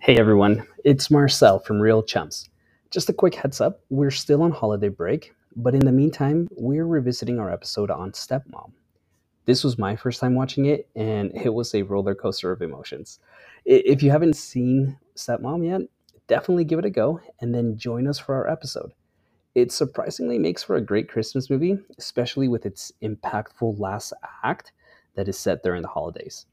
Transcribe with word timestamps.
Hey 0.00 0.16
everyone, 0.16 0.64
it's 0.84 1.10
Marcel 1.10 1.58
from 1.58 1.80
Reel 1.80 2.04
Chums. 2.04 2.48
Just 2.90 3.08
a 3.10 3.12
quick 3.12 3.34
heads 3.34 3.60
up, 3.60 3.80
we're 3.90 4.12
still 4.12 4.42
on 4.42 4.52
holiday 4.52 4.88
break, 4.88 5.34
but 5.56 5.74
in 5.74 5.84
the 5.84 5.92
meantime, 5.92 6.48
we're 6.52 6.86
revisiting 6.86 7.40
our 7.40 7.52
episode 7.52 7.90
on 7.90 8.12
Stepmom. 8.12 8.70
This 9.44 9.64
was 9.64 9.76
my 9.76 9.96
first 9.96 10.20
time 10.20 10.36
watching 10.36 10.66
it, 10.66 10.88
and 10.94 11.32
it 11.34 11.52
was 11.52 11.74
a 11.74 11.82
roller 11.82 12.14
coaster 12.14 12.52
of 12.52 12.62
emotions. 12.62 13.18
If 13.64 14.02
you 14.02 14.10
haven't 14.12 14.36
seen 14.36 14.96
Stepmom 15.16 15.66
yet, 15.66 15.82
definitely 16.28 16.64
give 16.64 16.78
it 16.78 16.84
a 16.84 16.90
go 16.90 17.20
and 17.40 17.52
then 17.52 17.76
join 17.76 18.06
us 18.06 18.20
for 18.20 18.36
our 18.36 18.48
episode. 18.48 18.92
It 19.56 19.72
surprisingly 19.72 20.38
makes 20.38 20.62
for 20.62 20.76
a 20.76 20.80
great 20.80 21.08
Christmas 21.08 21.50
movie, 21.50 21.76
especially 21.98 22.46
with 22.46 22.64
its 22.64 22.92
impactful 23.02 23.80
last 23.80 24.12
act 24.44 24.72
that 25.16 25.28
is 25.28 25.36
set 25.36 25.64
during 25.64 25.82
the 25.82 25.88
holidays. 25.88 26.46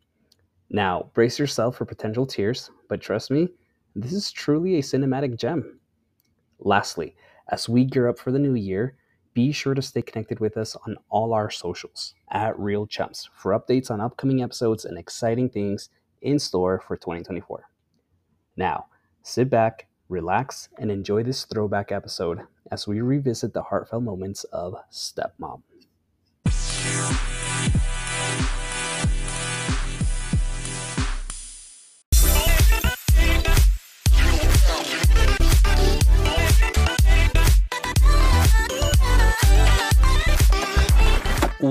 Now, 0.69 1.09
brace 1.13 1.39
yourself 1.39 1.77
for 1.77 1.85
potential 1.85 2.25
tears, 2.25 2.71
but 2.89 3.01
trust 3.01 3.31
me, 3.31 3.49
this 3.95 4.13
is 4.13 4.31
truly 4.31 4.75
a 4.75 4.81
cinematic 4.81 5.37
gem. 5.37 5.79
Lastly, 6.59 7.15
as 7.49 7.69
we 7.69 7.85
gear 7.85 8.07
up 8.07 8.17
for 8.17 8.31
the 8.31 8.39
new 8.39 8.55
year, 8.55 8.97
be 9.33 9.51
sure 9.51 9.73
to 9.73 9.81
stay 9.81 10.01
connected 10.01 10.39
with 10.39 10.57
us 10.57 10.75
on 10.87 10.97
all 11.09 11.33
our 11.33 11.49
socials 11.49 12.15
at 12.31 12.57
Reel 12.57 12.87
Chums 12.87 13.29
for 13.35 13.51
updates 13.51 13.91
on 13.91 14.01
upcoming 14.01 14.41
episodes 14.41 14.85
and 14.85 14.97
exciting 14.97 15.49
things 15.49 15.89
in 16.21 16.39
store 16.39 16.81
for 16.87 16.95
2024. 16.95 17.69
Now, 18.55 18.85
sit 19.21 19.49
back, 19.49 19.87
relax, 20.07 20.69
and 20.79 20.89
enjoy 20.89 21.23
this 21.23 21.45
throwback 21.45 21.91
episode 21.91 22.39
as 22.71 22.87
we 22.87 23.01
revisit 23.01 23.53
the 23.53 23.63
heartfelt 23.63 24.03
moments 24.03 24.45
of 24.45 24.75
Stepmom. 24.91 25.61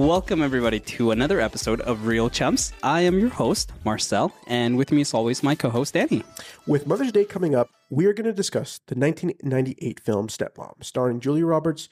Welcome, 0.04 0.42
everybody, 0.42 0.80
to 0.80 1.12
another 1.12 1.40
episode 1.40 1.80
of 1.80 2.06
Reel 2.06 2.28
Chums. 2.28 2.74
I 2.82 3.00
am 3.00 3.18
your 3.18 3.30
host, 3.30 3.72
Marcel, 3.84 4.34
and 4.46 4.76
with 4.76 4.92
me, 4.92 5.00
as 5.00 5.14
always, 5.14 5.42
my 5.42 5.54
co 5.54 5.70
host, 5.70 5.94
Danny. 5.94 6.22
With 6.66 6.86
Mother's 6.86 7.10
Day 7.10 7.24
coming 7.24 7.54
up, 7.54 7.70
we 7.88 8.04
are 8.04 8.12
going 8.12 8.26
to 8.26 8.32
discuss 8.34 8.80
the 8.86 8.94
1998 8.96 10.00
film 10.00 10.28
Stepmom, 10.28 10.84
starring 10.84 11.20
Julia 11.20 11.46
Roberts, 11.46 11.88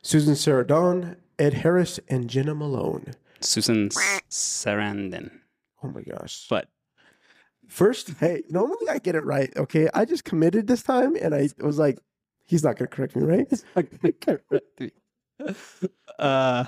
Susan 0.00 0.34
Sarandon, 0.34 1.16
Ed 1.40 1.54
Harris, 1.54 1.98
and 2.06 2.30
Jena 2.30 2.54
Malone. 2.54 3.14
Susan 3.40 3.88
Sarandon. 3.88 5.32
Oh 5.82 5.88
my 5.88 6.02
gosh. 6.02 6.46
But 6.48 6.68
First, 7.66 8.10
hey, 8.20 8.44
normally 8.48 8.88
I 8.88 8.98
get 8.98 9.16
it 9.16 9.24
right, 9.24 9.52
okay? 9.56 9.88
I 9.92 10.04
just 10.04 10.22
committed 10.24 10.68
this 10.68 10.84
time 10.84 11.16
and 11.20 11.34
I 11.34 11.48
was 11.58 11.80
like, 11.80 11.98
he's 12.44 12.62
not 12.62 12.76
going 12.76 12.88
to 12.88 12.94
correct 12.94 13.16
me, 13.16 13.24
right? 13.24 13.52
Like, 13.74 14.20
correct 14.20 14.80
me. 14.80 14.92
uh, 16.20 16.64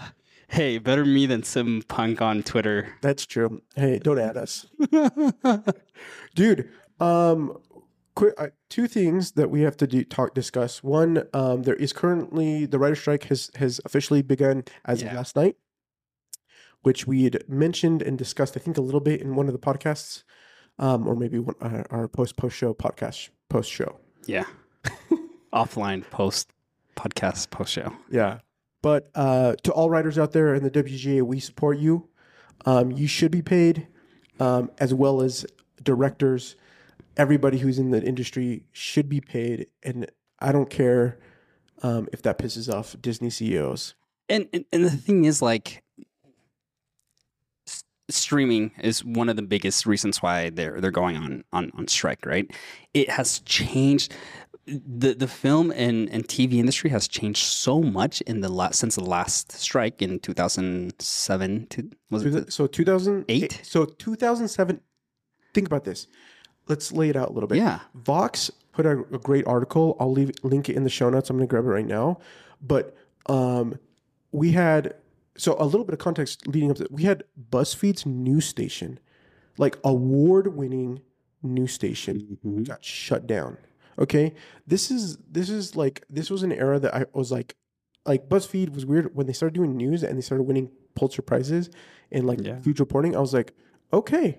hey, 0.48 0.78
better 0.78 1.04
me 1.04 1.27
than 1.27 1.42
some 1.42 1.82
punk 1.88 2.20
on 2.22 2.42
Twitter. 2.42 2.88
That's 3.02 3.24
true. 3.27 3.62
Hey, 3.77 3.98
don't 3.98 4.18
add 4.18 4.36
us. 4.36 4.66
Dude, 6.34 6.68
um 7.00 7.58
quick 8.14 8.34
uh, 8.38 8.48
two 8.69 8.88
things 8.88 9.32
that 9.32 9.48
we 9.50 9.60
have 9.62 9.76
to 9.76 9.86
do 9.86 10.02
talk 10.04 10.34
discuss. 10.34 10.82
One, 10.82 11.24
um 11.32 11.62
there 11.62 11.76
is 11.76 11.92
currently 11.92 12.66
the 12.66 12.78
writer 12.78 12.96
strike 12.96 13.24
has 13.24 13.50
has 13.56 13.80
officially 13.84 14.22
begun 14.22 14.64
as 14.84 15.02
Yeah. 15.02 15.10
of 15.10 15.16
last 15.16 15.36
night, 15.36 15.56
which 16.82 17.06
we 17.06 17.24
had 17.24 17.44
mentioned 17.48 18.02
and 18.02 18.19
discussed 18.19 18.56
I 18.56 18.60
think 18.60 18.76
a 18.76 18.80
little 18.82 19.00
bit 19.00 19.20
in 19.20 19.34
one 19.36 19.46
of 19.46 19.52
the 19.52 19.58
podcasts. 19.60 20.24
Um 20.78 21.06
or 21.06 21.14
maybe 21.16 21.38
one, 21.38 21.56
uh, 21.60 21.84
our 21.91 22.08
post 22.08 22.36
post 22.36 22.56
show 22.56 22.74
podcast 22.74 23.28
post 23.48 23.70
show. 23.70 23.98
yeah. 24.26 24.44
Offline 25.52 26.08
post 26.10 26.50
podcast 26.96 27.50
post 27.50 27.72
show. 27.72 27.92
Yeah. 28.10 28.41
But 28.82 29.10
uh, 29.14 29.56
to 29.64 29.72
all 29.72 29.91
writers 29.91 30.19
out 30.19 30.32
there 30.32 30.54
in 30.54 30.62
the 30.62 30.70
WGA, 30.70 31.22
we 31.22 31.41
support 31.41 31.78
you. 31.78 32.08
Um, 32.64 32.92
you 32.92 33.06
should 33.06 33.30
be 33.30 33.42
paid, 33.42 33.88
um, 34.41 34.70
as 34.78 34.94
well 34.94 35.20
as 35.22 35.47
directors. 35.82 36.56
Everybody 37.16 37.58
who's 37.58 37.78
in 37.78 37.91
the 37.91 38.03
industry 38.03 38.64
should 38.72 39.08
be 39.08 39.20
paid, 39.20 39.66
and 39.82 40.08
I 40.38 40.53
don't 40.53 40.70
care 40.70 41.19
um, 41.82 42.08
if 42.12 42.22
that 42.22 42.38
pisses 42.38 42.72
off 42.72 42.97
Disney 43.00 43.30
CEOs. 43.30 43.94
And, 44.28 44.48
and 44.53 44.64
and 44.72 44.84
the 44.84 44.91
thing 44.91 45.24
is, 45.24 45.41
like, 45.42 45.82
streaming 48.10 48.72
is 48.80 49.04
one 49.04 49.28
of 49.28 49.36
the 49.36 49.42
biggest 49.42 49.86
reasons 49.86 50.22
why 50.22 50.50
they're 50.50 50.80
they're 50.80 50.91
going 50.91 51.16
on 51.16 51.44
on 51.53 51.72
on 51.76 51.88
strike. 51.88 52.24
Right? 52.26 52.50
It 52.94 53.10
has 53.10 53.41
changed. 53.41 54.14
The 54.68 55.14
the 55.14 55.28
film 55.28 55.70
and, 55.70 56.10
and 56.10 56.26
TV 56.26 56.54
industry 56.54 56.90
has 56.90 57.08
changed 57.08 57.44
so 57.44 57.80
much 57.80 58.20
in 58.22 58.40
the 58.40 58.48
last 58.48 58.78
since 58.78 58.96
the 58.96 59.04
last 59.04 59.52
strike 59.52 60.02
in 60.02 60.20
two 60.20 60.34
thousand 60.34 60.94
seven. 61.00 61.66
To, 61.68 61.90
was 62.10 62.24
it? 62.24 62.52
So 62.52 62.66
2008. 62.66 63.60
So 63.62 63.84
2007. 63.86 64.80
Think 65.54 65.66
about 65.66 65.84
this. 65.84 66.06
Let's 66.66 66.92
lay 66.92 67.08
it 67.08 67.16
out 67.16 67.30
a 67.30 67.32
little 67.32 67.48
bit. 67.48 67.58
Yeah. 67.58 67.80
Vox 67.94 68.50
put 68.72 68.84
a, 68.84 69.00
a 69.12 69.18
great 69.18 69.46
article. 69.46 69.96
I'll 69.98 70.12
leave 70.12 70.32
link 70.42 70.68
it 70.68 70.76
in 70.76 70.84
the 70.84 70.90
show 70.90 71.08
notes. 71.08 71.30
I'm 71.30 71.36
going 71.36 71.48
to 71.48 71.50
grab 71.50 71.64
it 71.64 71.68
right 71.68 71.86
now. 71.86 72.20
But 72.60 72.96
um, 73.26 73.78
we 74.32 74.52
had 74.52 74.94
so 75.36 75.56
a 75.58 75.64
little 75.64 75.84
bit 75.84 75.94
of 75.94 75.98
context 75.98 76.46
leading 76.46 76.70
up 76.70 76.76
to 76.76 76.88
we 76.90 77.04
had 77.04 77.24
BuzzFeed's 77.50 78.04
news 78.04 78.44
station, 78.44 78.98
like 79.56 79.78
award-winning 79.84 81.00
news 81.42 81.72
station, 81.72 82.38
got 82.64 82.84
shut 82.84 83.26
down. 83.26 83.56
Okay, 83.98 84.34
this 84.66 84.91
is 84.91 85.19
this 85.31 85.50
is 85.50 85.75
like 85.75 86.04
this 86.09 86.31
was 86.31 86.42
an 86.42 86.53
era 86.53 86.78
that 86.78 86.94
I 86.94 87.06
was 87.12 87.32
like, 87.32 87.56
like 88.06 88.28
BuzzFeed 88.28 88.75
was 88.75 88.86
weird 88.86 89.14
when 89.14 89.26
they 89.26 89.32
started 89.32 89.54
doing 89.54 89.76
news 89.76 90.03
and 90.03 90.16
they 90.16 90.22
started 90.22 90.44
winning 90.44 90.70
Pulitzer 90.94 91.22
prizes 91.22 91.70
and 92.12 92.26
like 92.26 92.41
Yeah. 92.41 92.60
future 92.60 92.82
reporting. 92.82 93.16
I 93.16 93.20
was 93.20 93.34
like, 93.34 93.54
okay, 93.92 94.38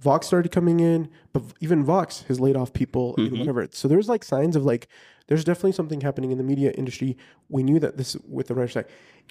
Vox 0.00 0.26
started 0.26 0.52
coming 0.52 0.80
in, 0.80 1.08
but 1.32 1.42
even 1.60 1.84
Vox 1.84 2.22
has 2.28 2.38
laid 2.38 2.56
off 2.56 2.72
people, 2.72 3.14
you 3.16 3.24
know, 3.24 3.30
mm-hmm. 3.30 3.38
whatever. 3.40 3.68
So 3.72 3.88
there's 3.88 4.08
like 4.08 4.22
signs 4.22 4.54
of 4.54 4.64
like, 4.64 4.88
there's 5.28 5.44
definitely 5.44 5.72
something 5.72 6.02
happening 6.02 6.30
in 6.30 6.38
the 6.38 6.44
media 6.44 6.70
industry. 6.72 7.16
We 7.48 7.62
knew 7.62 7.78
that 7.80 7.96
this 7.96 8.16
with 8.28 8.48
the 8.48 8.54
writer 8.54 8.68
strike. 8.68 8.90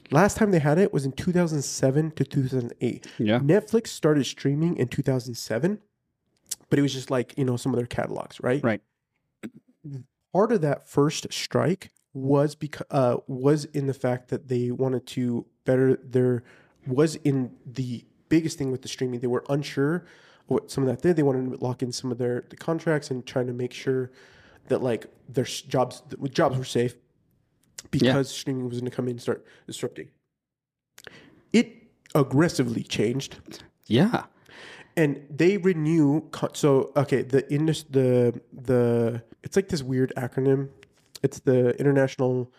Last 0.09 0.37
time 0.37 0.51
they 0.51 0.59
had 0.59 0.79
it 0.79 0.91
was 0.91 1.05
in 1.05 1.11
2007 1.11 2.11
to 2.11 2.23
2008. 2.23 3.07
Yeah. 3.19 3.39
Netflix 3.39 3.87
started 3.87 4.25
streaming 4.25 4.75
in 4.77 4.87
2007, 4.87 5.79
but 6.69 6.79
it 6.79 6.81
was 6.81 6.93
just 6.93 7.11
like, 7.11 7.37
you 7.37 7.45
know, 7.45 7.55
some 7.55 7.71
of 7.71 7.77
their 7.77 7.85
catalogs, 7.85 8.41
right? 8.41 8.63
Right. 8.63 8.81
Part 10.31 10.51
of 10.51 10.61
that 10.61 10.87
first 10.87 11.31
strike 11.31 11.91
was 12.13 12.55
because 12.55 12.87
uh, 12.91 13.17
was 13.27 13.65
in 13.65 13.87
the 13.87 13.93
fact 13.93 14.29
that 14.29 14.47
they 14.47 14.71
wanted 14.71 15.05
to 15.07 15.45
better 15.65 15.95
their 15.95 16.43
was 16.87 17.15
in 17.15 17.51
the 17.65 18.05
biggest 18.29 18.57
thing 18.57 18.71
with 18.71 18.81
the 18.81 18.87
streaming. 18.87 19.19
They 19.19 19.27
were 19.27 19.43
unsure 19.49 20.05
what 20.47 20.69
some 20.69 20.83
of 20.83 20.89
that 20.89 21.01
did. 21.01 21.15
They 21.15 21.23
wanted 21.23 21.57
to 21.57 21.63
lock 21.63 21.81
in 21.81 21.91
some 21.91 22.11
of 22.11 22.17
their 22.17 22.43
the 22.49 22.55
contracts 22.55 23.11
and 23.11 23.25
trying 23.25 23.47
to 23.47 23.53
make 23.53 23.73
sure 23.73 24.11
that 24.67 24.81
like 24.81 25.07
their 25.29 25.45
jobs 25.45 26.03
jobs 26.31 26.57
were 26.57 26.63
safe 26.63 26.95
because 27.91 28.29
streaming 28.29 28.67
was 28.67 28.79
going 28.79 28.89
to 28.89 28.95
come 28.95 29.05
in 29.05 29.11
and 29.11 29.21
start 29.21 29.45
disrupting. 29.67 30.09
It 31.51 31.83
aggressively 32.15 32.83
changed 32.83 33.37
Yeah. 33.85 34.23
And 34.95 35.25
they 35.29 35.57
renew 35.57 36.21
so 36.53 36.91
okay 36.95 37.21
the 37.21 37.51
indus 37.51 37.83
the 37.89 38.39
the 38.51 39.23
it's 39.43 39.55
like 39.55 39.69
this 39.69 39.83
weird 39.83 40.13
acronym. 40.15 40.69
It's 41.21 41.39
the 41.39 41.77
international 41.79 42.51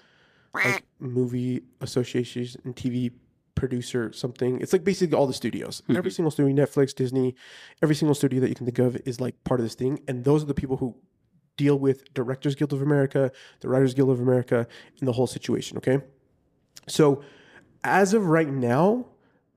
like 0.55 0.85
movie 1.01 1.63
association 1.81 2.61
and 2.65 2.77
tv 2.77 3.13
producer 3.55 4.13
something. 4.13 4.61
It's 4.61 4.73
like 4.73 4.85
basically 4.85 5.17
all 5.17 5.27
the 5.27 5.35
studios. 5.35 5.83
Hmm. 5.87 5.97
Every 5.97 6.11
single 6.11 6.31
studio 6.31 6.55
netflix 6.55 6.95
disney 6.95 7.35
every 7.83 7.95
single 7.95 8.15
studio 8.15 8.41
that 8.41 8.49
you 8.49 8.55
can 8.55 8.67
think 8.67 8.79
of 8.79 8.97
is 9.05 9.21
like 9.21 9.43
part 9.45 9.61
of 9.61 9.67
this 9.67 9.75
thing. 9.75 10.01
And 10.09 10.25
those 10.25 10.43
are 10.43 10.47
the 10.47 10.55
people 10.55 10.77
who 10.77 10.95
deal 11.57 11.79
with 11.79 12.13
directors 12.15 12.57
guild 12.57 12.73
of 12.73 12.83
america 12.83 13.31
the 13.61 13.69
writers 13.69 13.95
guild 13.95 14.11
of 14.11 14.19
america 14.19 14.67
and 14.99 15.07
the 15.07 15.13
whole 15.13 15.29
situation 15.29 15.79
okay? 15.79 15.99
So 16.89 17.23
as 17.85 18.13
of 18.13 18.27
right 18.27 18.49
now 18.49 19.07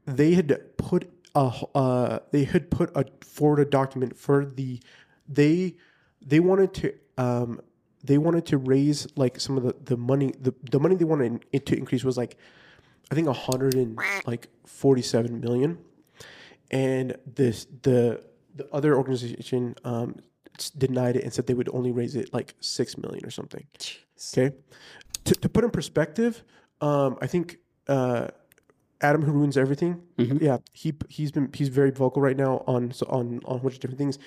they 0.05 0.35
had 0.35 0.77
put 0.77 1.09
a 1.37 1.77
uh, 1.77 2.19
they 2.31 2.43
had 2.43 2.69
put 2.71 2.95
a 2.95 3.05
forward 3.21 3.59
a 3.59 3.65
document 3.65 4.17
for 4.17 4.45
the 4.45 4.81
they 5.27 5.75
they 6.21 6.39
wanted 6.39 6.73
to 6.73 6.93
um, 7.17 7.61
they 8.03 8.17
wanted 8.17 8.45
to 8.47 8.57
raise 8.57 9.07
like 9.15 9.39
some 9.39 9.57
of 9.57 9.63
the, 9.63 9.75
the 9.83 9.97
money 9.97 10.33
the, 10.39 10.53
the 10.71 10.79
money 10.79 10.95
they 10.95 11.05
wanted 11.05 11.45
it 11.51 11.65
to 11.67 11.77
increase 11.77 12.03
was 12.03 12.17
like 12.17 12.37
I 13.11 13.15
think 13.15 13.27
a 13.27 13.33
hundred 13.33 13.75
and 13.75 13.97
like 14.25 14.47
forty 14.65 15.01
seven 15.01 15.39
million. 15.39 15.77
And 16.71 17.15
this 17.25 17.67
the 17.83 18.23
the 18.55 18.67
other 18.73 18.97
organization 18.97 19.75
um, 19.85 20.15
denied 20.77 21.15
it 21.15 21.23
and 21.23 21.33
said 21.33 21.47
they 21.47 21.53
would 21.53 21.69
only 21.73 21.91
raise 21.91 22.15
it 22.15 22.33
like 22.33 22.55
six 22.59 22.97
million 22.97 23.25
or 23.25 23.29
something. 23.31 23.65
Okay, 24.33 24.55
to, 25.25 25.35
to 25.35 25.49
put 25.49 25.63
in 25.63 25.69
perspective, 25.69 26.43
um, 26.81 27.17
I 27.21 27.27
think 27.27 27.59
uh, 27.87 28.27
Adam 29.01 29.21
who 29.21 29.31
ruins 29.31 29.57
everything. 29.57 30.01
Mm-hmm. 30.17 30.43
Yeah, 30.43 30.57
he 30.73 30.93
he's 31.09 31.31
been 31.31 31.49
he's 31.53 31.69
very 31.69 31.91
vocal 31.91 32.21
right 32.21 32.37
now 32.37 32.63
on 32.67 32.93
on 33.07 33.41
on 33.45 33.57
a 33.57 33.59
bunch 33.59 33.75
of 33.75 33.79
different 33.79 33.99
things. 33.99 34.19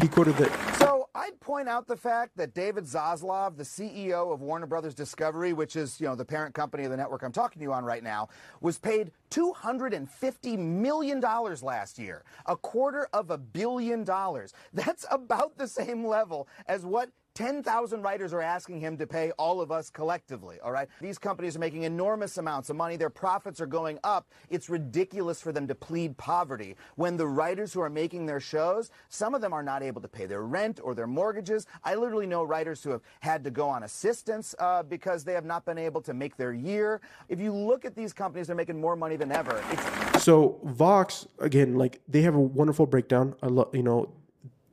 He 0.00 0.08
quoted 0.08 0.36
that. 0.36 0.78
So 0.78 1.08
I 1.14 1.26
I'd 1.26 1.40
point 1.40 1.68
out 1.68 1.88
the 1.88 1.96
fact 1.96 2.36
that 2.36 2.54
David 2.54 2.84
Zaslav, 2.84 3.56
the 3.56 3.64
CEO 3.64 4.32
of 4.32 4.42
Warner 4.42 4.66
Brothers 4.66 4.94
Discovery, 4.94 5.52
which 5.52 5.74
is, 5.74 6.00
you 6.00 6.06
know, 6.06 6.14
the 6.14 6.24
parent 6.24 6.54
company 6.54 6.84
of 6.84 6.90
the 6.92 6.96
network 6.96 7.24
I'm 7.24 7.32
talking 7.32 7.58
to 7.58 7.62
you 7.64 7.72
on 7.72 7.84
right 7.84 8.02
now, 8.02 8.28
was 8.60 8.78
paid 8.78 9.10
$250 9.32 10.58
million 10.58 11.20
last 11.20 11.98
year, 11.98 12.22
a 12.46 12.56
quarter 12.56 13.08
of 13.12 13.30
a 13.30 13.38
billion 13.38 14.04
dollars. 14.04 14.52
That's 14.72 15.04
about 15.10 15.58
the 15.58 15.66
same 15.66 16.06
level 16.06 16.46
as 16.68 16.86
what 16.86 17.10
10,000 17.36 18.00
writers 18.00 18.32
are 18.32 18.40
asking 18.40 18.80
him 18.80 18.96
to 18.96 19.06
pay 19.06 19.30
all 19.32 19.60
of 19.60 19.70
us 19.70 19.90
collectively, 19.90 20.58
all 20.64 20.72
right? 20.72 20.88
These 21.02 21.18
companies 21.18 21.54
are 21.54 21.58
making 21.58 21.82
enormous 21.82 22.38
amounts 22.38 22.70
of 22.70 22.76
money. 22.76 22.96
Their 22.96 23.10
profits 23.10 23.60
are 23.60 23.66
going 23.66 23.98
up. 24.04 24.32
It's 24.48 24.70
ridiculous 24.70 25.42
for 25.42 25.52
them 25.52 25.68
to 25.68 25.74
plead 25.74 26.16
poverty 26.16 26.76
when 26.94 27.18
the 27.18 27.26
writers 27.26 27.74
who 27.74 27.82
are 27.82 27.90
making 27.90 28.24
their 28.24 28.40
shows, 28.40 28.90
some 29.10 29.34
of 29.34 29.42
them 29.42 29.52
are 29.52 29.62
not 29.62 29.82
able 29.82 30.00
to 30.00 30.08
pay 30.08 30.24
their 30.24 30.44
rent 30.44 30.80
or 30.82 30.94
their 30.94 31.06
mortgages. 31.06 31.66
I 31.84 31.94
literally 31.94 32.26
know 32.26 32.42
writers 32.42 32.82
who 32.82 32.88
have 32.88 33.02
had 33.20 33.44
to 33.44 33.50
go 33.50 33.68
on 33.68 33.82
assistance 33.82 34.54
uh, 34.58 34.82
because 34.82 35.22
they 35.22 35.34
have 35.34 35.44
not 35.44 35.66
been 35.66 35.78
able 35.78 36.00
to 36.02 36.14
make 36.14 36.38
their 36.38 36.54
year. 36.54 37.02
If 37.28 37.38
you 37.38 37.52
look 37.52 37.84
at 37.84 37.94
these 37.94 38.14
companies, 38.14 38.46
they're 38.46 38.56
making 38.56 38.80
more 38.80 38.96
money 38.96 39.16
than 39.16 39.30
ever. 39.30 39.62
It's 39.70 40.24
So 40.24 40.58
Vox 40.64 41.28
again, 41.38 41.76
like 41.76 42.00
they 42.08 42.22
have 42.22 42.34
a 42.34 42.40
wonderful 42.40 42.86
breakdown. 42.86 43.34
I 43.42 43.48
love 43.48 43.74
you 43.74 43.82
know 43.82 44.08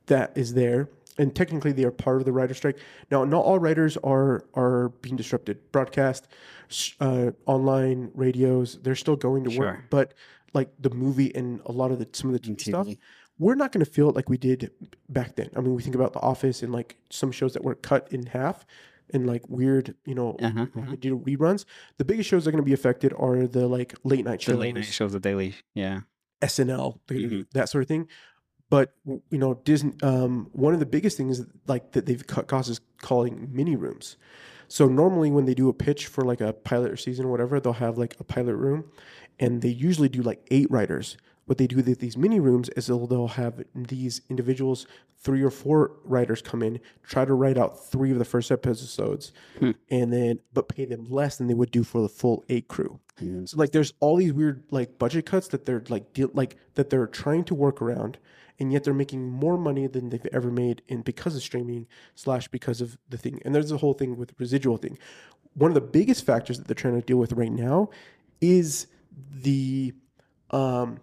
that 0.06 0.32
is 0.36 0.54
there, 0.54 0.88
and 1.18 1.34
technically 1.34 1.72
they 1.72 1.84
are 1.84 1.90
part 1.90 2.18
of 2.18 2.24
the 2.24 2.32
writer 2.32 2.54
strike. 2.54 2.78
Now, 3.10 3.24
not 3.24 3.44
all 3.44 3.58
writers 3.58 3.96
are 3.98 4.44
are 4.54 4.88
being 5.00 5.16
disrupted. 5.16 5.58
Broadcast, 5.72 6.26
uh, 7.00 7.30
online 7.46 8.10
radios, 8.14 8.78
they're 8.82 8.94
still 8.96 9.16
going 9.16 9.44
to 9.44 9.58
work, 9.58 9.84
but 9.90 10.14
like 10.52 10.70
the 10.80 10.90
movie 10.90 11.34
and 11.34 11.60
a 11.66 11.72
lot 11.72 11.90
of 11.90 11.98
the 11.98 12.08
some 12.12 12.32
of 12.34 12.40
the 12.40 12.48
TV 12.48 12.60
stuff. 12.60 12.88
We're 13.36 13.56
not 13.56 13.72
going 13.72 13.84
to 13.84 13.90
feel 13.90 14.08
it 14.10 14.14
like 14.14 14.28
we 14.28 14.36
did 14.38 14.70
back 15.08 15.34
then. 15.34 15.50
I 15.56 15.60
mean, 15.60 15.74
we 15.74 15.82
think 15.82 15.96
about 15.96 16.12
The 16.12 16.20
Office 16.20 16.62
and 16.62 16.72
like 16.72 16.96
some 17.10 17.32
shows 17.32 17.52
that 17.54 17.64
were 17.64 17.74
cut 17.74 18.06
in 18.12 18.26
half 18.26 18.64
and 19.12 19.26
like 19.26 19.48
weird, 19.48 19.96
you 20.06 20.14
know, 20.14 20.36
Uh-huh, 20.40 20.66
to 20.90 20.96
do 20.96 21.18
reruns. 21.18 21.64
The 21.98 22.04
biggest 22.04 22.28
shows 22.30 22.44
that 22.44 22.50
are 22.50 22.52
going 22.52 22.62
to 22.62 22.64
be 22.64 22.72
affected 22.72 23.12
are 23.18 23.48
the 23.48 23.66
like 23.66 23.94
late 24.04 24.24
night 24.24 24.40
shows, 24.40 24.54
The 24.54 24.60
late 24.60 24.74
night 24.76 24.84
shows, 24.84 25.12
the 25.12 25.18
daily. 25.20 25.56
Yeah. 25.74 26.02
SNL, 26.42 27.00
the- 27.08 27.24
Mhm. 27.26 27.46
that 27.54 27.68
sort 27.68 27.82
of 27.82 27.88
thing. 27.88 28.06
But 28.74 28.92
you 29.04 29.38
know, 29.38 29.54
Disney. 29.62 29.92
Um, 30.02 30.48
one 30.50 30.74
of 30.74 30.80
the 30.80 30.86
biggest 30.86 31.16
things 31.16 31.46
like 31.68 31.92
that 31.92 32.06
they've 32.06 32.26
cut 32.26 32.48
costs 32.48 32.68
is 32.68 32.80
calling 33.00 33.48
mini 33.52 33.76
rooms. 33.76 34.16
So 34.66 34.88
normally 34.88 35.30
when 35.30 35.44
they 35.44 35.54
do 35.54 35.68
a 35.68 35.72
pitch 35.72 36.08
for 36.08 36.24
like 36.24 36.40
a 36.40 36.52
pilot 36.52 36.90
or 36.90 36.96
season 36.96 37.26
or 37.26 37.30
whatever, 37.30 37.60
they'll 37.60 37.74
have 37.74 37.98
like 37.98 38.16
a 38.18 38.24
pilot 38.24 38.56
room, 38.56 38.86
and 39.38 39.62
they 39.62 39.68
usually 39.68 40.08
do 40.08 40.22
like 40.22 40.44
eight 40.50 40.68
writers. 40.72 41.16
What 41.44 41.58
they 41.58 41.68
do 41.68 41.76
with 41.76 42.00
these 42.00 42.16
mini 42.16 42.40
rooms 42.40 42.68
is 42.70 42.88
they'll, 42.88 43.06
they'll 43.06 43.28
have 43.28 43.62
these 43.76 44.22
individuals, 44.28 44.88
three 45.20 45.44
or 45.44 45.52
four 45.52 45.92
writers 46.02 46.42
come 46.42 46.60
in, 46.60 46.80
try 47.04 47.24
to 47.24 47.34
write 47.34 47.56
out 47.56 47.78
three 47.78 48.10
of 48.10 48.18
the 48.18 48.24
first 48.24 48.50
episodes, 48.50 49.32
and 49.88 50.12
then 50.12 50.40
but 50.52 50.68
pay 50.68 50.84
them 50.84 51.06
less 51.08 51.36
than 51.36 51.46
they 51.46 51.54
would 51.54 51.70
do 51.70 51.84
for 51.84 52.02
the 52.02 52.08
full 52.08 52.42
eight 52.48 52.66
crew. 52.66 52.98
So 53.46 53.56
like 53.56 53.70
there's 53.70 53.92
all 54.00 54.16
these 54.16 54.32
weird 54.32 54.64
like 54.72 54.98
budget 54.98 55.26
cuts 55.26 55.46
that 55.48 55.64
they're 55.64 55.84
like 55.88 56.12
deal, 56.12 56.30
like 56.34 56.56
that 56.74 56.90
they're 56.90 57.06
trying 57.06 57.44
to 57.44 57.54
work 57.54 57.80
around 57.80 58.18
and 58.58 58.72
yet 58.72 58.84
they're 58.84 58.94
making 58.94 59.30
more 59.30 59.56
money 59.56 59.86
than 59.86 60.10
they've 60.10 60.26
ever 60.32 60.50
made 60.50 60.82
in 60.88 61.02
because 61.02 61.34
of 61.34 61.42
streaming 61.42 61.86
slash 62.14 62.48
because 62.48 62.80
of 62.80 62.98
the 63.08 63.18
thing. 63.18 63.40
And 63.44 63.54
there's 63.54 63.70
the 63.70 63.78
whole 63.78 63.94
thing 63.94 64.16
with 64.16 64.32
residual 64.38 64.76
thing. 64.76 64.98
One 65.54 65.70
of 65.70 65.74
the 65.74 65.80
biggest 65.80 66.24
factors 66.24 66.58
that 66.58 66.66
they're 66.66 66.74
trying 66.74 67.00
to 67.00 67.06
deal 67.06 67.16
with 67.16 67.32
right 67.32 67.52
now 67.52 67.90
is 68.40 68.86
the 69.32 69.94
um 70.50 70.98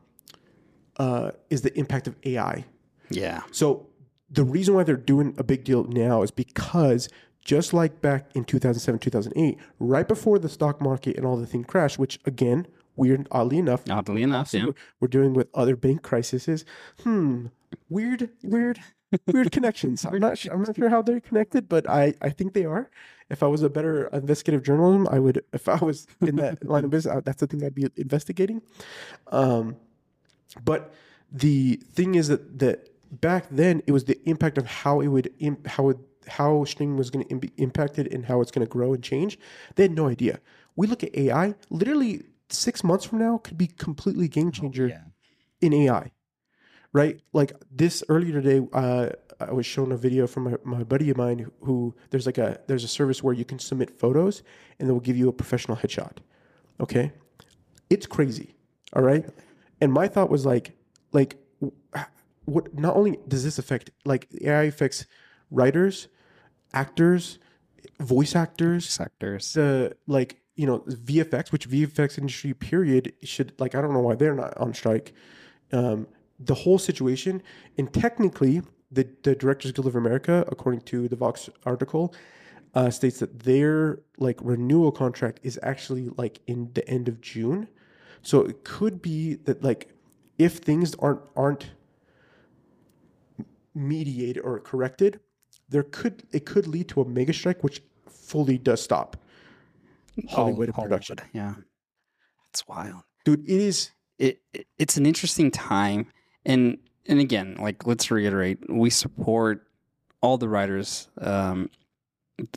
uh 0.97 1.31
is 1.49 1.61
the 1.61 1.77
impact 1.77 2.07
of 2.07 2.15
AI. 2.23 2.65
Yeah. 3.09 3.41
So 3.51 3.87
the 4.29 4.43
reason 4.43 4.75
why 4.75 4.83
they're 4.83 4.95
doing 4.95 5.35
a 5.37 5.43
big 5.43 5.63
deal 5.63 5.83
now 5.85 6.21
is 6.21 6.31
because 6.31 7.09
just 7.43 7.73
like 7.73 8.01
back 8.01 8.29
in 8.35 8.43
2007, 8.45 8.99
2008, 8.99 9.57
right 9.79 10.07
before 10.07 10.39
the 10.39 10.49
stock 10.49 10.81
market 10.81 11.17
and 11.17 11.25
all 11.25 11.37
the 11.37 11.47
thing 11.47 11.63
crashed, 11.63 11.99
which 11.99 12.19
again, 12.25 12.67
weird, 12.95 13.27
oddly 13.31 13.57
enough, 13.57 13.83
Oddly 13.89 14.23
enough, 14.23 14.53
yeah. 14.53 14.65
we're- 14.99 15.09
dealing 15.09 15.33
with 15.33 15.47
other 15.53 15.75
bank 15.75 16.01
crises. 16.01 16.65
Hmm, 17.03 17.47
weird, 17.89 18.29
weird, 18.43 18.79
weird 19.27 19.51
connections. 19.57 20.05
I'm 20.05 20.19
not, 20.19 20.43
I'm 20.51 20.63
not 20.63 20.75
sure 20.75 20.89
how 20.89 21.01
they're 21.01 21.19
connected, 21.21 21.67
but 21.69 21.89
I, 21.89 22.13
I 22.21 22.29
think 22.29 22.53
they 22.53 22.65
are. 22.65 22.89
If 23.29 23.43
I 23.43 23.47
was 23.47 23.61
a 23.63 23.69
better 23.69 24.07
investigative 24.07 24.63
journalism, 24.63 25.07
I 25.09 25.19
would. 25.19 25.43
If 25.53 25.69
I 25.69 25.77
was 25.77 26.05
in 26.19 26.35
that 26.37 26.65
line 26.69 26.83
of 26.83 26.89
business, 26.89 27.15
I- 27.15 27.19
that's 27.21 27.39
the 27.39 27.47
thing 27.47 27.63
I'd 27.63 27.73
be 27.75 27.87
investigating. 27.95 28.61
Um, 29.31 29.77
but 30.65 30.93
the 31.31 31.77
thing 31.93 32.15
is 32.15 32.27
that 32.27 32.59
that 32.59 32.89
back 33.21 33.45
then 33.49 33.81
it 33.87 33.91
was 33.93 34.03
the 34.05 34.19
impact 34.29 34.57
of 34.57 34.65
how 34.65 34.99
it 34.99 35.07
would 35.07 35.33
imp, 35.39 35.65
how 35.67 35.89
it, 35.89 35.97
how 36.27 36.63
streaming 36.65 36.97
was 36.97 37.09
going 37.09 37.25
to 37.27 37.35
be 37.37 37.51
impacted 37.57 38.11
and 38.13 38.25
how 38.25 38.41
it's 38.41 38.51
going 38.51 38.65
to 38.65 38.69
grow 38.69 38.93
and 38.93 39.01
change. 39.03 39.39
They 39.75 39.83
had 39.83 39.95
no 39.95 40.07
idea. 40.07 40.39
We 40.75 40.87
look 40.87 41.03
at 41.03 41.15
AI. 41.15 41.55
Literally 41.69 42.23
six 42.53 42.83
months 42.83 43.05
from 43.05 43.19
now 43.19 43.37
could 43.37 43.57
be 43.57 43.67
completely 43.67 44.27
game 44.27 44.51
changer 44.51 44.87
yeah. 44.87 45.01
in 45.61 45.73
AI, 45.73 46.11
right? 46.93 47.19
Like 47.33 47.53
this 47.71 48.03
earlier 48.09 48.41
today, 48.41 48.65
uh, 48.73 49.09
I 49.39 49.51
was 49.51 49.65
shown 49.65 49.91
a 49.91 49.97
video 49.97 50.27
from 50.27 50.43
my, 50.43 50.55
my 50.63 50.83
buddy 50.83 51.09
of 51.09 51.17
mine 51.17 51.39
who, 51.39 51.51
who 51.61 51.95
there's 52.09 52.25
like 52.25 52.37
a 52.37 52.59
there's 52.67 52.83
a 52.83 52.87
service 52.87 53.23
where 53.23 53.33
you 53.33 53.45
can 53.45 53.59
submit 53.59 53.97
photos 53.97 54.43
and 54.79 54.87
they 54.87 54.93
will 54.93 54.99
give 54.99 55.17
you 55.17 55.29
a 55.29 55.33
professional 55.33 55.77
headshot. 55.77 56.17
Okay, 56.79 57.11
it's 57.89 58.05
crazy. 58.05 58.55
All 58.93 59.01
right, 59.01 59.25
and 59.79 59.91
my 59.91 60.07
thought 60.07 60.29
was 60.29 60.45
like, 60.45 60.73
like, 61.11 61.37
what? 62.45 62.73
Not 62.77 62.95
only 62.95 63.17
does 63.27 63.43
this 63.43 63.57
affect 63.57 63.91
like 64.05 64.27
AI 64.41 64.63
affects 64.63 65.05
writers, 65.49 66.07
actors, 66.73 67.39
voice 67.99 68.35
actors, 68.35 68.99
actors, 68.99 69.53
the 69.53 69.95
like 70.07 70.40
you 70.61 70.67
know 70.67 70.79
VFX, 70.87 71.51
which 71.51 71.67
VFX 71.67 72.19
industry 72.19 72.53
period 72.53 73.13
should 73.23 73.51
like 73.59 73.73
I 73.73 73.81
don't 73.81 73.93
know 73.93 73.99
why 74.01 74.13
they're 74.13 74.35
not 74.35 74.55
on 74.57 74.75
strike. 74.75 75.11
Um, 75.71 76.07
the 76.39 76.53
whole 76.53 76.77
situation, 76.77 77.41
and 77.79 77.91
technically, 77.91 78.61
the 78.91 79.07
the 79.23 79.33
Directors 79.33 79.71
Guild 79.71 79.87
of 79.87 79.95
America, 79.95 80.45
according 80.49 80.81
to 80.81 81.07
the 81.07 81.15
Vox 81.15 81.49
article, 81.65 82.13
uh, 82.75 82.91
states 82.91 83.17
that 83.19 83.39
their 83.39 84.01
like 84.19 84.37
renewal 84.43 84.91
contract 84.91 85.39
is 85.41 85.59
actually 85.63 86.09
like 86.15 86.41
in 86.45 86.69
the 86.75 86.87
end 86.87 87.07
of 87.07 87.21
June. 87.21 87.67
So 88.21 88.41
it 88.41 88.63
could 88.63 89.01
be 89.01 89.33
that 89.45 89.63
like 89.63 89.95
if 90.37 90.57
things 90.57 90.93
aren't 90.99 91.21
aren't 91.35 91.71
mediated 93.73 94.43
or 94.43 94.59
corrected, 94.59 95.21
there 95.69 95.81
could 95.81 96.21
it 96.31 96.45
could 96.45 96.67
lead 96.67 96.87
to 96.89 97.01
a 97.01 97.05
mega 97.05 97.33
strike, 97.33 97.63
which 97.63 97.81
fully 98.07 98.59
does 98.59 98.79
stop 98.79 99.17
Hollywood 100.29 100.69
and 100.69 100.75
production. 100.75 101.17
Yeah. 101.33 101.55
That's 102.47 102.67
wild. 102.67 103.03
Dude, 103.23 103.43
it 103.47 103.61
is 103.61 103.91
it, 104.21 104.41
it 104.53 104.67
it's 104.77 104.97
an 104.97 105.05
interesting 105.05 105.51
time 105.51 106.07
and 106.45 106.77
and 107.07 107.19
again 107.19 107.57
like 107.59 107.85
let's 107.87 108.11
reiterate 108.11 108.59
we 108.69 108.89
support 108.89 109.67
all 110.21 110.37
the 110.37 110.47
writers 110.47 111.09
um 111.19 111.69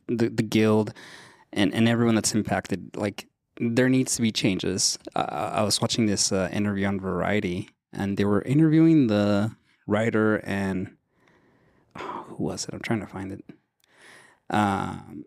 the 0.07 0.29
the 0.29 0.43
guild 0.43 0.93
and 1.53 1.73
and 1.75 1.89
everyone 1.89 2.15
that's 2.15 2.35
impacted 2.35 2.95
like 2.97 3.27
there 3.59 3.89
needs 3.89 4.17
to 4.17 4.23
be 4.23 4.31
changes 4.31 4.99
uh, 5.17 5.51
i 5.55 5.63
was 5.63 5.81
watching 5.81 6.07
this 6.07 6.33
uh, 6.33 6.49
interview 6.53 6.87
on 6.87 7.01
variety 7.01 7.71
and 7.93 8.17
they 8.17 8.25
were 8.25 8.43
interviewing 8.43 9.07
the 9.07 9.51
writer 9.87 10.37
and 10.45 10.95
oh, 11.97 12.25
who 12.29 12.45
was 12.45 12.67
it 12.67 12.75
i'm 12.75 12.81
trying 12.81 13.01
to 13.01 13.07
find 13.07 13.33
it 13.33 13.45
um 14.51 15.25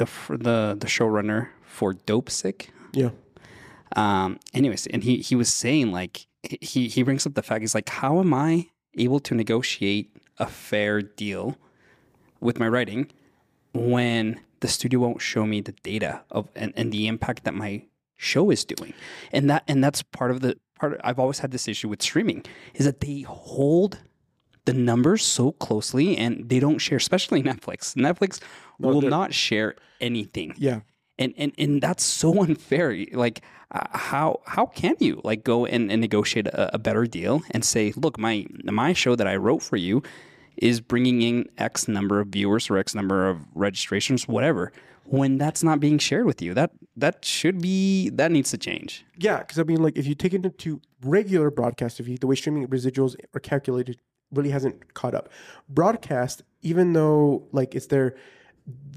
the 0.00 0.08
the 0.30 0.76
the 0.80 0.86
showrunner 0.86 1.48
for 1.62 1.92
Dopesick 1.92 2.70
yeah. 2.92 3.10
um 3.96 4.38
anyways 4.54 4.86
and 4.88 5.04
he 5.04 5.18
he 5.18 5.36
was 5.36 5.52
saying 5.52 5.92
like 5.92 6.26
he 6.42 6.88
he 6.88 7.02
brings 7.02 7.26
up 7.26 7.34
the 7.34 7.42
fact 7.42 7.60
he's 7.60 7.74
like 7.74 7.88
how 7.88 8.18
am 8.18 8.32
i 8.32 8.66
able 8.96 9.20
to 9.20 9.34
negotiate 9.34 10.10
a 10.38 10.46
fair 10.46 11.02
deal 11.02 11.56
with 12.40 12.58
my 12.58 12.66
writing 12.66 13.10
when 13.74 14.40
the 14.60 14.68
studio 14.68 14.98
won't 14.98 15.20
show 15.20 15.46
me 15.46 15.60
the 15.60 15.76
data 15.82 16.22
of 16.30 16.48
and, 16.56 16.72
and 16.76 16.92
the 16.92 17.06
impact 17.06 17.44
that 17.44 17.54
my 17.54 17.82
show 18.16 18.50
is 18.50 18.64
doing 18.64 18.94
and 19.32 19.48
that 19.50 19.62
and 19.68 19.84
that's 19.84 20.02
part 20.02 20.30
of 20.30 20.40
the 20.40 20.56
part 20.78 20.98
i've 21.04 21.18
always 21.18 21.40
had 21.40 21.50
this 21.50 21.68
issue 21.68 21.88
with 21.88 22.02
streaming 22.02 22.42
is 22.74 22.86
that 22.86 23.00
they 23.00 23.20
hold 23.20 23.98
the 24.64 24.72
numbers 24.72 25.24
so 25.24 25.52
closely 25.52 26.16
and 26.16 26.48
they 26.48 26.60
don't 26.60 26.78
share 26.78 26.98
especially 26.98 27.42
netflix. 27.52 27.94
Netflix 27.94 28.40
No, 28.78 28.88
will 28.88 29.02
not 29.02 29.32
share 29.34 29.74
anything. 30.00 30.54
Yeah. 30.56 30.80
and 31.18 31.34
and 31.36 31.52
and 31.58 31.82
that's 31.82 32.04
so 32.04 32.42
unfair. 32.46 32.96
Like 33.12 33.42
uh, 33.70 33.86
how 33.92 34.40
how 34.46 34.66
can 34.66 34.96
you 35.00 35.20
like 35.24 35.44
go 35.44 35.66
and, 35.66 35.90
and 35.92 36.00
negotiate 36.00 36.46
a, 36.48 36.74
a 36.74 36.78
better 36.78 37.06
deal 37.06 37.42
and 37.52 37.64
say 37.64 37.92
look 37.96 38.18
my 38.18 38.46
my 38.64 38.92
show 38.92 39.14
that 39.14 39.28
i 39.28 39.36
wrote 39.36 39.62
for 39.62 39.76
you 39.76 40.02
is 40.56 40.80
bringing 40.80 41.22
in 41.22 41.48
x 41.58 41.86
number 41.88 42.18
of 42.20 42.28
viewers 42.28 42.68
or 42.68 42.76
x 42.78 42.94
number 42.94 43.28
of 43.28 43.38
registrations 43.54 44.26
whatever 44.26 44.72
when 45.04 45.38
that's 45.38 45.62
not 45.64 45.80
being 45.80 45.98
shared 45.98 46.24
with 46.26 46.40
you. 46.42 46.54
That 46.54 46.70
that 46.96 47.24
should 47.24 47.60
be 47.60 48.10
that 48.10 48.30
needs 48.30 48.50
to 48.50 48.58
change. 48.58 49.04
Yeah, 49.18 49.38
because 49.38 49.58
I 49.58 49.64
mean, 49.64 49.82
like, 49.82 49.96
if 49.98 50.06
you 50.06 50.14
take 50.14 50.34
it 50.34 50.44
into 50.44 50.80
regular 51.04 51.50
broadcast 51.50 51.98
TV, 51.98 52.18
the 52.18 52.26
way 52.28 52.36
streaming 52.36 52.66
residuals 52.68 53.16
are 53.34 53.40
calculated 53.40 53.98
really 54.32 54.50
hasn't 54.50 54.94
caught 54.94 55.14
up. 55.14 55.28
Broadcast, 55.68 56.42
even 56.62 56.92
though 56.92 57.46
like 57.52 57.74
it's 57.74 57.86
their 57.86 58.14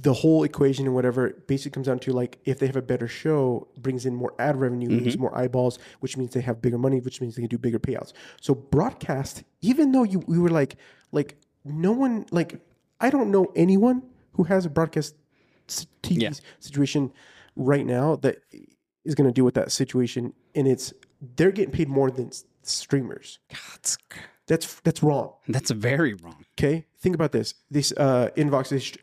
the 0.01 0.13
whole 0.13 0.43
equation 0.43 0.85
and 0.85 0.93
whatever 0.93 1.29
basically 1.47 1.71
comes 1.71 1.87
down 1.87 1.97
to 1.97 2.11
like 2.11 2.37
if 2.45 2.59
they 2.59 2.67
have 2.67 2.75
a 2.75 2.81
better 2.81 3.07
show 3.07 3.67
brings 3.77 4.05
in 4.05 4.13
more 4.13 4.33
ad 4.37 4.59
revenue 4.59 4.89
means 4.89 5.13
mm-hmm. 5.13 5.21
more 5.21 5.37
eyeballs 5.37 5.79
which 6.01 6.17
means 6.17 6.33
they 6.33 6.41
have 6.41 6.61
bigger 6.61 6.77
money 6.77 6.99
which 6.99 7.21
means 7.21 7.35
they 7.35 7.41
can 7.41 7.49
do 7.49 7.57
bigger 7.57 7.79
payouts 7.79 8.11
so 8.41 8.53
broadcast 8.53 9.43
even 9.61 9.91
though 9.91 10.03
you 10.03 10.19
we 10.27 10.37
were 10.37 10.49
like 10.49 10.75
like 11.11 11.37
no 11.63 11.91
one 11.91 12.25
like 12.31 12.59
i 12.99 13.09
don't 13.09 13.31
know 13.31 13.51
anyone 13.55 14.03
who 14.33 14.43
has 14.43 14.65
a 14.65 14.69
broadcast 14.69 15.15
tv 15.67 16.21
Yeah. 16.21 16.31
situation 16.59 17.11
right 17.55 17.85
now 17.85 18.17
that 18.17 18.39
is 19.05 19.15
going 19.15 19.27
to 19.27 19.33
deal 19.33 19.45
with 19.45 19.55
that 19.55 19.71
situation 19.71 20.33
and 20.53 20.67
it's 20.67 20.93
they're 21.37 21.51
getting 21.51 21.73
paid 21.73 21.87
more 21.87 22.11
than 22.11 22.31
streamers 22.63 23.39
That's 23.49 23.97
that's 24.47 24.79
that's 24.81 25.01
wrong 25.01 25.33
that's 25.47 25.71
very 25.71 26.13
wrong. 26.15 26.45
Okay, 26.57 26.85
think 26.99 27.15
about 27.15 27.31
this. 27.31 27.55
This 27.71 27.91
uh, 27.93 28.29
Invox 28.35 28.71
is 28.71 28.93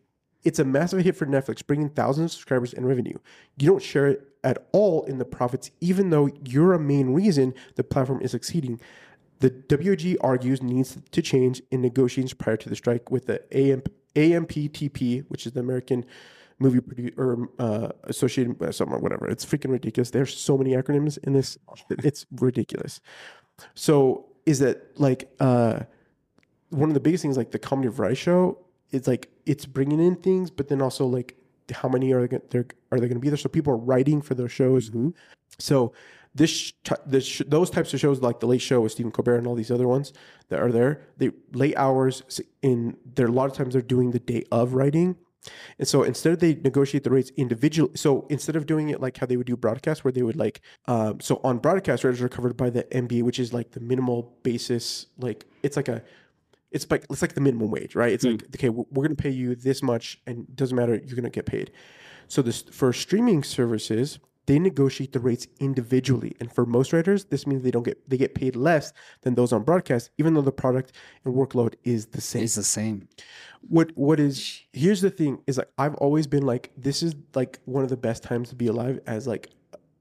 it's 0.43 0.59
a 0.59 0.65
massive 0.65 1.01
hit 1.01 1.17
for 1.17 1.27
Netflix, 1.27 1.67
bringing 1.67 1.91
thousands 1.91 2.27
of 2.27 2.31
subscribers 2.33 2.73
and 2.73 2.87
revenue. 2.87 3.19
You 3.59 3.69
don't 3.69 3.83
share 3.83 4.07
it 4.07 4.27
at 4.43 4.69
all 4.73 5.05
in 5.05 5.19
the 5.19 5.25
profits, 5.25 5.71
even 5.81 6.11
though 6.11 6.31
you're 6.47 6.73
a 6.73 6.79
main 6.79 7.11
reason 7.11 7.55
the 7.77 7.85
platform 7.85 8.23
is 8.23 8.31
succeeding. 8.31 8.81
The 9.41 9.51
WG 9.51 10.17
argues 10.21 10.63
needs 10.63 10.99
to 11.11 11.23
change 11.23 11.63
in 11.71 11.81
negotiations 11.83 12.35
prior 12.35 12.57
to 12.59 12.69
the 12.69 12.77
strike 12.77 13.11
with 13.11 13.27
the 13.27 13.43
AM, 13.57 13.83
AMPTP, 14.15 15.25
which 15.29 15.47
is 15.47 15.53
the 15.53 15.61
American 15.61 16.05
Movie 16.59 16.81
Produ- 16.81 17.19
or 17.19 17.49
uh, 17.59 17.89
Associated 18.05 18.63
uh, 18.63 18.73
something 18.73 18.97
or 18.97 19.01
whatever. 19.01 19.29
It's 19.29 19.45
freaking 19.45 19.71
ridiculous. 19.71 20.11
There's 20.11 20.37
so 20.37 20.59
many 20.59 20.73
acronyms 20.73 21.19
in 21.19 21.33
this. 21.33 21.59
It's 21.91 22.27
ridiculous. 22.33 23.01
So 23.75 24.30
is 24.51 24.59
that 24.59 25.01
like 25.01 25.31
uh, 25.41 25.81
one 26.71 26.91
of 26.91 26.95
the 26.95 27.01
biggest 27.01 27.23
things 27.23 27.37
like 27.37 27.53
the 27.53 27.59
comedy 27.59 27.89
variety 27.89 28.17
show 28.17 28.59
is 28.91 29.07
like 29.07 29.29
it's 29.47 29.65
bringing 29.65 30.01
in 30.01 30.17
things 30.17 30.51
but 30.51 30.69
then 30.69 30.83
also 30.83 31.07
like 31.07 31.37
how 31.73 31.89
many 31.89 32.13
are 32.13 32.27
they 32.27 32.39
there 32.51 32.67
are 32.91 32.99
they 32.99 33.07
going 33.07 33.15
to 33.15 33.21
be 33.21 33.29
there? 33.29 33.37
So 33.37 33.49
people 33.49 33.73
are 33.73 33.77
writing 33.77 34.21
for 34.21 34.35
those 34.35 34.51
shows. 34.51 34.91
So 35.59 35.93
this 36.35 36.73
this 37.07 37.43
those 37.47 37.71
types 37.71 37.95
of 37.95 38.01
shows 38.01 38.21
like 38.21 38.41
the 38.41 38.47
late 38.47 38.61
show 38.61 38.81
with 38.81 38.93
Stephen 38.93 39.13
Colbert 39.13 39.37
and 39.37 39.47
all 39.47 39.55
these 39.55 39.71
other 39.71 39.89
ones 39.89 40.13
that 40.49 40.61
are 40.61 40.71
there 40.71 41.03
they 41.17 41.31
late 41.53 41.77
hours 41.77 42.41
in 42.63 42.97
there 43.15 43.27
a 43.27 43.33
lot 43.33 43.51
of 43.51 43.57
times 43.57 43.73
they're 43.73 43.83
doing 43.83 44.13
the 44.13 44.21
day 44.21 44.45
of 44.53 44.75
writing 44.75 45.17
and 45.79 45.89
so 45.89 46.03
instead 46.03 46.41
they 46.41 46.55
negotiate 46.55 47.05
the 47.05 47.11
rates 47.11 47.31
individually. 47.37 47.93
So 47.97 48.27
instead 48.29 48.57
of 48.57 48.67
doing 48.67 48.91
it 48.91 49.01
like 49.01 49.17
how 49.17 49.27
they 49.27 49.37
would 49.37 49.47
do 49.47 49.57
broadcast, 49.57 50.05
where 50.05 50.13
they 50.13 50.23
would 50.23 50.37
like, 50.37 50.61
um, 50.87 51.21
so 51.21 51.41
on 51.43 51.59
broadcast 51.59 52.05
rates 52.05 52.21
are 52.21 52.29
covered 52.29 52.57
by 52.57 52.71
the 52.71 52.85
MBA, 52.85 53.23
which 53.23 53.39
is 53.39 53.53
like 53.53 53.73
the 53.73 53.81
minimal 53.81 54.37
basis. 54.43 55.07
Like 55.19 55.47
it's 55.63 55.77
like 55.77 55.89
a, 55.89 56.03
it's 56.71 56.89
like 56.91 57.05
it's 57.11 57.23
like 57.23 57.35
the 57.35 57.41
minimum 57.41 57.71
wage, 57.71 57.95
right? 57.95 58.13
It's 58.13 58.25
like 58.25 58.45
okay, 58.55 58.69
we're 58.69 58.85
going 58.93 59.17
to 59.17 59.23
pay 59.23 59.31
you 59.31 59.55
this 59.55 59.83
much, 59.83 60.21
and 60.27 60.41
it 60.49 60.57
doesn't 60.57 60.77
matter, 60.77 60.95
you're 60.95 61.17
going 61.17 61.25
to 61.25 61.31
get 61.31 61.47
paid. 61.47 61.73
So 62.29 62.43
this 62.43 62.63
for 62.63 62.93
streaming 62.93 63.43
services, 63.43 64.21
they 64.47 64.59
negotiate 64.59 65.13
the 65.13 65.21
rates 65.21 65.49
individually, 65.59 66.37
and 66.41 66.53
for 66.53 66.65
most 66.67 66.93
writers, 66.93 67.25
this 67.25 67.47
means 67.47 67.63
they 67.63 67.71
don't 67.71 67.83
get 67.83 68.09
they 68.09 68.17
get 68.17 68.35
paid 68.35 68.57
less 68.57 68.93
than 69.23 69.35
those 69.35 69.53
on 69.53 69.65
broadcast, 69.65 70.11
even 70.19 70.35
though 70.35 70.43
the 70.43 70.53
product 70.53 70.93
and 71.25 71.35
workload 71.35 71.75
is 71.83 72.07
the 72.07 72.21
same 72.21 72.45
It's 72.45 72.55
the 72.55 72.63
same. 72.63 73.09
what 73.63 73.91
what 73.97 74.21
is 74.21 74.60
here's 74.73 75.01
the 75.01 75.11
thing 75.11 75.43
is 75.47 75.59
like 75.59 75.71
I've 75.79 75.95
always 75.97 76.27
been 76.27 76.45
like 76.45 76.71
this 76.77 77.03
is 77.03 77.15
like 77.35 77.59
one 77.65 77.85
of 77.85 77.91
the 77.91 77.97
best 77.97 78.23
times 78.23 78.51
to 78.51 78.55
be 78.55 78.67
alive 78.67 79.01
as 79.07 79.27
like 79.27 79.49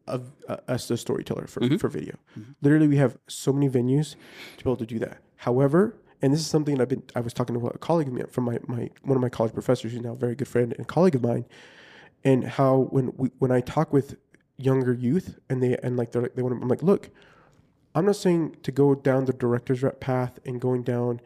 a, 0.08 0.22
a, 0.48 0.60
as 0.68 0.90
a 0.92 0.98
storyteller 0.98 1.48
for, 1.48 1.62
mm-hmm. 1.62 1.78
for 1.78 1.88
video. 1.88 2.16
Mm-hmm. 2.38 2.52
Literally, 2.62 2.88
we 2.88 2.98
have 2.98 3.18
so 3.28 3.54
many 3.54 3.70
venues 3.70 4.16
to 4.58 4.64
be 4.64 4.70
able 4.70 4.78
to 4.78 4.86
do 4.86 5.00
that. 5.00 5.20
However, 5.38 5.96
and 6.22 6.34
this 6.34 6.40
is 6.40 6.48
something 6.48 6.82
I've 6.82 6.90
been 6.90 7.04
I 7.16 7.22
was 7.22 7.34
talking 7.34 7.60
to 7.60 7.68
a 7.68 7.78
colleague 7.78 8.08
of 8.08 8.14
mine 8.14 8.28
from 8.28 8.46
my, 8.46 8.60
my 8.68 8.90
one 9.04 9.16
of 9.16 9.22
my 9.22 9.30
college 9.30 9.54
professors 9.54 9.92
who's 9.92 10.02
now 10.02 10.14
a 10.14 10.16
very 10.16 10.36
good 10.36 10.48
friend 10.48 10.74
and 10.78 10.88
colleague 10.88 11.16
of 11.16 11.24
mine, 11.24 11.46
and 12.24 12.44
how 12.44 12.88
when 12.92 13.14
we 13.18 13.30
when 13.40 13.52
I 13.52 13.62
talk 13.62 13.94
with 13.94 14.18
younger 14.58 14.94
youth 14.94 15.40
and 15.50 15.64
they 15.64 15.78
and 15.78 15.96
like 15.96 16.12
they're 16.12 16.22
like 16.22 16.36
they 16.36 16.42
want 16.42 16.56
to, 16.56 16.62
I'm 16.62 16.68
like 16.68 16.84
look, 16.84 17.10
I'm 17.96 18.06
not 18.06 18.18
saying 18.18 18.58
to 18.64 18.72
go 18.72 18.96
down 18.96 19.26
the 19.26 19.34
director's 19.34 19.82
rep 19.82 20.00
path 20.00 20.40
and 20.46 20.60
going 20.60 20.84
down 20.84 21.22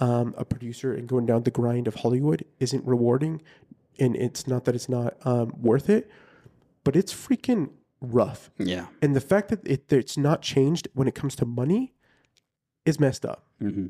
um, 0.00 0.34
a 0.36 0.44
producer 0.44 0.92
and 0.92 1.08
going 1.08 1.26
down 1.26 1.42
the 1.42 1.50
grind 1.50 1.86
of 1.88 1.96
Hollywood 1.96 2.44
isn't 2.60 2.84
rewarding, 2.84 3.42
and 3.98 4.16
it's 4.16 4.46
not 4.46 4.64
that 4.64 4.74
it's 4.74 4.88
not 4.88 5.14
um, 5.24 5.52
worth 5.60 5.88
it, 5.88 6.10
but 6.82 6.96
it's 6.96 7.12
freaking 7.12 7.70
rough. 8.00 8.50
Yeah. 8.58 8.86
And 9.00 9.14
the 9.14 9.20
fact 9.20 9.48
that 9.48 9.66
it, 9.66 9.88
that 9.88 9.98
it's 9.98 10.16
not 10.16 10.42
changed 10.42 10.88
when 10.94 11.08
it 11.08 11.14
comes 11.14 11.34
to 11.36 11.46
money 11.46 11.94
is 12.84 13.00
messed 13.00 13.24
up. 13.24 13.46
hmm 13.60 13.86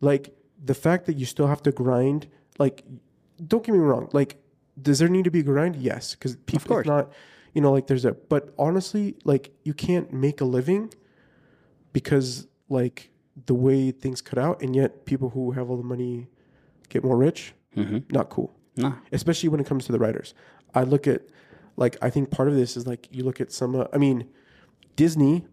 Like 0.00 0.34
the 0.62 0.74
fact 0.74 1.06
that 1.06 1.16
you 1.16 1.26
still 1.26 1.46
have 1.46 1.62
to 1.62 1.72
grind. 1.72 2.28
Like, 2.58 2.84
don't 3.46 3.64
get 3.64 3.72
me 3.72 3.78
wrong. 3.78 4.08
Like, 4.12 4.42
does 4.80 4.98
there 4.98 5.08
need 5.08 5.24
to 5.24 5.30
be 5.30 5.40
a 5.40 5.44
grind? 5.44 5.76
Yes, 5.76 6.14
because 6.14 6.36
people 6.46 6.68
course. 6.68 6.86
not. 6.86 7.12
You 7.54 7.60
know, 7.60 7.72
like 7.72 7.86
there's 7.86 8.04
a. 8.04 8.12
But 8.12 8.52
honestly, 8.58 9.16
like 9.24 9.52
you 9.64 9.74
can't 9.74 10.12
make 10.12 10.40
a 10.40 10.44
living 10.44 10.92
because 11.92 12.46
like 12.68 13.10
the 13.46 13.54
way 13.54 13.90
things 13.90 14.20
cut 14.20 14.38
out, 14.38 14.60
and 14.62 14.74
yet 14.74 15.04
people 15.04 15.30
who 15.30 15.52
have 15.52 15.70
all 15.70 15.76
the 15.76 15.82
money 15.82 16.28
get 16.88 17.04
more 17.04 17.16
rich. 17.16 17.52
hmm 17.74 17.98
Not 18.10 18.28
cool 18.30 18.54
No. 18.76 18.94
especially 19.12 19.48
when 19.48 19.60
it 19.60 19.66
comes 19.66 19.84
to 19.86 19.92
the 19.92 19.98
writers. 19.98 20.34
I 20.74 20.82
look 20.82 21.06
at 21.06 21.22
like 21.76 21.96
I 22.02 22.10
think 22.10 22.30
part 22.30 22.48
of 22.48 22.54
this 22.54 22.76
is 22.76 22.86
like 22.86 23.08
you 23.10 23.22
look 23.24 23.40
at 23.40 23.52
some. 23.52 23.74
Uh, 23.76 23.84
I 23.92 23.98
mean, 23.98 24.28
Disney, 24.96 25.46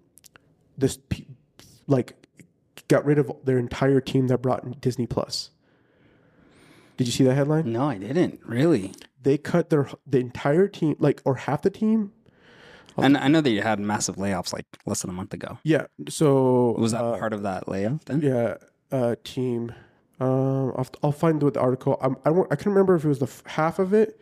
this 0.77 0.98
like 1.88 2.15
got 2.88 3.06
rid 3.06 3.18
of 3.18 3.32
their 3.44 3.58
entire 3.58 4.01
team 4.01 4.27
that 4.27 4.39
brought 4.42 4.82
Disney 4.82 5.06
Plus. 5.08 5.51
Did 6.98 7.08
you 7.08 7.13
see 7.13 7.24
that 7.25 7.36
headline? 7.36 7.72
No, 7.72 7.89
I 7.89 7.98
didn't 7.98 8.39
really. 8.46 8.94
They 9.22 9.38
cut 9.38 9.70
their 9.70 9.89
the 10.08 10.20
entire 10.20 10.68
team, 10.68 10.96
like 11.00 11.22
or 11.25 11.36
half 11.36 11.62
the 11.62 11.70
team. 11.70 12.12
And 12.98 13.18
I 13.18 13.28
know 13.28 13.42
that 13.42 13.50
you 13.50 13.62
had 13.62 13.80
massive 13.80 14.16
layoffs 14.16 14.54
like 14.54 14.66
less 14.86 15.02
than 15.02 15.10
a 15.10 15.14
month 15.14 15.34
ago. 15.34 15.60
Yeah. 15.64 15.88
So 16.10 16.75
Was 16.78 16.92
that 16.94 17.04
uh, 17.04 17.18
part 17.18 17.34
of 17.34 17.44
that 17.44 17.68
layoff 17.68 18.06
then? 18.06 18.22
Yeah, 18.22 18.56
uh, 18.92 19.16
team. 19.24 19.74
Um, 20.20 20.72
I'll, 20.78 20.88
I'll 21.04 21.12
find 21.12 21.42
the 21.42 21.60
article. 21.60 21.98
I'm, 22.02 22.16
I 22.24 22.30
don't. 22.30 22.52
I 22.52 22.56
can 22.56 22.72
remember 22.72 22.96
if 22.96 23.04
it 23.04 23.08
was 23.10 23.20
the 23.20 23.25
f- 23.25 23.44
half 23.46 23.80
of 23.80 23.94
it 23.94 24.20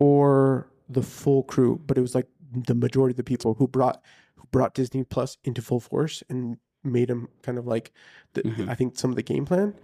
or 0.00 0.66
the 0.88 1.02
full 1.02 1.44
crew, 1.44 1.80
but 1.86 1.96
it 1.96 2.00
was 2.00 2.14
like 2.14 2.26
the 2.52 2.74
majority 2.74 3.12
of 3.12 3.16
the 3.16 3.24
people 3.24 3.54
who 3.54 3.68
brought 3.68 4.02
who 4.34 4.48
brought 4.50 4.74
Disney 4.74 5.04
Plus 5.04 5.38
into 5.44 5.62
full 5.62 5.78
force 5.80 6.22
and 6.28 6.56
made 6.82 7.08
them 7.08 7.28
kind 7.42 7.56
of 7.58 7.66
like 7.68 7.92
the, 8.32 8.66
I 8.68 8.74
think 8.74 8.98
some 8.98 9.10
of 9.10 9.16
the 9.16 9.22
game 9.22 9.44
plan, 9.46 9.74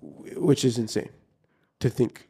which 0.00 0.64
is 0.64 0.78
insane 0.78 1.10
to 1.80 1.90
think. 1.90 2.28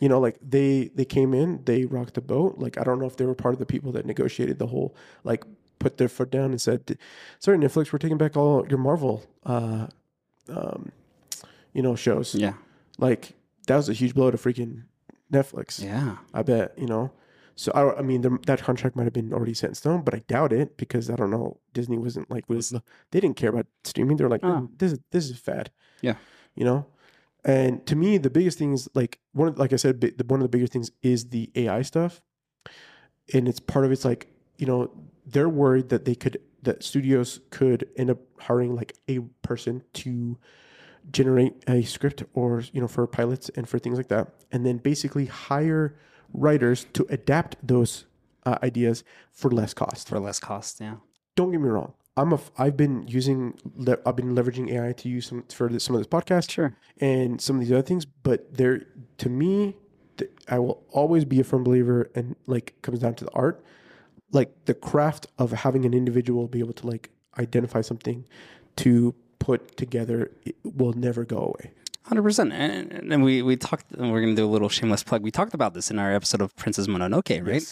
You 0.00 0.08
know, 0.08 0.18
like 0.18 0.38
they 0.42 0.90
they 0.94 1.04
came 1.04 1.34
in, 1.34 1.62
they 1.64 1.84
rocked 1.84 2.14
the 2.14 2.20
boat. 2.22 2.58
Like 2.58 2.78
I 2.78 2.84
don't 2.84 2.98
know 2.98 3.06
if 3.06 3.16
they 3.16 3.26
were 3.26 3.34
part 3.34 3.52
of 3.54 3.58
the 3.58 3.66
people 3.66 3.92
that 3.92 4.06
negotiated 4.06 4.58
the 4.58 4.66
whole 4.66 4.94
like 5.24 5.44
put 5.78 5.96
their 5.98 6.08
foot 6.08 6.30
down 6.30 6.50
and 6.52 6.60
said, 6.60 6.98
"Sorry, 7.38 7.58
Netflix, 7.58 7.92
we're 7.92 7.98
taking 7.98 8.18
back 8.18 8.36
all 8.36 8.66
your 8.68 8.78
Marvel, 8.78 9.22
uh, 9.44 9.86
um, 10.48 10.90
you 11.74 11.82
know, 11.82 11.94
shows." 11.94 12.34
Yeah. 12.34 12.54
Like 12.98 13.32
that 13.66 13.76
was 13.76 13.88
a 13.88 13.92
huge 13.92 14.14
blow 14.14 14.30
to 14.30 14.38
freaking 14.38 14.84
Netflix. 15.32 15.82
Yeah. 15.82 16.16
I 16.32 16.42
bet 16.42 16.78
you 16.78 16.86
know. 16.86 17.12
So 17.56 17.70
I, 17.74 17.98
I 17.98 18.02
mean, 18.02 18.22
the, 18.22 18.38
that 18.46 18.62
contract 18.62 18.96
might 18.96 19.04
have 19.04 19.12
been 19.12 19.34
already 19.34 19.52
set 19.52 19.68
in 19.68 19.74
stone, 19.74 20.00
but 20.02 20.14
I 20.14 20.20
doubt 20.28 20.50
it 20.50 20.78
because 20.78 21.10
I 21.10 21.16
don't 21.16 21.30
know. 21.30 21.58
Disney 21.74 21.98
wasn't 21.98 22.30
like 22.30 22.48
was 22.48 22.70
they 23.10 23.20
didn't 23.20 23.36
care 23.36 23.50
about 23.50 23.66
streaming. 23.84 24.16
They 24.16 24.24
were 24.24 24.30
like, 24.30 24.44
Oh. 24.44 24.48
"Mm, 24.62 24.78
this 24.78 24.92
is 24.92 24.98
this 25.10 25.28
is 25.28 25.38
fad. 25.38 25.70
Yeah. 26.00 26.14
you 26.54 26.64
know. 26.64 26.86
And 27.44 27.86
to 27.86 27.96
me, 27.96 28.18
the 28.18 28.30
biggest 28.30 28.58
thing 28.58 28.72
is 28.72 28.88
like 28.94 29.18
one 29.32 29.48
of 29.48 29.58
like 29.58 29.72
I 29.72 29.76
said, 29.76 30.00
the, 30.00 30.12
one 30.26 30.40
of 30.40 30.44
the 30.44 30.48
biggest 30.56 30.72
things 30.72 30.90
is 31.02 31.30
the 31.30 31.50
AI 31.54 31.82
stuff, 31.82 32.20
and 33.32 33.48
it's 33.48 33.60
part 33.60 33.84
of 33.84 33.92
it's 33.92 34.04
like 34.04 34.28
you 34.58 34.66
know 34.66 34.90
they're 35.26 35.48
worried 35.48 35.88
that 35.88 36.04
they 36.04 36.14
could 36.14 36.38
that 36.62 36.82
studios 36.82 37.40
could 37.50 37.88
end 37.96 38.10
up 38.10 38.18
hiring 38.40 38.74
like 38.74 38.94
a 39.08 39.20
person 39.42 39.82
to 39.94 40.38
generate 41.10 41.54
a 41.66 41.82
script 41.82 42.22
or 42.34 42.62
you 42.72 42.80
know 42.80 42.88
for 42.88 43.06
pilots 43.06 43.48
and 43.56 43.68
for 43.68 43.78
things 43.78 43.96
like 43.96 44.08
that 44.08 44.28
and 44.52 44.66
then 44.66 44.76
basically 44.76 45.26
hire 45.26 45.96
writers 46.34 46.86
to 46.92 47.06
adapt 47.08 47.56
those 47.66 48.04
uh, 48.44 48.58
ideas 48.62 49.02
for 49.32 49.50
less 49.50 49.72
cost 49.72 50.08
For 50.08 50.20
less 50.20 50.38
cost. 50.38 50.80
Yeah. 50.80 50.96
don't 51.36 51.50
get 51.50 51.60
me 51.60 51.68
wrong 51.68 51.94
i'm 52.16 52.32
a 52.32 52.40
i've 52.58 52.76
been 52.76 53.06
using 53.08 53.54
le- 53.76 53.98
i've 54.06 54.16
been 54.16 54.34
leveraging 54.34 54.70
ai 54.72 54.92
to 54.92 55.08
use 55.08 55.26
some 55.26 55.42
for 55.52 55.68
this, 55.68 55.84
some 55.84 55.94
of 55.94 56.00
this 56.00 56.06
podcast 56.08 56.50
Sure. 56.50 56.74
and 57.00 57.40
some 57.40 57.56
of 57.56 57.60
these 57.62 57.72
other 57.72 57.82
things 57.82 58.04
but 58.04 58.52
there 58.54 58.86
to 59.18 59.28
me 59.28 59.76
th- 60.16 60.30
i 60.48 60.58
will 60.58 60.82
always 60.90 61.24
be 61.24 61.40
a 61.40 61.44
firm 61.44 61.62
believer 61.64 62.10
and 62.14 62.36
like 62.46 62.74
comes 62.82 62.98
down 63.00 63.14
to 63.14 63.24
the 63.24 63.30
art 63.32 63.64
like 64.32 64.52
the 64.66 64.74
craft 64.74 65.26
of 65.38 65.50
having 65.52 65.84
an 65.84 65.94
individual 65.94 66.46
be 66.48 66.58
able 66.60 66.72
to 66.74 66.86
like 66.86 67.10
identify 67.38 67.80
something 67.80 68.24
to 68.76 69.14
put 69.38 69.76
together 69.76 70.30
will 70.64 70.92
never 70.92 71.24
go 71.24 71.38
away 71.38 71.72
Hundred 72.04 72.22
percent, 72.22 72.52
and 72.52 73.12
and 73.12 73.22
we 73.22 73.42
we 73.42 73.56
talked. 73.56 73.92
And 73.92 74.10
we're 74.10 74.22
gonna 74.22 74.34
do 74.34 74.44
a 74.44 74.48
little 74.50 74.70
shameless 74.70 75.04
plug. 75.04 75.22
We 75.22 75.30
talked 75.30 75.52
about 75.54 75.74
this 75.74 75.90
in 75.92 75.98
our 75.98 76.12
episode 76.12 76.40
of 76.40 76.56
Princess 76.56 76.86
Mononoke, 76.88 77.46
right? 77.46 77.62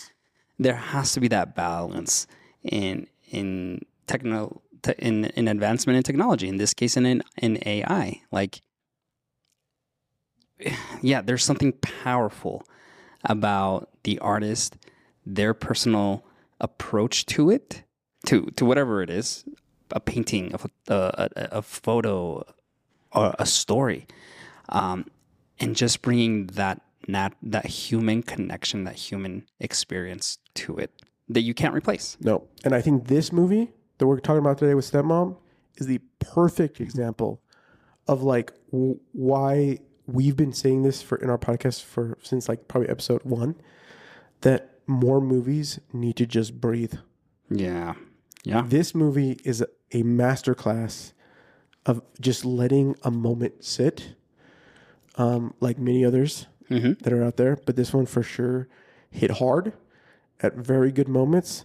There 0.60 0.76
has 0.76 1.12
to 1.14 1.20
be 1.20 1.28
that 1.28 1.56
balance 1.56 2.26
in 2.62 3.08
in 3.32 3.80
techno 4.08 4.62
te- 4.82 4.94
in 4.98 5.26
in 5.26 5.48
advancement 5.48 5.96
in 5.96 6.02
technology. 6.02 6.48
In 6.48 6.56
this 6.56 6.74
case, 6.74 6.96
in 6.96 7.22
in, 7.36 7.58
AI, 7.66 8.20
like 8.32 8.62
yeah, 11.02 11.20
there's 11.22 11.44
something 11.44 11.72
powerful 11.72 12.64
about 13.24 13.90
the 14.04 14.18
artist, 14.20 14.76
their 15.26 15.54
personal 15.54 16.24
approach 16.60 17.26
to 17.26 17.50
it, 17.50 17.82
to 18.26 18.46
to 18.56 18.64
whatever 18.64 19.02
it 19.02 19.10
is, 19.10 19.44
a 19.90 20.00
painting, 20.00 20.54
a, 20.54 20.94
a, 20.94 21.28
a 21.52 21.62
photo, 21.62 22.44
or 23.12 23.34
a 23.38 23.46
story, 23.46 24.06
um, 24.70 25.06
and 25.60 25.76
just 25.76 26.02
bringing 26.02 26.46
that 26.48 26.80
nat- 27.06 27.36
that 27.42 27.66
human 27.66 28.22
connection, 28.22 28.84
that 28.84 28.96
human 28.96 29.44
experience 29.60 30.38
to 30.54 30.76
it 30.76 30.90
that 31.28 31.42
you 31.42 31.54
can't 31.54 31.74
replace. 31.74 32.16
No. 32.20 32.48
And 32.64 32.74
I 32.74 32.80
think 32.80 33.08
this 33.08 33.32
movie 33.32 33.70
that 33.98 34.06
we're 34.06 34.20
talking 34.20 34.40
about 34.40 34.58
today 34.58 34.74
with 34.74 34.90
Stepmom 34.90 35.36
is 35.76 35.86
the 35.86 36.00
perfect 36.20 36.80
example 36.80 37.40
of 38.06 38.22
like 38.22 38.52
w- 38.72 38.98
why 39.12 39.78
we've 40.06 40.36
been 40.36 40.52
saying 40.52 40.82
this 40.82 41.02
for 41.02 41.16
in 41.18 41.28
our 41.30 41.38
podcast 41.38 41.82
for 41.84 42.16
since 42.22 42.48
like 42.48 42.66
probably 42.68 42.88
episode 42.88 43.22
1 43.24 43.54
that 44.40 44.70
more 44.86 45.20
movies 45.20 45.78
need 45.92 46.16
to 46.16 46.26
just 46.26 46.60
breathe. 46.60 46.94
Yeah, 47.50 47.94
yeah, 48.44 48.62
This 48.66 48.94
movie 48.94 49.38
is 49.44 49.60
a, 49.92 50.02
masterclass 50.02 51.12
of 51.86 52.02
just 52.20 52.44
letting 52.44 52.94
a 53.02 53.10
moment 53.10 53.64
sit 53.64 54.14
um, 55.16 55.54
like 55.60 55.78
many 55.78 56.04
others 56.04 56.46
Mhm. 56.70 56.98
that 57.00 57.12
are 57.12 57.24
out 57.24 57.36
there, 57.38 57.56
but 57.66 57.76
this 57.76 57.92
one 57.94 58.06
for 58.06 58.22
sure 58.22 58.68
hit 59.10 59.32
hard 59.32 59.72
at 60.40 60.54
very 60.54 60.92
good 60.92 61.08
moments. 61.08 61.64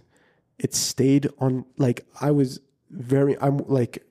It 0.58 0.74
stayed 0.74 1.28
on 1.38 1.64
like 1.78 2.06
I 2.20 2.30
was 2.30 2.60
very 2.90 3.36
I'm 3.40 3.58
like 3.66 4.04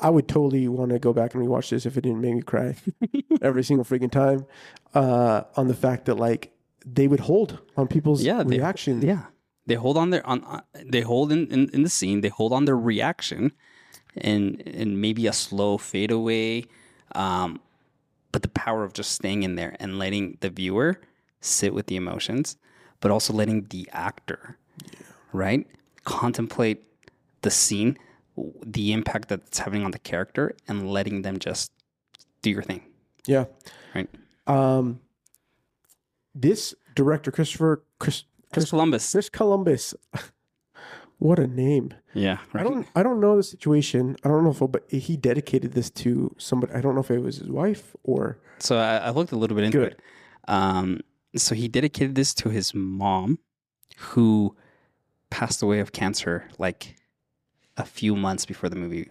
I 0.00 0.10
would 0.10 0.28
totally 0.28 0.68
want 0.68 0.90
to 0.90 0.98
go 0.98 1.12
back 1.12 1.34
and 1.34 1.42
rewatch 1.44 1.70
this 1.70 1.86
if 1.86 1.96
it 1.96 2.02
didn't 2.02 2.20
make 2.20 2.34
me 2.34 2.42
cry 2.42 2.76
every 3.42 3.64
single 3.64 3.84
freaking 3.84 4.10
time. 4.10 4.46
Uh, 4.94 5.42
on 5.56 5.68
the 5.68 5.74
fact 5.74 6.04
that 6.06 6.16
like 6.16 6.52
they 6.84 7.08
would 7.08 7.20
hold 7.20 7.60
on 7.76 7.88
people's 7.88 8.22
yeah. 8.22 8.42
They, 8.42 8.58
reaction. 8.58 9.02
Yeah, 9.02 9.24
they 9.66 9.74
hold 9.74 9.96
on 9.96 10.10
their 10.10 10.24
on. 10.26 10.44
on- 10.44 10.62
They 10.84 11.00
hold 11.00 11.32
in, 11.32 11.46
in 11.48 11.68
in 11.70 11.82
the 11.82 11.88
scene. 11.90 12.20
They 12.20 12.28
hold 12.28 12.52
on 12.52 12.64
their 12.64 12.76
reaction, 12.78 13.52
and 14.16 14.62
and 14.66 15.00
maybe 15.00 15.26
a 15.26 15.32
slow 15.32 15.78
fade 15.78 16.10
away. 16.10 16.64
Um, 17.14 17.60
but 18.32 18.42
the 18.42 18.48
power 18.48 18.84
of 18.84 18.92
just 18.92 19.12
staying 19.12 19.42
in 19.44 19.54
there 19.54 19.76
and 19.80 19.98
letting 19.98 20.36
the 20.40 20.50
viewer 20.50 21.00
sit 21.40 21.72
with 21.74 21.86
the 21.86 21.96
emotions, 21.96 22.56
but 23.00 23.10
also 23.10 23.32
letting 23.32 23.62
the 23.70 23.88
actor, 23.92 24.58
right, 25.36 25.66
contemplate 26.04 26.82
the 27.42 27.50
scene, 27.50 27.96
the 28.64 28.92
impact 28.92 29.28
that 29.28 29.40
it's 29.46 29.58
having 29.58 29.84
on 29.84 29.90
the 29.92 29.98
character, 29.98 30.54
and 30.68 30.90
letting 30.90 31.22
them 31.22 31.38
just 31.38 31.70
do 32.42 32.50
your 32.50 32.62
thing, 32.62 32.82
Yeah. 33.26 33.44
right? 33.94 34.08
Um, 34.46 35.00
this 36.34 36.74
director, 36.94 37.30
Christopher 37.30 37.82
Chris, 37.98 38.24
Chris 38.52 38.70
Columbus. 38.70 39.10
Chris 39.12 39.28
Columbus, 39.28 39.94
what 41.18 41.38
a 41.38 41.46
name! 41.46 41.94
Yeah, 42.14 42.38
I 42.54 42.62
don't, 42.62 42.86
I 42.94 43.02
don't 43.02 43.20
know 43.20 43.36
the 43.36 43.42
situation. 43.42 44.16
I 44.24 44.28
don't 44.28 44.44
know 44.44 44.50
if, 44.50 44.60
but 44.70 44.84
he 44.90 45.16
dedicated 45.16 45.72
this 45.72 45.90
to 45.90 46.34
somebody. 46.38 46.72
I 46.74 46.80
don't 46.80 46.94
know 46.94 47.00
if 47.00 47.10
it 47.10 47.18
was 47.20 47.36
his 47.38 47.48
wife 47.50 47.94
or 48.04 48.38
So 48.58 48.76
I, 48.78 48.96
I 48.98 49.10
looked 49.10 49.32
a 49.32 49.36
little 49.36 49.54
bit 49.56 49.64
into 49.64 49.78
Good. 49.78 49.92
it. 49.92 50.00
Um, 50.48 51.00
so 51.34 51.54
he 51.54 51.68
dedicated 51.68 52.14
this 52.14 52.32
to 52.34 52.48
his 52.50 52.72
mom, 52.74 53.38
who 53.98 54.56
passed 55.30 55.62
away 55.62 55.80
of 55.80 55.92
cancer 55.92 56.48
like 56.58 56.96
a 57.76 57.84
few 57.84 58.16
months 58.16 58.46
before 58.46 58.68
the 58.68 58.76
movie 58.76 59.08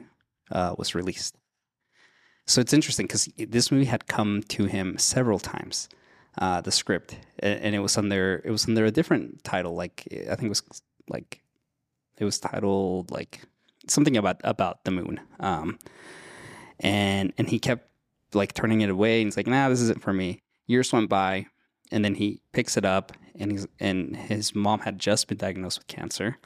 uh, 0.51 0.75
was 0.77 0.95
released. 0.95 1.35
So 2.47 2.61
it's 2.61 2.73
interesting 2.73 3.07
because 3.07 3.27
this 3.37 3.71
movie 3.71 3.85
had 3.85 4.07
come 4.07 4.43
to 4.49 4.65
him 4.65 4.97
several 4.97 5.39
times, 5.39 5.89
uh, 6.37 6.61
the 6.61 6.71
script, 6.71 7.17
and, 7.39 7.59
and 7.61 7.75
it 7.75 7.79
was 7.79 7.97
under 7.97 8.41
it 8.45 8.51
was 8.51 8.67
under 8.67 8.85
a 8.85 8.91
different 8.91 9.43
title. 9.43 9.75
Like 9.75 10.03
I 10.11 10.35
think 10.35 10.43
it 10.43 10.49
was 10.49 10.63
like 11.09 11.41
it 12.17 12.25
was 12.25 12.39
titled 12.39 13.11
like 13.11 13.41
something 13.87 14.15
about 14.15 14.41
about 14.43 14.83
the 14.83 14.91
moon. 14.91 15.19
Um, 15.39 15.79
and 16.79 17.33
and 17.37 17.47
he 17.47 17.59
kept 17.59 17.89
like 18.33 18.53
turning 18.53 18.81
it 18.81 18.89
away 18.89 19.21
and 19.21 19.27
he's 19.27 19.37
like 19.37 19.47
nah 19.47 19.69
this 19.69 19.81
isn't 19.81 20.01
for 20.01 20.13
me 20.13 20.41
years 20.67 20.91
went 20.91 21.09
by 21.09 21.45
and 21.91 22.03
then 22.03 22.15
he 22.15 22.39
picks 22.51 22.77
it 22.77 22.85
up 22.85 23.11
and 23.39 23.51
he's 23.51 23.67
and 23.79 24.15
his 24.15 24.55
mom 24.55 24.81
had 24.81 24.99
just 24.99 25.27
been 25.27 25.37
diagnosed 25.37 25.79
with 25.79 25.87
cancer. 25.87 26.37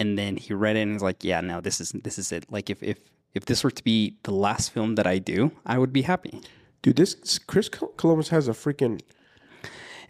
And 0.00 0.16
then 0.16 0.36
he 0.36 0.54
read 0.54 0.76
it 0.76 0.82
and 0.82 0.92
he's 0.92 1.02
like 1.02 1.24
yeah 1.24 1.40
no 1.40 1.60
this 1.60 1.80
is 1.80 1.90
this 1.92 2.18
is 2.18 2.32
it. 2.32 2.50
Like 2.50 2.70
if 2.70 2.82
if 2.82 2.98
if 3.34 3.44
this 3.44 3.64
were 3.64 3.70
to 3.70 3.84
be 3.84 4.16
the 4.22 4.32
last 4.32 4.72
film 4.72 4.94
that 4.94 5.06
i 5.06 5.18
do 5.18 5.52
i 5.66 5.78
would 5.78 5.92
be 5.92 6.02
happy. 6.02 6.40
Dude. 6.82 6.96
This 6.96 7.38
Chris 7.38 7.68
Columbus 7.68 8.28
has 8.28 8.48
a 8.48 8.52
freaking 8.52 9.00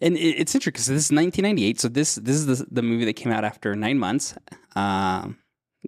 and 0.00 0.16
it, 0.16 0.36
it's 0.40 0.54
interesting 0.54 0.72
because 0.72 0.86
this 0.86 1.06
is 1.06 1.12
1998 1.12 1.80
so 1.80 1.88
this 1.88 2.16
this 2.16 2.36
is 2.36 2.46
the, 2.46 2.66
the 2.70 2.82
movie 2.82 3.04
that 3.06 3.14
came 3.14 3.32
out 3.32 3.44
after 3.44 3.74
nine 3.74 3.98
months. 3.98 4.34
Um 4.76 5.38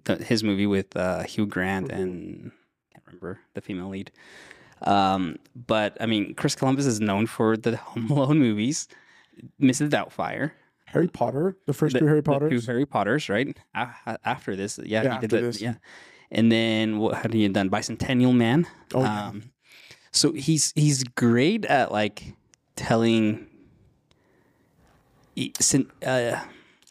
the, 0.05 0.15
his 0.15 0.43
movie 0.43 0.65
with 0.65 0.95
uh, 0.95 1.23
hugh 1.23 1.45
grant 1.45 1.91
and 1.91 2.51
I 2.89 2.93
can't 2.93 3.05
remember 3.07 3.39
the 3.53 3.61
female 3.61 3.89
lead 3.89 4.11
um 4.83 5.35
but 5.67 5.95
i 6.01 6.05
mean 6.05 6.33
chris 6.35 6.55
columbus 6.55 6.85
is 6.85 6.99
known 6.99 7.25
for 7.27 7.55
the 7.57 7.75
home 7.91 8.09
alone 8.09 8.39
movies 8.39 8.87
mrs 9.61 9.89
doubtfire 9.89 10.51
Harry 10.85 11.07
Potter, 11.07 11.55
the 11.67 11.73
first 11.73 11.93
the, 11.93 11.99
two 11.99 12.05
Harry 12.07 12.19
the 12.19 12.31
two 12.31 12.31
Potters. 12.39 12.65
harry 12.65 12.85
potters 12.85 13.29
right 13.29 13.57
A- 13.75 14.17
after 14.25 14.55
this 14.57 14.77
yeah, 14.83 15.03
Yeah, 15.03 15.13
he 15.15 15.19
did 15.21 15.29
that, 15.29 15.41
this. 15.41 15.61
yeah 15.61 15.75
and 16.31 16.51
then 16.51 16.97
what 16.99 17.15
had 17.15 17.33
he 17.33 17.47
done 17.47 17.69
bicentennial 17.69 18.35
man 18.35 18.67
Oh, 18.93 19.01
yeah. 19.03 19.27
um 19.29 19.51
so 20.11 20.33
he's 20.33 20.73
he's 20.75 21.03
great 21.05 21.63
at 21.65 21.91
like 21.93 22.33
telling 22.75 23.47
uh, 26.05 26.39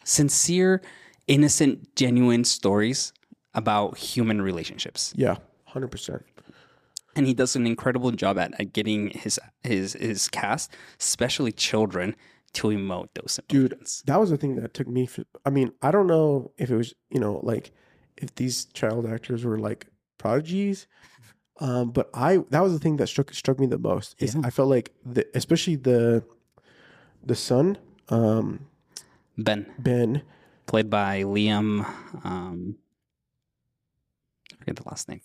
sincere, 0.03 0.81
innocent, 1.27 1.95
genuine 1.95 2.43
stories 2.43 3.13
about 3.53 3.97
human 3.97 4.41
relationships, 4.41 5.13
Yeah, 5.15 5.35
hundred 5.65 5.89
percent. 5.91 6.23
And 7.15 7.27
he 7.27 7.33
does 7.33 7.55
an 7.55 7.67
incredible 7.67 8.11
job 8.11 8.37
at, 8.37 8.59
at 8.59 8.73
getting 8.73 9.09
his 9.09 9.39
his 9.63 9.93
his 9.93 10.27
cast, 10.29 10.71
especially 10.99 11.51
children, 11.51 12.15
to 12.53 12.67
emote 12.69 13.09
those 13.13 13.39
emotions. 13.39 14.01
Dude, 14.03 14.05
that 14.07 14.19
was 14.19 14.29
the 14.29 14.37
thing 14.37 14.55
that 14.55 14.73
took 14.73 14.87
me. 14.87 15.05
For, 15.05 15.23
I 15.45 15.49
mean, 15.49 15.73
I 15.81 15.91
don't 15.91 16.07
know 16.07 16.51
if 16.57 16.69
it 16.69 16.75
was 16.75 16.93
you 17.09 17.19
know 17.19 17.39
like 17.43 17.71
if 18.17 18.35
these 18.35 18.65
child 18.65 19.05
actors 19.05 19.43
were 19.43 19.59
like 19.59 19.87
prodigies, 20.17 20.87
um, 21.59 21.91
but 21.91 22.09
I 22.13 22.37
that 22.49 22.61
was 22.61 22.73
the 22.73 22.79
thing 22.79 22.97
that 22.97 23.07
struck 23.07 23.33
struck 23.33 23.59
me 23.59 23.67
the 23.67 23.77
most. 23.77 24.15
Is 24.19 24.35
Yeah. 24.35 24.41
I 24.43 24.49
felt 24.49 24.69
like 24.69 24.93
the 25.05 25.27
especially 25.33 25.75
the 25.75 26.23
the 27.23 27.35
son, 27.35 27.77
um, 28.09 28.67
Ben, 29.37 29.71
Ben. 29.77 30.23
played 30.65 30.89
by 30.89 31.23
Liam, 31.23 31.85
um, 32.25 32.77
I 34.51 34.55
forget 34.57 34.75
the 34.75 34.83
last 34.89 35.07
name. 35.07 35.21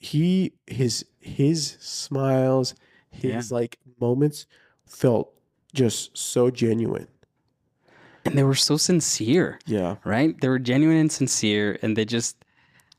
He 0.00 0.54
his 0.66 1.04
his 1.20 1.76
smiles, 1.78 2.74
his 3.10 3.52
like 3.52 3.78
moments 4.00 4.46
felt 4.86 5.32
just 5.74 6.16
so 6.16 6.50
genuine. 6.50 7.06
And 8.24 8.36
they 8.36 8.42
were 8.42 8.54
so 8.54 8.76
sincere. 8.76 9.58
Yeah, 9.66 9.96
right? 10.04 10.38
They 10.40 10.48
were 10.48 10.58
genuine 10.58 10.96
and 10.96 11.12
sincere, 11.12 11.78
and 11.82 11.96
they 11.96 12.04
just. 12.04 12.36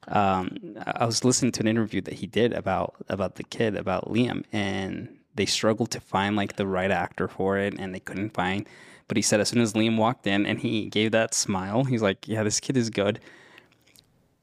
Um, 0.07 0.57
I 0.79 0.91
I 0.97 1.05
was 1.05 1.23
listening 1.23 1.51
to 1.53 1.61
an 1.61 1.67
interview 1.67 2.01
that 2.01 2.15
he 2.15 2.27
did 2.27 2.53
about 2.53 2.95
about 3.09 3.35
the 3.35 3.43
kid 3.43 3.75
about 3.75 4.07
Liam, 4.07 4.43
and 4.51 5.09
they 5.35 5.45
struggled 5.45 5.91
to 5.91 5.99
find 5.99 6.35
like 6.35 6.55
the 6.55 6.67
right 6.67 6.91
actor 6.91 7.27
for 7.27 7.57
it, 7.57 7.75
and 7.79 7.93
they 7.93 7.99
couldn't 7.99 8.33
find. 8.33 8.67
But 9.07 9.17
he 9.17 9.23
said 9.23 9.39
as 9.39 9.49
soon 9.49 9.61
as 9.61 9.73
Liam 9.73 9.97
walked 9.97 10.25
in 10.25 10.45
and 10.45 10.59
he 10.59 10.85
gave 10.85 11.11
that 11.11 11.33
smile, 11.33 11.83
he's 11.83 12.01
like, 12.01 12.27
"Yeah, 12.27 12.43
this 12.43 12.59
kid 12.59 12.77
is 12.77 12.89
good." 12.89 13.19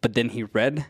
But 0.00 0.14
then 0.14 0.28
he 0.28 0.42
read 0.44 0.86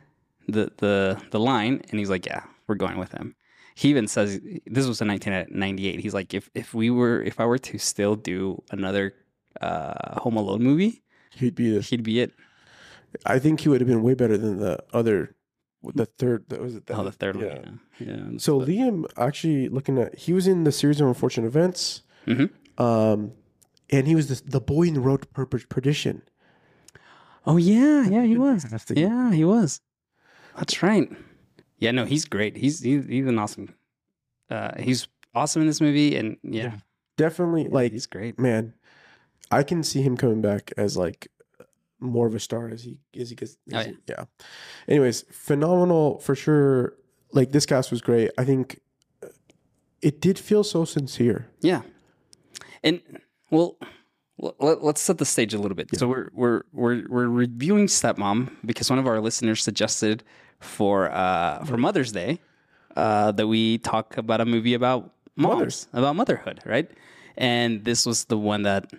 the 0.48 0.70
the 0.78 1.20
the 1.30 1.38
line, 1.40 1.82
and 1.90 1.98
he's 1.98 2.10
like, 2.10 2.26
"Yeah, 2.26 2.42
we're 2.66 2.74
going 2.74 2.98
with 2.98 3.12
him." 3.12 3.34
He 3.74 3.90
even 3.90 4.08
says 4.08 4.40
this 4.66 4.86
was 4.86 5.00
in 5.00 5.08
1998. 5.08 6.00
He's 6.00 6.14
like, 6.14 6.34
"If 6.34 6.50
if 6.54 6.74
we 6.74 6.90
were 6.90 7.22
if 7.22 7.38
I 7.40 7.44
were 7.46 7.58
to 7.58 7.78
still 7.78 8.16
do 8.16 8.62
another 8.70 9.14
uh, 9.60 10.20
Home 10.20 10.36
Alone 10.36 10.62
movie, 10.62 11.02
he'd 11.36 11.54
be 11.54 11.70
this. 11.70 11.90
he'd 11.90 12.02
be 12.02 12.20
it." 12.20 12.32
I 13.24 13.38
think 13.38 13.60
he 13.60 13.68
would 13.68 13.80
have 13.80 13.88
been 13.88 14.02
way 14.02 14.14
better 14.14 14.36
than 14.36 14.58
the 14.58 14.78
other, 14.92 15.34
the 15.94 16.06
third. 16.06 16.44
That 16.48 16.60
was 16.60 16.74
it. 16.76 16.84
Oh, 16.90 17.04
the 17.04 17.12
third 17.12 17.36
yeah. 17.40 17.46
one. 17.54 17.80
Yeah. 18.00 18.06
yeah 18.32 18.38
So 18.38 18.58
but- 18.58 18.68
Liam 18.68 19.04
actually 19.16 19.68
looking 19.68 19.96
at 19.98 20.18
he 20.18 20.32
was 20.32 20.46
in 20.46 20.64
the 20.64 20.72
series 20.72 21.00
of 21.00 21.06
unfortunate 21.08 21.46
events, 21.46 22.02
Mhm. 22.26 22.50
um, 22.78 23.32
and 23.90 24.06
he 24.06 24.14
was 24.14 24.26
the, 24.28 24.42
the 24.50 24.60
boy 24.60 24.84
in 24.88 24.94
the 24.94 25.00
road 25.00 25.22
to 25.22 25.28
per- 25.28 25.46
per- 25.46 25.66
perdition. 25.68 26.22
Oh 27.46 27.56
yeah, 27.56 28.06
yeah, 28.08 28.24
he 28.24 28.36
was. 28.46 28.66
Yeah, 28.94 29.32
he 29.32 29.44
was. 29.44 29.80
That's 30.58 30.82
right. 30.82 31.10
Yeah, 31.78 31.92
no, 31.92 32.04
he's 32.04 32.24
great. 32.24 32.56
He's 32.56 32.80
he's, 32.80 33.04
he's 33.06 33.26
an 33.26 33.38
awesome. 33.38 33.74
Uh, 34.50 34.72
he's 34.80 35.06
awesome 35.34 35.62
in 35.62 35.68
this 35.68 35.80
movie, 35.80 36.16
and 36.16 36.36
yeah, 36.42 36.76
Definitely, 37.16 37.68
like 37.68 37.92
he's 37.92 38.06
great. 38.06 38.38
man, 38.38 38.74
I 39.50 39.62
can 39.62 39.82
see 39.82 40.02
him 40.02 40.16
coming 40.16 40.40
back 40.40 40.72
as 40.76 40.96
like 40.96 41.28
more 42.00 42.26
of 42.26 42.34
a 42.34 42.40
star 42.40 42.68
as 42.68 42.82
he 42.84 42.98
as 43.18 43.30
he 43.30 43.36
gets. 43.36 43.56
Oh, 43.72 43.78
as 43.78 43.86
he- 43.86 43.96
yeah. 44.08 44.24
Anyways, 44.88 45.22
phenomenal 45.30 46.18
for 46.20 46.34
sure. 46.34 46.94
Like 47.32 47.52
this 47.52 47.66
cast 47.66 47.90
was 47.90 48.00
great. 48.00 48.30
I 48.38 48.44
think 48.44 48.80
uh, 49.22 49.28
it 50.02 50.20
did 50.20 50.38
feel 50.38 50.64
so 50.64 50.84
sincere. 50.84 51.48
Yeah, 51.60 51.82
and 52.82 53.00
well, 53.50 53.76
l- 54.42 54.56
let, 54.58 54.82
let's 54.82 55.00
set 55.02 55.18
the 55.18 55.24
stage 55.26 55.52
a 55.54 55.58
little 55.58 55.76
bit. 55.76 55.90
Yeah. 55.92 55.98
So 55.98 56.08
we're 56.08 56.30
we're 56.32 56.62
we're 56.72 57.04
we're 57.08 57.28
reviewing 57.28 57.86
Stepmom 57.86 58.50
because 58.64 58.88
one 58.90 58.98
of 58.98 59.06
our 59.06 59.20
listeners 59.20 59.62
suggested 59.62 60.24
for 60.60 61.10
uh 61.12 61.64
for 61.64 61.76
Mother's 61.76 62.12
Day 62.12 62.40
uh 62.96 63.32
that 63.32 63.46
we 63.46 63.78
talk 63.78 64.16
about 64.16 64.40
a 64.40 64.44
movie 64.44 64.74
about 64.74 65.10
Mothers. 65.36 65.86
about 65.92 66.16
motherhood, 66.16 66.60
right? 66.64 66.90
And 67.36 67.84
this 67.84 68.04
was 68.04 68.24
the 68.24 68.36
one 68.36 68.62
that 68.62 68.90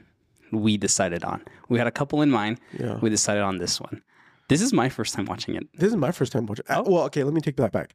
we 0.52 0.78
decided 0.78 1.24
on. 1.24 1.44
We 1.68 1.78
had 1.78 1.88
a 1.88 1.92
couple 1.92 2.22
in 2.22 2.32
mind. 2.32 2.60
Yeah. 2.80 2.98
We 3.02 3.10
decided 3.10 3.44
on 3.44 3.58
this 3.58 3.82
one. 3.82 4.02
This 4.48 4.62
is 4.62 4.72
my 4.74 4.90
first 4.90 5.14
time 5.14 5.26
watching 5.26 5.56
it. 5.56 5.68
This 5.78 5.90
is 5.90 5.96
my 5.98 6.12
first 6.12 6.32
time 6.32 6.46
watching. 6.46 6.66
Oh. 6.70 6.80
Uh, 6.80 6.84
well, 6.88 7.04
okay, 7.04 7.24
let 7.24 7.34
me 7.34 7.42
take 7.42 7.58
that 7.58 7.72
back. 7.72 7.94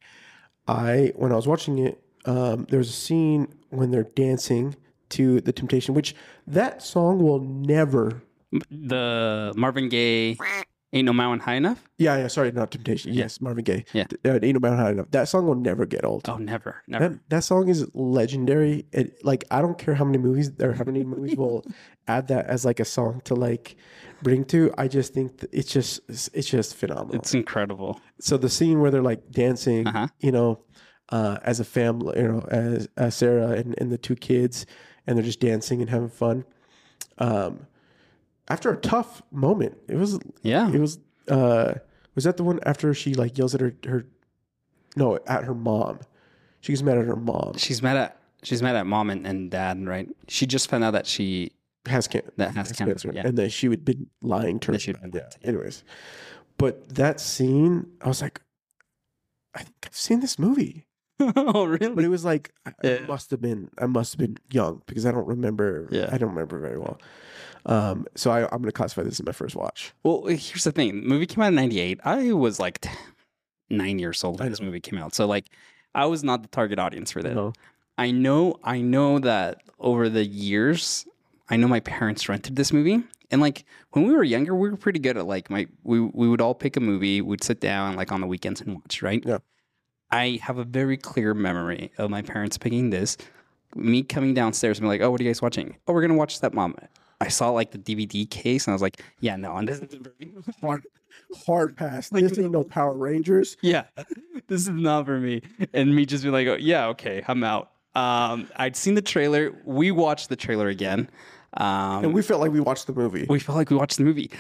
I 0.69 1.13
when 1.17 1.33
I 1.33 1.37
was 1.37 1.47
watching 1.47 1.79
it, 1.79 2.03
um, 2.27 2.67
there 2.71 2.79
was 2.79 2.91
a 2.91 2.93
scene 2.93 3.49
when 3.71 3.91
they're 3.91 4.05
dancing 4.05 4.77
to 5.11 5.41
the 5.41 5.53
Temptation, 5.53 5.95
which 5.95 6.15
that 6.47 6.83
song 6.83 7.23
will 7.23 7.41
never. 7.41 8.23
The 8.71 9.53
Marvin 9.57 9.89
Gaye 9.89 10.37
"Ain't 10.95 11.05
No 11.07 11.13
Mountain 11.13 11.41
High 11.41 11.57
Enough." 11.57 11.83
Yeah, 11.99 12.17
yeah. 12.17 12.29
Sorry, 12.29 12.51
not 12.53 12.71
Temptation. 12.71 13.13
Yes, 13.13 13.41
Marvin 13.41 13.65
Gaye. 13.65 13.85
Yeah. 13.93 14.05
uh, 14.25 14.39
ain't 14.43 14.55
no 14.55 14.61
matter 14.61 14.77
High 14.77 14.91
enough. 14.93 15.11
That 15.11 15.29
song 15.29 15.47
will 15.47 15.55
never 15.55 15.85
get 15.87 16.05
old. 16.05 16.29
Oh, 16.29 16.37
never, 16.39 16.83
never. 16.89 17.09
That, 17.09 17.19
that 17.31 17.45
song 17.45 17.69
is 17.69 17.87
legendary. 17.95 18.87
It, 18.93 19.25
like 19.25 19.45
I 19.51 19.61
don't 19.61 19.77
care 19.79 19.95
how 19.95 20.05
many 20.05 20.19
movies 20.19 20.51
or 20.61 20.73
how 20.73 20.85
many 20.85 21.05
movies 21.05 21.37
will 21.43 21.65
add 22.09 22.29
that 22.29 22.47
as 22.47 22.65
like 22.65 22.81
a 22.81 22.85
song 22.85 23.21
to 23.25 23.35
like 23.35 23.77
bring 24.23 24.45
to. 24.47 24.73
I 24.79 24.89
just 24.89 25.13
think 25.13 25.45
it's 25.53 25.71
just 25.71 26.01
it's 26.09 26.49
just 26.49 26.75
phenomenal. 26.77 27.17
It's 27.17 27.35
incredible. 27.35 28.01
so 28.21 28.37
the 28.37 28.49
scene 28.49 28.81
where 28.81 28.91
they're 28.91 29.03
like 29.03 29.31
dancing, 29.31 29.87
Uh-huh. 29.87 30.07
you 30.21 30.33
know, 30.33 30.61
uh, 31.11 31.39
as 31.43 31.61
a 31.61 31.65
family, 31.65 32.19
you 32.21 32.29
know, 32.29 32.41
as, 32.51 32.89
as 32.97 33.15
Sarah 33.15 33.51
and, 33.51 33.75
and 33.79 33.93
the 33.93 33.99
two 33.99 34.17
kids, 34.17 34.65
and 35.07 35.17
they're 35.19 35.25
just 35.25 35.41
dancing 35.41 35.81
and 35.83 35.91
having 35.91 36.09
fun. 36.09 36.45
Um, 37.19 37.67
after 38.49 38.71
a 38.73 38.77
tough 38.77 39.23
moment, 39.31 39.79
it 39.89 39.97
was 39.97 40.19
Yeah. 40.43 40.71
it 40.71 40.81
was 40.81 40.99
uh 41.29 41.75
was 42.15 42.25
that 42.25 42.37
the 42.37 42.45
one 42.45 42.61
after 42.65 42.93
she 42.95 43.15
like 43.15 43.37
yells 43.39 43.55
at 43.55 43.61
her 43.61 43.75
her 43.87 44.07
no 44.97 45.19
at 45.27 45.45
her 45.45 45.55
mom. 45.55 46.01
She 46.61 46.73
gets 46.73 46.83
mad 46.83 46.99
at 46.99 47.07
her 47.07 47.17
mom. 47.17 47.55
she's 47.57 47.83
mad 47.83 47.97
at 47.97 48.19
she's 48.43 48.63
mad 48.63 48.77
at 48.77 48.87
mom 48.87 49.11
and, 49.11 49.27
and 49.27 49.51
dad, 49.51 49.85
right? 49.87 50.09
She 50.29 50.47
just 50.47 50.69
found 50.71 50.85
out 50.85 50.93
that 50.93 51.07
she 51.07 51.53
Has 51.87 52.07
can 52.09 52.23
that 52.37 52.55
has 52.55 52.73
cancer. 52.73 53.11
Yeah. 53.13 53.27
and 53.27 53.37
that 53.39 53.51
she 53.51 53.69
would 53.69 53.85
been 53.85 54.07
lying 54.23 54.59
to 54.61 54.73
her. 54.73 54.79
That 54.79 54.87
been 54.87 54.97
it. 54.97 55.01
lying 55.01 55.13
to- 55.13 55.47
Anyways, 55.49 55.85
but 56.57 56.89
that 56.95 57.21
scene, 57.21 57.87
I 58.01 58.09
was 58.09 58.23
like, 58.23 58.41
I 59.55 59.59
think 59.61 59.75
I've 59.85 59.95
seen 59.97 60.21
this 60.21 60.39
movie. 60.39 60.87
oh, 61.21 61.65
really? 61.67 61.95
But 61.95 62.05
it 62.05 62.09
was 62.09 62.25
like 62.25 62.53
I 62.67 62.73
I 62.83 62.99
must 63.07 63.31
have 63.31 63.41
been 63.41 63.71
I 63.79 63.87
must 63.87 64.13
have 64.15 64.19
been 64.19 64.37
young 64.51 64.83
because 64.87 65.05
I 65.07 65.11
don't 65.13 65.27
remember. 65.27 65.89
Yeah. 65.91 66.09
I 66.13 66.19
don't 66.19 66.31
remember 66.31 66.59
very 66.59 66.79
well. 66.79 66.99
Um, 67.67 68.07
so 68.15 68.31
I, 68.31 68.43
I'm 68.43 68.59
going 68.59 68.65
to 68.65 68.73
classify 68.73 69.03
this 69.03 69.19
as 69.21 69.25
my 69.25 69.33
first 69.33 69.57
watch. 69.57 69.93
Well, 70.03 70.27
here's 70.27 70.65
the 70.65 70.73
thing. 70.73 71.01
The 71.01 71.07
movie 71.09 71.27
came 71.27 71.43
out 71.43 71.49
in 71.49 71.55
'98. 71.55 72.01
I 72.05 72.33
was 72.33 72.61
like 72.61 72.87
nine 73.71 73.99
years 73.99 74.23
old 74.23 74.41
when 74.41 74.51
this 74.51 74.61
movie 74.61 74.81
came 74.81 74.99
out, 74.99 75.15
so 75.15 75.27
like 75.27 75.47
I 75.95 76.07
was 76.07 76.23
not 76.23 76.43
the 76.43 76.49
target 76.49 76.79
audience 76.79 77.11
for 77.11 77.23
that. 77.23 77.35
No. 77.35 77.53
I 77.97 78.11
know, 78.11 78.59
I 78.65 78.81
know 78.81 79.19
that 79.21 79.63
over 79.79 80.09
the 80.09 80.25
years, 80.25 81.07
I 81.49 81.57
know 81.57 81.69
my 81.69 81.81
parents 81.81 82.29
rented 82.29 82.57
this 82.57 82.73
movie, 82.73 83.03
and 83.31 83.41
like 83.41 83.65
when 83.93 84.07
we 84.07 84.13
were 84.13 84.25
younger, 84.25 84.55
we 84.55 84.69
were 84.69 84.77
pretty 84.77 84.99
good 84.99 85.17
at 85.17 85.27
like 85.27 85.49
my 85.49 85.67
we 85.85 86.01
we 86.01 86.29
would 86.29 86.41
all 86.41 86.55
pick 86.55 86.77
a 86.77 86.81
movie, 86.81 87.21
we'd 87.23 87.45
sit 87.45 87.61
down 87.61 87.97
like 87.97 88.13
on 88.13 88.21
the 88.21 88.27
weekends 88.27 88.61
and 88.61 88.75
watch, 88.75 89.03
right? 89.03 89.23
Yeah. 89.25 89.39
I 90.11 90.39
have 90.43 90.59
a 90.59 90.65
very 90.65 90.97
clear 90.97 91.35
memory 91.35 91.91
of 91.99 92.11
my 92.11 92.23
parents 92.23 92.59
picking 92.59 92.91
this, 92.91 93.17
me 93.75 94.03
coming 94.03 94.35
downstairs 94.35 94.79
and 94.79 94.85
be 94.85 94.89
like, 94.89 95.01
"Oh, 95.01 95.11
what 95.11 95.21
are 95.21 95.25
you 95.25 95.31
guys 95.31 95.41
watching? 95.43 95.77
Oh, 95.87 95.93
we're 95.93 96.03
gonna 96.03 96.15
watch 96.15 96.39
Stepmom." 96.41 96.77
I 97.21 97.29
saw 97.29 97.51
like 97.51 97.71
the 97.71 97.79
DVD 97.79 98.29
case 98.29 98.67
and 98.67 98.73
I 98.73 98.75
was 98.75 98.83
like, 98.83 99.03
"Yeah, 99.21 99.37
no, 99.37 99.61
this 99.65 99.79
is 99.81 99.97
Hard, 100.61 100.85
hard 101.47 101.77
pass. 101.77 102.09
this 102.11 102.39
ain't 102.39 102.51
no 102.51 102.65
Power 102.65 102.95
Rangers. 102.95 103.57
yeah, 103.63 103.85
this 104.49 104.63
is 104.63 104.69
not 104.71 105.07
for 105.07 105.19
me. 105.19 105.43
And 105.73 105.95
me 105.95 106.07
just 106.07 106.25
be 106.25 106.31
like, 106.31 106.47
oh, 106.49 106.57
yeah, 106.59 106.87
okay, 106.89 107.23
I'm 107.27 107.43
out. 107.45 107.71
Um, 107.95 108.49
I'd 108.57 108.77
seen 108.77 108.95
the 108.95 109.03
trailer. 109.03 109.53
We 109.65 109.91
watched 109.93 110.29
the 110.29 110.37
trailer 110.37 110.69
again. 110.69 111.09
Um, 111.57 112.05
And 112.07 112.15
we 112.15 112.23
felt 112.23 112.41
like 112.41 112.51
we 112.51 112.61
watched 112.61 112.87
the 112.89 112.93
movie. 112.93 113.27
we 113.29 113.39
felt 113.39 113.57
like 113.57 113.71
we 113.71 113.77
watched 113.77 113.99
the 113.99 114.05
movie. 114.05 114.31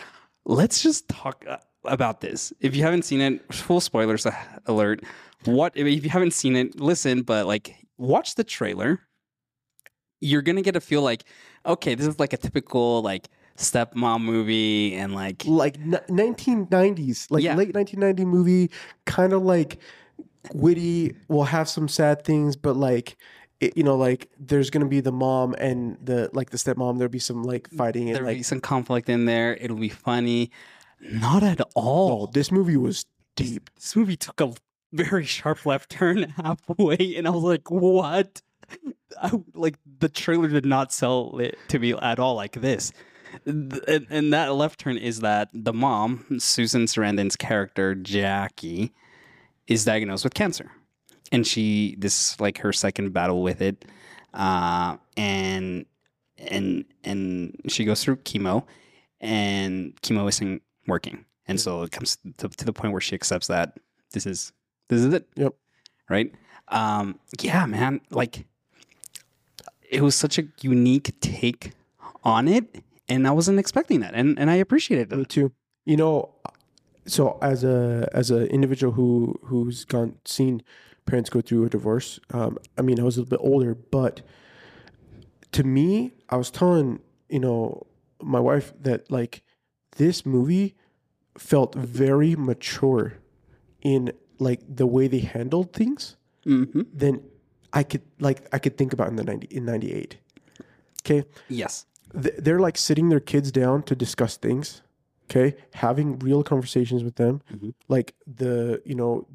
Let's 0.44 0.82
just 0.82 1.08
talk 1.08 1.44
uh, 1.48 1.58
about 1.84 2.20
this. 2.20 2.52
If 2.60 2.74
you 2.74 2.82
haven't 2.82 3.02
seen 3.04 3.20
it, 3.20 3.54
full 3.54 3.80
spoilers 3.80 4.26
alert. 4.66 5.02
What 5.44 5.76
if 5.76 6.02
you 6.04 6.10
haven't 6.10 6.32
seen 6.32 6.56
it? 6.56 6.80
Listen, 6.80 7.22
but 7.22 7.46
like, 7.46 7.76
watch 7.96 8.34
the 8.34 8.44
trailer. 8.44 9.00
You're 10.20 10.42
gonna 10.42 10.62
get 10.62 10.74
a 10.76 10.80
feel 10.80 11.02
like, 11.02 11.24
okay, 11.66 11.94
this 11.94 12.06
is 12.06 12.18
like 12.18 12.32
a 12.32 12.36
typical 12.36 13.02
like 13.02 13.28
stepmom 13.56 14.22
movie, 14.22 14.94
and 14.94 15.14
like, 15.14 15.44
like 15.46 15.76
n- 15.78 16.00
1990s, 16.08 17.30
like 17.30 17.42
Yeah. 17.44 17.54
late 17.56 17.74
1990 17.74 18.24
movie, 18.24 18.70
kind 19.06 19.32
of 19.32 19.42
like 19.42 19.78
witty. 20.52 21.14
Will 21.28 21.44
have 21.44 21.68
some 21.68 21.88
sad 21.88 22.24
things, 22.24 22.56
but 22.56 22.76
like. 22.76 23.16
It, 23.60 23.76
you 23.76 23.84
know, 23.84 23.94
like 23.94 24.28
there's 24.36 24.68
gonna 24.68 24.84
be 24.88 24.98
the 25.00 25.12
mom 25.12 25.54
and 25.58 25.96
the 26.02 26.28
like 26.32 26.50
the 26.50 26.56
stepmom. 26.56 26.98
There'll 26.98 27.08
be 27.08 27.20
some 27.20 27.44
like 27.44 27.70
fighting 27.70 28.06
there'll 28.12 28.26
like 28.26 28.38
be 28.38 28.42
some 28.42 28.60
conflict 28.60 29.08
in 29.08 29.26
there. 29.26 29.54
It'll 29.60 29.76
be 29.76 29.88
funny. 29.88 30.50
Not 31.00 31.44
at 31.44 31.60
all. 31.76 32.24
oh, 32.24 32.30
this 32.32 32.50
movie 32.50 32.76
was 32.76 33.06
deep. 33.36 33.70
this 33.76 33.94
movie 33.94 34.16
took 34.16 34.40
a 34.40 34.52
very 34.92 35.24
sharp 35.24 35.64
left 35.64 35.88
turn 35.88 36.22
halfway, 36.36 37.14
and 37.16 37.28
I 37.28 37.30
was 37.30 37.44
like, 37.44 37.70
"What?" 37.70 38.42
I, 39.20 39.30
like 39.54 39.78
the 39.98 40.08
trailer 40.08 40.48
did 40.48 40.66
not 40.66 40.92
sell 40.92 41.38
it 41.38 41.56
to 41.68 41.78
me 41.78 41.92
at 41.94 42.18
all 42.18 42.34
like 42.34 42.60
this. 42.60 42.92
And, 43.46 43.80
and 44.10 44.32
that 44.32 44.54
left 44.54 44.80
turn 44.80 44.96
is 44.96 45.20
that 45.20 45.48
the 45.52 45.72
mom, 45.72 46.38
Susan 46.38 46.84
Sarandon's 46.84 47.36
character 47.36 47.94
Jackie, 47.94 48.92
is 49.66 49.84
diagnosed 49.84 50.24
with 50.24 50.34
cancer, 50.34 50.70
and 51.32 51.46
she 51.46 51.96
this 51.98 52.32
is 52.34 52.40
like 52.40 52.58
her 52.58 52.72
second 52.72 53.12
battle 53.12 53.42
with 53.42 53.60
it, 53.60 53.84
uh, 54.34 54.96
and 55.16 55.86
and 56.38 56.84
and 57.02 57.60
she 57.66 57.84
goes 57.84 58.04
through 58.04 58.16
chemo, 58.16 58.64
and 59.20 60.00
chemo 60.02 60.28
isn't 60.28 60.62
working, 60.86 61.24
and 61.48 61.60
so 61.60 61.82
it 61.82 61.90
comes 61.90 62.18
to, 62.38 62.48
to 62.48 62.64
the 62.64 62.72
point 62.72 62.92
where 62.92 63.00
she 63.00 63.14
accepts 63.14 63.46
that 63.46 63.78
this 64.12 64.26
is 64.26 64.52
this 64.88 65.00
is 65.00 65.12
it. 65.12 65.26
Yep. 65.34 65.54
Right. 66.08 66.32
Um. 66.68 67.18
Yeah, 67.40 67.66
man. 67.66 68.00
Like, 68.10 68.46
it 69.90 70.02
was 70.02 70.14
such 70.14 70.38
a 70.38 70.44
unique 70.60 71.18
take 71.20 71.72
on 72.22 72.48
it, 72.48 72.82
and 73.08 73.26
I 73.26 73.30
wasn't 73.32 73.58
expecting 73.58 74.00
that, 74.00 74.14
and 74.14 74.38
and 74.38 74.50
I 74.50 74.56
appreciated 74.56 75.10
Me 75.12 75.22
it. 75.22 75.28
too. 75.28 75.52
You 75.84 75.96
know, 75.96 76.30
so 77.06 77.38
as 77.42 77.64
a 77.64 78.08
as 78.12 78.30
an 78.30 78.46
individual 78.46 78.92
who 78.94 79.38
who's 79.44 79.84
gone 79.84 80.16
seen 80.24 80.62
parents 81.06 81.28
go 81.30 81.40
through 81.42 81.64
a 81.66 81.68
divorce, 81.68 82.18
um, 82.32 82.56
I 82.78 82.82
mean, 82.82 82.98
I 82.98 83.02
was 83.02 83.16
a 83.16 83.20
little 83.20 83.36
bit 83.38 83.44
older, 83.44 83.74
but 83.74 84.22
to 85.52 85.64
me, 85.64 86.12
I 86.30 86.36
was 86.36 86.50
telling 86.50 87.00
you 87.28 87.40
know 87.40 87.86
my 88.22 88.40
wife 88.40 88.72
that 88.80 89.10
like 89.10 89.42
this 89.96 90.24
movie 90.24 90.74
felt 91.38 91.74
very 91.74 92.34
mature 92.36 93.14
in 93.82 94.12
like 94.38 94.60
the 94.68 94.86
way 94.86 95.06
they 95.08 95.20
handled 95.20 95.72
things 95.72 96.16
Mm-hmm. 96.46 96.82
than 96.92 97.22
I 97.74 97.82
could 97.82 98.02
like 98.20 98.46
I 98.52 98.58
could 98.58 98.78
think 98.78 98.92
about 98.92 99.08
in 99.08 99.16
the 99.16 99.24
ninety 99.24 99.48
in 99.50 99.64
ninety 99.66 99.92
eight. 99.92 100.16
Okay, 101.02 101.24
Yes. 101.48 101.84
they're 102.14 102.60
like 102.60 102.78
sitting 102.78 103.08
their 103.10 103.20
kids 103.20 103.52
down 103.52 103.82
to 103.82 103.94
discuss 103.94 104.36
things 104.38 104.80
okay 105.28 105.56
having 105.72 106.18
real 106.20 106.42
conversations 106.42 107.02
with 107.02 107.16
them 107.16 107.40
Mhm. 107.52 107.74
like 107.88 108.14
the 108.26 108.80
you 108.84 108.94
know 108.94 109.26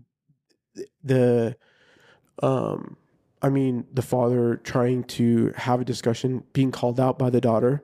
the 1.04 1.56
um 2.44 2.96
i 3.42 3.50
mean 3.50 3.86
the 3.94 4.02
father 4.02 4.58
trying 4.58 5.04
to 5.04 5.52
have 5.56 5.82
a 5.82 5.86
discussion 5.86 6.44
being 6.54 6.72
called 6.72 7.00
out 7.00 7.18
by 7.20 7.30
the 7.30 7.42
daughter 7.42 7.84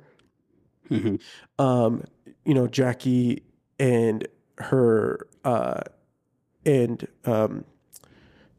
hmm 0.88 1.16
um 1.60 2.04
you 2.46 2.54
know 2.54 2.68
jackie 2.68 3.42
and 3.80 4.28
her 4.60 5.28
uh 5.44 5.82
and 6.66 7.08
um 7.26 7.66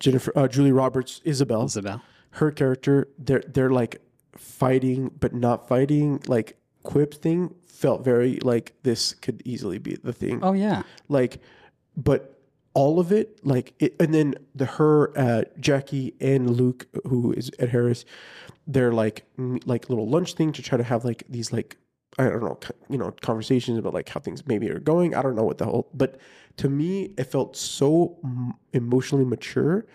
jennifer 0.01 0.33
uh, 0.37 0.47
julie 0.49 0.73
roberts 0.73 1.21
isabel 1.25 1.65
Isabel. 1.65 2.03
her 2.33 2.51
character 2.51 3.09
they're 3.19 3.43
they're 3.47 3.71
like 3.71 4.01
fighting 4.37 5.11
but 5.19 5.33
not 5.35 5.67
fighting 5.69 6.21
like 6.27 6.57
quip 6.83 7.15
thing 7.15 7.55
felt 7.67 8.05
very 8.05 8.39
like 8.43 8.75
this 8.83 9.15
could 9.15 9.43
easily 9.45 9.79
be 9.79 9.97
the 10.03 10.13
thing 10.13 10.41
Oh 10.43 10.53
yeah. 10.53 10.83
like 11.09 11.41
but 11.97 12.33
all 12.75 13.01
of 13.01 13.11
it 13.11 13.41
like 13.45 13.75
it, 13.79 13.97
and 13.99 14.13
then 14.15 14.35
the 14.55 14.67
her 14.67 15.17
uh 15.19 15.43
jackie 15.59 16.15
and 16.21 16.51
luke 16.51 16.87
who 17.07 17.33
is 17.33 17.51
ed 17.59 17.71
harris 17.71 18.05
they're 18.67 18.93
like 18.93 19.25
like 19.65 19.89
little 19.89 20.09
lunch 20.09 20.35
thing 20.35 20.53
to 20.53 20.63
try 20.63 20.77
to 20.77 20.85
have 20.85 21.05
like 21.05 21.25
these 21.29 21.53
like 21.53 21.77
I 22.19 22.25
don't 22.25 22.43
know, 22.43 22.59
you 22.89 22.97
know, 22.97 23.13
conversations 23.21 23.79
about 23.79 23.93
like 23.95 24.09
how 24.09 24.21
things 24.21 24.47
maybe 24.47 24.71
are 24.71 24.79
going. 24.79 25.15
I 25.15 25.23
don't 25.23 25.35
know 25.35 25.45
what 25.45 25.59
the 25.59 25.67
whole, 25.67 25.89
but 25.93 26.19
to 26.59 26.69
me, 26.69 27.13
it 27.19 27.25
felt 27.25 27.57
so 27.57 28.17
emotionally 28.73 29.25
mature 29.25 29.87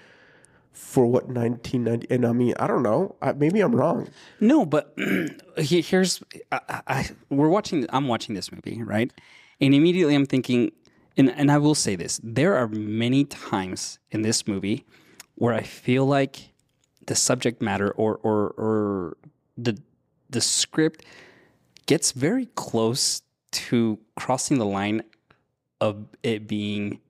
for 0.72 1.06
what 1.06 1.28
1990. 1.28 2.08
And 2.14 2.26
I 2.26 2.32
mean, 2.32 2.54
I 2.60 2.68
don't 2.68 2.84
know. 2.84 3.16
I, 3.22 3.34
maybe 3.34 3.60
I'm 3.62 3.76
wrong. 3.76 4.10
No, 4.40 4.66
but 4.66 4.94
here's 5.58 6.22
I, 6.52 6.82
I, 6.88 7.10
we're 7.30 7.50
watching. 7.50 7.86
I'm 7.90 8.08
watching 8.08 8.36
this 8.36 8.52
movie, 8.52 8.82
right? 8.84 9.12
And 9.60 9.74
immediately 9.74 10.16
I'm 10.16 10.26
thinking, 10.26 10.72
and 11.18 11.32
and 11.32 11.52
I 11.52 11.58
will 11.58 11.76
say 11.76 11.96
this: 11.96 12.20
there 12.24 12.56
are 12.56 12.68
many 12.68 13.26
times 13.26 14.00
in 14.12 14.22
this 14.22 14.48
movie 14.48 14.86
where 15.36 15.54
I 15.54 15.64
feel 15.64 16.06
like 16.06 16.52
the 17.08 17.16
subject 17.16 17.62
matter 17.62 17.92
or 17.92 18.18
or 18.18 18.54
or 18.58 19.18
the 19.58 19.78
the 20.30 20.42
script 20.42 21.04
gets 21.92 22.14
very 22.14 22.46
close 22.56 23.22
to 23.52 24.00
crossing 24.16 24.58
the 24.60 24.66
line 24.66 25.04
of 25.82 26.06
it 26.24 26.48
being 26.48 27.02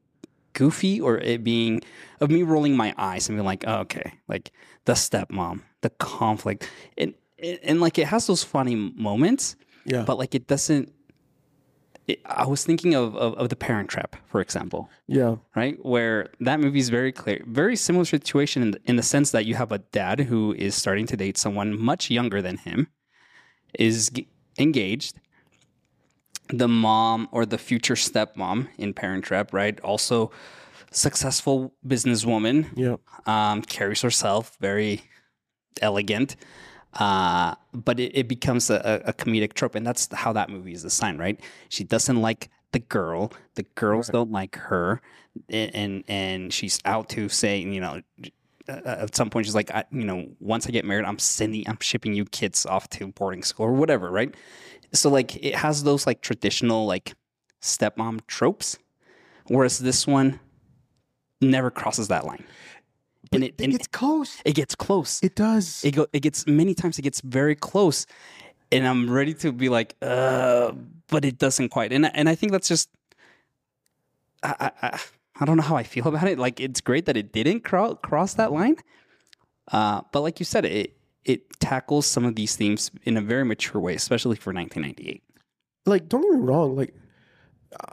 goofy 0.54 1.00
or 1.00 1.20
it 1.20 1.44
being 1.44 1.82
of 2.20 2.32
me 2.32 2.41
rolling 2.41 2.76
my 2.76 2.91
eyes 2.98 3.30
and 3.30 3.38
being 3.38 3.46
like, 3.46 3.63
oh, 3.67 3.82
okay, 3.82 4.13
like 4.28 4.52
the 4.86 4.94
stepmom, 4.94 5.62
the 5.82 5.91
conflict, 5.91 6.67
and, 6.98 7.13
and 7.38 7.60
and 7.62 7.80
like 7.80 8.00
it 8.00 8.08
has 8.08 8.26
those 8.26 8.44
funny 8.44 8.74
moments, 8.76 9.56
Yeah. 9.86 10.02
but 10.04 10.17
like 10.17 10.34
it 10.34 10.48
doesn't. 10.48 10.91
It, 12.08 12.20
I 12.26 12.48
was 12.48 12.65
thinking 12.65 12.96
of, 12.96 13.15
of 13.15 13.36
of 13.36 13.50
the 13.50 13.56
Parent 13.56 13.88
Trap, 13.88 14.15
for 14.26 14.41
example, 14.41 14.89
yeah. 15.06 15.36
right? 15.56 15.78
Where 15.86 16.30
that 16.39 16.60
movie 16.60 16.80
is 16.80 16.89
very 16.89 17.12
clear, 17.12 17.44
very 17.46 17.76
similar 17.76 18.06
situation 18.06 18.63
in 18.63 18.72
the, 18.72 18.80
in 18.86 18.96
the 18.96 19.04
sense 19.04 19.30
that 19.30 19.46
you 19.46 19.54
have 19.54 19.72
a 19.72 19.78
dad 20.00 20.22
who 20.22 20.56
is 20.58 20.74
starting 20.74 21.06
to 21.06 21.15
date 21.15 21.38
someone 21.38 21.80
much 21.80 22.10
younger 22.10 22.41
than 22.41 22.58
him, 22.58 22.88
is 23.78 24.10
engaged. 24.57 25.15
The 26.49 26.67
mom 26.67 27.29
or 27.31 27.45
the 27.45 27.57
future 27.57 27.95
stepmom 27.95 28.67
in 28.77 28.93
Parent 28.93 29.23
Trap, 29.23 29.53
right? 29.53 29.79
Also 29.81 30.31
successful 30.91 31.73
businesswoman, 31.87 32.67
Yeah. 32.75 32.97
um, 33.25 33.61
carries 33.61 34.01
herself 34.01 34.57
very 34.59 35.03
elegant. 35.81 36.35
Uh, 36.93 37.55
but 37.73 38.01
it, 38.01 38.11
it 38.13 38.27
becomes 38.27 38.69
a, 38.69 39.01
a 39.05 39.13
comedic 39.13 39.53
trope, 39.53 39.75
and 39.75 39.87
that's 39.87 40.13
how 40.13 40.33
that 40.33 40.49
movie 40.49 40.73
is 40.73 40.83
designed, 40.83 41.19
right? 41.19 41.39
She 41.69 41.85
doesn't 41.85 42.21
like 42.21 42.49
the 42.73 42.79
girl, 42.79 43.31
the 43.55 43.63
girls 43.75 44.09
don't 44.09 44.31
like 44.31 44.57
her, 44.57 45.01
and 45.47 46.03
and 46.09 46.53
she's 46.53 46.81
out 46.83 47.07
to 47.09 47.29
say, 47.29 47.59
you 47.59 47.79
know, 47.79 48.01
uh, 48.69 48.82
at 48.86 49.15
some 49.15 49.30
point 49.30 49.45
she's 49.45 49.56
like, 49.56 49.71
I, 49.71 49.84
you 49.91 50.06
know, 50.06 50.28
once 50.39 50.67
I 50.67 50.71
get 50.71 50.86
married, 50.86 51.06
I'm 51.06 51.19
sending, 51.19 51.67
I'm 51.67 51.78
shipping 51.82 52.13
you 52.13 52.26
kids 52.26 52.65
off 52.65 52.89
to 52.91 53.08
boarding 53.08 53.43
school 53.43 53.65
or 53.67 53.74
whatever, 53.74 54.10
right? 54.12 54.34
So 54.93 55.10
like 55.10 55.36
it 55.43 55.56
has 55.56 55.84
those 55.84 56.06
like 56.06 56.21
traditional 56.21 56.86
like 56.86 57.13
stepmom 57.62 58.21
tropes, 58.28 58.78
whereas 59.47 59.80
this 59.80 60.06
one 60.06 60.39
never 61.41 61.71
crosses 61.71 62.08
that 62.10 62.26
line, 62.26 62.43
and 63.32 63.43
it, 63.45 63.56
and 63.60 63.74
it's 63.74 63.88
close. 63.88 64.41
it 64.45 64.54
gets 64.56 64.76
close. 64.76 65.21
It 65.24 65.36
does. 65.36 65.84
It 65.84 65.91
go. 65.91 66.08
It 66.13 66.19
gets 66.21 66.45
many 66.47 66.74
times. 66.74 67.00
It 67.00 67.04
gets 67.04 67.21
very 67.21 67.56
close, 67.56 68.06
and 68.71 68.86
I'm 68.88 69.10
ready 69.10 69.34
to 69.36 69.52
be 69.52 69.69
like, 69.69 69.95
uh, 70.02 70.74
but 71.08 71.24
it 71.26 71.38
doesn't 71.38 71.69
quite. 71.69 71.93
And 71.93 72.06
I- 72.06 72.12
and 72.13 72.28
I 72.30 72.36
think 72.36 72.52
that's 72.52 72.67
just, 72.67 72.89
I 74.43 74.71
I, 74.82 75.00
I- 75.41 75.45
don't 75.45 75.58
know 75.58 75.63
how 75.63 75.75
I 75.75 75.84
feel 75.84 76.08
about 76.12 76.27
it. 76.27 76.39
Like 76.39 76.60
it's 76.60 76.80
great 76.82 77.06
that 77.08 77.17
it 77.17 77.34
didn't 77.34 77.62
cro- 77.65 77.95
cross 77.95 78.36
that 78.36 78.51
line, 78.54 78.75
uh, 79.71 80.01
but 80.12 80.21
like 80.21 80.39
you 80.39 80.45
said, 80.45 80.65
it 80.65 80.95
it 81.23 81.60
tackles 81.60 82.08
some 82.08 82.25
of 82.25 82.36
these 82.36 82.56
themes 82.56 82.89
in 83.04 83.15
a 83.17 83.21
very 83.21 83.45
mature 83.45 83.80
way, 83.82 83.93
especially 83.95 84.36
for 84.36 84.51
1998. 84.54 85.21
like 85.86 86.08
don't 86.10 86.21
get 86.23 86.32
me 86.32 86.45
wrong 86.45 86.75
like 86.75 86.93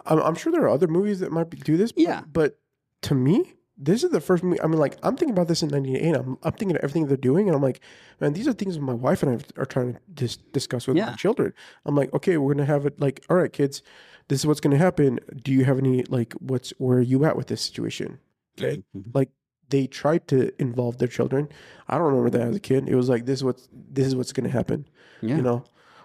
I'm, 0.06 0.18
I'm 0.20 0.34
sure 0.34 0.50
there 0.52 0.62
are 0.62 0.68
other 0.70 0.88
movies 0.88 1.20
that 1.20 1.30
might 1.30 1.50
be, 1.50 1.56
do 1.58 1.76
this 1.76 1.92
but, 1.92 2.02
Yeah. 2.02 2.22
but 2.32 2.58
to 3.02 3.14
me 3.14 3.54
this 3.76 4.02
is 4.02 4.11
the 4.11 4.20
first 4.20 4.42
movie 4.42 4.61
i 4.61 4.66
mean 4.66 4.78
like 4.78 4.96
i'm 5.04 5.14
thinking 5.16 5.34
about 5.37 5.46
this 5.46 5.62
in 5.62 5.68
98 5.68 6.16
i'm, 6.16 6.37
I'm 6.42 6.52
thinking 6.52 6.76
of 6.76 6.82
everything 6.82 7.06
they're 7.06 7.16
doing 7.16 7.46
and 7.48 7.54
i'm 7.54 7.62
like 7.62 7.80
man 8.20 8.32
these 8.32 8.48
are 8.48 8.52
things 8.52 8.76
my 8.78 8.92
wife 8.92 9.22
and 9.22 9.30
i 9.40 9.61
are 9.61 9.64
trying 9.66 9.92
to 9.94 10.00
dis- 10.12 10.37
discuss 10.52 10.87
with 10.88 10.96
Yeah. 10.96 11.11
my 11.11 11.14
children 11.16 11.52
i'm 11.87 11.94
like 11.94 12.12
okay 12.12 12.37
we're 12.38 12.54
gonna 12.54 12.64
have 12.66 12.87
it 12.87 12.98
like 13.00 13.24
all 13.30 13.37
right 13.37 13.52
kids 13.52 13.82
this 14.28 14.40
is 14.40 14.46
what's 14.46 14.60
gonna 14.60 14.76
happen 14.78 15.18
do 15.42 15.52
you 15.52 15.64
have 15.64 15.78
any 15.78 16.04
like 16.04 16.32
what's 16.34 16.70
where 16.78 16.98
are 16.98 17.02
you 17.02 17.24
at 17.24 17.36
with 17.36 17.46
this 17.48 17.60
situation 17.60 18.18
okay 18.58 18.82
like 19.14 19.30
they 19.70 19.86
tried 19.86 20.26
to 20.28 20.50
involve 20.60 20.98
their 20.98 21.08
children 21.08 21.48
i 21.88 21.96
don't 21.98 22.06
remember 22.06 22.30
that 22.30 22.48
as 22.48 22.56
a 22.56 22.60
kid 22.60 22.88
it 22.88 22.94
was 22.94 23.08
like 23.08 23.26
this 23.26 23.38
is 23.40 23.44
what's 23.44 23.68
this 23.72 24.06
is 24.06 24.16
what's 24.16 24.32
gonna 24.32 24.48
happen 24.48 24.86
Yeah. 25.22 25.36
you 25.36 25.42
know 25.42 25.64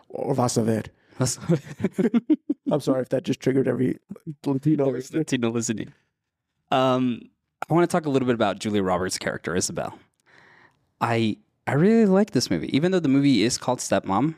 or 0.10 0.34
vas 0.34 0.58
a 0.58 0.64
ver 0.64 0.84
I'm 2.72 2.80
sorry 2.80 3.02
if 3.04 3.10
that 3.10 3.24
just 3.24 3.40
triggered 3.40 3.68
every 3.68 4.00
Latino 4.46 4.90
listener. 4.90 5.20
Latino 5.20 5.52
listening. 5.52 5.94
Um, 6.72 7.22
I 7.70 7.74
want 7.74 7.88
to 7.88 7.92
talk 7.96 8.08
a 8.08 8.10
little 8.10 8.26
bit 8.26 8.34
about 8.34 8.58
Julia 8.60 8.82
Roberts' 8.82 9.20
character 9.20 9.56
Isabel. 9.56 9.98
I 11.00 11.38
I 11.68 11.74
really 11.74 12.08
like 12.08 12.32
this 12.32 12.50
movie, 12.50 12.76
even 12.76 12.92
though 12.92 13.00
the 13.00 13.10
movie 13.10 13.44
is 13.44 13.60
called 13.60 13.78
Stepmom, 13.80 14.34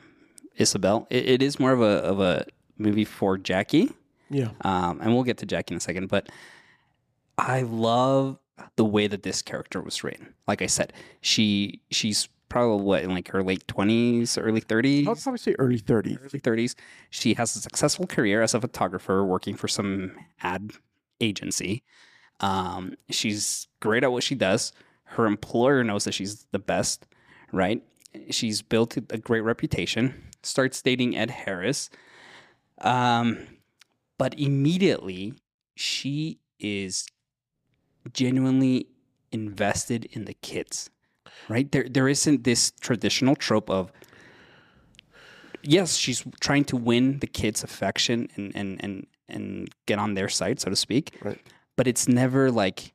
Isabel. 0.58 1.08
It, 1.10 1.26
it 1.30 1.42
is 1.42 1.60
more 1.60 1.72
of 1.72 1.82
a 1.82 1.86
of 2.04 2.20
a 2.20 2.46
movie 2.78 3.06
for 3.06 3.38
Jackie, 3.38 3.92
Yeah, 4.30 4.50
um, 4.62 5.00
and 5.02 5.14
we'll 5.14 5.24
get 5.24 5.38
to 5.40 5.46
Jackie 5.46 5.74
in 5.74 5.78
a 5.78 5.82
second. 5.82 6.08
But 6.10 6.30
I 7.38 7.62
love 7.64 8.40
the 8.78 8.86
way 8.86 9.08
that 9.08 9.24
this 9.24 9.42
character 9.42 9.82
was 9.82 10.04
written. 10.04 10.34
Like 10.48 10.62
I 10.62 10.68
said, 10.68 10.94
she 11.22 11.82
she's 11.92 12.30
probably 12.48 12.84
what 12.86 13.04
in 13.04 13.14
like 13.14 13.28
her 13.30 13.44
late 13.44 13.68
twenties, 13.68 14.38
early 14.38 14.62
thirties 14.62 15.08
would 15.08 15.18
probably 15.22 15.40
say 15.40 15.56
early 15.60 15.80
30s. 15.80 16.20
early 16.22 16.40
30s. 16.40 16.76
She 17.10 17.34
has 17.34 17.56
a 17.56 17.60
successful 17.60 18.08
career 18.08 18.42
as 18.42 18.54
a 18.54 18.62
photographer 18.62 19.26
working 19.26 19.56
for 19.56 19.68
some 19.68 20.14
ad 20.42 20.72
agency. 21.20 21.84
Um, 22.40 22.96
she's 23.10 23.68
great 23.80 24.04
at 24.04 24.12
what 24.12 24.24
she 24.24 24.36
does. 24.36 24.72
Her 25.06 25.26
employer 25.26 25.84
knows 25.84 26.04
that 26.04 26.14
she's 26.14 26.46
the 26.52 26.60
best, 26.60 27.06
right? 27.52 27.82
She's 28.30 28.62
built 28.62 28.98
a 28.98 29.18
great 29.18 29.42
reputation. 29.42 30.14
Starts 30.44 30.82
dating 30.82 31.16
Ed 31.18 31.32
Harris. 31.32 31.90
Um, 32.82 33.48
but 34.18 34.38
immediately 34.40 35.34
she 35.76 36.40
is 36.60 37.06
genuinely 38.14 38.88
invested 39.32 40.06
in 40.12 40.26
the 40.26 40.34
kids 40.36 40.90
right? 41.50 41.72
There 41.72 41.88
there 41.90 42.08
isn't 42.08 42.44
this 42.44 42.72
traditional 42.80 43.36
trope 43.36 43.70
of 43.70 43.92
yes 45.64 45.96
she's 45.96 46.24
trying 46.40 46.66
to 46.66 46.78
win 46.78 47.20
the 47.20 47.28
kids 47.28 47.64
affection 47.64 48.30
and 48.36 48.52
and 48.56 48.84
and 48.84 49.08
and 49.28 49.70
get 49.86 50.00
on 50.00 50.14
their 50.14 50.30
side 50.30 50.60
so 50.60 50.70
to 50.70 50.76
speak. 50.76 51.18
Right. 51.24 51.42
but 51.76 51.88
it's 51.88 52.08
never 52.08 52.52
like 52.52 52.94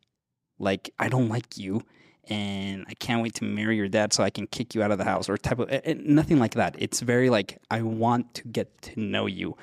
like 0.58 0.90
i 0.98 1.08
don't 1.08 1.28
like 1.28 1.58
you 1.58 1.82
and 2.30 2.84
i 2.88 2.94
can't 2.94 3.22
wait 3.22 3.34
to 3.34 3.44
marry 3.44 3.76
your 3.76 3.88
dad 3.88 4.12
so 4.12 4.22
i 4.22 4.30
can 4.30 4.46
kick 4.46 4.74
you 4.74 4.82
out 4.82 4.90
of 4.90 4.98
the 4.98 5.04
house 5.04 5.28
or 5.28 5.36
type 5.36 5.58
of 5.58 5.68
nothing 5.98 6.38
like 6.38 6.54
that 6.54 6.74
it's 6.78 7.00
very 7.00 7.28
like 7.28 7.58
i 7.70 7.82
want 7.82 8.32
to 8.34 8.46
get 8.48 8.80
to 8.82 8.98
know 9.00 9.26
you 9.26 9.56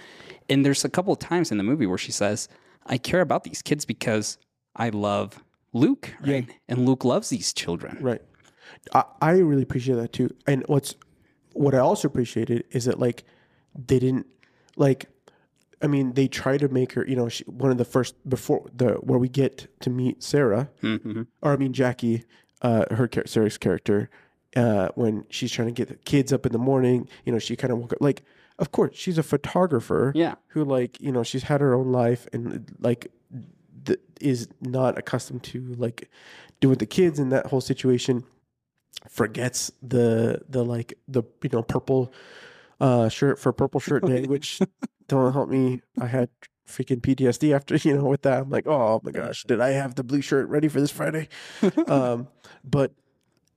and 0.49 0.65
there's 0.65 0.85
a 0.85 0.89
couple 0.89 1.13
of 1.13 1.19
times 1.19 1.51
in 1.51 1.57
the 1.57 1.63
movie 1.63 1.85
where 1.85 1.97
she 1.97 2.11
says 2.11 2.47
i 2.85 2.97
care 2.97 3.21
about 3.21 3.43
these 3.43 3.61
kids 3.61 3.85
because 3.85 4.37
i 4.75 4.89
love 4.89 5.41
luke 5.73 6.13
right 6.21 6.49
and 6.67 6.85
luke 6.85 7.03
loves 7.03 7.29
these 7.29 7.53
children 7.53 7.97
Right. 8.01 8.21
I, 8.93 9.03
I 9.21 9.31
really 9.31 9.63
appreciate 9.63 9.95
that 9.95 10.13
too. 10.13 10.33
And 10.45 10.63
what's 10.67 10.95
what 11.53 11.73
I 11.73 11.79
also 11.79 12.07
appreciated 12.07 12.65
is 12.71 12.85
that 12.85 12.99
like 12.99 13.23
they 13.75 13.99
didn't 13.99 14.27
like 14.75 15.07
I 15.81 15.87
mean 15.87 16.13
they 16.13 16.27
try 16.27 16.57
to 16.57 16.67
make 16.67 16.93
her 16.93 17.05
you 17.07 17.15
know 17.15 17.29
she, 17.29 17.43
one 17.45 17.71
of 17.71 17.77
the 17.77 17.85
first 17.85 18.15
before 18.29 18.65
the 18.73 18.93
where 18.95 19.19
we 19.19 19.29
get 19.29 19.67
to 19.81 19.89
meet 19.89 20.23
Sarah 20.23 20.69
mm-hmm. 20.81 21.23
or 21.41 21.53
I 21.53 21.57
mean 21.57 21.73
Jackie 21.73 22.23
uh 22.61 22.85
her 22.93 23.07
char- 23.07 23.27
Sarah's 23.27 23.57
character 23.57 24.09
uh 24.55 24.89
when 24.95 25.25
she's 25.29 25.51
trying 25.51 25.67
to 25.67 25.73
get 25.73 25.87
the 25.87 25.95
kids 25.95 26.31
up 26.31 26.45
in 26.45 26.51
the 26.51 26.57
morning 26.57 27.07
you 27.25 27.31
know 27.31 27.39
she 27.39 27.55
kind 27.55 27.71
of 27.71 27.79
woke 27.79 27.93
up 27.93 27.99
like 28.01 28.23
of 28.59 28.71
course 28.71 28.95
she's 28.95 29.17
a 29.17 29.23
photographer 29.23 30.11
yeah. 30.15 30.35
who 30.47 30.63
like 30.63 30.99
you 30.99 31.11
know 31.11 31.23
she's 31.23 31.43
had 31.43 31.61
her 31.61 31.73
own 31.73 31.91
life 31.91 32.27
and 32.33 32.75
like 32.79 33.11
th- 33.85 33.99
is 34.19 34.47
not 34.61 34.97
accustomed 34.97 35.43
to 35.43 35.75
like 35.77 36.09
doing 36.59 36.71
with 36.71 36.79
the 36.79 36.85
kids 36.85 37.19
in 37.19 37.29
that 37.29 37.47
whole 37.47 37.61
situation 37.61 38.23
forgets 39.09 39.71
the 39.83 40.41
the 40.49 40.65
like 40.65 40.97
the 41.07 41.23
you 41.43 41.49
know 41.53 41.61
purple 41.61 42.11
uh 42.81 43.09
shirt 43.09 43.37
for 43.37 43.53
purple 43.53 43.79
shirt 43.79 44.03
day 44.05 44.23
which 44.27 44.59
don't 45.07 45.33
help 45.33 45.49
me. 45.49 45.81
I 45.99 46.07
had 46.07 46.29
freaking 46.67 46.99
ptsd 47.01 47.55
after 47.55 47.75
you 47.87 47.95
know 47.95 48.05
with 48.05 48.21
that. 48.23 48.41
I'm 48.41 48.49
like 48.49 48.67
oh 48.67 48.99
my 49.03 49.11
gosh 49.11 49.43
did 49.45 49.61
i 49.61 49.69
have 49.69 49.95
the 49.95 50.03
blue 50.03 50.21
shirt 50.21 50.47
ready 50.49 50.67
for 50.67 50.79
this 50.81 50.91
friday? 50.91 51.29
Um 51.87 52.27
but 52.63 52.91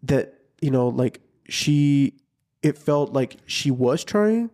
that 0.04 0.34
you 0.62 0.70
know 0.70 0.88
like 0.88 1.20
she 1.48 2.14
it 2.62 2.76
felt 2.78 3.12
like 3.12 3.36
she 3.46 3.70
was 3.70 4.04
trying. 4.04 4.50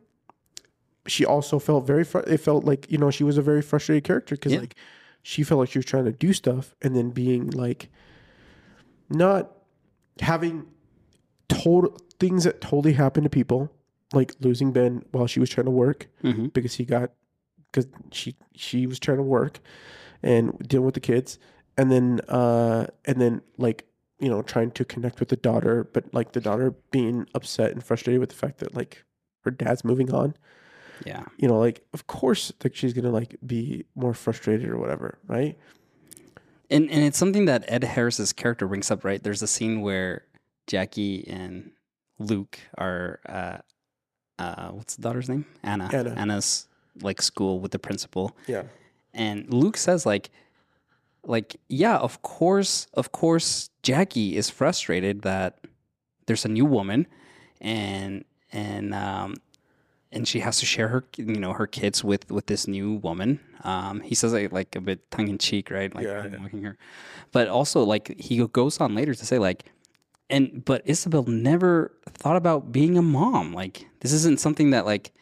She 1.08 1.24
also 1.24 1.58
felt 1.58 1.86
very 1.86 2.04
fr- 2.04 2.20
it 2.20 2.38
felt 2.38 2.64
like 2.64 2.90
you 2.90 2.98
know 2.98 3.10
she 3.10 3.24
was 3.24 3.36
a 3.38 3.42
very 3.42 3.62
frustrated 3.62 4.04
character 4.04 4.34
because 4.36 4.52
Yeah. 4.52 4.60
like 4.60 4.74
she 5.22 5.42
felt 5.42 5.58
like 5.60 5.70
she 5.70 5.78
was 5.78 5.84
trying 5.86 6.04
to 6.06 6.12
do 6.12 6.32
stuff 6.32 6.74
and 6.82 6.96
then 6.96 7.10
being 7.10 7.50
like 7.50 7.90
not 9.10 9.50
having 10.20 10.66
total 11.48 11.96
things 12.18 12.44
that 12.44 12.60
totally 12.60 12.94
happen 12.94 13.22
to 13.24 13.30
people 13.30 13.70
like 14.12 14.32
losing 14.40 14.72
Ben 14.72 15.04
while 15.12 15.26
she 15.26 15.40
was 15.40 15.50
trying 15.50 15.64
to 15.66 15.70
work 15.70 16.08
hmm 16.22 16.46
because 16.46 16.74
he 16.74 16.84
got 16.84 17.10
because 17.76 17.90
she 18.12 18.34
she 18.54 18.86
was 18.86 18.98
trying 18.98 19.18
to 19.18 19.22
work 19.22 19.60
and 20.22 20.58
dealing 20.68 20.86
with 20.86 20.94
the 20.94 21.00
kids 21.00 21.38
and 21.76 21.92
then 21.92 22.20
uh 22.28 22.86
and 23.04 23.20
then 23.20 23.42
like 23.58 23.84
you 24.18 24.28
know 24.30 24.40
trying 24.42 24.70
to 24.70 24.84
connect 24.84 25.20
with 25.20 25.28
the 25.28 25.36
daughter 25.36 25.84
but 25.92 26.04
like 26.14 26.32
the 26.32 26.40
daughter 26.40 26.74
being 26.90 27.26
upset 27.34 27.70
and 27.72 27.84
frustrated 27.84 28.18
with 28.20 28.30
the 28.30 28.34
fact 28.34 28.58
that 28.58 28.74
like 28.74 29.04
her 29.44 29.50
dad's 29.50 29.84
moving 29.84 30.10
on 30.12 30.34
Yeah. 31.04 31.24
you 31.36 31.46
know 31.48 31.58
like 31.58 31.84
of 31.92 32.06
course 32.06 32.50
like 32.64 32.74
she's 32.74 32.94
gonna 32.94 33.10
like 33.10 33.36
be 33.46 33.84
more 33.94 34.14
frustrated 34.14 34.68
or 34.70 34.78
whatever 34.78 35.18
right 35.28 35.56
And 36.70 36.90
and 36.90 37.04
it's 37.04 37.18
something 37.18 37.44
that 37.44 37.64
Ed 37.68 37.84
Harris's 37.84 38.32
character 38.32 38.66
brings 38.66 38.90
up, 38.90 39.04
right? 39.04 39.22
There's 39.22 39.40
a 39.42 39.46
scene 39.46 39.82
where 39.82 40.24
Jackie 40.66 41.24
and 41.28 41.70
Luke 42.18 42.58
are 42.76 43.20
uh 43.28 43.58
uh 44.42 44.70
what's 44.70 44.96
the 44.96 45.02
daughter's 45.02 45.28
name? 45.28 45.44
Anna. 45.62 45.88
Anna. 45.92 46.10
Anna's 46.16 46.66
like 47.02 47.20
school 47.22 47.60
with 47.60 47.72
the 47.72 47.78
principal. 47.78 48.36
yeah. 48.46 48.64
And 49.14 49.52
Luke 49.52 49.76
says 49.78 50.04
like 50.04 50.30
like 51.24 51.56
yeah, 51.68 51.96
of 51.96 52.22
course 52.22 52.86
of 52.94 53.12
course 53.12 53.70
Jackie 53.82 54.36
is 54.36 54.50
frustrated 54.50 55.22
that 55.22 55.58
there's 56.26 56.44
a 56.44 56.48
new 56.48 56.64
woman 56.66 57.06
and 57.60 58.24
and 58.52 58.94
um 58.94 59.34
and 60.12 60.28
she 60.28 60.40
has 60.40 60.58
to 60.58 60.66
share 60.66 60.88
her 60.88 61.04
you 61.16 61.24
know 61.40 61.52
her 61.52 61.66
kids 61.66 62.04
with 62.04 62.30
with 62.30 62.46
this 62.46 62.68
new 62.68 62.94
woman. 62.94 63.40
Um 63.64 64.00
he 64.00 64.14
says 64.14 64.32
it 64.34 64.52
like 64.52 64.76
a 64.76 64.80
bit 64.80 65.10
tongue 65.10 65.28
in 65.28 65.38
cheek 65.38 65.70
right? 65.70 65.94
Like 65.94 66.04
Yeah. 66.04 66.28
mocking 66.38 66.62
her. 66.62 66.76
But 67.32 67.48
also 67.48 67.82
like 67.82 68.14
he 68.20 68.44
goes 68.46 68.80
on 68.80 68.94
later 68.94 69.14
to 69.14 69.26
say 69.26 69.38
like 69.38 69.64
and 70.28 70.62
but 70.64 70.82
Isabel 70.84 71.24
never 71.24 71.92
thought 72.06 72.36
about 72.36 72.70
being 72.70 72.98
a 72.98 73.02
mom. 73.02 73.52
Like 73.54 73.86
this 74.00 74.12
isn't 74.12 74.40
something 74.40 74.70
that 74.70 74.84
like 74.84 75.12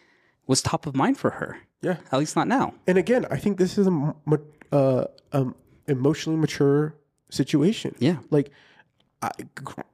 was 0.46 0.60
top 0.60 0.84
of 0.86 0.94
mind 0.96 1.16
for 1.16 1.30
her 1.30 1.58
yeah. 1.84 1.96
At 2.10 2.18
least 2.18 2.36
not 2.36 2.48
now. 2.48 2.74
And 2.86 2.98
again 2.98 3.26
i 3.30 3.36
think 3.36 3.58
this 3.58 3.78
is 3.78 3.86
a 3.86 4.14
uh, 4.72 5.04
um, 5.32 5.54
emotionally 5.86 6.38
mature 6.38 6.94
situation. 7.30 7.94
Yeah. 7.98 8.18
Like 8.30 8.50
I, 9.22 9.30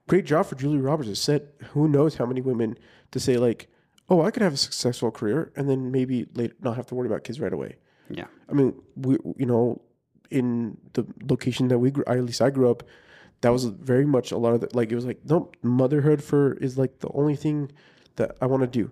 great 0.06 0.24
job 0.24 0.46
for 0.46 0.54
Julia 0.54 0.80
Roberts. 0.80 1.08
To 1.08 1.16
set 1.16 1.54
who 1.70 1.88
knows 1.88 2.16
how 2.16 2.26
many 2.26 2.40
women 2.40 2.78
to 3.12 3.20
say 3.20 3.36
like 3.36 3.68
oh 4.08 4.22
I 4.22 4.30
could 4.30 4.42
have 4.42 4.54
a 4.54 4.58
successful 4.58 5.10
career 5.10 5.52
and 5.56 5.68
then 5.68 5.90
maybe 5.90 6.26
later 6.34 6.54
not 6.60 6.76
have 6.76 6.86
to 6.86 6.94
worry 6.94 7.08
about 7.08 7.24
kids 7.24 7.40
right 7.40 7.52
away. 7.52 7.76
Yeah. 8.08 8.26
I 8.48 8.52
mean 8.52 8.74
we 8.96 9.18
you 9.36 9.46
know 9.46 9.80
in 10.30 10.76
the 10.92 11.06
location 11.28 11.68
that 11.68 11.78
we 11.78 11.90
grew 11.90 12.04
at 12.06 12.22
least 12.24 12.40
I 12.40 12.50
grew 12.50 12.70
up 12.70 12.82
that 13.40 13.50
was 13.50 13.64
very 13.64 14.04
much 14.04 14.32
a 14.32 14.36
lot 14.36 14.52
of 14.54 14.60
the, 14.60 14.68
like 14.74 14.92
it 14.92 14.94
was 14.94 15.06
like 15.06 15.20
no 15.24 15.50
motherhood 15.62 16.22
for 16.22 16.54
is 16.54 16.76
like 16.76 17.00
the 17.00 17.08
only 17.14 17.36
thing 17.36 17.72
that 18.16 18.36
I 18.40 18.46
want 18.46 18.62
to 18.62 18.66
do. 18.66 18.90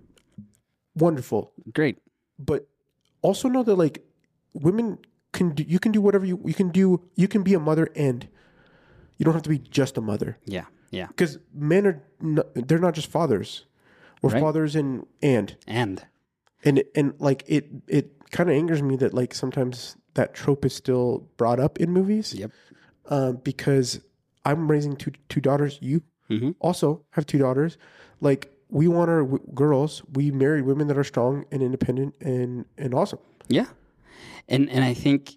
Wonderful. 0.95 1.53
Great. 1.73 1.99
But 2.39 2.67
also 3.23 3.49
know 3.49 3.63
that 3.63 3.75
like 3.77 4.05
women 4.53 4.99
can 5.33 5.51
do 5.51 5.63
you 5.67 5.79
can 5.79 5.93
do 5.93 6.01
whatever 6.01 6.25
you 6.27 6.41
you 6.45 6.55
can 6.55 6.71
do 6.71 7.03
you 7.15 7.29
can 7.29 7.43
be 7.43 7.55
a 7.55 7.61
mother 7.61 7.89
and 7.97 8.29
you 9.17 9.25
don't 9.25 9.35
have 9.35 9.43
to 9.43 9.51
be 9.51 9.59
just 9.59 9.99
a 9.99 10.01
mother. 10.01 10.39
Yeah 10.47 10.65
yeah. 10.91 11.09
Because 11.09 11.39
men 11.53 11.87
are 11.87 12.03
not, 12.21 12.47
they're 12.55 12.79
not 12.79 12.95
just 12.95 13.11
fathers. 13.11 13.67
Or 14.23 14.31
Right. 14.31 14.41
fathers 14.41 14.75
and 14.75 15.07
and. 15.23 15.55
And. 15.67 16.07
And 16.65 16.83
and 16.95 17.15
like 17.19 17.45
it 17.47 17.69
it 17.87 18.31
kind 18.31 18.49
of 18.51 18.57
angers 18.57 18.83
me 18.83 18.97
that 18.97 19.13
like 19.15 19.35
sometimes 19.35 19.97
that 20.15 20.35
trope 20.35 20.65
is 20.65 20.75
still 20.75 21.29
brought 21.37 21.61
up 21.61 21.79
in 21.79 21.91
movies. 21.91 22.35
Yep. 22.35 22.51
um, 23.11 23.37
because 23.43 24.01
i'm 24.45 24.71
raising 24.71 24.95
two 24.97 25.13
two 25.29 25.41
daughters 25.41 25.79
you 25.81 26.03
Mhm. 26.31 26.55
also 26.61 27.05
have 27.11 27.25
two 27.27 27.39
daughters. 27.39 27.77
Like 28.21 28.51
we 28.71 28.87
want 28.89 29.09
our 29.11 29.23
w- 29.23 29.43
girls 29.55 30.03
we 30.15 30.31
marry 30.31 30.63
women 30.63 30.87
that 30.89 30.99
are 30.99 31.05
strong 31.05 31.45
and 31.51 31.63
independent 31.63 32.15
and 32.21 32.65
and 32.77 32.95
awesome 32.95 33.19
Yeah. 33.49 33.67
And 34.49 34.69
and 34.71 34.85
I 34.85 34.95
think 34.95 35.35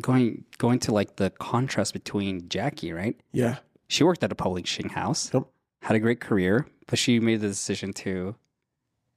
going 0.00 0.44
going 0.58 0.78
to 0.80 0.92
like 0.92 1.16
the 1.16 1.30
contrast 1.30 1.92
between 1.92 2.48
Jackie, 2.48 2.92
right? 2.92 3.16
yeah 3.32 3.56
She 3.88 4.04
worked 4.04 4.22
at 4.24 4.32
a 4.32 4.34
publishing 4.34 4.88
house, 4.90 5.30
Yep. 5.34 5.44
had 5.82 5.96
a 5.96 6.00
great 6.00 6.20
career, 6.20 6.66
but 6.86 6.98
she 6.98 7.20
made 7.20 7.40
the 7.40 7.48
decision 7.48 7.92
to 8.04 8.34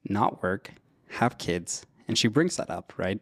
not 0.10 0.44
work, 0.44 0.72
have 1.20 1.38
kids, 1.38 1.86
and 2.08 2.18
she 2.18 2.28
brings 2.28 2.56
that 2.58 2.70
up, 2.70 2.94
right? 2.98 3.20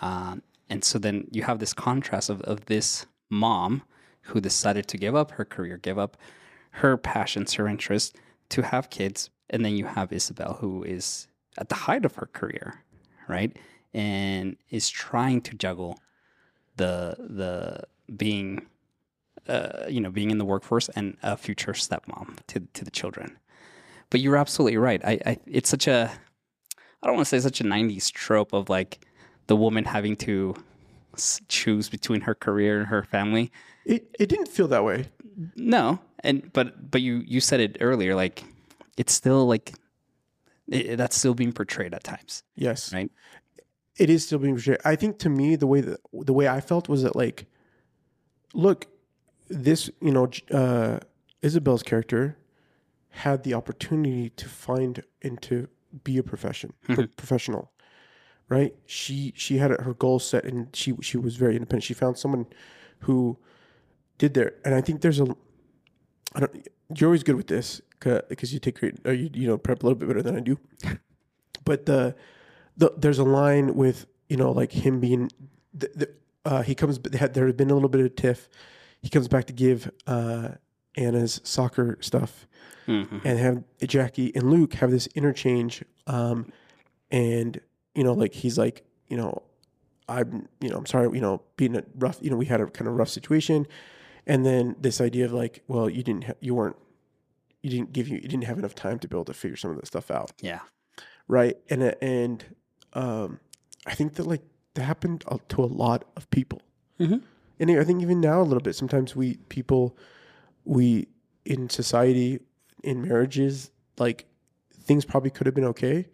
Um, 0.00 0.42
and 0.68 0.84
so 0.84 0.98
then 0.98 1.26
you 1.30 1.42
have 1.42 1.58
this 1.58 1.72
contrast 1.74 2.30
of, 2.30 2.40
of 2.42 2.66
this 2.66 3.06
mom 3.30 3.82
who 4.22 4.40
decided 4.40 4.86
to 4.88 4.96
give 4.98 5.14
up 5.16 5.32
her 5.32 5.44
career, 5.44 5.76
give 5.78 5.98
up 5.98 6.16
her 6.82 6.96
passions, 6.96 7.54
her 7.54 7.66
interests 7.68 8.12
to 8.50 8.62
have 8.62 8.88
kids. 8.90 9.30
And 9.50 9.64
then 9.64 9.76
you 9.76 9.86
have 9.86 10.12
Isabel, 10.12 10.54
who 10.60 10.82
is 10.82 11.28
at 11.58 11.68
the 11.68 11.74
height 11.74 12.04
of 12.04 12.14
her 12.16 12.28
career, 12.32 12.82
right? 13.28 13.56
And 13.92 14.56
is 14.70 14.88
trying 14.88 15.42
to 15.42 15.54
juggle 15.54 15.98
the 16.76 17.16
the 17.18 17.84
being 18.16 18.66
uh, 19.48 19.86
you 19.88 20.00
know, 20.00 20.10
being 20.10 20.30
in 20.30 20.38
the 20.38 20.44
workforce 20.44 20.88
and 20.90 21.16
a 21.22 21.36
future 21.36 21.72
stepmom 21.72 22.38
to 22.46 22.60
to 22.74 22.84
the 22.84 22.90
children. 22.90 23.38
But 24.10 24.20
you're 24.20 24.36
absolutely 24.36 24.76
right. 24.78 25.00
I, 25.04 25.18
I 25.26 25.38
it's 25.46 25.68
such 25.68 25.86
a 25.86 26.10
I 27.02 27.06
don't 27.06 27.16
want 27.16 27.26
to 27.26 27.30
say 27.30 27.40
such 27.40 27.60
a 27.60 27.64
'90s 27.64 28.10
trope 28.12 28.52
of 28.52 28.68
like 28.68 29.06
the 29.48 29.56
woman 29.56 29.84
having 29.84 30.16
to 30.16 30.54
choose 31.48 31.88
between 31.90 32.22
her 32.22 32.34
career 32.34 32.78
and 32.78 32.88
her 32.88 33.02
family. 33.02 33.52
it 33.84 34.08
it 34.18 34.28
didn't 34.28 34.48
feel 34.48 34.68
that 34.68 34.84
way 34.84 35.06
No, 35.56 35.98
and 36.20 36.52
but 36.52 36.90
but 36.90 37.02
you 37.02 37.22
you 37.26 37.40
said 37.40 37.60
it 37.60 37.78
earlier. 37.80 38.14
Like 38.14 38.44
it's 38.96 39.12
still 39.12 39.46
like 39.46 39.74
it, 40.68 40.96
that's 40.96 41.16
still 41.16 41.34
being 41.34 41.52
portrayed 41.52 41.94
at 41.94 42.04
times, 42.04 42.42
yes 42.54 42.92
right? 42.92 43.10
it 43.98 44.08
is 44.10 44.26
still 44.26 44.38
being 44.38 44.54
portrayed. 44.54 44.78
I 44.84 44.96
think 44.96 45.18
to 45.20 45.28
me 45.28 45.56
the 45.56 45.66
way 45.66 45.80
that 45.80 46.00
the 46.12 46.32
way 46.32 46.48
I 46.48 46.60
felt 46.60 46.88
was 46.88 47.02
that 47.02 47.14
like, 47.16 47.46
look, 48.54 48.86
this 49.48 49.90
you 50.00 50.10
know 50.12 50.30
uh, 50.50 51.00
Isabel's 51.42 51.82
character 51.82 52.38
had 53.10 53.42
the 53.44 53.54
opportunity 53.54 54.30
to 54.30 54.48
find 54.48 55.02
and 55.20 55.40
to 55.42 55.68
be 56.04 56.16
a 56.16 56.22
profession 56.22 56.72
pro- 56.82 57.06
professional, 57.06 57.70
right? 58.48 58.74
She 58.86 59.34
she 59.36 59.58
had 59.58 59.70
her 59.70 59.94
goals 59.94 60.26
set 60.26 60.44
and 60.44 60.74
she 60.74 60.94
she 61.02 61.18
was 61.18 61.36
very 61.36 61.54
independent. 61.56 61.84
She 61.84 61.94
found 61.94 62.18
someone 62.18 62.46
who 63.00 63.38
did 64.18 64.34
there, 64.34 64.54
and 64.64 64.74
I 64.74 64.80
think 64.80 65.00
there's 65.02 65.20
a. 65.20 65.26
I 66.34 66.40
don't. 66.40 66.68
You're 66.96 67.08
always 67.08 67.22
good 67.22 67.36
with 67.36 67.48
this 67.48 67.82
because 68.28 68.52
you 68.52 68.58
take. 68.60 68.82
Uh, 68.82 69.10
you 69.10 69.30
you 69.32 69.46
know 69.46 69.58
prep 69.58 69.82
a 69.82 69.86
little 69.86 69.98
bit 69.98 70.08
better 70.08 70.22
than 70.22 70.36
I 70.36 70.40
do, 70.40 70.58
but 71.64 71.86
the 71.86 72.14
the, 72.76 72.92
there's 72.96 73.18
a 73.18 73.24
line 73.24 73.74
with 73.74 74.06
you 74.28 74.36
know 74.36 74.50
like 74.50 74.72
him 74.72 75.00
being 75.00 75.30
the, 75.74 75.90
the, 75.94 76.10
uh, 76.44 76.62
he 76.62 76.74
comes 76.74 76.98
they 76.98 77.18
had, 77.18 77.34
there 77.34 77.46
had 77.46 77.56
been 77.56 77.70
a 77.70 77.74
little 77.74 77.88
bit 77.88 78.00
of 78.00 78.16
tiff 78.16 78.48
he 79.00 79.08
comes 79.08 79.28
back 79.28 79.44
to 79.46 79.52
give 79.52 79.90
uh, 80.06 80.48
anna's 80.96 81.40
soccer 81.44 81.98
stuff 82.00 82.46
Mm-hmm. 82.88 83.18
and 83.24 83.38
have 83.38 83.62
jackie 83.88 84.34
and 84.34 84.50
luke 84.50 84.74
have 84.74 84.90
this 84.90 85.06
interchange 85.14 85.84
um, 86.08 86.50
and 87.12 87.60
you 87.94 88.02
know 88.02 88.12
like 88.12 88.32
he's 88.34 88.58
like 88.58 88.84
you 89.06 89.16
know 89.16 89.42
i'm 90.08 90.48
you 90.60 90.68
know 90.68 90.78
i'm 90.78 90.86
sorry 90.86 91.08
you 91.14 91.20
know 91.20 91.42
being 91.56 91.76
a 91.76 91.84
rough 91.96 92.18
you 92.20 92.28
know 92.28 92.36
we 92.36 92.46
had 92.46 92.60
a 92.60 92.66
kind 92.66 92.88
of 92.88 92.94
rough 92.96 93.08
situation 93.08 93.68
and 94.26 94.44
then 94.44 94.74
this 94.80 95.00
idea 95.00 95.24
of 95.26 95.32
like 95.32 95.62
well 95.68 95.88
you 95.88 96.02
didn't 96.02 96.24
ha- 96.24 96.32
you 96.40 96.56
weren't 96.56 96.74
you 97.62 97.70
didn't 97.70 97.92
give 97.92 98.08
you 98.08 98.16
you 98.16 98.28
didn't 98.28 98.44
have 98.44 98.58
enough 98.58 98.74
time 98.74 98.98
to 98.98 99.08
be 99.08 99.16
able 99.16 99.24
to 99.24 99.34
figure 99.34 99.56
some 99.56 99.70
of 99.70 99.76
that 99.76 99.86
stuff 99.86 100.10
out. 100.10 100.32
Yeah, 100.40 100.60
right? 101.28 101.56
And 101.70 101.82
uh, 101.82 101.94
and 102.02 102.44
um 102.94 103.40
i 103.86 103.94
think 103.94 104.14
that 104.14 104.26
like 104.26 104.42
that 104.74 104.82
happened 104.82 105.24
to 105.48 105.64
a 105.64 105.66
lot 105.66 106.04
of 106.16 106.28
people. 106.30 106.60
Mhm. 107.00 107.22
and 107.58 107.70
i 107.70 107.84
think 107.84 108.02
even 108.02 108.20
now 108.20 108.40
a 108.40 108.44
little 108.44 108.60
bit 108.60 108.74
sometimes 108.76 109.16
we 109.16 109.36
people 109.48 109.96
we 110.64 111.08
in 111.44 111.70
society 111.70 112.38
in 112.84 113.02
marriages 113.02 113.70
like 113.98 114.26
things 114.72 115.04
probably 115.04 115.30
could 115.30 115.46
have 115.46 115.54
been 115.54 115.64
okay 115.64 116.06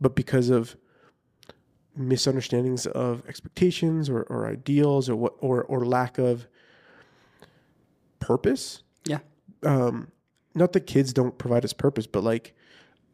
but 0.00 0.14
because 0.16 0.50
of 0.50 0.76
misunderstandings 1.96 2.86
of 2.86 3.26
expectations 3.28 4.08
or, 4.10 4.22
or 4.24 4.46
ideals 4.46 5.08
or 5.08 5.16
what 5.16 5.34
or 5.38 5.62
or 5.64 5.84
lack 5.86 6.18
of 6.18 6.46
purpose 8.20 8.82
yeah, 9.06 9.20
um, 9.62 10.08
not 10.54 10.72
that 10.72 10.86
kids 10.86 11.12
don't 11.12 11.36
provide 11.38 11.64
us 11.64 11.72
purpose, 11.72 12.06
but 12.06 12.22
like 12.24 12.54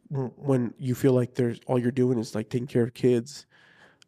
when 0.09 0.73
you 0.77 0.95
feel 0.95 1.13
like 1.13 1.35
there's 1.35 1.59
all 1.67 1.79
you're 1.79 1.91
doing 1.91 2.19
is 2.19 2.35
like 2.35 2.49
taking 2.49 2.67
care 2.67 2.83
of 2.83 2.93
kids, 2.93 3.45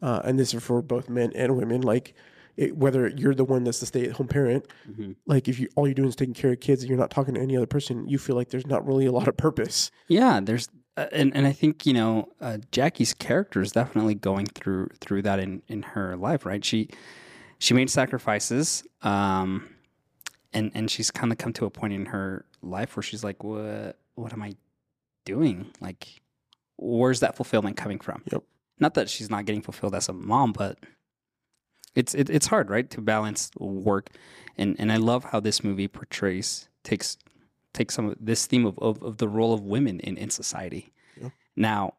uh, 0.02 0.22
and 0.24 0.38
this 0.38 0.54
is 0.54 0.64
for 0.64 0.82
both 0.82 1.10
men 1.10 1.32
and 1.36 1.58
women. 1.58 1.82
Like 1.82 2.14
it, 2.56 2.76
whether 2.78 3.08
you're 3.08 3.34
the 3.36 3.44
one 3.44 3.64
that's 3.64 3.80
the 3.80 3.86
stay-at-home 3.86 4.28
parent, 4.28 4.66
Mhm. 4.90 5.16
like 5.26 5.48
if 5.48 5.60
you 5.60 5.68
all 5.76 5.88
you're 5.88 5.94
doing 5.96 6.10
is 6.10 6.16
taking 6.16 6.34
care 6.34 6.52
of 6.54 6.60
kids 6.60 6.82
and 6.84 6.90
you're 6.90 7.00
not 7.00 7.10
talking 7.12 7.34
to 7.36 7.42
any 7.42 7.56
other 7.58 7.66
person, 7.68 8.08
you 8.08 8.18
feel 8.18 8.36
like 8.36 8.50
there's 8.50 8.68
not 8.68 8.86
really 8.86 9.06
a 9.06 9.12
lot 9.12 9.28
of 9.28 9.38
purpose. 9.38 9.92
yeah. 10.08 10.40
There's 10.40 10.70
uh, 10.96 11.06
and 11.12 11.36
and 11.36 11.46
I 11.46 11.52
think 11.52 11.86
you 11.86 11.94
know 11.94 12.30
uh, 12.42 12.58
Jackie's 12.72 13.14
character 13.14 13.62
is 13.62 13.72
definitely 13.72 14.16
going 14.16 14.46
through 14.48 14.90
through 15.00 15.22
that 15.24 15.40
in 15.40 15.62
in 15.68 15.82
her 15.84 16.16
life, 16.16 16.46
right? 16.46 16.64
She 16.64 16.90
she 17.60 17.74
made 17.74 17.90
sacrifices, 17.90 18.84
um, 19.04 19.68
and 20.54 20.72
and 20.76 20.90
she's 20.92 21.10
kind 21.12 21.32
of 21.32 21.38
come 21.40 21.54
to 21.54 21.66
a 21.66 21.70
point 21.72 21.94
in 21.94 22.06
her 22.08 22.46
life 22.70 22.96
where 22.96 23.04
she's 23.04 23.24
like, 23.24 23.44
what 23.44 23.98
what 24.16 24.34
am 24.34 24.42
I 24.44 24.56
doing? 25.26 25.68
Like, 25.82 26.08
where's 26.78 27.20
that 27.22 27.36
fulfillment 27.36 27.78
coming 27.78 28.00
from? 28.00 28.24
Yep. 28.32 28.44
Not 28.80 28.94
that 28.96 29.10
she's 29.10 29.30
not 29.30 29.46
getting 29.46 29.62
fulfilled 29.62 29.96
as 29.96 30.08
a 30.10 30.14
mom, 30.14 30.54
but 30.54 30.78
it's 31.96 32.14
it, 32.14 32.30
it's 32.30 32.48
hard, 32.48 32.70
right, 32.70 32.90
to 32.92 33.02
balance 33.02 33.50
work, 33.58 34.10
and 34.58 34.76
and 34.80 34.92
I 34.92 34.98
love 34.98 35.24
how 35.26 35.40
this 35.40 35.64
movie 35.64 35.88
portrays 35.88 36.70
takes 36.84 37.18
takes 37.74 37.94
some 37.96 38.10
of 38.10 38.18
this 38.20 38.46
theme 38.46 38.66
of, 38.66 38.78
of, 38.80 39.02
of 39.04 39.18
the 39.18 39.28
role 39.28 39.54
of 39.54 39.62
women 39.62 40.00
in 40.02 40.18
in 40.18 40.30
society. 40.30 40.94
Yeah. 41.20 41.30
Now, 41.56 41.94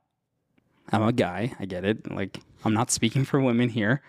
I'm 0.93 1.03
a 1.03 1.13
guy, 1.13 1.55
I 1.59 1.65
get 1.67 1.85
it. 1.85 2.11
Like 2.11 2.39
I'm 2.65 2.75
not 2.75 2.91
speaking 2.91 3.25
for 3.25 3.41
women 3.41 3.69
here, 3.69 4.03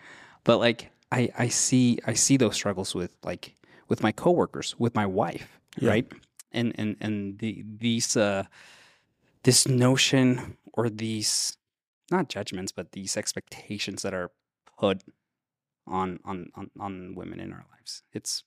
but 0.44 0.58
like 0.60 0.92
I 1.12 1.30
I 1.38 1.48
see 1.48 2.00
I 2.06 2.14
see 2.14 2.38
those 2.38 2.56
struggles 2.56 2.94
with 2.94 3.12
like 3.24 3.56
with 3.88 4.04
my 4.04 4.12
coworkers, 4.12 4.76
with 4.78 4.94
my 4.94 5.08
wife, 5.08 5.60
Yeah. 5.80 5.90
right? 5.90 6.12
And 6.52 6.74
and 6.78 6.98
and 7.00 7.40
the 7.40 7.64
these 7.80 8.18
uh 8.18 8.44
this 9.44 9.68
notion 9.68 10.58
or 10.74 10.90
these 10.90 11.58
not 12.12 12.28
judgments, 12.30 12.72
but 12.72 12.92
these 12.92 13.16
expectations 13.16 14.02
that 14.02 14.14
are 14.14 14.32
put 14.80 15.04
on 15.88 16.20
on 16.26 16.50
on, 16.56 16.72
on 16.80 17.16
women 17.16 17.40
in 17.40 17.54
our 17.54 17.66
lives. 17.72 18.04
It's 18.14 18.44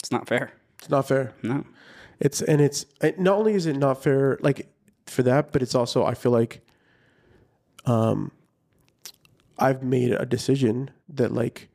it's 0.00 0.10
not 0.10 0.28
fair. 0.28 0.52
It's 0.78 0.90
not 0.90 1.06
fair. 1.08 1.34
No. 1.42 1.64
It's 2.20 2.42
and 2.42 2.60
it's 2.60 2.86
it- 3.00 3.18
not 3.18 3.38
only 3.38 3.54
is 3.54 3.66
it 3.66 3.76
not 3.76 4.02
fair 4.02 4.38
like 4.40 4.68
for 5.06 5.22
that, 5.22 5.52
but 5.52 5.62
it's 5.62 5.74
also 5.74 6.04
I 6.04 6.14
feel 6.14 6.32
like 6.32 6.60
um 7.86 8.32
I've 9.58 9.82
made 9.82 10.12
a 10.12 10.26
decision 10.26 10.90
that 11.08 11.32
like 11.32 11.68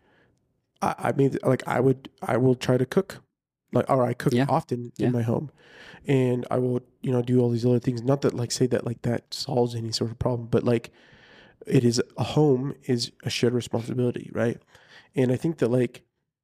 I, 0.82 0.96
I 0.98 1.12
made 1.14 1.42
like 1.44 1.64
I 1.68 1.80
would 1.80 2.10
I 2.22 2.38
will 2.38 2.56
try 2.56 2.78
to 2.78 2.86
cook 2.86 3.23
like 3.74 3.90
or 3.90 4.06
I 4.06 4.14
cook 4.14 4.34
Yeah. 4.34 4.46
often 4.48 4.92
Yeah. 4.98 5.08
in 5.08 5.12
my 5.14 5.22
home 5.22 5.52
and 6.06 6.46
I 6.52 6.58
will 6.60 6.82
you 7.02 7.12
know 7.12 7.22
do 7.22 7.40
all 7.42 7.50
these 7.50 7.66
other 7.66 7.80
things 7.80 8.02
not 8.02 8.22
that 8.22 8.34
like 8.34 8.52
say 8.52 8.68
that 8.68 8.86
like 8.86 9.02
that 9.02 9.34
solves 9.34 9.76
any 9.76 9.92
sort 9.92 10.12
of 10.12 10.20
problem 10.20 10.48
but 10.50 10.64
like 10.64 10.92
it 11.66 11.84
is 11.84 12.02
a 12.18 12.24
home 12.24 12.76
is 12.86 13.12
a 13.24 13.30
shared 13.30 13.54
responsibility 13.54 14.30
right 14.34 14.62
and 15.16 15.32
I 15.32 15.36
think 15.36 15.58
that 15.58 15.70
like 15.70 16.04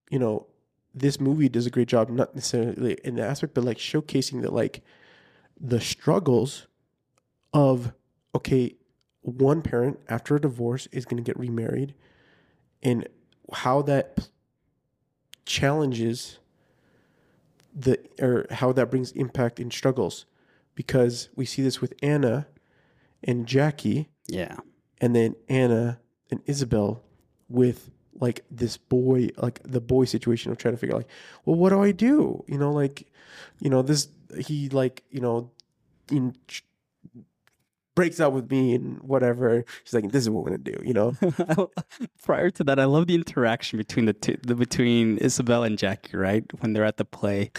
you 0.10 0.20
know 0.20 0.48
this 0.94 1.20
movie 1.20 1.48
does 1.50 1.68
a 1.68 1.70
great 1.70 1.88
job, 1.88 2.10
not 2.10 2.34
necessarily 2.34 2.98
in 3.04 3.16
the 3.16 3.24
aspect, 3.24 3.54
but 3.54 3.64
like 3.64 3.78
showcasing 3.78 4.42
that 4.42 4.52
like 4.52 4.82
the 5.60 5.80
struggles 5.80 6.66
of 7.54 7.94
okay, 8.34 8.76
one 9.22 9.62
parent 9.62 10.00
after 10.10 10.36
a 10.36 10.42
divorce 10.42 10.88
is 10.92 11.06
going 11.06 11.24
to 11.24 11.24
get 11.24 11.38
remarried, 11.40 11.94
and 12.82 13.08
how 13.54 13.82
that 13.84 14.30
challenges 15.46 16.40
the 17.74 18.00
or 18.22 18.46
how 18.52 18.72
that 18.74 18.90
brings 18.90 19.12
impact 19.12 19.60
in 19.60 19.72
struggles, 19.72 20.26
because 20.76 21.30
we 21.36 21.46
see 21.46 21.62
this 21.62 21.82
with 21.82 21.94
Anna 22.02 22.48
and 23.24 23.46
Jackie, 23.46 24.10
Yeah. 24.28 24.58
and 25.02 25.16
then 25.16 25.36
Anna 25.48 26.00
and 26.32 26.42
Isabel 26.46 27.02
with 27.48 27.92
like 28.20 28.44
this 28.52 28.78
boy, 28.78 29.30
like 29.38 29.62
the 29.64 29.82
boy 29.82 30.06
situation 30.06 30.52
of 30.52 30.58
trying 30.58 30.74
to 30.74 30.78
figure 30.78 30.96
out, 30.96 31.00
like, 31.00 31.10
well, 31.46 31.56
what 31.56 31.70
do 31.70 31.82
I 31.82 31.92
do? 31.92 32.44
You 32.48 32.58
know, 32.58 32.72
like, 32.74 33.08
you 33.60 33.70
know, 33.70 33.82
this 33.82 34.10
he 34.38 34.70
like, 34.70 35.04
you 35.10 35.22
know, 35.22 35.52
in 36.12 36.36
breaks 38.00 38.22
out 38.22 38.32
with 38.32 38.50
me 38.50 38.76
and 38.76 38.97
whatever. 39.02 39.66
She's 39.84 39.93
like, 39.93 40.10
this 40.14 40.24
is 40.24 40.30
what 40.30 40.45
we're 40.45 40.52
gonna 40.52 40.72
do, 40.76 40.82
you 40.86 40.93
know. 40.93 41.18
Prior 42.24 42.50
to 42.52 42.64
that, 42.64 42.80
I 42.80 42.86
love 42.86 43.08
the 43.08 43.16
interaction 43.16 43.76
between 43.78 44.06
the 44.06 44.14
two, 44.14 44.38
the, 44.47 44.56
between 44.56 45.18
Isabel 45.18 45.64
and 45.66 45.78
Jackie, 45.78 46.16
right? 46.16 46.45
When 46.62 46.72
they're 46.72 46.86
at 46.86 46.95
the 46.95 47.04
play, 47.04 47.52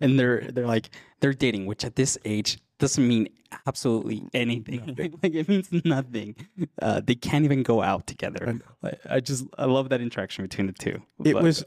and 0.00 0.18
they're 0.18 0.40
they're 0.40 0.66
like 0.66 0.90
they're 1.20 1.32
dating, 1.32 1.66
which 1.66 1.84
at 1.84 1.94
this 1.94 2.18
age 2.24 2.58
doesn't 2.80 3.06
mean 3.06 3.28
absolutely 3.68 4.24
anything. 4.34 4.96
like 5.22 5.34
it 5.36 5.48
means 5.48 5.68
nothing. 5.84 6.34
Uh, 6.82 7.00
they 7.06 7.14
can't 7.14 7.44
even 7.44 7.62
go 7.62 7.80
out 7.80 8.08
together. 8.08 8.60
I, 8.82 8.92
I 9.08 9.20
just 9.20 9.44
I 9.56 9.66
love 9.66 9.90
that 9.90 10.00
interaction 10.00 10.44
between 10.44 10.66
the 10.66 10.72
two. 10.72 11.00
It 11.24 11.34
But- 11.34 11.44
was 11.44 11.62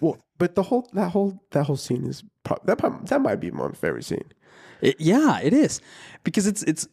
well, 0.00 0.16
but 0.38 0.54
the 0.54 0.62
whole 0.62 0.88
that 0.92 1.10
whole 1.10 1.40
that 1.50 1.64
whole 1.64 1.76
scene 1.76 2.04
is 2.04 2.22
pro- 2.44 2.62
that 2.66 2.78
that 3.08 3.20
might 3.20 3.40
be 3.40 3.50
my 3.50 3.72
favorite 3.72 4.04
scene. 4.04 4.30
It, 4.80 5.00
yeah, 5.00 5.40
it 5.40 5.52
is 5.52 5.80
because 6.22 6.46
it's 6.46 6.62
it's 6.64 6.86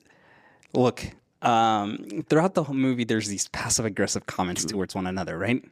look 0.73 1.03
um, 1.41 2.23
throughout 2.29 2.53
the 2.53 2.63
whole 2.63 2.75
movie. 2.75 3.03
There's 3.03 3.27
these 3.27 3.47
passive 3.49 3.85
aggressive 3.85 4.25
comments 4.25 4.63
towards 4.65 4.93
one 4.95 5.07
another, 5.07 5.37
right? 5.37 5.63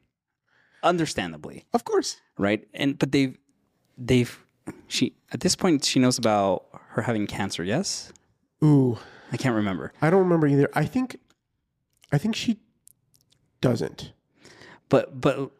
Understandably, 0.82 1.66
Of 1.74 1.84
course, 1.84 2.18
right? 2.38 2.66
And 2.74 2.98
but 2.98 3.12
they've 3.12 3.38
they've 3.98 4.40
she 4.88 5.14
at 5.34 5.42
this 5.42 5.56
point 5.56 5.84
she 5.84 6.00
knows 6.00 6.18
about 6.18 6.66
her 6.92 7.02
having 7.02 7.28
cancer. 7.28 7.64
Yes, 7.66 8.14
ooh, 8.64 8.98
I 9.32 9.36
can't 9.38 9.56
remember, 9.56 9.92
I 10.02 10.10
don't 10.10 10.22
remember 10.22 10.48
either. 10.48 10.70
I 10.74 10.86
think, 10.86 11.18
I 12.14 12.18
think 12.18 12.34
she 12.36 12.60
doesn't. 13.60 14.14
but 14.88 15.20
but 15.20 15.52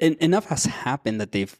en- 0.00 0.16
enough 0.20 0.46
has 0.46 0.64
happened 0.64 1.20
that 1.20 1.30
they've 1.30 1.56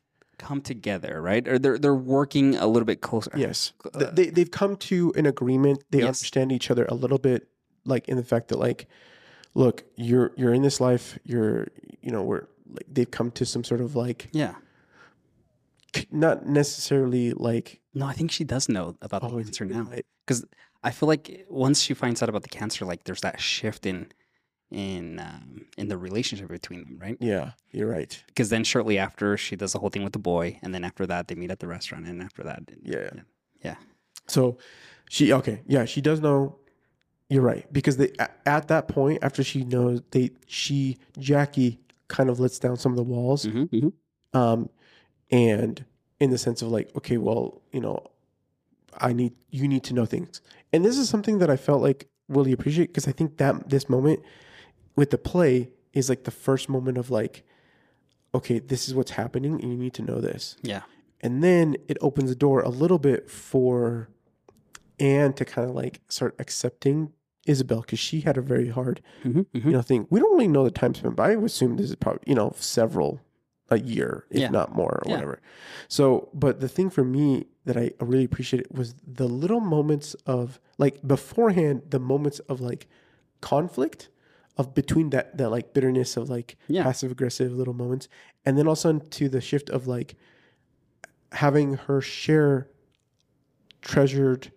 come 0.46 0.60
together, 0.60 1.20
right? 1.30 1.46
Or 1.48 1.58
they're 1.58 1.78
they're 1.78 1.94
working 2.18 2.56
a 2.56 2.66
little 2.66 2.86
bit 2.86 3.00
closer. 3.00 3.30
Yes, 3.36 3.72
Th- 3.98 4.10
they 4.12 4.26
they've 4.30 4.50
come 4.50 4.76
to 4.90 5.12
an 5.16 5.26
agreement. 5.26 5.78
They 5.90 5.98
Yes. 6.00 6.06
understand 6.08 6.52
each 6.52 6.70
other 6.70 6.84
a 6.88 6.94
little 6.94 7.18
bit, 7.18 7.48
like 7.84 8.08
in 8.08 8.16
the 8.16 8.22
fact 8.32 8.48
that 8.48 8.58
like, 8.58 8.86
look, 9.54 9.84
you're 9.96 10.32
you're 10.36 10.54
in 10.54 10.62
this 10.62 10.80
life. 10.80 11.18
You're 11.24 11.68
you 12.02 12.10
know 12.14 12.22
we're 12.22 12.46
like 12.76 12.86
they've 12.94 13.10
come 13.18 13.30
to 13.32 13.44
some 13.46 13.64
sort 13.64 13.80
of 13.80 13.94
like 13.96 14.28
Yeah. 14.32 14.54
not 16.10 16.46
necessarily 16.46 17.32
like 17.32 17.80
No, 17.94 18.06
I 18.06 18.12
think 18.12 18.30
she 18.32 18.44
does 18.44 18.68
know 18.68 18.96
about 19.00 19.20
the 19.22 19.28
Oh, 19.28 19.38
is- 19.38 19.46
cancer 19.46 19.64
now. 19.64 19.88
because 20.26 20.44
I 20.82 20.90
feel 20.90 21.06
like 21.08 21.46
once 21.48 21.80
she 21.80 21.94
finds 21.94 22.22
out 22.22 22.28
about 22.28 22.42
the 22.42 22.48
cancer, 22.48 22.84
like 22.84 23.04
there's 23.04 23.20
that 23.22 23.40
shift 23.40 23.86
in 23.86 24.08
in 24.70 25.18
um, 25.20 25.66
in 25.76 25.88
the 25.88 25.96
relationship 25.96 26.48
between 26.48 26.80
them, 26.84 26.98
right? 27.00 27.16
yeah, 27.20 27.52
you're 27.70 27.88
right. 27.88 28.22
Because 28.26 28.48
then 28.50 28.64
shortly 28.64 28.98
after, 28.98 29.36
she 29.36 29.56
does 29.56 29.72
the 29.72 29.78
whole 29.78 29.90
thing 29.90 30.04
with 30.04 30.12
the 30.12 30.18
boy, 30.18 30.58
and 30.62 30.74
then 30.74 30.84
after 30.84 31.06
that, 31.06 31.28
they 31.28 31.34
meet 31.34 31.50
at 31.50 31.60
the 31.60 31.66
restaurant, 31.68 32.06
and 32.06 32.20
after 32.22 32.42
that, 32.42 32.62
Yeah. 32.82 33.10
yeah, 33.62 33.76
So 34.26 34.58
she 35.08 35.32
okay, 35.32 35.62
yeah, 35.66 35.84
she 35.84 36.00
does 36.00 36.20
know. 36.20 36.58
You're 37.30 37.42
right 37.42 37.70
because 37.72 37.96
they 37.96 38.12
at 38.44 38.68
that 38.68 38.86
point 38.86 39.20
after 39.22 39.42
she 39.42 39.64
knows 39.64 40.02
they 40.10 40.30
she 40.46 40.98
Jackie 41.18 41.80
kind 42.06 42.28
of 42.28 42.38
lets 42.38 42.58
down 42.58 42.76
some 42.76 42.92
of 42.92 42.96
the 42.96 43.02
walls, 43.02 43.46
Mhm, 43.46 43.68
mhm. 43.70 43.92
um, 44.38 44.68
and 45.30 45.84
in 46.20 46.30
the 46.30 46.38
sense 46.38 46.60
of 46.60 46.68
like 46.68 46.94
okay, 46.96 47.16
well 47.16 47.62
you 47.72 47.80
know, 47.80 48.06
I 48.98 49.14
need 49.14 49.32
you 49.50 49.66
need 49.66 49.84
to 49.84 49.94
know 49.94 50.04
things, 50.04 50.42
and 50.72 50.84
this 50.84 50.98
is 50.98 51.08
something 51.08 51.38
that 51.38 51.48
I 51.48 51.56
felt 51.56 51.80
like 51.80 52.08
really 52.28 52.52
appreciate 52.52 52.88
because 52.88 53.08
I 53.08 53.12
think 53.12 53.38
that 53.38 53.70
this 53.70 53.88
moment 53.88 54.20
with 54.96 55.10
the 55.10 55.18
play 55.18 55.70
is 55.92 56.08
like 56.08 56.24
the 56.24 56.30
first 56.30 56.68
moment 56.68 56.98
of 56.98 57.10
like, 57.10 57.44
okay, 58.34 58.58
this 58.58 58.88
is 58.88 58.94
what's 58.94 59.12
happening, 59.12 59.60
and 59.60 59.70
you 59.72 59.76
need 59.78 59.94
to 59.94 60.02
know 60.02 60.20
this 60.20 60.56
yeah, 60.62 60.82
and 61.20 61.42
then 61.42 61.76
it 61.88 61.96
opens 62.00 62.30
the 62.30 62.36
door 62.36 62.60
a 62.62 62.68
little 62.68 62.98
bit 62.98 63.30
for 63.30 64.08
Anna 64.98 65.32
to 65.34 65.44
kind 65.44 65.68
of 65.68 65.74
like 65.74 66.00
start 66.08 66.34
accepting 66.38 67.12
Isabel 67.46 67.80
because 67.80 67.98
she 67.98 68.20
had 68.20 68.36
a 68.36 68.40
very 68.42 68.68
hard, 68.68 69.02
Mhm, 69.24 69.46
mhm. 69.54 69.64
you 69.64 69.72
know, 69.72 69.82
thing. 69.82 70.06
We 70.10 70.20
don't 70.20 70.32
really 70.32 70.48
know 70.48 70.64
the 70.64 70.70
time 70.70 70.94
spent, 70.94 71.16
but 71.16 71.30
I 71.30 71.36
would 71.36 71.46
assume 71.46 71.76
this 71.76 71.90
is 71.90 71.96
probably 71.96 72.22
you 72.26 72.34
know 72.34 72.52
several 72.56 73.20
a 73.70 73.78
year, 73.78 74.26
if 74.30 74.40
Yeah. 74.40 74.48
not 74.50 74.74
more, 74.74 75.00
or 75.00 75.02
Yeah. 75.06 75.12
whatever. 75.14 75.40
So, 75.88 76.28
but 76.34 76.60
the 76.60 76.68
thing 76.68 76.90
for 76.90 77.02
me 77.02 77.46
that 77.64 77.76
I 77.78 77.92
really 78.00 78.24
appreciated 78.24 78.76
was 78.76 78.94
the 79.06 79.26
little 79.26 79.60
moments 79.60 80.14
of 80.26 80.60
like 80.78 81.06
beforehand, 81.06 81.82
the 81.88 81.98
moments 81.98 82.40
of 82.40 82.60
like 82.60 82.86
conflict 83.40 84.10
of 84.56 84.74
between 84.74 85.10
that 85.10 85.36
that 85.38 85.50
like 85.50 85.72
bitterness 85.72 86.16
of 86.16 86.28
like 86.30 86.56
Yeah. 86.68 86.82
passive 86.84 87.10
aggressive 87.12 87.52
little 87.52 87.74
moments, 87.74 88.08
and 88.44 88.56
then 88.58 88.66
also 88.68 88.98
to 88.98 89.28
the 89.28 89.40
shift 89.40 89.68
of 89.70 89.86
like 89.86 90.14
having 91.32 91.74
her 91.74 92.00
share 92.00 92.68
treasured 93.82 94.52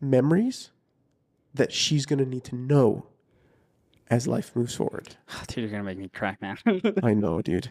memories 0.00 0.70
that 1.54 1.72
she's 1.72 2.06
going 2.06 2.18
to 2.18 2.26
need 2.26 2.44
to 2.44 2.56
know 2.56 3.06
as 4.10 4.26
life 4.26 4.54
moves 4.56 4.74
forward. 4.74 5.16
Dude, 5.48 5.58
you're 5.58 5.70
gonna 5.70 5.82
make 5.84 5.98
me 5.98 6.08
crack 6.08 6.40
man. 6.42 6.56
I 7.02 7.14
know, 7.14 7.40
dude. 7.42 7.70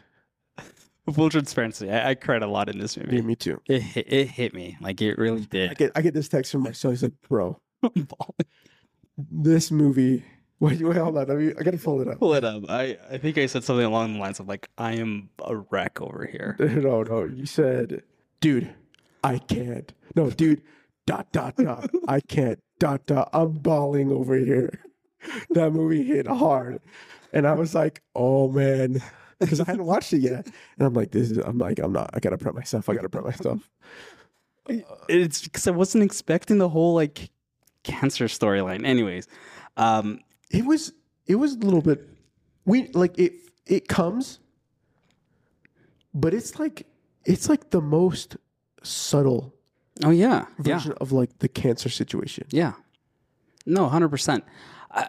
Full 1.14 1.30
transparency, 1.30 1.92
I, 1.92 2.12
I 2.12 2.16
cried 2.16 2.44
a 2.44 2.48
lot 2.48 2.70
in 2.70 2.78
this 2.80 2.96
movie. 2.98 3.18
Yeah, 3.18 3.22
me 3.24 3.36
too. 3.36 3.60
It 3.68 3.82
hit, 3.82 4.06
it 4.12 4.28
hit 4.30 4.54
me 4.54 4.78
like 4.80 5.02
it 5.02 5.18
really 5.18 5.46
did. 5.46 5.72
I 5.72 5.74
get 5.74 5.92
I 5.96 6.02
get 6.02 6.14
this 6.14 6.30
text 6.30 6.52
from 6.52 6.62
my 6.64 6.72
son. 6.72 6.92
He's 6.92 7.04
like, 7.04 7.14
"Bro, 7.28 7.60
this 9.18 9.70
movie." 9.72 10.24
Wait, 10.64 10.82
wait, 10.82 10.96
hold 10.96 11.18
on. 11.18 11.30
I, 11.30 11.34
mean, 11.34 11.54
I 11.60 11.64
gotta 11.64 11.78
pull 11.78 12.00
it 12.00 12.08
up. 12.08 12.20
Pull 12.20 12.36
it 12.36 12.46
up. 12.46 12.64
I, 12.70 12.98
I 13.12 13.18
think 13.18 13.38
I 13.38 13.48
said 13.48 13.66
something 13.66 13.86
along 13.86 14.14
the 14.14 14.20
lines 14.20 14.40
of 14.40 14.48
like, 14.48 14.70
I 14.78 14.94
am 14.94 15.30
a 15.44 15.58
wreck 15.58 16.02
over 16.02 16.26
here. 16.26 16.56
No, 16.60 17.04
no. 17.04 17.26
You 17.26 17.46
said, 17.46 18.02
"Dude, 18.40 18.74
I 19.26 19.40
can't." 19.40 19.92
No, 20.16 20.30
dude. 20.30 20.62
Dot 21.06 21.30
dot 21.34 21.58
dot. 21.58 21.90
I 22.08 22.22
can't. 22.22 22.60
Dot 22.80 23.06
dot. 23.06 23.30
I'm 23.34 23.52
bawling 23.52 24.10
over 24.10 24.36
here. 24.36 24.80
That 25.50 25.72
movie 25.72 26.04
hit 26.06 26.28
hard, 26.28 26.80
and 27.34 27.46
I 27.46 27.54
was 27.56 27.76
like, 27.76 28.02
"Oh 28.16 28.48
man," 28.50 29.02
because 29.40 29.60
I 29.60 29.66
hadn't 29.66 29.86
watched 29.86 30.14
it 30.14 30.20
yet, 30.20 30.46
and 30.46 30.88
I'm 30.88 30.94
like, 30.94 31.12
"This 31.12 31.30
is." 31.30 31.40
I'm 31.40 31.58
like, 31.58 31.80
"I'm 31.80 31.92
not. 31.92 32.10
I 32.14 32.20
gotta 32.22 32.38
prep 32.38 32.56
myself. 32.56 32.88
I 32.88 32.94
gotta 32.96 33.10
prep 33.10 33.26
myself." 33.26 33.70
It's 35.10 35.42
because 35.42 35.68
I 35.68 35.72
wasn't 35.72 36.06
expecting 36.06 36.58
the 36.58 36.70
whole 36.70 36.94
like 36.94 37.30
cancer 37.84 38.26
storyline. 38.26 38.86
Anyways, 38.86 39.28
Um, 39.76 40.20
It 40.54 40.66
was 40.66 40.94
it 41.28 41.36
was 41.36 41.56
a 41.56 41.60
little 41.60 41.82
bit 41.82 42.08
we 42.66 42.88
like 42.94 43.18
it 43.20 43.34
it 43.66 43.88
comes 43.88 44.40
but 46.14 46.34
it's 46.34 46.60
like 46.60 46.86
it's 47.26 47.50
like 47.50 47.72
the 47.72 47.82
most 47.82 48.38
subtle 48.84 49.54
oh 50.04 50.10
yeah, 50.10 50.46
yeah. 50.64 50.76
version 50.76 50.94
of 51.00 51.12
like 51.12 51.40
the 51.40 51.48
cancer 51.48 51.90
situation. 51.90 52.48
Yeah. 52.50 52.74
No, 53.66 53.88
100%. 53.90 54.42
Uh, 54.92 55.06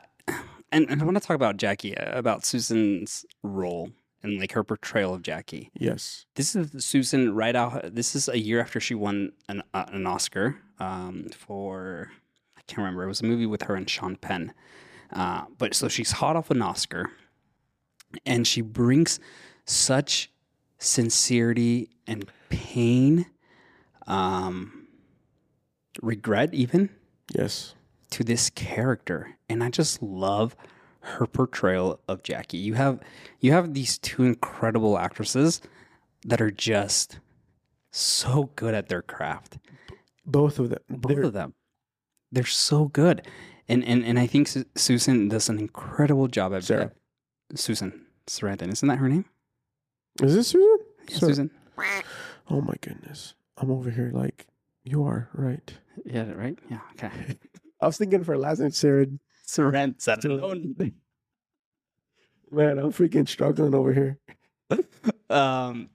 and, 0.73 0.89
and 0.89 1.03
I 1.03 1.05
want 1.05 1.17
to 1.17 1.21
talk 1.21 1.35
about 1.35 1.57
Jackie, 1.57 1.97
uh, 1.97 2.17
about 2.17 2.45
Susan's 2.45 3.25
role 3.43 3.91
and 4.23 4.39
like 4.39 4.53
her 4.53 4.63
portrayal 4.63 5.15
of 5.15 5.23
Jackie. 5.23 5.71
Yes. 5.75 6.27
This 6.37 6.55
is 6.55 6.85
Susan 6.85 7.35
right 7.35 7.57
out. 7.57 7.95
This 7.95 8.15
is 8.15 8.29
a 8.29 8.39
year 8.39 8.61
after 8.61 8.81
she 8.81 8.95
won 8.95 9.33
an, 9.49 9.63
uh, 9.73 9.87
an 9.89 10.07
Oscar 10.07 10.57
um, 10.79 11.27
for, 11.37 12.13
I 12.57 12.61
can't 12.67 12.79
remember. 12.79 13.05
It 13.05 13.09
was 13.09 13.21
a 13.21 13.27
movie 13.27 13.47
with 13.47 13.63
her 13.63 13.75
and 13.75 13.89
Sean 13.91 14.17
Penn. 14.17 14.53
Uh, 15.15 15.45
but 15.59 15.75
so 15.75 15.89
she's 15.89 16.13
hot 16.13 16.37
off 16.37 16.51
an 16.51 16.61
Oscar 16.61 17.11
and 18.27 18.47
she 18.47 18.61
brings 18.61 19.21
such 19.65 20.31
sincerity 20.79 21.89
and 22.07 22.31
pain, 22.49 23.27
um, 24.07 24.87
regret, 26.03 26.53
even 26.53 26.91
Yes. 27.35 27.75
to 28.11 28.25
this 28.25 28.51
character. 28.51 29.39
And 29.49 29.63
i 29.63 29.71
just 29.71 30.03
love 30.03 30.57
her 31.01 31.27
portrayal 31.27 32.01
of 32.09 32.23
jackie. 32.23 32.57
You 32.59 32.75
have 32.75 33.01
you 33.41 33.53
have 33.53 33.75
these 33.75 33.99
two 33.99 34.25
incredible 34.25 34.99
actresses 34.99 35.61
that 36.25 36.41
are 36.41 36.51
just 36.51 37.19
so 37.93 38.51
good 38.57 38.75
at 38.75 38.89
their 38.89 39.03
craft. 39.03 39.59
Both 40.27 40.59
of 40.59 40.71
them. 40.71 40.79
both 40.89 41.15
They're- 41.15 41.25
of 41.25 41.33
them. 41.35 41.55
They're 42.33 42.45
so 42.45 42.87
good 42.87 43.27
and 43.69 43.85
and, 43.85 44.05
and 44.05 44.19
i 44.19 44.27
think 44.27 44.49
Su- 44.49 44.65
susan 44.75 45.29
does 45.29 45.49
an 45.49 45.59
incredible 45.59 46.29
job 46.29 46.55
at 46.55 46.65
Sarah. 46.65 46.85
at- 47.53 47.59
susan 47.59 48.07
sarandon 48.27 48.73
isn't 48.73 48.89
that 48.89 48.99
her 48.99 49.09
name 49.09 49.25
Is 50.23 50.35
this 50.35 50.49
Susan? 50.49 50.79
Yeah, 51.09 51.17
Sarah. 51.19 51.31
susan 51.35 51.51
Oh 52.51 52.61
my 52.61 52.75
goodness. 52.83 53.35
I'm 53.57 53.71
over 53.71 53.91
here 53.91 54.11
like 54.15 54.47
you 54.85 55.05
are, 55.05 55.29
right? 55.35 55.73
yeah 56.05 56.31
right 56.33 56.59
yeah 56.71 56.81
okay 56.93 57.11
I 57.81 57.87
was 57.87 57.97
thinking 57.99 58.23
for 58.25 58.37
last 58.39 58.61
name 58.61 58.71
Sarah. 58.71 59.07
sarandon 59.47 59.97
Man, 62.51 62.79
I'm 62.79 62.93
freaking 62.93 63.29
struggling 63.29 63.75
over 63.75 63.93
here. 63.93 64.19
um 65.31 65.91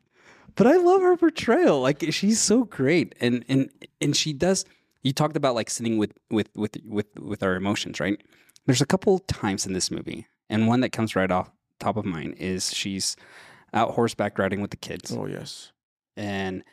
but 0.56 0.68
i 0.68 0.76
love 0.78 1.02
her 1.02 1.16
portrayal 1.18 1.82
like 1.82 2.04
she's 2.12 2.40
so 2.40 2.64
great 2.66 3.16
and 3.22 3.44
and 3.50 3.70
and 4.02 4.16
she 4.16 4.32
does 4.34 4.66
you 5.04 5.14
talked 5.14 5.36
about 5.38 5.56
like 5.56 5.70
sitting 5.70 5.98
with 5.98 6.14
with 6.30 6.50
with 6.56 6.78
with 6.86 7.08
with 7.20 7.44
our 7.44 7.56
emotions 7.56 8.00
right 8.00 8.22
there's 8.66 8.82
a 8.82 8.86
couple 8.86 9.20
times 9.20 9.66
in 9.66 9.74
this 9.74 9.90
movie 9.92 10.28
and 10.50 10.68
one 10.68 10.82
that 10.82 10.92
comes 10.92 11.16
right 11.16 11.32
off 11.32 11.50
top 11.80 11.96
of 11.98 12.06
mind 12.06 12.36
is 12.38 12.74
she's 12.74 13.16
out 13.74 13.92
horseback 13.92 14.38
riding 14.38 14.62
with 14.62 14.72
the 14.72 14.78
kids 14.78 15.12
Oh 15.16 15.26
yes. 15.28 15.72
and 16.18 16.64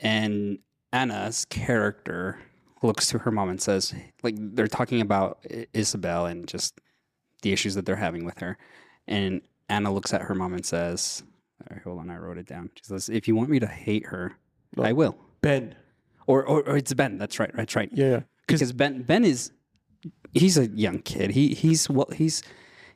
and 0.00 0.58
Anna's 0.92 1.44
character 1.44 2.38
looks 2.82 3.08
to 3.08 3.18
her 3.18 3.30
mom 3.30 3.48
and 3.48 3.60
says, 3.60 3.94
like 4.22 4.34
they're 4.38 4.66
talking 4.68 5.00
about 5.00 5.44
Isabel 5.72 6.26
and 6.26 6.46
just 6.48 6.80
the 7.42 7.52
issues 7.52 7.74
that 7.74 7.86
they're 7.86 7.96
having 7.96 8.24
with 8.24 8.38
her, 8.38 8.56
and 9.06 9.42
Anna 9.68 9.92
looks 9.92 10.12
at 10.14 10.22
her 10.22 10.34
mom 10.34 10.54
and 10.54 10.64
says, 10.64 11.22
all 11.60 11.74
right, 11.76 11.82
"Hold 11.84 12.00
on, 12.00 12.10
I 12.10 12.16
wrote 12.16 12.38
it 12.38 12.46
down." 12.46 12.70
She 12.76 12.84
says, 12.84 13.08
"If 13.08 13.28
you 13.28 13.34
want 13.36 13.50
me 13.50 13.58
to 13.60 13.66
hate 13.66 14.06
her, 14.06 14.36
No. 14.76 14.84
I 14.84 14.92
will." 14.92 15.16
Ben. 15.42 15.74
Or, 16.26 16.44
or 16.44 16.62
or 16.68 16.76
it's 16.76 16.92
Ben. 16.94 17.18
That's 17.18 17.38
right. 17.38 17.50
That's 17.54 17.76
right. 17.76 17.88
Yeah, 17.92 18.06
yeah. 18.10 18.20
Because 18.46 18.72
Ben 18.72 19.02
Ben 19.02 19.24
is 19.24 19.52
he's 20.34 20.58
a 20.58 20.66
young 20.68 21.00
kid. 21.00 21.30
He 21.30 21.54
he's 21.54 21.88
well 21.88 22.08
he's 22.14 22.42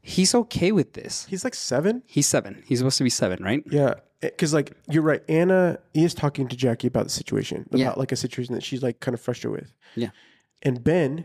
he's 0.03 0.35
okay 0.35 0.72
with 0.72 0.95
this. 0.95 1.26
He's 1.26 1.45
like 1.45 1.55
seven. 1.55 2.03
He's 2.07 2.26
seven. 2.26 2.62
He's 2.66 2.78
supposed 2.78 2.99
to 2.99 3.05
be 3.05 3.11
seven, 3.11 3.43
right? 3.43 3.62
Yeah, 3.70 3.95
eh, 4.22 4.31
because 4.31 4.53
like 4.53 4.72
you're 4.89 5.03
right. 5.03 5.22
Anna 5.28 5.78
is 5.95 6.14
talking 6.14 6.49
to 6.49 6.57
Jackie 6.57 6.89
about 6.89 7.05
the 7.05 7.11
situation, 7.11 7.66
about 7.68 7.78
Yeah. 7.78 7.93
like 7.97 8.12
a 8.12 8.16
situation 8.16 8.55
that 8.55 8.62
she's 8.62 8.83
like 8.83 9.01
kind 9.01 9.14
of 9.14 9.20
frustrated 9.20 9.61
with. 9.62 9.72
Yeah. 9.95 10.11
And 10.62 10.83
Ben 10.83 11.24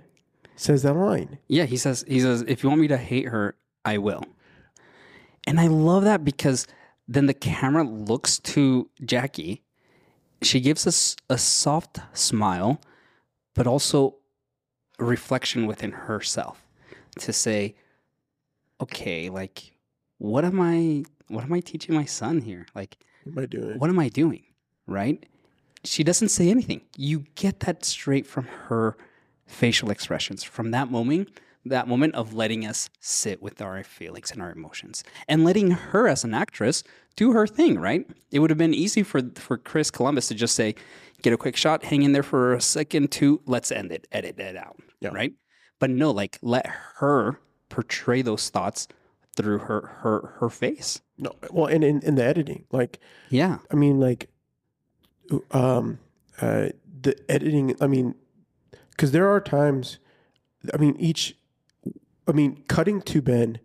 says 0.55 0.83
that 0.83 0.93
line. 0.93 1.39
Yeah, 1.47 1.65
he 1.65 1.77
says 1.77 2.05
he 2.07 2.19
says 2.19 2.43
if 2.47 2.63
you 2.63 2.69
want 2.69 2.81
me 2.81 2.87
to 2.89 2.97
hate 2.97 3.29
her, 3.29 3.55
I 3.83 3.97
will. 3.97 4.23
And 5.47 5.59
I 5.59 5.67
love 5.67 6.03
that 6.03 6.23
because 6.23 6.67
then 7.07 7.25
the 7.27 7.33
camera 7.33 7.83
looks 7.83 8.39
to 8.39 8.89
Jackie. 9.03 9.63
She 10.45 10.59
gives 10.59 10.85
us 10.85 11.15
a 11.29 11.37
soft 11.37 11.99
smile, 12.13 12.79
but 13.55 13.65
also 13.65 14.17
reflection 14.99 15.65
within 15.65 15.91
herself 15.91 16.63
to 17.19 17.33
say, 17.33 17.75
okay, 18.79 19.29
like 19.29 19.73
what 20.17 20.45
am 20.45 20.61
I 20.61 21.05
what 21.27 21.43
am 21.43 21.53
I 21.53 21.59
teaching 21.59 21.95
my 21.95 22.05
son 22.05 22.41
here? 22.41 22.67
Like 22.75 22.97
What 23.23 23.37
am 23.37 23.43
I 23.43 23.45
doing? 23.47 23.79
what 23.79 23.89
am 23.89 23.99
I 23.99 24.09
doing? 24.09 24.43
Right? 24.85 25.25
She 25.83 26.03
doesn't 26.03 26.29
say 26.29 26.49
anything. 26.49 26.81
You 26.95 27.25
get 27.35 27.61
that 27.61 27.83
straight 27.83 28.27
from 28.27 28.45
her 28.67 28.95
facial 29.47 29.89
expressions. 29.91 30.43
From 30.43 30.71
that 30.71 30.91
moment, 30.91 31.39
that 31.65 31.87
moment 31.87 32.15
of 32.15 32.33
letting 32.33 32.65
us 32.65 32.89
sit 32.99 33.41
with 33.41 33.61
our 33.61 33.83
feelings 33.83 34.31
and 34.31 34.41
our 34.41 34.51
emotions 34.51 35.03
and 35.27 35.43
letting 35.43 35.71
her 35.71 36.07
as 36.07 36.23
an 36.23 36.33
actress 36.33 36.83
do 37.15 37.31
her 37.31 37.47
thing, 37.47 37.79
right? 37.79 38.05
It 38.31 38.39
would 38.39 38.49
have 38.49 38.57
been 38.57 38.73
easy 38.73 39.03
for 39.03 39.21
for 39.35 39.57
Chris 39.57 39.89
Columbus 39.91 40.27
to 40.27 40.35
just 40.35 40.55
say, 40.55 40.75
get 41.21 41.33
a 41.33 41.37
quick 41.37 41.55
shot, 41.55 41.83
hang 41.83 42.03
in 42.03 42.11
there 42.11 42.23
for 42.23 42.53
a 42.53 42.61
second, 42.61 43.11
two, 43.11 43.41
let's 43.45 43.71
end 43.71 43.91
it, 43.91 44.07
edit 44.11 44.39
it 44.39 44.55
out. 44.55 44.77
Yeah. 44.99 45.09
Right? 45.09 45.33
But 45.79 45.89
no, 45.89 46.11
like 46.11 46.37
let 46.41 46.67
her 46.95 47.39
portray 47.69 48.21
those 48.21 48.49
thoughts 48.49 48.87
through 49.35 49.59
her 49.59 49.87
her 50.01 50.35
her 50.39 50.49
face. 50.49 51.01
No, 51.17 51.31
well, 51.51 51.67
and 51.67 51.83
in, 51.83 52.01
in 52.01 52.15
the 52.15 52.23
editing, 52.23 52.65
like 52.71 52.99
Yeah. 53.29 53.59
I 53.71 53.75
mean, 53.75 53.99
like, 53.99 54.29
um, 55.51 55.99
uh, 56.41 56.69
the 57.01 57.15
editing. 57.29 57.75
I 57.81 57.87
mean, 57.87 58.15
because 58.91 59.11
there 59.11 59.29
are 59.29 59.41
times. 59.41 59.99
I 60.73 60.77
mean, 60.77 60.95
each. 60.97 61.37
I 62.27 62.31
mean, 62.31 62.63
cutting 62.67 63.01
to 63.03 63.21
Ben. 63.21 63.59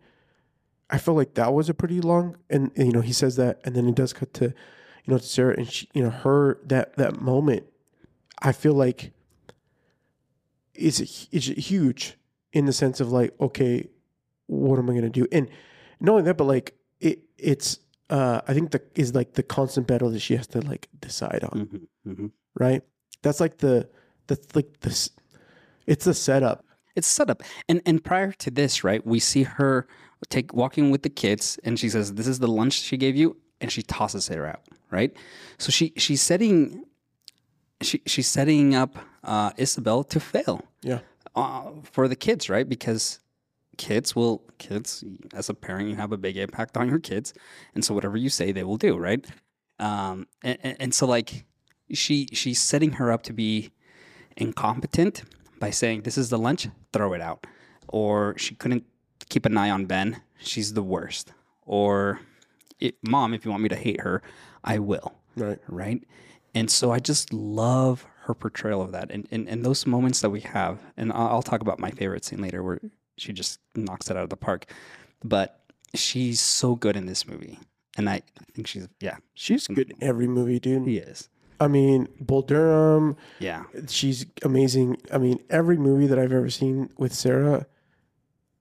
I 0.90 0.98
felt 0.98 1.16
like 1.16 1.34
that 1.34 1.52
was 1.54 1.68
a 1.68 1.74
pretty 1.74 2.00
long, 2.00 2.36
and, 2.48 2.72
and, 2.76 2.86
you 2.86 2.92
know 2.92 3.00
he 3.00 3.12
says 3.12 3.36
that, 3.36 3.60
and 3.64 3.76
then 3.76 3.88
it 3.88 3.94
does 3.94 4.12
cut 4.12 4.34
to, 4.34 4.46
you 4.46 4.52
know, 5.06 5.18
to 5.18 5.24
Sarah, 5.24 5.54
and 5.56 5.70
she, 5.70 5.88
you 5.94 6.02
know, 6.02 6.10
her 6.10 6.58
that 6.64 6.96
that 6.96 7.20
moment. 7.20 7.64
I 8.42 8.52
feel 8.52 8.74
like. 8.74 9.12
Is 10.74 11.28
is 11.30 11.46
huge 11.46 12.16
in 12.52 12.64
the 12.64 12.72
sense 12.72 13.00
of 13.00 13.12
like, 13.12 13.34
okay, 13.38 13.86
what 14.46 14.78
am 14.78 14.88
I 14.88 14.94
gonna 14.94 15.10
do? 15.10 15.26
And 15.30 15.48
not 16.00 16.12
only 16.12 16.22
that, 16.24 16.38
but 16.38 16.44
like 16.44 16.74
it, 17.00 17.20
it's 17.36 17.80
uh, 18.08 18.40
I 18.48 18.54
think 18.54 18.70
the 18.70 18.80
is 18.94 19.14
like 19.14 19.34
the 19.34 19.42
constant 19.42 19.86
battle 19.86 20.08
that 20.10 20.20
she 20.20 20.36
has 20.36 20.46
to 20.48 20.60
like 20.62 20.88
decide 20.98 21.44
on, 21.44 21.86
hmm 22.04 22.12
hmm 22.14 22.26
right? 22.58 22.82
That's 23.20 23.40
like 23.40 23.58
the 23.58 23.90
that's 24.26 24.56
like 24.56 24.80
this. 24.80 25.10
It's 25.86 26.06
the 26.06 26.14
setup. 26.14 26.64
It's 27.00 27.08
set 27.18 27.28
up. 27.32 27.42
And 27.68 27.78
and 27.88 27.96
prior 28.10 28.32
to 28.44 28.48
this 28.60 28.72
right 28.88 29.02
we 29.12 29.18
see 29.20 29.44
her 29.58 29.86
take 30.28 30.48
walking 30.62 30.86
with 30.92 31.02
the 31.06 31.14
kids 31.22 31.44
and 31.64 31.72
she 31.80 31.88
says 31.94 32.06
this 32.20 32.28
is 32.32 32.38
the 32.44 32.52
lunch 32.58 32.74
she 32.88 32.96
gave 33.04 33.16
you 33.22 33.28
and 33.60 33.68
she 33.74 33.82
tosses 33.82 34.24
it 34.30 34.38
out 34.38 34.62
right? 34.96 35.12
So 35.62 35.68
she 35.76 35.86
she's 36.04 36.22
setting 36.30 36.84
she 37.88 37.96
she's 38.12 38.28
setting 38.38 38.74
up 38.82 38.92
uh 39.32 39.50
isabel 39.64 40.04
to 40.12 40.18
fail 40.20 40.56
Yeah, 40.90 41.00
uh, 41.34 41.70
for 41.94 42.04
the 42.12 42.16
kids 42.26 42.42
right? 42.54 42.68
Because 42.76 43.04
kids 43.78 44.14
will 44.18 44.36
kids 44.58 45.04
as 45.40 45.48
a 45.48 45.54
parent 45.54 45.88
you 45.90 45.96
have 45.96 46.12
a 46.12 46.20
big 46.26 46.36
impact 46.36 46.76
on 46.76 46.86
your 46.92 47.02
kids 47.10 47.32
and 47.74 47.82
so 47.84 47.94
whatever 47.96 48.18
you 48.24 48.30
say 48.38 48.46
they 48.52 48.64
will 48.68 48.80
do 48.88 48.92
right? 49.08 49.22
Um 49.78 50.16
and, 50.48 50.58
and, 50.66 50.76
and 50.82 50.90
so 50.98 51.06
like 51.16 51.30
she 52.02 52.16
she's 52.40 52.60
setting 52.72 52.92
her 53.00 53.08
up 53.14 53.22
to 53.28 53.32
be 53.32 53.70
incompetent 54.36 55.16
by 55.60 55.70
saying 55.70 56.02
this 56.02 56.18
is 56.18 56.30
the 56.30 56.38
lunch 56.38 56.66
throw 56.92 57.12
it 57.12 57.20
out. 57.20 57.46
Or 57.88 58.36
she 58.36 58.56
couldn't 58.56 58.84
keep 59.28 59.46
an 59.46 59.56
eye 59.56 59.70
on 59.70 59.84
ben 59.84 60.20
she's 60.40 60.72
the 60.72 60.82
worst. 60.82 61.32
Or 61.64 62.20
mom 63.02 63.34
if 63.34 63.44
you 63.44 63.50
want 63.52 63.62
me 63.62 63.68
to 63.68 63.76
hate 63.76 64.00
her 64.00 64.22
i 64.64 64.78
will. 64.80 65.14
Right. 65.36 65.58
right? 65.68 66.02
And 66.54 66.68
so 66.68 66.90
i 66.90 66.98
just 66.98 67.32
love 67.32 68.04
her 68.22 68.34
portrayal 68.34 68.82
of 68.82 68.90
that. 68.92 69.12
And 69.12 69.28
and, 69.30 69.48
and 69.48 69.64
those 69.64 69.86
moments 69.86 70.20
that 70.22 70.30
we 70.30 70.40
have 70.40 70.80
and 70.96 71.12
I'll, 71.12 71.28
I'll 71.28 71.42
talk 71.42 71.60
about 71.60 71.78
my 71.78 71.90
favorite 71.90 72.24
scene 72.24 72.40
later 72.40 72.64
where 72.64 72.80
she 73.16 73.32
just 73.32 73.60
knocks 73.76 74.10
it 74.10 74.16
out 74.16 74.24
of 74.24 74.30
the 74.30 74.36
park. 74.36 74.66
But 75.22 75.60
she's 75.94 76.40
so 76.40 76.74
good 76.74 76.96
in 76.96 77.06
this 77.06 77.28
movie. 77.28 77.58
And 77.98 78.08
i, 78.08 78.14
I 78.14 78.44
think 78.54 78.66
she's 78.66 78.88
yeah. 79.00 79.18
She's 79.34 79.66
good 79.66 79.90
in 79.90 80.02
every 80.02 80.26
movie, 80.26 80.58
dude. 80.58 80.88
he 80.88 80.96
is 80.96 81.28
I 81.60 81.68
mean, 81.68 82.08
Bull 82.20 82.42
Durham. 82.42 83.16
yeah 83.38 83.64
She's 83.86 84.26
amazing. 84.42 84.96
I 85.12 85.18
mean, 85.18 85.38
every 85.50 85.76
movie 85.76 86.06
that 86.06 86.18
I've 86.18 86.32
ever 86.32 86.50
seen 86.50 86.90
with 86.96 87.12
Sarah, 87.14 87.66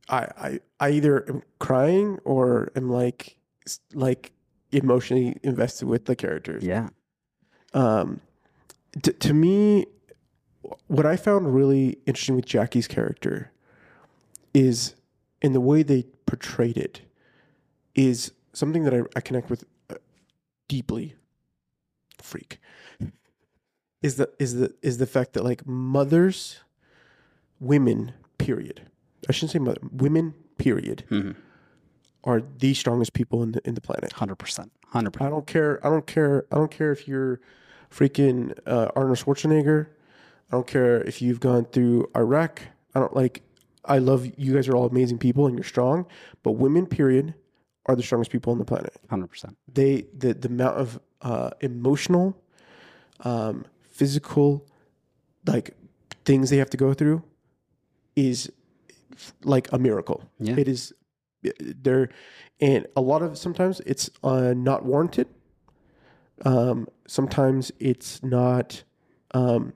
I 0.09 0.27
I, 0.37 0.59
I 0.79 0.89
either 0.91 1.27
am 1.29 1.41
crying 1.59 2.19
or 2.25 2.71
am 2.75 2.89
like 2.89 3.37
like 3.93 4.33
emotionally 4.71 5.37
invested 5.43 5.87
with 5.87 6.05
the 6.05 6.15
characters. 6.15 6.63
yeah 6.63 6.89
um, 7.73 8.21
t- 9.01 9.13
to 9.13 9.33
me, 9.33 9.85
what 10.87 11.05
I 11.05 11.15
found 11.15 11.53
really 11.55 11.97
interesting 12.05 12.35
with 12.35 12.45
Jackie's 12.45 12.87
character 12.87 13.51
is 14.53 14.95
in 15.41 15.53
the 15.53 15.61
way 15.61 15.83
they 15.83 16.03
portrayed 16.25 16.77
it 16.77 17.01
is 17.95 18.31
something 18.53 18.83
that 18.83 18.93
I, 18.93 19.01
I 19.15 19.21
connect 19.21 19.49
with 19.49 19.63
uh, 19.89 19.95
deeply. 20.67 21.15
Freak 22.21 22.59
is 24.01 24.15
the 24.15 24.29
is 24.39 24.55
the 24.55 24.73
is 24.81 24.97
the 24.97 25.05
fact 25.07 25.33
that 25.33 25.43
like 25.43 25.65
mothers, 25.67 26.59
women, 27.59 28.13
period. 28.37 28.81
I 29.27 29.31
shouldn't 29.31 29.51
say 29.51 29.59
mother, 29.59 29.81
women, 29.91 30.33
period, 30.57 31.03
Mhm. 31.09 31.35
are 32.23 32.41
the 32.41 32.73
strongest 32.73 33.13
people 33.13 33.43
in 33.43 33.51
the 33.53 33.61
in 33.67 33.75
the 33.75 33.81
planet. 33.81 34.13
Hundred 34.13 34.35
percent. 34.35 34.71
hundred 34.87 35.11
percent. 35.11 35.27
I 35.27 35.29
don't 35.31 35.45
care. 35.47 35.85
I 35.85 35.89
don't 35.89 36.07
care. 36.07 36.45
I 36.51 36.55
don't 36.55 36.71
care 36.71 36.91
if 36.91 37.07
you're 37.07 37.39
freaking 37.91 38.57
uh, 38.65 38.89
Arnold 38.95 39.17
Schwarzenegger. 39.17 39.87
I 40.51 40.55
don't 40.55 40.67
care 40.67 41.01
if 41.03 41.21
you've 41.21 41.39
gone 41.39 41.65
through 41.65 42.09
Iraq. 42.15 42.61
I 42.95 42.99
don't 42.99 43.15
like. 43.15 43.43
I 43.85 43.97
love 43.97 44.25
you 44.37 44.53
guys 44.53 44.67
are 44.67 44.75
all 44.75 44.85
amazing 44.85 45.17
people 45.19 45.45
and 45.47 45.55
you're 45.57 45.63
strong, 45.63 46.05
but 46.43 46.51
women, 46.53 46.85
period, 46.85 47.33
are 47.85 47.95
the 47.95 48.03
strongest 48.03 48.31
people 48.31 48.51
on 48.51 48.59
the 48.59 48.65
planet. 48.65 48.93
Hundred 49.09 49.27
percent. 49.27 49.57
They 49.71 50.05
the 50.17 50.33
the 50.33 50.47
amount 50.47 50.77
of 50.77 50.99
uh, 51.21 51.51
emotional, 51.61 52.41
um, 53.21 53.65
physical, 53.89 54.65
like 55.45 55.75
things 56.25 56.49
they 56.49 56.57
have 56.57 56.69
to 56.69 56.77
go 56.77 56.93
through, 56.93 57.23
is 58.15 58.51
like 59.43 59.71
a 59.71 59.79
miracle. 59.79 60.23
Yeah. 60.39 60.55
It 60.57 60.67
is 60.67 60.93
there, 61.59 62.09
and 62.59 62.85
a 62.95 63.01
lot 63.01 63.21
of 63.21 63.37
sometimes 63.37 63.81
it's 63.85 64.09
uh, 64.23 64.53
not 64.55 64.85
warranted. 64.85 65.27
Um, 66.45 66.87
sometimes 67.07 67.71
it's 67.79 68.23
not, 68.23 68.83
um, 69.33 69.73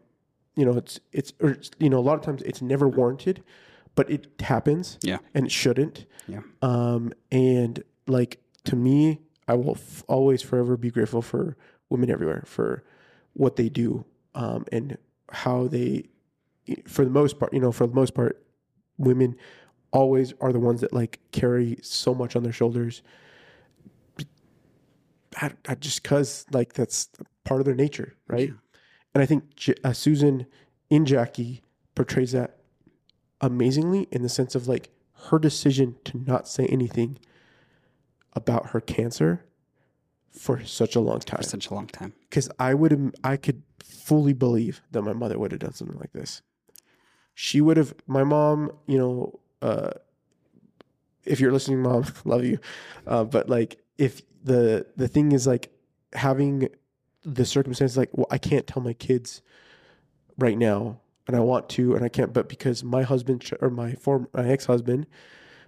you 0.55 0.65
know, 0.65 0.77
it's 0.77 0.99
it's 1.11 1.33
or 1.41 1.51
it's, 1.51 1.71
you 1.79 1.89
know 1.89 1.99
a 1.99 2.05
lot 2.05 2.15
of 2.15 2.21
times 2.21 2.41
it's 2.43 2.61
never 2.61 2.87
warranted, 2.87 3.43
but 3.95 4.09
it 4.09 4.27
happens. 4.41 4.97
Yeah. 5.01 5.17
and 5.33 5.45
it 5.45 5.51
shouldn't. 5.51 6.05
Yeah. 6.27 6.41
Um, 6.61 7.13
and 7.31 7.83
like 8.07 8.39
to 8.65 8.75
me, 8.75 9.19
I 9.47 9.55
will 9.55 9.75
f- 9.75 10.03
always 10.07 10.41
forever 10.41 10.77
be 10.77 10.91
grateful 10.91 11.21
for 11.21 11.57
women 11.89 12.09
everywhere 12.09 12.43
for 12.45 12.83
what 13.33 13.55
they 13.55 13.69
do, 13.69 14.05
um, 14.35 14.65
and 14.71 14.97
how 15.31 15.67
they, 15.67 16.05
for 16.87 17.03
the 17.03 17.11
most 17.11 17.39
part, 17.39 17.53
you 17.53 17.59
know, 17.59 17.71
for 17.71 17.87
the 17.87 17.93
most 17.93 18.13
part, 18.13 18.43
women 18.97 19.35
always 19.91 20.33
are 20.41 20.51
the 20.53 20.59
ones 20.59 20.81
that 20.81 20.93
like 20.93 21.19
carry 21.31 21.77
so 21.81 22.13
much 22.13 22.35
on 22.35 22.43
their 22.43 22.51
shoulders. 22.53 23.01
I, 25.37 25.51
I 25.67 25.75
just 25.75 26.03
cause 26.03 26.45
like 26.51 26.73
that's 26.73 27.09
part 27.43 27.59
of 27.59 27.65
their 27.65 27.75
nature, 27.75 28.15
right? 28.27 28.53
And 29.13 29.21
I 29.21 29.25
think 29.25 29.55
J- 29.55 29.75
uh, 29.83 29.93
Susan 29.93 30.45
in 30.89 31.05
Jackie 31.05 31.61
portrays 31.95 32.31
that 32.31 32.57
amazingly 33.41 34.07
in 34.11 34.21
the 34.21 34.29
sense 34.29 34.55
of 34.55 34.67
like 34.67 34.89
her 35.29 35.39
decision 35.39 35.95
to 36.05 36.17
not 36.17 36.47
say 36.47 36.65
anything 36.67 37.17
about 38.35 38.67
her 38.69 38.81
cancer 38.81 39.45
for 40.31 40.63
such 40.65 40.95
a 40.95 40.99
long 40.99 41.19
time 41.19 41.37
For 41.37 41.43
such 41.43 41.69
a 41.69 41.73
long 41.73 41.87
time. 41.87 42.13
because 42.29 42.49
I 42.59 42.73
would 42.73 43.15
I 43.23 43.37
could 43.37 43.61
fully 43.83 44.33
believe 44.33 44.81
that 44.91 45.01
my 45.03 45.13
mother 45.13 45.37
would 45.37 45.51
have 45.51 45.59
done 45.59 45.73
something 45.73 45.99
like 45.99 46.13
this. 46.13 46.41
She 47.35 47.61
would 47.61 47.77
have, 47.77 47.93
my 48.05 48.23
mom, 48.23 48.71
you 48.85 48.97
know, 48.97 49.39
uh, 49.61 49.91
if 51.25 51.39
you're 51.39 51.51
listening, 51.51 51.81
mom, 51.81 52.05
love 52.25 52.43
you, 52.43 52.59
uh, 53.07 53.23
but 53.23 53.49
like 53.49 53.77
if 53.97 54.21
the 54.43 54.85
the 54.97 55.07
thing 55.07 55.31
is 55.31 55.47
like 55.47 55.71
having 56.13 56.67
the 57.23 57.45
circumstance, 57.45 57.95
like 57.95 58.09
well, 58.13 58.27
I 58.29 58.37
can't 58.37 58.67
tell 58.67 58.83
my 58.83 58.93
kids 58.93 59.41
right 60.37 60.57
now, 60.57 60.99
and 61.27 61.35
I 61.35 61.39
want 61.39 61.69
to, 61.69 61.95
and 61.95 62.03
I 62.03 62.09
can't, 62.09 62.33
but 62.33 62.49
because 62.49 62.83
my 62.83 63.03
husband 63.03 63.49
or 63.61 63.69
my 63.69 63.93
former 63.93 64.27
my 64.33 64.47
ex 64.49 64.65
husband, 64.65 65.07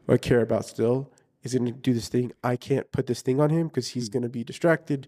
who 0.05 0.13
I 0.13 0.17
care 0.17 0.41
about 0.41 0.65
still, 0.65 1.11
is 1.45 1.53
going 1.53 1.65
to 1.65 1.71
do 1.71 1.93
this 1.93 2.09
thing. 2.09 2.31
I 2.43 2.55
can't 2.55 2.91
put 2.91 3.07
this 3.07 3.21
thing 3.21 3.39
on 3.39 3.49
him 3.49 3.67
because 3.67 3.89
he's 3.89 4.09
going 4.09 4.23
to 4.23 4.29
be 4.29 4.43
distracted. 4.43 5.07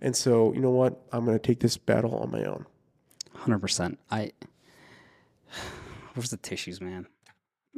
And 0.00 0.14
so, 0.14 0.52
you 0.52 0.60
know 0.60 0.70
what? 0.70 1.00
I'm 1.12 1.24
going 1.24 1.38
to 1.38 1.44
take 1.44 1.60
this 1.60 1.76
battle 1.76 2.14
on 2.16 2.30
my 2.30 2.44
own. 2.44 2.66
Hundred 3.34 3.60
percent. 3.60 3.98
I. 4.10 4.32
Where's 6.14 6.30
the 6.30 6.36
tissues, 6.36 6.80
man? 6.80 7.06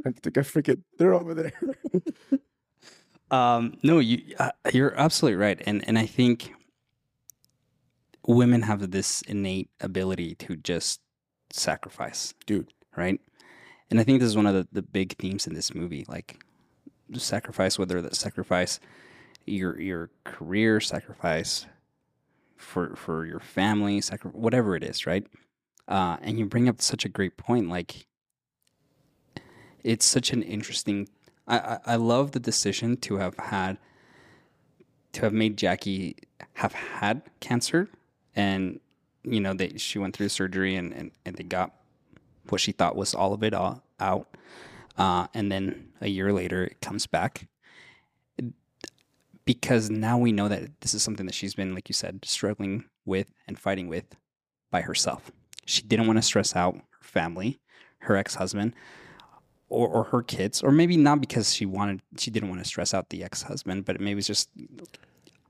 I 0.07 0.11
think 0.13 0.39
I 0.39 0.41
freaking, 0.41 0.83
they're 0.99 1.13
over 1.15 1.35
there. 1.35 1.53
Um, 3.31 3.77
no, 3.83 4.01
you 4.01 4.35
uh, 4.39 4.51
you're 4.73 4.99
absolutely 4.99 5.37
right, 5.37 5.61
and 5.65 5.87
and 5.87 5.99
I 5.99 6.07
think 6.07 6.53
women 8.27 8.63
have 8.63 8.91
this 8.91 9.23
innate 9.23 9.71
ability 9.81 10.35
to 10.37 10.57
just 10.57 11.01
sacrifice, 11.51 12.35
Dude. 12.47 12.73
right? 12.97 13.21
And 13.91 13.99
I 13.99 14.05
think 14.05 14.21
this 14.21 14.29
is 14.29 14.37
one 14.37 14.47
of 14.47 14.55
the, 14.55 14.69
the 14.73 14.83
big 14.83 15.17
themes 15.19 15.47
in 15.47 15.55
this 15.55 15.75
movie, 15.75 16.05
like 16.09 16.45
sacrifice, 17.19 17.79
whether 17.79 18.01
that 18.01 18.17
sacrifice 18.17 18.81
your 19.47 19.81
your 19.81 20.11
career, 20.25 20.81
sacrifice 20.81 21.67
for 22.57 22.95
for 22.97 23.25
your 23.27 23.41
family, 23.41 24.01
sacri- 24.01 24.31
whatever 24.31 24.77
it 24.77 24.85
is, 24.85 25.07
right? 25.07 25.27
Uh, 25.89 26.17
and 26.23 26.39
you 26.39 26.47
bring 26.47 26.69
up 26.69 26.81
such 26.81 27.05
a 27.05 27.09
great 27.09 27.37
point, 27.37 27.69
like 27.69 28.07
it's 29.83 30.05
such 30.05 30.33
an 30.33 30.43
interesting. 30.43 31.09
I, 31.49 31.59
I 31.59 31.79
I 31.87 31.97
love 31.97 32.33
the 32.33 32.41
decision 32.41 32.97
to 32.99 33.17
have 33.17 33.37
had 33.37 33.79
to 35.13 35.23
have 35.23 35.33
made 35.33 35.57
Jackie 35.57 36.17
have 36.55 36.73
had 36.73 37.23
cancer, 37.41 37.89
and 38.37 38.79
you 39.25 39.41
know 39.41 39.55
they 39.55 39.77
she 39.77 39.99
went 39.99 40.17
through 40.17 40.29
surgery 40.29 40.77
and 40.77 40.93
and, 40.93 41.11
and 41.25 41.37
they 41.37 41.45
got 41.45 41.75
what 42.49 42.61
she 42.61 42.73
thought 42.73 42.97
was 42.97 43.15
all 43.15 43.33
of 43.33 43.43
it 43.43 43.55
all 43.55 43.83
out, 43.99 44.29
uh, 44.97 45.27
and 45.35 45.51
then 45.51 45.93
a 46.01 46.09
year 46.09 46.33
later 46.33 46.65
it 46.65 46.81
comes 46.81 47.07
back 47.07 47.49
because 49.45 49.91
now 49.91 50.19
we 50.19 50.33
know 50.33 50.49
that 50.49 50.81
this 50.81 50.95
is 50.95 51.03
something 51.03 51.27
that 51.27 51.35
she's 51.35 51.55
been, 51.55 51.75
like 51.75 51.89
you 51.89 51.93
said, 51.93 52.25
struggling 52.25 52.85
with 53.05 53.27
and 53.49 53.59
fighting 53.59 53.89
with 53.89 54.05
by 54.71 54.81
herself. 54.81 55.33
She 55.65 55.83
didn't 55.83 56.07
want 56.07 56.19
to 56.19 56.23
stress 56.23 56.55
out 56.55 56.75
her 56.75 56.83
family, 57.01 57.59
her 57.99 58.17
ex 58.17 58.35
husband, 58.37 58.75
or, 59.69 59.89
or 59.89 60.05
her 60.05 60.23
kids, 60.23 60.63
or 60.63 60.71
maybe 60.71 60.97
not 60.97 61.21
because 61.21 61.55
she 61.55 61.67
wanted, 61.67 62.03
she 62.19 62.31
didn't 62.31 62.49
want 62.49 62.61
to 62.61 62.69
stress 62.69 62.95
out 62.95 63.09
the 63.09 63.25
ex 63.25 63.43
husband, 63.43 63.85
but 63.85 64.01
maybe 64.01 64.19
it's 64.19 64.27
just, 64.27 64.51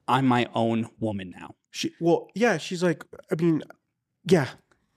I'm 0.08 0.26
my 0.26 0.48
own 0.54 0.88
woman 0.98 1.34
now, 1.38 1.54
She, 1.70 1.92
well, 2.00 2.28
yeah, 2.34 2.58
she's 2.58 2.82
like, 2.82 3.04
I 3.30 3.40
mean, 3.40 3.62
yeah, 4.24 4.48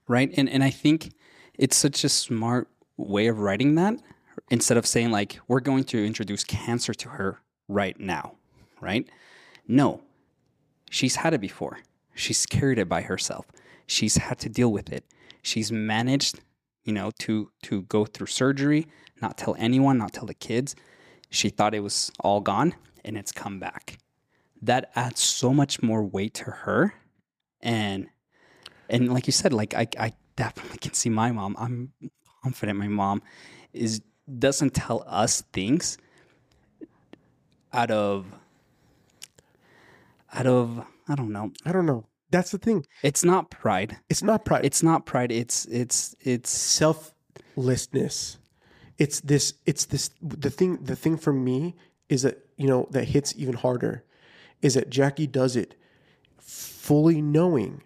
right? 0.07 0.31
And 0.35 0.49
and 0.49 0.63
I 0.63 0.69
think 0.69 1.13
it's 1.53 1.75
such 1.77 2.03
a 2.03 2.09
smart 2.09 2.67
way 2.97 3.27
of 3.27 3.39
writing 3.39 3.75
that 3.75 3.99
instead 4.49 4.77
of 4.77 4.85
saying 4.85 5.11
like 5.11 5.39
we're 5.47 5.59
going 5.59 5.83
to 5.85 6.05
introduce 6.05 6.43
cancer 6.43 6.93
to 6.93 7.09
her 7.09 7.39
right 7.67 7.99
now, 7.99 8.33
right? 8.81 9.07
No. 9.67 10.01
She's 10.89 11.15
had 11.17 11.33
it 11.33 11.41
before. 11.41 11.79
She's 12.13 12.45
carried 12.45 12.77
it 12.77 12.87
by 12.87 13.01
herself. 13.01 13.45
She's 13.87 14.17
had 14.17 14.39
to 14.39 14.49
deal 14.49 14.71
with 14.71 14.91
it. 14.91 15.03
She's 15.41 15.71
managed, 15.71 16.39
you 16.83 16.93
know, 16.93 17.11
to 17.19 17.51
to 17.63 17.81
go 17.83 18.05
through 18.05 18.27
surgery, 18.27 18.87
not 19.21 19.37
tell 19.37 19.55
anyone, 19.57 19.97
not 19.97 20.13
tell 20.13 20.25
the 20.25 20.33
kids. 20.33 20.75
She 21.29 21.49
thought 21.49 21.73
it 21.73 21.79
was 21.79 22.11
all 22.19 22.39
gone 22.41 22.75
and 23.03 23.17
it's 23.17 23.31
come 23.31 23.59
back. 23.59 23.97
That 24.61 24.91
adds 24.95 25.19
so 25.21 25.53
much 25.53 25.81
more 25.81 26.03
weight 26.03 26.33
to 26.35 26.51
her 26.51 26.93
and 27.61 28.07
and 28.89 29.11
like 29.11 29.27
you 29.27 29.33
said, 29.33 29.53
like 29.53 29.73
I, 29.73 29.87
I 29.97 30.13
definitely 30.35 30.77
can 30.77 30.93
see 30.93 31.09
my 31.09 31.31
mom. 31.31 31.55
I'm 31.57 31.91
confident 32.43 32.77
my 32.77 32.87
mom 32.87 33.23
is 33.73 34.01
doesn't 34.39 34.74
tell 34.74 35.03
us 35.07 35.41
things 35.53 35.97
out 37.71 37.91
of 37.91 38.26
out 40.34 40.47
of 40.47 40.86
I 41.07 41.15
don't 41.15 41.32
know. 41.32 41.51
I 41.65 41.71
don't 41.71 41.86
know. 41.86 42.05
That's 42.32 42.51
the 42.51 42.57
thing. 42.57 42.86
It's 43.03 43.24
not 43.24 43.51
pride. 43.51 43.97
It's 44.09 44.24
not 44.24 44.45
pride. 44.45 44.65
It's 44.65 44.82
not 44.82 45.05
pride. 45.05 45.32
It's 45.32 45.65
it's 45.65 46.15
it's 46.21 46.49
selflessness. 46.49 48.39
It's 48.97 49.19
this. 49.21 49.53
It's 49.65 49.86
this. 49.86 50.09
The 50.21 50.49
thing. 50.49 50.78
The 50.84 50.95
thing 50.95 51.17
for 51.17 51.34
me 51.34 51.76
is 52.09 52.24
that 52.24 52.45
you 52.57 52.67
know 52.67 52.88
that 52.91 53.05
hits 53.09 53.34
even 53.38 53.55
harder, 53.55 54.03
is 54.61 54.76
that 54.76 54.89
Jackie 54.89 55.28
does 55.28 55.55
it 55.55 55.76
fully 56.39 57.21
knowing 57.21 57.82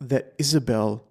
that 0.00 0.34
Isabel 0.38 1.04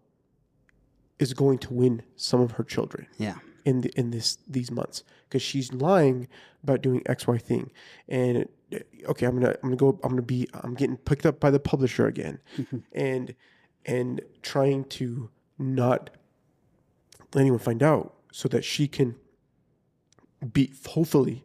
is 1.19 1.33
going 1.33 1.57
to 1.59 1.73
win 1.73 2.03
some 2.15 2.39
of 2.41 2.51
her 2.51 2.63
children 2.63 3.07
yeah. 3.17 3.37
In 3.67 3.81
the, 3.81 3.91
in 3.99 4.11
this 4.11 4.37
these 4.47 4.71
months 4.71 5.03
because 5.25 5.41
she's 5.41 5.73
lying 5.73 6.29
about 6.63 6.81
doing 6.81 7.03
X 7.05 7.27
Y 7.27 7.37
thing, 7.37 7.69
and 8.07 8.47
uh, 8.73 8.79
okay, 9.09 9.25
I'm 9.25 9.37
gonna 9.37 9.55
I'm 9.61 9.69
gonna 9.69 9.75
go 9.75 9.99
I'm 10.03 10.11
gonna 10.11 10.21
be 10.21 10.47
I'm 10.53 10.73
getting 10.73 10.95
picked 10.95 11.25
up 11.25 11.41
by 11.41 11.51
the 11.51 11.59
publisher 11.59 12.07
again, 12.07 12.39
and 12.93 13.35
and 13.85 14.21
trying 14.41 14.85
to 14.85 15.29
not 15.59 16.11
let 17.33 17.41
anyone 17.41 17.59
find 17.59 17.83
out 17.83 18.13
so 18.31 18.47
that 18.47 18.63
she 18.63 18.87
can 18.87 19.15
be 20.53 20.73
hopefully 20.87 21.43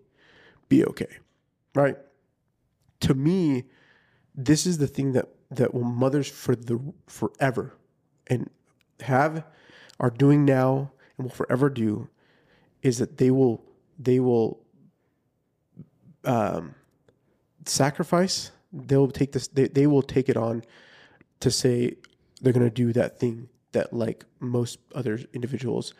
be 0.68 0.84
okay, 0.84 1.18
right? 1.74 1.96
To 3.00 3.14
me, 3.14 3.64
this 4.32 4.64
is 4.64 4.78
the 4.78 4.86
thing 4.86 5.10
that 5.12 5.26
that 5.50 5.74
will 5.74 5.82
mothers 5.82 6.28
for 6.30 6.54
the 6.54 6.78
forever 7.08 7.74
and 8.28 8.48
have 9.00 9.44
are 9.98 10.10
doing 10.10 10.44
now 10.44 10.92
and 11.16 11.24
will 11.26 11.34
forever 11.34 11.68
do 11.70 12.08
is 12.82 12.98
that 12.98 13.18
they 13.18 13.30
will 13.30 13.62
they 13.98 14.18
will 14.20 14.60
um, 16.24 16.74
sacrifice. 17.66 18.50
They'll 18.72 19.08
take 19.10 19.32
this. 19.32 19.48
They, 19.48 19.68
they 19.68 19.86
will 19.86 20.02
take 20.02 20.28
it 20.28 20.36
on 20.36 20.62
to 21.40 21.50
say 21.50 21.96
they're 22.40 22.52
going 22.52 22.68
to 22.68 22.74
do 22.74 22.92
that 22.92 23.18
thing 23.18 23.48
that 23.72 23.92
like 23.92 24.24
most 24.40 24.78
other 24.94 25.18
individuals 25.32 25.94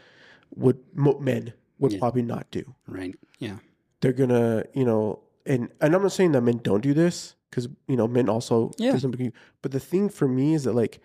would 0.55 0.79
men 0.95 1.53
would 1.79 1.93
Yeah. 1.93 1.99
probably 1.99 2.23
not 2.23 2.51
do. 2.51 2.75
Right. 2.87 3.15
Yeah. 3.39 3.57
They're 4.01 4.13
gonna, 4.13 4.65
you 4.75 4.85
know, 4.85 5.21
and 5.47 5.69
and 5.81 5.95
I'm 5.95 6.03
not 6.03 6.13
saying 6.13 6.33
that 6.33 6.43
men 6.43 6.59
don't 6.63 6.83
do 6.83 6.95
this 6.95 7.35
because 7.51 7.69
you 7.89 7.97
know 7.97 8.07
men 8.09 8.29
also 8.29 8.73
Yeah. 8.79 8.93
doesn't 8.93 9.11
believe- 9.13 9.33
But 9.63 9.73
the 9.73 9.81
thing 9.81 10.09
for 10.09 10.27
me 10.29 10.55
is 10.55 10.65
that 10.65 10.75
like 10.75 11.01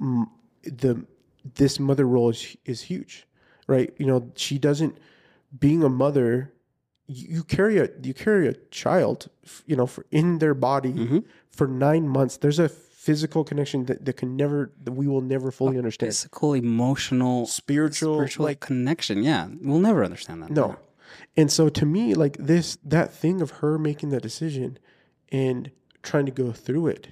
m- 0.00 0.28
the 0.62 1.06
this 1.54 1.78
mother 1.80 2.06
role 2.06 2.30
is 2.30 2.56
is 2.64 2.82
huge, 2.82 3.26
right? 3.66 3.92
You 3.98 4.06
know, 4.06 4.30
she 4.36 4.58
doesn't 4.58 4.98
being 5.58 5.82
a 5.82 5.88
mother. 5.88 6.52
You, 7.08 7.44
carry 7.44 7.78
a 7.78 7.88
you 8.02 8.14
carry 8.14 8.48
a 8.48 8.54
child, 8.70 9.28
you 9.66 9.76
know, 9.76 9.86
for 9.86 10.04
in 10.10 10.38
their 10.40 10.54
body 10.54 10.92
Mhm. 10.92 11.24
for 11.50 11.68
nine 11.68 12.08
months. 12.08 12.36
There's 12.38 12.58
a 12.58 12.68
physical 12.68 13.44
connection 13.44 13.84
that, 13.84 14.04
that 14.04 14.16
can 14.16 14.34
never 14.36 14.72
that 14.82 14.90
we 14.92 15.06
will 15.06 15.20
never 15.20 15.52
fully 15.52 15.78
understand. 15.78 16.08
Physical, 16.10 16.54
emotional, 16.54 17.46
Spiritual, 17.46 18.16
spiritual 18.16 18.44
like 18.46 18.58
connection. 18.60 19.22
Yeah. 19.22 19.48
We'll 19.62 19.78
never 19.78 20.04
understand 20.04 20.42
that. 20.42 20.50
No. 20.50 20.76
And 21.36 21.52
so 21.52 21.68
to 21.68 21.86
me, 21.86 22.14
like 22.14 22.36
this, 22.38 22.76
that 22.84 23.12
thing 23.14 23.40
of 23.40 23.50
her 23.62 23.78
making 23.78 24.08
that 24.08 24.22
decision 24.22 24.78
and 25.30 25.70
trying 26.02 26.26
to 26.26 26.32
go 26.32 26.50
through 26.50 26.88
it 26.88 27.08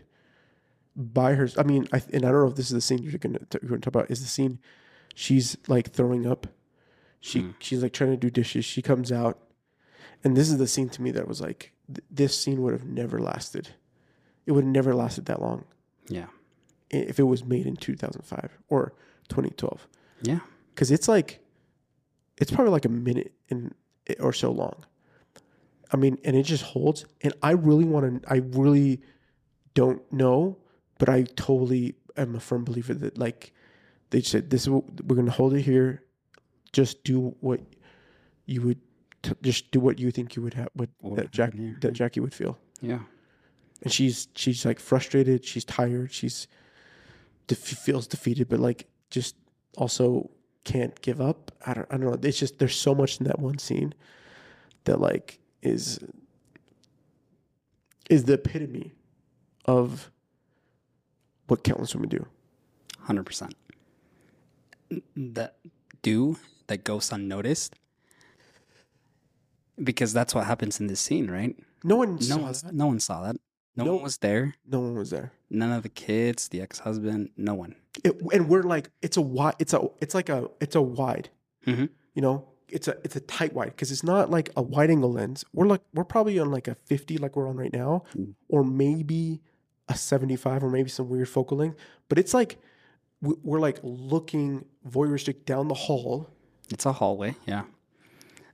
by 0.97 1.35
her. 1.35 1.49
I 1.59 1.63
mean, 1.63 1.89
I, 1.93 2.03
and 2.13 2.25
I 2.25 2.31
don't 2.31 2.43
know 2.43 2.49
if 2.49 2.57
this 2.57 2.67
is 2.67 2.73
the 2.73 2.81
scene 2.81 3.03
you're 3.03 3.19
going 3.19 3.35
to 3.35 3.59
talk 3.59 3.87
about. 3.87 4.11
Is 4.11 4.21
the 4.21 4.29
scene 4.29 4.59
she's 5.15 5.57
like 5.69 5.91
throwing 5.93 6.27
up? 6.27 6.47
She 7.21 7.41
hmm. 7.41 7.51
she's 7.59 7.83
like 7.83 7.93
trying 7.93 8.11
to 8.11 8.17
do 8.17 8.31
dishes. 8.31 8.65
She 8.65 8.83
comes 8.83 9.11
out, 9.11 9.39
and 10.23 10.37
this 10.37 10.49
is 10.49 10.59
the 10.59 10.67
scene 10.67 10.89
to 10.91 11.03
me 11.03 11.11
that 11.13 11.27
was 11.27 11.41
like 11.41 11.73
th- 11.89 12.05
this 12.11 12.39
scene 12.39 12.63
would 12.63 12.73
have 12.73 12.85
never 12.85 13.19
lasted. 13.19 13.71
It 14.47 14.53
would 14.53 14.65
have 14.65 14.73
never 14.73 14.95
lasted 14.95 15.25
that 15.27 15.41
long 15.41 15.65
Yeah. 16.09 16.27
if 16.91 17.19
it 17.19 17.23
was 17.23 17.45
made 17.45 17.67
in 17.67 17.77
2005 17.77 18.59
or 18.69 18.93
2012 19.31 19.89
Yeah. 20.21 20.41
because 20.75 20.91
it's 20.91 21.09
like 21.09 21.41
it's 22.37 22.51
probably 22.51 22.73
like 22.73 22.85
a 22.85 22.91
minute 22.91 23.33
and 23.49 23.75
eh, 24.07 24.17
or 24.21 24.33
so 24.33 24.51
long. 24.51 24.85
I 25.93 25.97
mean, 25.97 26.19
and 26.25 26.37
it 26.37 26.43
just 26.43 26.63
holds. 26.65 27.05
And 27.23 27.33
I 27.43 27.53
really 27.53 27.85
want 27.85 28.23
to. 28.23 28.31
I 28.31 28.39
really 28.39 29.01
don't 29.75 30.03
know, 30.13 30.59
but 30.99 31.09
I 31.09 31.23
totally 31.23 31.95
am 32.17 32.35
a 32.35 32.41
firm 32.41 32.65
believer 32.65 32.95
that 32.95 33.19
like 33.19 33.53
they 34.11 34.23
said 34.23 34.51
this 34.51 34.63
is 34.63 34.71
what 34.71 34.85
we're 35.05 35.17
going 35.17 35.27
to 35.27 35.33
hold 35.33 35.55
it 35.55 35.63
here. 35.63 36.03
Just 36.73 37.05
do 37.05 37.35
what 37.41 37.61
you 38.47 38.63
would. 38.63 38.81
T- 39.23 39.33
just 39.43 39.71
do 39.71 39.81
what 39.81 39.99
you 39.99 40.11
think 40.11 40.37
you 40.37 40.43
would 40.43 40.55
have. 40.55 40.69
What 40.75 40.91
What 41.01 41.17
that 41.17 41.31
Jack 41.31 41.55
here, 41.55 41.77
that 41.81 41.93
Jackie 41.93 42.21
would 42.21 42.35
feel. 42.35 42.59
Yeah. 42.81 43.01
And 43.83 43.93
she's 43.93 44.29
she's 44.35 44.65
like 44.65 44.79
frustrated. 44.81 45.45
She's 45.45 45.65
tired. 45.65 46.13
She's 46.13 46.47
def- 47.47 47.59
feels 47.59 48.07
defeated, 48.07 48.49
but 48.49 48.61
like 48.61 48.87
just 49.11 49.37
also 49.77 50.31
can't 50.65 51.01
give 51.03 51.21
up. 51.21 51.53
I 51.67 51.75
don't 51.75 51.87
I 51.91 51.97
don't 51.97 52.07
know. 52.07 52.29
It's 52.29 52.39
just 52.39 52.59
there's 52.59 52.77
so 52.77 52.95
much 52.95 53.19
in 53.19 53.27
that 53.27 53.39
one 53.39 53.59
scene 53.59 53.95
that 54.85 55.01
like 55.01 55.39
is 55.63 55.99
is 58.11 58.25
the 58.25 58.35
epitome 58.35 58.93
of 59.65 60.11
what 61.49 61.63
countless 61.65 61.95
women 61.95 62.09
do. 62.09 62.27
Hundred 63.01 63.25
percent. 63.27 63.55
That 65.17 65.57
do 66.03 66.37
that 66.67 66.85
goes 66.85 67.11
unnoticed 67.13 67.75
because 69.83 70.13
that's 70.13 70.35
what 70.35 70.47
happens 70.47 70.81
in 70.81 70.87
this 70.87 71.01
scene, 71.01 71.31
right? 71.31 71.57
No 71.83 71.97
one 71.97 72.15
No 72.17 72.21
saw 72.21 72.37
one, 72.39 72.53
that. 72.53 72.75
no 72.75 72.87
one 72.87 73.01
saw 73.01 73.23
that. 73.23 73.37
No, 73.77 73.85
No. 73.85 73.95
one 73.95 74.03
was 74.05 74.19
there. 74.19 74.55
No 74.67 74.81
one 74.81 74.95
was 74.95 75.11
there. 75.11 75.33
None 75.51 75.73
of 75.73 75.83
the 75.83 75.89
kids, 75.89 76.49
the 76.49 76.61
ex-husband, 76.61 77.31
no 77.37 77.55
one. 77.55 77.75
It, 78.05 78.21
and 78.33 78.49
we're 78.49 78.63
like 78.63 78.91
it's 79.03 79.17
a 79.17 79.21
wide 79.23 79.55
it's 79.59 79.73
a 79.73 79.81
it's 80.01 80.15
like 80.15 80.29
a 80.29 80.49
it's 80.61 80.75
a 80.75 80.83
wide 80.83 81.31
Mhm. 81.67 81.89
you 82.15 82.23
know 82.23 82.49
it's 82.69 82.89
a 82.89 82.97
it's 83.05 83.15
a 83.17 83.21
tight 83.21 83.53
wide 83.55 83.67
because 83.69 83.93
it's 83.93 84.03
not 84.03 84.31
like 84.31 84.51
a 84.57 84.63
wide 84.63 84.91
angle 84.91 85.13
lens 85.13 85.45
we're 85.53 85.67
like 85.67 85.81
we're 85.95 86.03
probably 86.05 86.39
on 86.41 86.51
like 86.51 86.67
a 86.67 86.75
50 86.87 87.19
like 87.19 87.37
we're 87.37 87.49
on 87.49 87.57
right 87.57 87.73
now 87.73 88.03
Mm. 88.17 88.35
or 88.49 88.65
maybe 88.65 89.41
a 89.89 89.97
75 89.97 90.65
or 90.65 90.71
maybe 90.71 90.89
some 90.89 91.09
weird 91.09 91.29
focal 91.29 91.59
length 91.59 91.77
but 92.09 92.19
it's 92.19 92.33
like 92.35 92.59
we- 93.21 93.37
we're 93.43 93.61
like 93.61 93.79
looking 93.83 94.65
voyeuristic 94.89 95.45
down 95.45 95.69
the 95.69 95.75
hall 95.75 96.29
It's 96.71 96.87
a 96.87 96.93
hallway. 96.93 97.37
Yeah. 97.47 97.65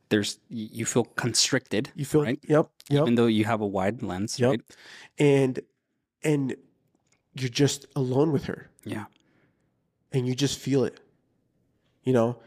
There's 0.09 0.39
you 0.49 0.85
feel 0.87 1.05
constricted. 1.05 1.91
you 1.95 2.05
feel 2.05 2.23
right? 2.23 2.41
yep 2.43 2.69
yep 2.89 3.03
Even 3.03 3.15
though 3.15 3.27
you 3.27 3.45
have 3.45 3.61
a 3.61 3.67
wide 3.67 4.03
lens, 4.03 4.39
yep 4.41 4.51
right? 4.51 4.61
and 5.19 5.61
and 6.25 6.57
you're 7.35 7.49
just 7.49 7.87
alone 7.95 8.33
with 8.33 8.45
her 8.45 8.71
Yeah. 8.85 9.05
and 10.13 10.27
you 10.27 10.35
just 10.35 10.59
feel 10.59 10.83
it. 10.85 10.99
You 12.03 12.13
know, 12.13 12.39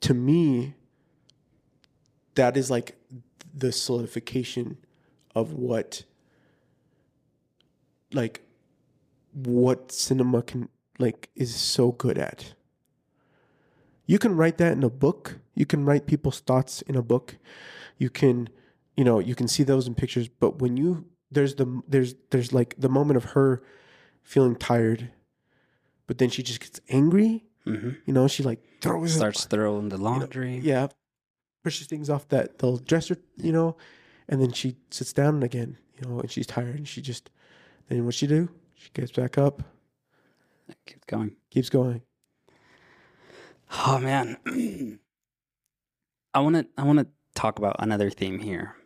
to 0.00 0.14
me, 0.14 0.74
that 2.34 2.56
is 2.56 2.70
like 2.70 2.96
the 3.54 3.70
solidification 3.72 4.78
of 5.34 5.52
what, 5.52 6.04
like, 8.12 8.42
what 9.32 9.92
cinema 9.92 10.42
can, 10.42 10.68
like, 10.98 11.30
is 11.34 11.54
so 11.54 11.92
good 11.92 12.18
at. 12.18 12.54
You 14.06 14.18
can 14.18 14.36
write 14.36 14.58
that 14.58 14.72
in 14.72 14.82
a 14.82 14.90
book. 14.90 15.38
You 15.54 15.66
can 15.66 15.84
write 15.84 16.06
people's 16.06 16.40
thoughts 16.40 16.82
in 16.82 16.96
a 16.96 17.02
book. 17.02 17.36
You 17.98 18.10
can, 18.10 18.48
you 18.96 19.04
know, 19.04 19.18
you 19.20 19.34
can 19.34 19.46
see 19.48 19.62
those 19.62 19.86
in 19.86 19.94
pictures. 19.94 20.28
But 20.28 20.58
when 20.60 20.76
you, 20.76 21.06
there's 21.30 21.54
the, 21.54 21.82
there's, 21.86 22.14
there's 22.30 22.52
like 22.52 22.74
the 22.78 22.88
moment 22.88 23.16
of 23.18 23.24
her 23.32 23.62
feeling 24.22 24.56
tired 24.56 25.10
but 26.10 26.18
then 26.18 26.28
she 26.28 26.42
just 26.42 26.58
gets 26.58 26.80
angry. 26.88 27.44
hmm 27.62 27.90
You 28.04 28.12
know, 28.12 28.26
she 28.26 28.42
like 28.42 28.58
throws 28.80 29.14
Starts 29.14 29.44
throwing 29.44 29.90
the 29.90 29.96
you 29.96 30.02
know, 30.02 30.10
laundry. 30.10 30.58
yeah, 30.58 30.88
pushes 31.62 31.86
things 31.86 32.10
off 32.10 32.26
that 32.30 32.58
the 32.58 32.78
dresser. 32.84 33.16
You 33.36 33.52
know, 33.52 33.76
and 34.28 34.42
then 34.42 34.50
she 34.50 34.74
sits 34.90 35.12
down 35.12 35.44
again. 35.44 35.78
You 35.94 36.08
know, 36.08 36.18
and 36.18 36.28
she's 36.28 36.48
tired, 36.48 36.74
and 36.74 36.88
she 36.88 37.00
just 37.00 37.30
then 37.90 38.04
what 38.04 38.14
she 38.14 38.26
do? 38.26 38.48
She 38.74 38.90
gets 38.94 39.12
back 39.12 39.36
up, 39.36 39.62
Keeps 40.86 41.04
going. 41.06 41.36
keeps 41.50 41.68
going. 41.68 42.02
Oh 43.86 43.98
man. 43.98 44.36
I 46.34 46.40
want 46.40 46.56
to 46.56 46.66
I 46.78 46.84
want 46.84 46.98
to 47.00 47.06
talk 47.34 47.58
about 47.58 47.76
another 47.78 48.10
theme 48.10 48.38
here. 48.38 48.76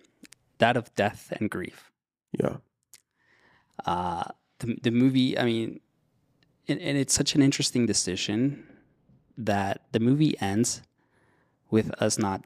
That 0.59 0.77
of 0.77 0.95
death 0.95 1.33
and 1.39 1.51
grief. 1.51 1.91
Yeah, 2.39 2.57
Uh 3.85 4.25
the 4.59 4.77
the 4.83 4.91
movie, 4.91 5.39
I 5.39 5.45
mean, 5.45 5.81
and, 6.69 6.81
and 6.81 6.97
it's 6.99 7.15
such 7.15 7.35
an 7.35 7.43
interesting 7.43 7.87
decision 7.87 8.67
that 9.37 9.83
the 9.93 10.01
movie 10.01 10.39
ends 10.41 10.81
with 11.71 11.91
us 12.03 12.19
not 12.19 12.45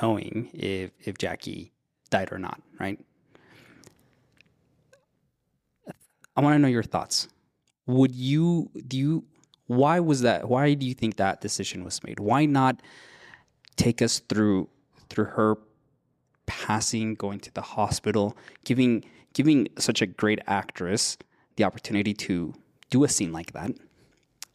knowing 0.00 0.50
if 0.52 0.90
if 1.04 1.16
Jackie 1.18 1.72
died 2.10 2.32
or 2.32 2.38
not, 2.38 2.60
right? 2.80 2.98
I 6.36 6.40
want 6.40 6.54
to 6.54 6.58
know 6.58 6.68
your 6.68 6.82
thoughts. 6.82 7.28
Would 7.86 8.14
you 8.14 8.70
do 8.86 8.96
you 8.96 9.24
why 9.66 10.00
was 10.00 10.22
that 10.22 10.48
why 10.48 10.74
do 10.74 10.86
you 10.86 10.94
think 10.94 11.16
that 11.16 11.40
decision 11.40 11.84
was 11.84 12.02
made? 12.04 12.20
Why 12.20 12.46
not 12.46 12.80
take 13.76 14.02
us 14.02 14.20
through 14.20 14.68
through 15.08 15.26
her 15.26 15.56
passing, 16.46 17.14
going 17.14 17.40
to 17.40 17.52
the 17.52 17.62
hospital, 17.62 18.36
giving 18.64 19.04
giving 19.32 19.68
such 19.78 20.02
a 20.02 20.06
great 20.06 20.40
actress 20.46 21.16
the 21.56 21.64
opportunity 21.64 22.14
to 22.14 22.54
do 22.90 23.04
a 23.04 23.08
scene 23.08 23.32
like 23.32 23.52
that? 23.52 23.72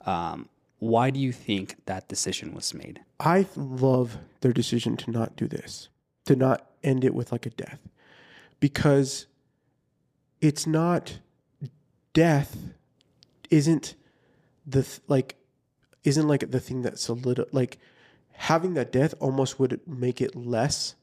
Um, 0.06 0.50
why 0.80 1.10
do 1.10 1.20
you 1.20 1.32
think 1.32 1.76
that 1.86 2.08
decision 2.08 2.54
was 2.54 2.74
made? 2.74 3.02
I 3.20 3.48
love 3.56 4.18
their 4.42 4.54
decision 4.54 4.96
to 4.98 5.12
not 5.12 5.36
do 5.36 5.48
this, 5.48 5.90
to 6.26 6.36
not 6.36 6.70
end 6.84 7.04
it 7.04 7.16
with 7.16 7.32
like 7.32 7.46
a 7.46 7.50
death, 7.50 7.80
because 8.60 9.26
it's 10.40 10.68
not 10.68 11.20
death. 12.18 12.52
Isn't 13.50 13.96
the 14.66 14.84
th- 14.84 15.02
like 15.08 15.36
isn't 16.04 16.28
like 16.28 16.52
the 16.52 16.60
thing 16.60 16.82
that 16.82 17.00
solid 17.00 17.40
like 17.52 17.78
having 18.34 18.74
that 18.76 18.92
death 18.92 19.14
almost 19.20 19.60
would 19.60 19.80
make 19.88 20.20
it 20.22 20.36
less 20.36 20.96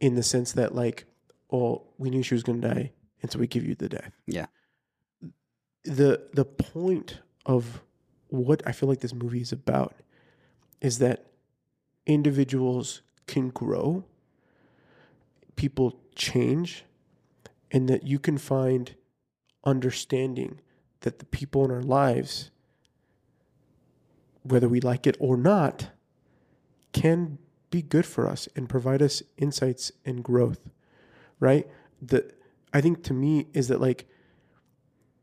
in 0.00 0.14
the 0.14 0.22
sense 0.22 0.52
that 0.52 0.74
like 0.74 1.04
oh 1.50 1.82
we 1.98 2.10
knew 2.10 2.22
she 2.22 2.34
was 2.34 2.42
going 2.42 2.60
to 2.60 2.68
die 2.74 2.92
and 3.22 3.30
so 3.30 3.38
we 3.38 3.46
give 3.46 3.64
you 3.64 3.74
the 3.74 3.88
death 3.88 4.12
Yeah. 4.26 4.46
the 5.84 6.10
the 6.32 6.44
point 6.44 7.18
of 7.46 7.82
what 8.28 8.62
I 8.66 8.72
feel 8.72 8.88
like 8.88 9.00
this 9.00 9.14
movie 9.14 9.40
is 9.40 9.52
about 9.52 9.94
is 10.80 10.98
that 10.98 11.24
individuals 12.06 13.02
can 13.26 13.48
grow, 13.50 14.04
people 15.56 15.98
change, 16.14 16.84
and 17.70 17.88
that 17.88 18.02
you 18.04 18.18
can 18.18 18.38
find 18.38 18.94
understanding 19.68 20.60
that 21.00 21.18
the 21.18 21.24
people 21.26 21.64
in 21.64 21.70
our 21.70 21.82
lives, 21.82 22.50
whether 24.42 24.68
we 24.68 24.80
like 24.80 25.06
it 25.06 25.16
or 25.20 25.36
not, 25.36 25.90
can 26.92 27.38
be 27.70 27.82
good 27.82 28.06
for 28.06 28.26
us 28.26 28.48
and 28.56 28.68
provide 28.68 29.02
us 29.02 29.22
insights 29.36 29.92
and 30.04 30.24
growth, 30.24 30.70
right? 31.38 31.66
The 32.00 32.32
I 32.72 32.80
think 32.80 33.02
to 33.04 33.14
me 33.14 33.46
is 33.52 33.68
that 33.68 33.80
like 33.80 34.06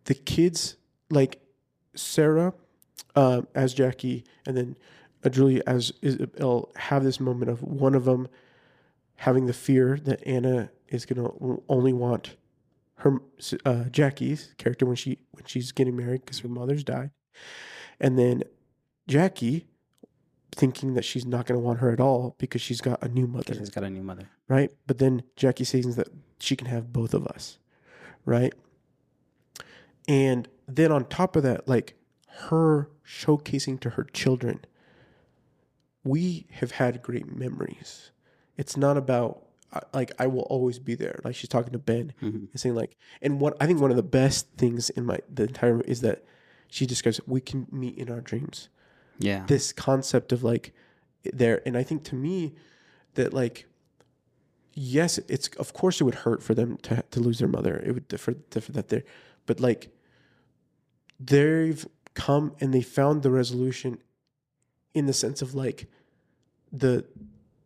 the 0.05 0.13
kids, 0.13 0.75
like 1.09 1.41
Sarah 1.95 2.53
um, 3.15 3.47
as 3.55 3.73
Jackie, 3.73 4.23
and 4.45 4.55
then 4.55 4.77
uh, 5.23 5.29
Julie 5.29 5.65
as 5.65 5.91
Isabel, 6.01 6.71
have 6.75 7.03
this 7.03 7.19
moment 7.19 7.49
of 7.49 7.63
one 7.63 7.95
of 7.95 8.05
them 8.05 8.27
having 9.15 9.47
the 9.47 9.53
fear 9.53 9.97
that 10.03 10.25
Anna 10.25 10.69
is 10.89 11.05
gonna 11.05 11.29
only 11.67 11.93
want 11.93 12.35
her 12.97 13.19
uh, 13.65 13.85
Jackie's 13.85 14.53
character 14.57 14.85
when 14.85 14.95
she 14.95 15.19
when 15.31 15.45
she's 15.45 15.71
getting 15.71 15.95
married 15.95 16.21
because 16.21 16.39
her 16.39 16.47
mother's 16.47 16.83
died, 16.83 17.11
and 17.99 18.17
then 18.17 18.43
Jackie 19.07 19.67
thinking 20.51 20.93
that 20.93 21.03
she's 21.03 21.25
not 21.25 21.45
going 21.45 21.59
to 21.59 21.63
want 21.63 21.79
her 21.79 21.91
at 21.91 21.99
all 21.99 22.35
because 22.37 22.61
she's 22.61 22.81
got 22.81 23.01
a 23.03 23.09
new 23.09 23.27
mother. 23.27 23.53
She's 23.53 23.69
got 23.69 23.83
a 23.83 23.89
new 23.89 24.01
mother. 24.01 24.29
Right? 24.47 24.71
But 24.87 24.99
then 24.99 25.23
Jackie 25.35 25.65
says 25.65 25.95
that 25.97 26.07
she 26.39 26.55
can 26.55 26.67
have 26.67 26.93
both 26.93 27.13
of 27.13 27.27
us. 27.27 27.57
Right? 28.25 28.53
And 30.07 30.47
then 30.67 30.91
on 30.91 31.05
top 31.05 31.35
of 31.35 31.43
that, 31.43 31.67
like 31.67 31.95
her 32.27 32.89
showcasing 33.05 33.79
to 33.81 33.91
her 33.91 34.03
children, 34.03 34.63
we 36.03 36.47
have 36.51 36.71
had 36.71 37.01
great 37.01 37.35
memories. 37.35 38.11
It's 38.57 38.77
not 38.77 38.97
about 38.97 39.44
like 39.93 40.11
I 40.19 40.27
will 40.27 40.43
always 40.43 40.79
be 40.79 40.95
there. 40.95 41.19
Like 41.23 41.35
she's 41.35 41.49
talking 41.49 41.73
to 41.73 41.79
Ben 41.79 42.13
mm-hmm. 42.21 42.45
and 42.51 42.59
saying 42.59 42.75
like, 42.75 42.95
and 43.21 43.39
what 43.39 43.55
I 43.59 43.65
think 43.65 43.79
one 43.79 43.91
of 43.91 43.97
the 43.97 44.03
best 44.03 44.47
things 44.57 44.89
in 44.89 45.05
my 45.05 45.19
the 45.33 45.43
entire 45.43 45.81
is 45.81 46.01
that 46.01 46.23
she 46.69 46.85
describes 46.85 47.19
we 47.25 47.41
can 47.41 47.67
meet 47.71 47.97
in 47.97 48.09
our 48.09 48.21
dreams. 48.21 48.69
Yeah. 49.19 49.45
This 49.47 49.71
concept 49.71 50.31
of 50.31 50.43
like 50.43 50.73
there, 51.23 51.61
and 51.65 51.77
I 51.77 51.83
think 51.83 52.03
to 52.05 52.15
me 52.15 52.55
that 53.15 53.33
like 53.33 53.65
yes, 54.73 55.17
it's 55.29 55.47
of 55.57 55.73
course 55.73 56.01
it 56.01 56.03
would 56.03 56.15
hurt 56.15 56.43
for 56.43 56.53
them 56.53 56.77
to 56.83 57.03
to 57.11 57.19
lose 57.19 57.39
their 57.39 57.47
mother. 57.47 57.81
It 57.85 57.93
would 57.93 58.19
for, 58.19 58.35
for 58.49 58.71
that 58.71 58.89
there, 58.89 59.03
but 59.45 59.59
like 59.59 59.89
they've 61.19 61.85
come 62.13 62.55
and 62.59 62.73
they 62.73 62.81
found 62.81 63.23
the 63.23 63.31
resolution 63.31 63.99
in 64.93 65.05
the 65.05 65.13
sense 65.13 65.41
of 65.41 65.53
like 65.55 65.87
the 66.71 67.05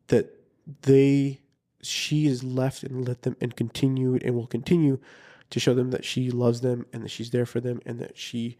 that 0.07 0.35
they 0.81 1.39
she 1.81 2.25
is 2.25 2.43
left 2.43 2.83
and 2.83 3.07
let 3.07 3.21
them 3.21 3.35
and 3.39 3.55
continued 3.55 4.23
and 4.23 4.35
will 4.35 4.47
continue 4.47 4.99
to 5.49 5.59
show 5.59 5.73
them 5.73 5.91
that 5.91 6.05
she 6.05 6.29
loves 6.29 6.61
them 6.61 6.85
and 6.93 7.03
that 7.03 7.09
she's 7.09 7.31
there 7.31 7.45
for 7.45 7.59
them 7.59 7.79
and 7.85 7.99
that 7.99 8.17
she 8.17 8.57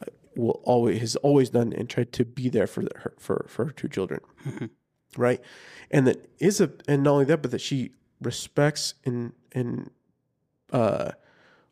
uh, 0.00 0.06
will 0.34 0.60
always 0.64 1.00
has 1.00 1.16
always 1.16 1.50
done 1.50 1.72
and 1.72 1.88
tried 1.88 2.12
to 2.12 2.24
be 2.24 2.48
there 2.48 2.66
for 2.66 2.82
her 2.96 3.14
for 3.18 3.46
for 3.48 3.66
her 3.66 3.70
two 3.70 3.88
children 3.88 4.20
mm-hmm. 4.46 4.66
right 5.16 5.40
and 5.90 6.06
that 6.06 6.28
is 6.38 6.60
a 6.60 6.70
and 6.88 7.02
not 7.02 7.12
only 7.12 7.24
that 7.24 7.42
but 7.42 7.50
that 7.50 7.60
she 7.60 7.92
respects 8.20 8.94
and 9.04 9.32
and 9.52 9.90
uh 10.72 11.10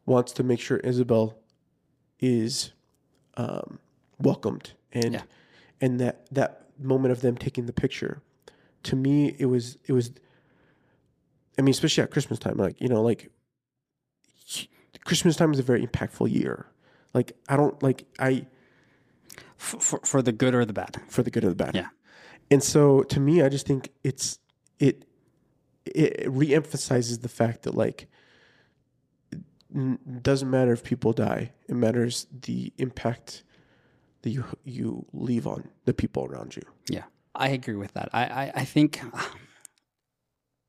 wants 0.07 0.33
to 0.33 0.43
make 0.43 0.61
sure 0.61 0.77
Isabel 0.79 1.39
is 2.21 2.73
um 3.37 3.79
welcomed 4.19 4.73
and 4.93 5.15
yeah. 5.15 5.23
and 5.81 5.99
that 5.99 6.27
that 6.31 6.67
moment 6.79 7.13
of 7.13 7.21
them 7.23 7.37
taking 7.37 7.67
the 7.67 7.73
picture 7.73 8.21
to 8.83 8.97
me 8.97 9.35
it 9.39 9.47
was 9.47 9.79
it 9.87 9.93
was 9.93 10.13
I 11.59 11.63
mean, 11.63 11.71
especially 11.71 12.03
at 12.03 12.11
Christmas 12.11 12.39
time, 12.39 12.57
like 12.57 12.81
you 12.81 12.89
know, 12.89 13.03
like 13.03 13.31
Christmas 15.05 15.37
time 15.37 15.53
is 15.53 15.59
a 15.59 15.63
very 15.63 15.87
impactful 15.87 16.33
year. 16.33 16.67
Like 17.13 17.33
I 17.49 17.57
don't 17.57 17.81
like 17.83 18.05
I 18.19 18.47
for 19.57 20.01
for 20.01 20.23
the 20.23 20.33
good 20.33 20.55
or 20.55 20.65
the 20.65 20.73
bad. 20.73 21.01
For 21.09 21.23
the 21.23 21.31
good 21.31 21.45
or 21.45 21.51
the 21.51 21.55
bad. 21.55 21.75
Yeah. 21.75 21.89
And 22.51 22.63
so 22.63 23.03
to 23.05 23.21
me, 23.21 23.43
I 23.43 23.49
just 23.49 23.67
think 23.67 23.91
it's 24.03 24.39
it 24.79 25.05
it 25.85 26.27
reemphasizes 26.27 27.23
the 27.23 27.29
fact 27.29 27.63
that 27.63 27.75
like 27.75 28.09
it 29.33 30.23
doesn't 30.23 30.51
matter 30.51 30.73
if 30.73 30.83
people 30.83 31.13
die. 31.13 31.53
It 31.69 31.75
matters 31.75 32.27
the 32.43 32.73
impact 32.79 33.45
that 34.23 34.31
you 34.31 34.45
you 34.65 35.07
leave 35.13 35.47
on 35.47 35.69
the 35.85 35.95
people 35.95 36.25
around 36.25 36.57
you. 36.57 36.63
Yeah, 36.89 37.05
I 37.35 37.49
agree 37.49 37.77
with 37.77 37.93
that. 37.93 38.09
I 38.13 38.25
I, 38.25 38.53
I 38.57 38.65
think 38.65 39.01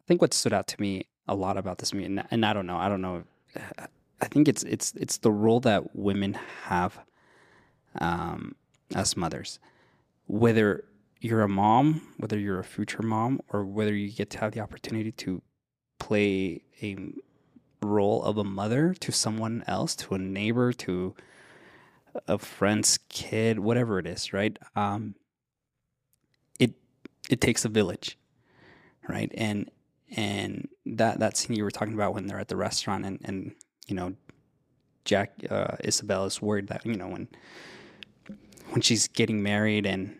think 0.08 0.22
what 0.22 0.34
stood 0.34 0.54
out 0.54 0.68
to 0.68 0.82
me 0.82 1.08
a 1.28 1.36
lot 1.36 1.58
about 1.58 1.80
this 1.80 1.94
movie, 1.94 2.06
and, 2.06 2.24
and 2.32 2.46
I 2.46 2.54
don't 2.54 2.68
know, 2.68 2.78
I 2.78 2.90
don't 2.90 3.02
know, 3.02 3.24
I 4.22 4.28
think 4.28 4.48
it's 4.48 4.64
it's 4.64 4.94
it's 4.96 5.18
the 5.18 5.32
role 5.32 5.60
that 5.62 5.96
women 5.96 6.38
have 6.64 7.00
um, 8.00 8.56
as 8.96 9.18
mothers, 9.18 9.60
whether 10.28 10.86
you're 11.20 11.42
a 11.42 11.50
mom, 11.50 12.02
whether 12.18 12.40
you're 12.40 12.60
a 12.60 12.64
future 12.64 13.02
mom, 13.02 13.42
or 13.50 13.66
whether 13.66 13.94
you 13.94 14.12
get 14.12 14.30
to 14.32 14.40
have 14.40 14.54
the 14.54 14.62
opportunity 14.62 15.12
to 15.12 15.42
play 16.00 16.62
a 16.82 16.98
role 17.82 18.24
of 18.24 18.38
a 18.38 18.44
mother 18.44 18.94
to 19.00 19.12
someone 19.12 19.64
else, 19.68 19.96
to 19.96 20.16
a 20.16 20.18
neighbor, 20.18 20.72
to 20.74 21.16
a 22.28 22.38
friend's 22.38 23.00
kid, 23.10 23.60
whatever 23.60 24.00
it 24.00 24.08
is, 24.08 24.34
right? 24.34 24.58
Um, 24.76 25.16
it 26.60 26.74
it 27.30 27.42
takes 27.42 27.66
a 27.66 27.70
village, 27.70 28.18
right? 29.08 29.32
And 29.36 29.70
and 30.16 30.68
that 30.86 31.20
that 31.20 31.38
scene 31.38 31.56
you 31.56 31.64
were 31.64 31.72
talking 31.72 31.94
about 31.94 32.14
when 32.14 32.28
they're 32.28 32.40
at 32.40 32.48
the 32.48 32.56
restaurant 32.56 33.06
and 33.06 33.20
and 33.24 33.54
you 33.88 33.96
know 33.96 34.14
Jack 35.04 35.34
uh, 35.50 35.76
Isabel 35.84 36.26
is 36.26 36.42
worried 36.42 36.68
that 36.68 36.86
you 36.86 36.96
know 36.96 37.08
when 37.08 37.28
when 38.72 38.82
she's 38.82 39.08
getting 39.08 39.42
married 39.42 39.86
and 39.86 40.18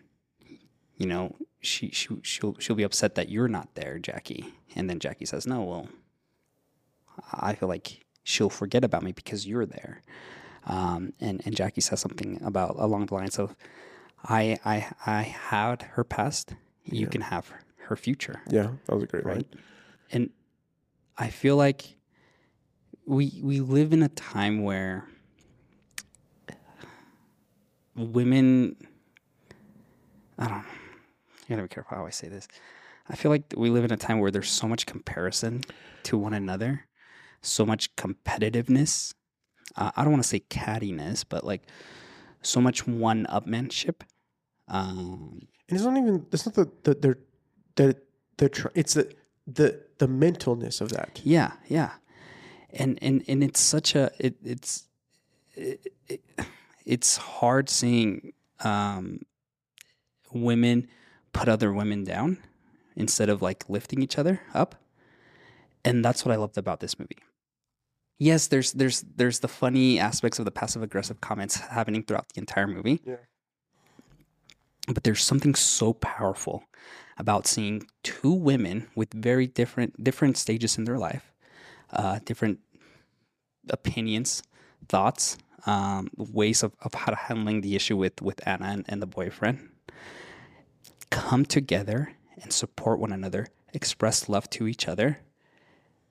you 0.96 1.06
know 1.06 1.34
she 1.60 1.90
she 1.90 2.08
she'll 2.22 2.56
she'll 2.58 2.76
be 2.76 2.84
upset 2.84 3.16
that 3.16 3.28
you're 3.28 3.48
not 3.48 3.74
there, 3.74 3.98
Jackie. 3.98 4.54
And 4.74 4.88
then 4.88 4.98
Jackie 4.98 5.24
says, 5.24 5.46
"No, 5.46 5.62
well, 5.62 5.88
I 7.32 7.54
feel 7.54 7.68
like 7.68 8.04
she'll 8.22 8.50
forget 8.50 8.84
about 8.84 9.02
me 9.02 9.12
because 9.12 9.46
you're 9.46 9.66
there." 9.66 10.02
Um, 10.66 11.12
and 11.20 11.42
and 11.44 11.54
Jackie 11.54 11.80
says 11.80 12.00
something 12.00 12.40
about 12.44 12.76
along 12.78 13.06
the 13.06 13.14
lines 13.14 13.38
of, 13.38 13.56
"I 14.24 14.58
I 14.64 14.86
I 15.04 15.22
had 15.22 15.82
her 15.82 16.04
past. 16.04 16.54
You 16.84 17.02
yeah. 17.02 17.08
can 17.08 17.20
have 17.22 17.52
her, 17.78 17.96
future." 17.96 18.42
Yeah, 18.48 18.70
that 18.86 18.94
was 18.94 19.04
a 19.04 19.06
great 19.06 19.24
right. 19.24 19.36
Line 19.36 19.62
and 20.10 20.30
I 21.16 21.30
feel 21.30 21.56
like 21.56 21.96
we 23.06 23.40
we 23.42 23.60
live 23.60 23.92
in 23.92 24.02
a 24.02 24.08
time 24.08 24.62
where 24.62 25.06
women 27.94 28.76
I 30.38 30.48
don't 30.48 30.58
know. 30.58 30.64
I 30.64 31.48
gotta 31.48 31.62
be 31.62 31.68
careful 31.68 31.96
how 31.96 32.06
I 32.06 32.10
say 32.10 32.28
this. 32.28 32.48
I 33.08 33.16
feel 33.16 33.30
like 33.30 33.54
we 33.56 33.70
live 33.70 33.84
in 33.84 33.92
a 33.92 33.96
time 33.96 34.18
where 34.18 34.30
there's 34.30 34.50
so 34.50 34.66
much 34.66 34.84
comparison 34.84 35.62
to 36.04 36.18
one 36.18 36.34
another, 36.34 36.86
so 37.40 37.64
much 37.64 37.94
competitiveness. 37.96 39.14
Uh, 39.76 39.92
I 39.96 40.02
don't 40.02 40.12
want 40.12 40.24
to 40.24 40.28
say 40.28 40.40
cattiness, 40.40 41.24
but 41.26 41.44
like 41.44 41.62
so 42.42 42.60
much 42.60 42.86
one 42.86 43.26
upmanship. 43.30 44.02
Um, 44.68 45.46
and 45.68 45.76
it's 45.78 45.84
not 45.84 45.96
even. 45.96 46.26
It's 46.32 46.46
not 46.46 46.54
that 46.56 46.84
the, 46.84 46.94
they're 46.94 47.18
that 47.76 48.02
they're. 48.38 48.72
It's 48.74 48.94
that 48.94 49.16
the 49.46 49.85
the 49.98 50.08
mentalness 50.08 50.80
of 50.80 50.90
that. 50.90 51.20
Yeah, 51.24 51.52
yeah, 51.68 51.92
and 52.72 52.98
and 53.02 53.24
and 53.28 53.42
it's 53.42 53.60
such 53.60 53.94
a 53.94 54.10
it 54.18 54.36
it's 54.44 54.84
it, 55.54 55.92
it, 56.08 56.20
it's 56.84 57.16
hard 57.16 57.68
seeing 57.68 58.32
um, 58.60 59.20
women 60.32 60.88
put 61.32 61.48
other 61.48 61.72
women 61.72 62.04
down 62.04 62.38
instead 62.94 63.28
of 63.28 63.42
like 63.42 63.68
lifting 63.68 64.02
each 64.02 64.18
other 64.18 64.40
up, 64.54 64.74
and 65.84 66.04
that's 66.04 66.24
what 66.24 66.32
I 66.32 66.36
loved 66.36 66.58
about 66.58 66.80
this 66.80 66.98
movie. 66.98 67.18
Yes, 68.18 68.46
there's 68.48 68.72
there's 68.72 69.02
there's 69.16 69.40
the 69.40 69.48
funny 69.48 69.98
aspects 69.98 70.38
of 70.38 70.44
the 70.44 70.50
passive 70.50 70.82
aggressive 70.82 71.20
comments 71.20 71.56
happening 71.56 72.02
throughout 72.02 72.28
the 72.30 72.40
entire 72.40 72.66
movie. 72.66 73.00
Yeah. 73.04 73.16
But 74.88 75.04
there's 75.04 75.22
something 75.22 75.54
so 75.54 75.92
powerful 75.94 76.64
about 77.18 77.46
seeing 77.46 77.86
two 78.02 78.32
women 78.32 78.88
with 78.94 79.12
very 79.12 79.46
different 79.46 80.02
different 80.02 80.36
stages 80.36 80.76
in 80.78 80.84
their 80.84 80.98
life, 80.98 81.32
uh, 81.90 82.18
different 82.24 82.60
opinions, 83.70 84.42
thoughts, 84.88 85.38
um, 85.66 86.10
ways 86.16 86.62
of, 86.62 86.72
of 86.82 86.94
how 86.94 87.10
to 87.10 87.16
handling 87.16 87.60
the 87.60 87.74
issue 87.74 87.96
with 87.96 88.20
with 88.22 88.46
Anna 88.46 88.66
and, 88.66 88.84
and 88.88 89.02
the 89.02 89.06
boyfriend, 89.06 89.70
come 91.10 91.44
together 91.44 92.12
and 92.42 92.52
support 92.52 93.00
one 93.00 93.12
another, 93.12 93.48
express 93.72 94.28
love 94.28 94.48
to 94.50 94.66
each 94.66 94.86
other, 94.86 95.20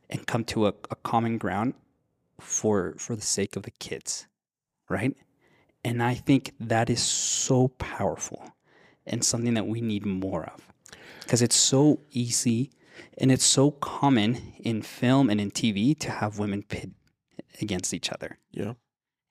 and 0.10 0.26
come 0.26 0.44
to 0.46 0.68
a, 0.68 0.74
a 0.90 0.96
common 0.96 1.38
ground 1.38 1.76
for 2.40 2.96
for 2.98 3.16
the 3.16 3.22
sake 3.22 3.56
of 3.56 3.64
the 3.64 3.72
kids, 3.72 4.28
right? 4.90 5.16
And 5.84 6.02
I 6.02 6.16
think 6.16 6.54
that 6.60 6.90
is 6.90 7.02
so 7.02 7.68
powerful 7.68 8.56
and 9.06 9.24
something 9.24 9.54
that 9.54 9.68
we 9.68 9.82
need 9.82 10.04
more 10.04 10.46
of 10.46 10.74
because 11.26 11.42
it's 11.42 11.56
so 11.56 12.00
easy 12.12 12.72
and 13.18 13.32
it's 13.32 13.46
so 13.46 13.72
common 13.72 14.54
in 14.60 14.82
film 14.82 15.30
and 15.30 15.42
in 15.42 15.52
TV 15.52 15.98
to 16.00 16.12
have 16.12 16.40
women 16.40 16.64
pit 16.64 16.92
against 17.62 17.94
each 17.94 18.12
other. 18.12 18.38
Yeah. 18.52 18.74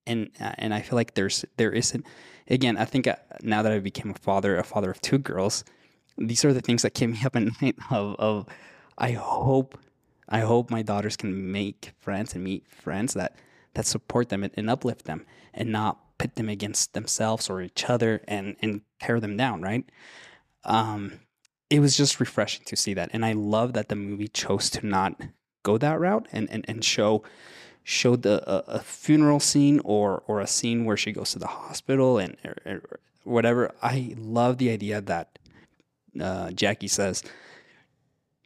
And 0.07 0.31
uh, 0.39 0.53
and 0.59 0.75
I 0.75 0.83
feel 0.83 0.97
like 0.97 1.15
there's 1.15 1.45
there 1.57 1.73
isn't 1.73 2.05
again 2.49 2.77
I 2.77 2.85
think 2.85 3.07
uh, 3.07 3.17
now 3.43 3.63
that 3.63 3.73
I 3.73 3.79
became 3.79 4.11
a 4.11 4.15
father 4.15 4.59
a 4.59 4.65
father 4.65 4.91
of 4.91 5.01
two 5.01 5.17
girls 5.17 5.65
these 6.19 6.45
are 6.45 6.53
the 6.53 6.61
things 6.61 6.83
that 6.83 6.91
keep 6.91 7.11
me 7.11 7.19
up 7.25 7.37
at 7.37 7.43
night. 7.63 7.77
Of 7.91 8.17
of 8.19 8.47
I 8.99 9.13
hope 9.13 9.79
I 10.29 10.41
hope 10.41 10.71
my 10.71 10.83
daughters 10.83 11.17
can 11.17 11.53
make 11.53 11.93
friends 12.01 12.35
and 12.35 12.45
meet 12.45 12.67
friends 12.71 13.15
that 13.15 13.37
that 13.75 13.87
support 13.87 14.29
them 14.29 14.45
and, 14.45 14.53
and 14.57 14.71
uplift 14.71 15.07
them 15.07 15.27
and 15.53 15.73
not 15.73 15.99
pit 16.19 16.37
them 16.37 16.49
against 16.49 16.93
themselves 16.93 17.51
or 17.51 17.63
each 17.63 17.89
other 17.89 18.23
and 18.29 18.57
and 18.61 18.83
tear 19.01 19.21
them 19.21 19.37
down. 19.37 19.63
Right. 19.63 19.85
Um, 20.65 21.21
it 21.71 21.81
was 21.81 21.97
just 21.97 22.21
refreshing 22.21 22.65
to 22.67 22.77
see 22.77 22.95
that, 22.95 23.11
and 23.13 23.25
I 23.25 23.33
love 23.33 23.73
that 23.75 23.89
the 23.89 23.97
movie 23.97 24.29
chose 24.29 24.71
to 24.71 24.87
not 24.87 25.21
go 25.63 25.79
that 25.79 25.99
route 25.99 26.29
and 26.33 26.49
and, 26.51 26.65
and 26.69 26.85
show 26.85 27.23
showed 27.83 28.23
the 28.23 28.43
a, 28.51 28.81
funeral 28.81 29.41
scene 29.41 29.81
or 29.85 30.23
or 30.27 30.41
a 30.41 30.47
scene 30.47 30.85
where 30.85 30.97
she 30.97 31.13
goes 31.13 31.33
to 31.33 31.39
the 31.39 31.47
hospital 31.47 32.19
and 32.19 32.37
or, 32.45 32.57
or 32.65 33.01
whatever. 33.25 33.73
I 33.83 34.15
love 34.17 34.59
the 34.59 34.71
idea 34.71 35.01
that 35.03 35.39
uh, 36.21 36.51
Jackie 36.53 36.89
says, 36.89 37.23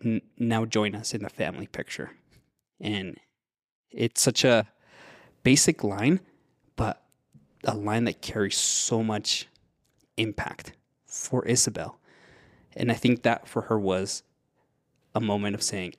"N- 0.04 0.22
"Now 0.38 0.64
join 0.64 0.94
us 0.94 1.14
in 1.14 1.22
the 1.22 1.30
family 1.30 1.66
picture," 1.66 2.12
and 2.80 3.18
it's 3.90 4.20
such 4.20 4.44
a 4.44 4.68
basic 5.42 5.84
line, 5.84 6.20
but 6.76 7.02
a 7.64 7.74
line 7.74 8.04
that 8.04 8.22
carries 8.22 8.56
so 8.56 9.02
much 9.02 9.46
impact 10.16 10.72
for 11.06 11.44
Isabel, 11.46 11.98
and 12.78 12.90
I 12.90 12.94
think 12.94 13.22
that 13.24 13.46
for 13.48 13.62
her 13.62 13.78
was 13.78 14.22
a 15.14 15.20
moment 15.20 15.54
of 15.54 15.62
saying, 15.62 15.94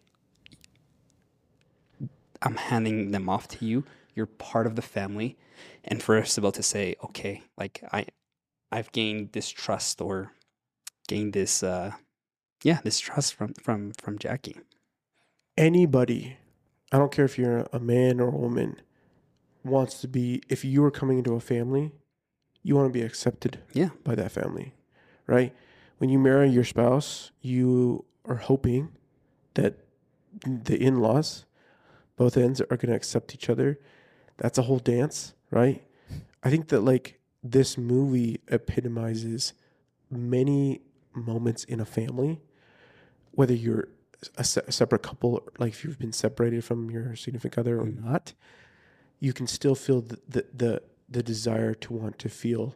I'm 2.41 2.55
handing 2.55 3.11
them 3.11 3.30
off 3.30 3.47
to 3.49 3.65
you. 3.65 3.84
You're 4.15 4.25
part 4.25 4.65
of 4.65 4.75
the 4.75 4.82
family. 4.82 5.38
And 5.84 6.01
for 6.01 6.17
Isabel 6.17 6.51
to 6.53 6.63
say, 6.63 6.95
okay, 7.03 7.43
like 7.57 7.84
I 7.91 8.05
I've 8.71 8.91
gained 8.91 9.34
this 9.34 9.49
trust 9.49 9.99
or 10.01 10.32
gained 11.07 11.34
this 11.34 11.63
uh 11.63 11.91
yeah, 12.63 12.80
this 12.84 12.99
trust 12.99 13.34
from 13.36 13.53
from 13.55 13.91
from 14.01 14.17
Jackie. 14.17 14.57
Anybody, 15.57 16.38
I 16.91 16.97
don't 16.97 17.11
care 17.11 17.25
if 17.25 17.38
you're 17.38 17.67
a 17.73 17.80
man 17.80 18.19
or 18.21 18.30
a 18.30 18.38
woman, 18.38 18.82
wants 19.63 19.99
to 20.01 20.07
be. 20.07 20.41
If 20.49 20.63
you 20.63 20.84
are 20.86 20.91
coming 20.91 21.17
into 21.17 21.34
a 21.34 21.39
family, 21.41 21.91
you 22.63 22.75
want 22.75 22.88
to 22.88 22.93
be 22.97 23.01
accepted 23.05 23.59
Yeah. 23.73 23.89
by 24.03 24.15
that 24.15 24.32
family, 24.32 24.73
right? 25.27 25.53
When 25.99 26.09
you 26.09 26.17
marry 26.17 26.49
your 26.49 26.63
spouse, 26.63 27.31
you 27.41 28.05
are 28.25 28.37
hoping 28.37 28.89
that 29.55 29.79
the 30.45 30.81
in-laws, 30.81 31.45
both 32.15 32.37
ends, 32.37 32.61
are 32.61 32.77
going 32.77 32.89
to 32.89 32.95
accept 32.95 33.35
each 33.35 33.49
other. 33.49 33.79
That's 34.37 34.57
a 34.57 34.63
whole 34.63 34.79
dance, 34.79 35.33
right? 35.51 35.83
I 36.41 36.49
think 36.49 36.69
that 36.69 36.81
like 36.81 37.19
this 37.43 37.77
movie 37.77 38.39
epitomizes 38.47 39.53
many 40.09 40.81
moments 41.13 41.65
in 41.65 41.81
a 41.81 41.85
family, 41.85 42.39
whether 43.31 43.53
you're 43.53 43.89
a, 44.37 44.43
se- 44.45 44.61
a 44.67 44.71
separate 44.71 45.03
couple, 45.03 45.43
like 45.57 45.73
if 45.73 45.83
you've 45.83 45.99
been 45.99 46.13
separated 46.13 46.63
from 46.63 46.89
your 46.89 47.13
significant 47.17 47.67
other 47.67 47.79
or 47.79 47.87
mm-hmm. 47.87 48.09
not, 48.09 48.33
you 49.19 49.33
can 49.33 49.47
still 49.47 49.75
feel 49.75 49.99
the, 49.99 50.19
the 50.29 50.45
the 50.53 50.81
the 51.09 51.23
desire 51.23 51.73
to 51.73 51.93
want 51.93 52.17
to 52.19 52.29
feel 52.29 52.75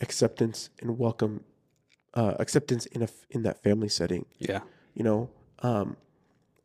acceptance 0.00 0.70
and 0.80 0.98
welcome, 0.98 1.44
uh, 2.14 2.34
acceptance 2.38 2.86
in 2.86 3.02
a 3.02 3.08
in 3.30 3.42
that 3.42 3.62
family 3.62 3.88
setting. 3.88 4.26
Yeah. 4.38 4.60
You 4.94 5.04
know, 5.04 5.30
um, 5.62 5.96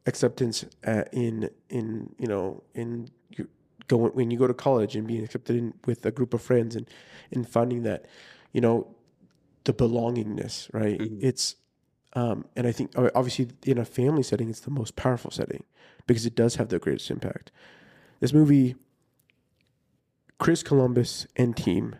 acceptance 0.07 0.65
uh 0.87 1.03
in 1.11 1.49
in 1.69 2.13
you 2.17 2.27
know 2.27 2.63
in 2.73 3.07
you 3.29 3.47
going 3.87 4.11
when 4.13 4.31
you 4.31 4.37
go 4.39 4.47
to 4.47 4.53
college 4.53 4.95
and 4.95 5.05
being 5.07 5.23
accepted 5.23 5.55
in 5.55 5.73
with 5.85 6.03
a 6.05 6.11
group 6.11 6.33
of 6.33 6.41
friends 6.41 6.75
and 6.75 6.89
and 7.31 7.47
finding 7.47 7.83
that 7.83 8.05
you 8.51 8.59
know 8.61 8.87
the 9.65 9.73
belongingness 9.73 10.73
right 10.73 10.99
Mhm. 10.99 11.19
it's 11.21 11.55
um 12.13 12.45
and 12.55 12.65
i 12.65 12.71
think 12.71 12.97
uh, 12.97 13.11
obviously 13.13 13.49
in 13.63 13.77
a 13.77 13.85
family 13.85 14.23
setting 14.23 14.49
it's 14.49 14.61
the 14.61 14.71
most 14.71 14.95
powerful 14.95 15.29
setting 15.29 15.63
because 16.07 16.25
it 16.25 16.33
does 16.35 16.55
have 16.55 16.69
the 16.69 16.79
greatest 16.79 17.11
impact 17.11 17.51
this 18.21 18.33
movie 18.33 18.75
chris 20.39 20.63
columbus 20.63 21.27
and 21.35 21.55
team 21.55 21.95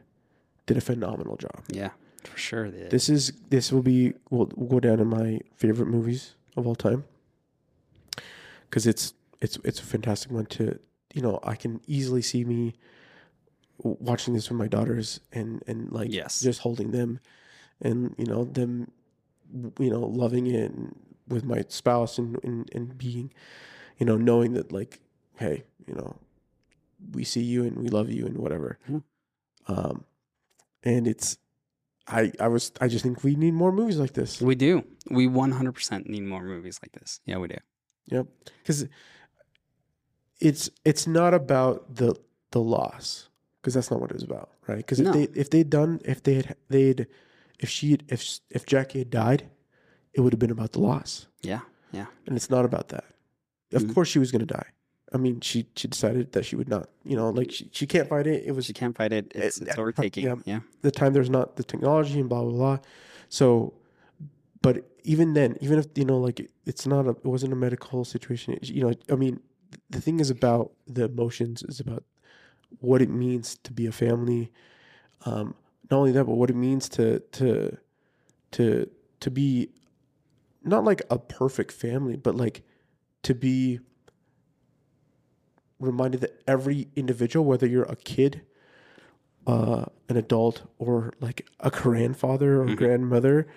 did 0.66 0.78
a 0.78 0.82
phenomenal 0.82 1.36
job 1.38 1.64
Yeah. 1.70 1.92
For 2.24 2.38
sure. 2.38 2.70
They 2.70 2.78
did. 2.80 2.92
this 2.92 3.10
is 3.10 3.34
this 3.50 3.72
will 3.72 3.82
be 3.82 4.14
will, 4.30 4.46
go 4.46 4.80
down 4.80 5.00
in 5.00 5.08
my 5.08 5.40
favorite 5.56 5.88
movies 5.88 6.36
of 6.56 6.68
all 6.68 6.76
time 6.76 7.04
because 8.70 8.86
it's 8.86 9.14
it's 9.42 9.58
it's 9.64 9.80
a 9.80 9.84
fantastic 9.84 10.32
one 10.32 10.46
to 10.46 10.78
you 11.14 11.22
know 11.22 11.40
I 11.44 11.56
can 11.56 11.82
easily 11.88 12.22
see 12.22 12.44
me 12.46 12.74
watching 13.84 14.34
this 14.36 14.50
with 14.50 14.58
my 14.60 14.68
daughters 14.68 15.20
and 15.32 15.64
and 15.68 15.92
like 15.92 16.12
Yes. 16.14 16.40
just 16.40 16.60
holding 16.62 16.92
them 16.92 17.20
and 17.82 18.14
you 18.18 18.26
know 18.26 18.44
them 18.46 18.92
you 19.80 19.90
know 19.90 20.02
loving 20.02 20.46
it 20.48 20.72
and 20.72 20.96
with 21.28 21.44
my 21.44 21.64
spouse 21.70 22.18
and 22.20 22.38
and, 22.44 22.70
and 22.74 22.98
being 22.98 23.34
you 23.98 24.06
know 24.06 24.18
knowing 24.18 24.54
that 24.54 24.72
like 24.72 25.00
hey 25.38 25.64
you 25.88 25.96
know 25.96 26.16
we 27.14 27.24
see 27.24 27.42
you 27.42 27.64
and 27.64 27.78
we 27.78 27.90
love 27.90 28.12
you 28.12 28.26
and 28.28 28.38
whatever 28.38 28.78
Mhm. 28.88 29.04
um 29.68 30.04
and 30.84 31.08
it's 31.08 31.38
I 32.08 32.32
I 32.40 32.48
was 32.48 32.72
I 32.82 32.88
just 32.88 33.04
think 33.04 33.24
we 33.24 33.36
need 33.36 33.54
more 33.54 33.72
movies 33.72 33.98
like 33.98 34.14
this. 34.14 34.42
we 34.42 34.56
do. 34.56 34.84
We 35.10 35.28
100% 35.28 36.08
need 36.08 36.24
more 36.24 36.44
movies 36.44 36.80
like 36.84 36.92
this. 36.94 37.20
Yeah, 37.26 37.38
we 37.38 37.48
do. 37.48 37.58
Yep. 38.08 38.28
Because 38.62 38.88
it's 40.40 40.70
it's 40.86 41.08
not 41.08 41.34
about 41.34 41.96
the 41.96 42.16
the 42.52 42.60
loss 42.60 43.30
because 43.62 43.74
that's 43.76 43.92
not 43.92 44.02
what 44.02 44.10
it 44.12 44.16
was 44.16 44.24
about, 44.24 44.50
right? 44.68 44.78
Because 44.78 45.00
if 45.00 45.14
they 45.14 45.24
if 45.40 45.50
they'd 45.50 45.70
done 45.70 46.00
if 46.06 46.24
they 46.24 46.36
had 46.36 46.56
they'd 46.70 47.08
if 47.60 47.70
she 47.70 47.92
had, 47.92 48.04
if 48.08 48.40
if 48.50 48.66
Jackie 48.66 49.00
had 49.00 49.10
died, 49.12 49.50
it 50.14 50.22
would 50.22 50.34
have 50.34 50.40
been 50.40 50.52
about 50.52 50.72
the 50.74 50.80
loss, 50.82 51.28
Yeah. 51.42 51.62
Yeah. 51.92 52.08
and 52.26 52.36
it's 52.36 52.50
not 52.50 52.66
about 52.66 52.90
that. 52.90 53.06
Of 53.72 53.84
Mhm. 53.84 53.94
course, 53.94 54.10
she 54.10 54.18
was 54.20 54.32
going 54.32 54.46
to 54.46 54.52
die. 54.54 54.70
I 55.14 55.18
mean, 55.18 55.42
she 55.42 55.68
she 55.76 55.88
decided 55.88 56.32
that 56.34 56.46
she 56.46 56.56
would 56.56 56.70
not. 56.70 56.90
You 57.04 57.16
know, 57.18 57.30
like 57.30 57.52
she, 57.52 57.70
she 57.72 57.86
can't 57.86 58.08
fight 58.08 58.28
it. 58.28 58.44
It 58.46 58.54
was 58.54 58.66
She 58.66 58.74
can't 58.74 58.96
fight 58.96 59.12
it. 59.12 59.32
It's, 59.36 59.58
It- 59.60 59.68
it's 59.68 59.78
overtaking. 59.78 60.24
yeah. 60.26 60.36
Yeah. 60.46 60.60
the 60.82 60.92
time 60.92 61.14
there's 61.14 61.30
not 61.30 61.56
the 61.58 61.64
technology 61.64 62.20
and 62.20 62.30
blah 62.30 62.44
blah 62.44 62.52
blah. 62.54 62.78
So, 63.30 63.74
but 64.62 64.86
even 65.04 65.34
then, 65.34 65.58
even 65.62 65.80
if 65.80 65.88
you 65.96 66.06
know, 66.06 66.18
like 66.20 66.40
it- 66.40 66.52
it's 66.66 66.86
not 66.88 67.06
a, 67.08 67.10
it 67.12 67.26
wasn't 67.26 67.52
a 67.54 67.56
medical 67.58 68.06
situation. 68.06 68.54
it- 68.54 68.70
You 68.70 68.84
know, 68.84 68.94
I 69.10 69.16
mean, 69.16 69.40
the 69.90 70.00
thing 70.02 70.20
is 70.20 70.30
about 70.30 70.72
the 70.88 71.06
emotions 71.06 71.64
is 71.64 71.80
about 71.80 72.04
what 72.80 73.02
it 73.02 73.10
means 73.10 73.58
to 73.64 73.74
be 73.74 73.86
a 73.88 73.92
family. 73.92 74.52
Um, 75.26 75.56
not 75.90 75.98
only 75.98 76.12
that, 76.14 76.24
but 76.26 76.36
what 76.36 76.50
it 76.50 76.56
means 76.56 76.88
to 76.90 77.20
to 77.20 77.78
to 78.52 78.90
to 79.20 79.30
be 79.32 79.70
not 80.64 80.84
like 80.86 81.02
a 81.10 81.18
perfect 81.20 81.72
family, 81.74 82.16
but 82.16 82.36
like 82.36 82.64
to 83.24 83.34
be 83.36 83.80
reminded 85.82 86.22
that 86.22 86.42
every 86.48 86.88
individual, 86.96 87.46
whether 87.46 87.68
you're 87.68 87.84
a 87.84 87.96
kid, 87.96 88.42
uh, 89.48 89.86
an 90.10 90.18
adult, 90.18 90.64
or 90.78 91.14
like 91.20 91.48
a 91.60 91.70
grandfather 91.72 92.62
or 92.62 92.66
Mhm. 92.68 92.78
grandmother, 92.78 93.48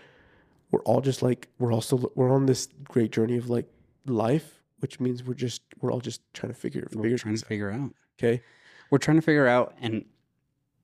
we're 0.71 0.81
all 0.83 1.01
just 1.01 1.23
like 1.23 1.49
we're 1.59 1.73
also 1.73 2.11
we're 2.15 2.31
on 2.33 2.47
this 2.47 2.69
great 2.89 3.13
journey 3.13 3.37
of 3.37 3.49
like 3.51 3.67
life, 4.07 4.63
which 4.81 4.99
means 4.99 5.23
we're 5.23 5.35
just 5.35 5.63
we're 5.81 5.93
all 5.93 6.01
just 6.01 6.21
trying 6.33 6.53
to 6.53 6.59
figure 6.59 6.89
We're 6.93 7.03
figure 7.03 7.19
trying 7.19 7.37
to 7.37 7.45
out. 7.45 7.49
figure 7.49 7.71
out. 7.71 7.91
Okay, 8.19 8.43
We're 8.91 8.99
trying 8.99 9.17
to 9.19 9.23
figure 9.23 9.47
out, 9.47 9.75
and 9.81 10.05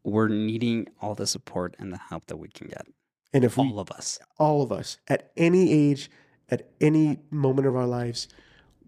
we're 0.05 0.29
needing 0.29 0.89
all 1.01 1.15
the 1.15 1.27
support 1.27 1.75
and 1.79 1.93
the 1.93 1.97
help 1.99 2.27
that 2.27 2.37
we 2.37 2.49
can 2.49 2.69
get. 2.69 2.87
and 3.33 3.45
if 3.45 3.57
we 3.57 3.63
All 3.69 3.79
of 3.79 3.91
us. 3.93 4.19
all 4.39 4.61
of 4.63 4.73
us 4.73 4.99
at 5.07 5.31
any 5.37 5.71
age, 5.73 6.11
at 6.49 6.69
any 6.81 7.21
moment 7.31 7.67
of 7.69 7.77
our 7.77 7.87
lives, 7.87 8.27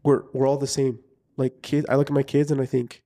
we're 0.05 0.24
we're 0.32 0.46
all 0.48 0.59
the 0.59 0.66
same. 0.66 0.98
Like 1.43 1.61
kids, 1.62 1.86
I 1.88 1.97
look 1.97 2.09
at 2.09 2.14
my 2.14 2.22
kids 2.22 2.53
and 2.53 2.61
I 2.61 2.66
think 2.66 3.03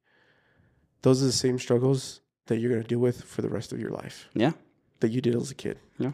those 1.02 1.22
are 1.22 1.26
the 1.26 1.32
same 1.46 1.58
struggles 1.58 2.20
that 2.48 2.58
you're 2.58 2.70
gonna 2.70 2.84
deal 2.94 2.98
with 2.98 3.22
for 3.24 3.40
the 3.40 3.48
rest 3.48 3.72
of 3.72 3.80
your 3.80 3.90
life. 4.02 4.28
Yeah. 4.34 4.52
that 5.00 5.10
you 5.10 5.20
did 5.22 5.34
as 5.34 5.50
a 5.50 5.54
kid. 5.54 5.78
Yeah. 5.98 6.12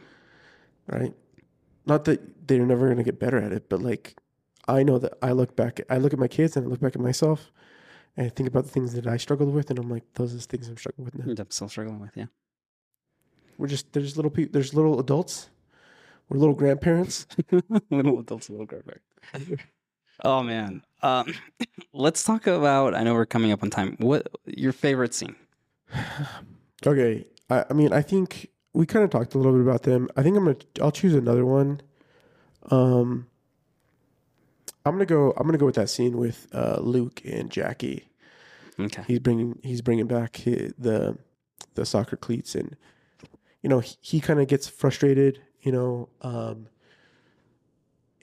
Right. 0.86 1.12
Not 1.84 2.04
that 2.04 2.46
they're 2.46 2.64
never 2.64 2.88
gonna 2.88 3.02
get 3.10 3.18
better 3.18 3.38
at 3.38 3.52
it, 3.52 3.68
but 3.68 3.82
like 3.82 4.04
I 4.68 4.84
know 4.84 4.98
that 5.00 5.14
I 5.20 5.32
look 5.32 5.56
back, 5.56 5.80
I 5.90 5.98
look 5.98 6.12
at 6.12 6.18
my 6.20 6.28
kids 6.28 6.56
and 6.56 6.64
I 6.64 6.68
look 6.68 6.80
back 6.80 6.94
at 6.94 7.02
myself, 7.02 7.50
and 8.16 8.26
I 8.26 8.30
think 8.30 8.48
about 8.48 8.64
the 8.66 8.70
things 8.70 8.92
that 8.94 9.06
I 9.08 9.16
struggled 9.16 9.52
with, 9.52 9.70
and 9.70 9.78
I'm 9.80 9.90
like, 9.90 10.04
those 10.14 10.32
are 10.32 10.36
the 10.36 10.42
things 10.52 10.68
I'm 10.68 10.76
struggling 10.76 11.06
with 11.06 11.16
now. 11.16 11.24
I'm 11.42 11.50
still 11.50 11.68
struggling 11.68 11.98
with. 11.98 12.16
Yeah. 12.16 12.26
We're 13.58 13.66
just 13.66 13.92
there's 13.92 14.14
little 14.16 14.30
people, 14.30 14.52
there's 14.52 14.74
little 14.74 15.00
adults, 15.00 15.50
we're 16.28 16.38
little 16.38 16.54
grandparents. 16.54 17.26
little 17.90 18.20
adults, 18.20 18.48
little 18.48 18.66
grandparents. 18.66 19.06
Oh 20.24 20.40
man. 20.42 20.82
Um, 21.02 21.34
let's 21.92 22.22
talk 22.22 22.46
about. 22.46 22.94
I 22.94 23.02
know 23.02 23.14
we're 23.14 23.26
coming 23.26 23.52
up 23.52 23.62
on 23.62 23.70
time. 23.70 23.96
What 23.98 24.28
your 24.46 24.72
favorite 24.72 25.14
scene? 25.14 25.36
Okay. 26.84 27.24
I, 27.48 27.64
I 27.70 27.74
mean, 27.74 27.92
I 27.92 28.02
think 28.02 28.48
we 28.72 28.86
kind 28.86 29.04
of 29.04 29.10
talked 29.10 29.36
a 29.36 29.38
little 29.38 29.52
bit 29.52 29.60
about 29.60 29.84
them. 29.84 30.08
I 30.16 30.24
think 30.24 30.36
I'm 30.36 30.46
gonna. 30.46 30.56
I'll 30.80 30.90
choose 30.90 31.14
another 31.14 31.46
one. 31.46 31.80
Um, 32.72 33.28
I'm 34.84 34.94
gonna 34.94 35.06
go. 35.06 35.32
I'm 35.36 35.46
gonna 35.46 35.58
go 35.58 35.66
with 35.66 35.76
that 35.76 35.90
scene 35.90 36.16
with 36.16 36.48
uh, 36.52 36.80
Luke 36.80 37.22
and 37.24 37.52
Jackie. 37.52 38.08
Okay. 38.80 39.04
He's 39.06 39.20
bringing. 39.20 39.60
He's 39.62 39.80
bringing 39.80 40.08
back 40.08 40.42
hi 40.44 40.70
the 40.76 41.16
the 41.74 41.86
soccer 41.86 42.16
cleats, 42.16 42.56
and 42.56 42.76
you 43.62 43.68
know 43.68 43.78
he, 43.78 43.94
he 44.00 44.20
kind 44.20 44.40
of 44.40 44.48
gets 44.48 44.66
frustrated 44.66 45.38
you 45.62 45.70
know, 45.70 46.08
um, 46.20 46.66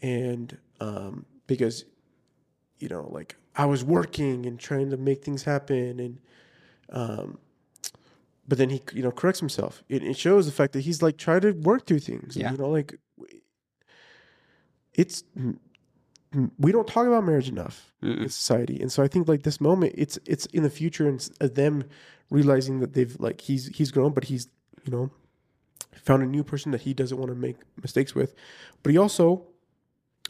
and 0.01 0.57
um, 0.79 1.25
because 1.47 1.85
you 2.79 2.87
know, 2.89 3.07
like 3.11 3.35
I 3.55 3.65
was 3.65 3.83
working 3.83 4.45
and 4.45 4.59
trying 4.59 4.89
to 4.91 4.97
make 4.97 5.23
things 5.23 5.43
happen, 5.43 5.99
and 5.99 6.17
um, 6.91 7.37
but 8.47 8.57
then 8.57 8.69
he 8.69 8.81
you 8.93 9.03
know 9.03 9.11
corrects 9.11 9.39
himself. 9.39 9.83
It, 9.89 10.03
it 10.03 10.17
shows 10.17 10.45
the 10.45 10.51
fact 10.51 10.73
that 10.73 10.81
he's 10.81 11.01
like 11.01 11.17
trying 11.17 11.41
to 11.41 11.51
work 11.51 11.85
through 11.85 11.99
things. 11.99 12.35
Yeah. 12.35 12.51
you 12.51 12.57
know, 12.57 12.69
like 12.69 12.95
it's 14.93 15.23
we 16.57 16.71
don't 16.71 16.87
talk 16.87 17.07
about 17.07 17.23
marriage 17.23 17.49
enough 17.49 17.91
Mm-mm. 18.03 18.23
in 18.23 18.29
society, 18.29 18.79
and 18.81 18.91
so 18.91 19.03
I 19.03 19.07
think 19.07 19.27
like 19.27 19.43
this 19.43 19.59
moment, 19.59 19.93
it's 19.97 20.17
it's 20.25 20.45
in 20.47 20.63
the 20.63 20.69
future 20.69 21.07
and 21.07 21.19
them 21.39 21.83
realizing 22.29 22.79
that 22.79 22.93
they've 22.93 23.15
like 23.19 23.41
he's 23.41 23.67
he's 23.75 23.91
grown, 23.91 24.13
but 24.13 24.25
he's 24.25 24.47
you 24.85 24.91
know 24.91 25.11
found 25.95 26.23
a 26.23 26.25
new 26.25 26.43
person 26.43 26.71
that 26.71 26.81
he 26.81 26.93
doesn't 26.93 27.17
want 27.17 27.29
to 27.29 27.35
make 27.35 27.57
mistakes 27.81 28.15
with, 28.15 28.33
but 28.83 28.91
he 28.91 28.97
also 28.97 29.45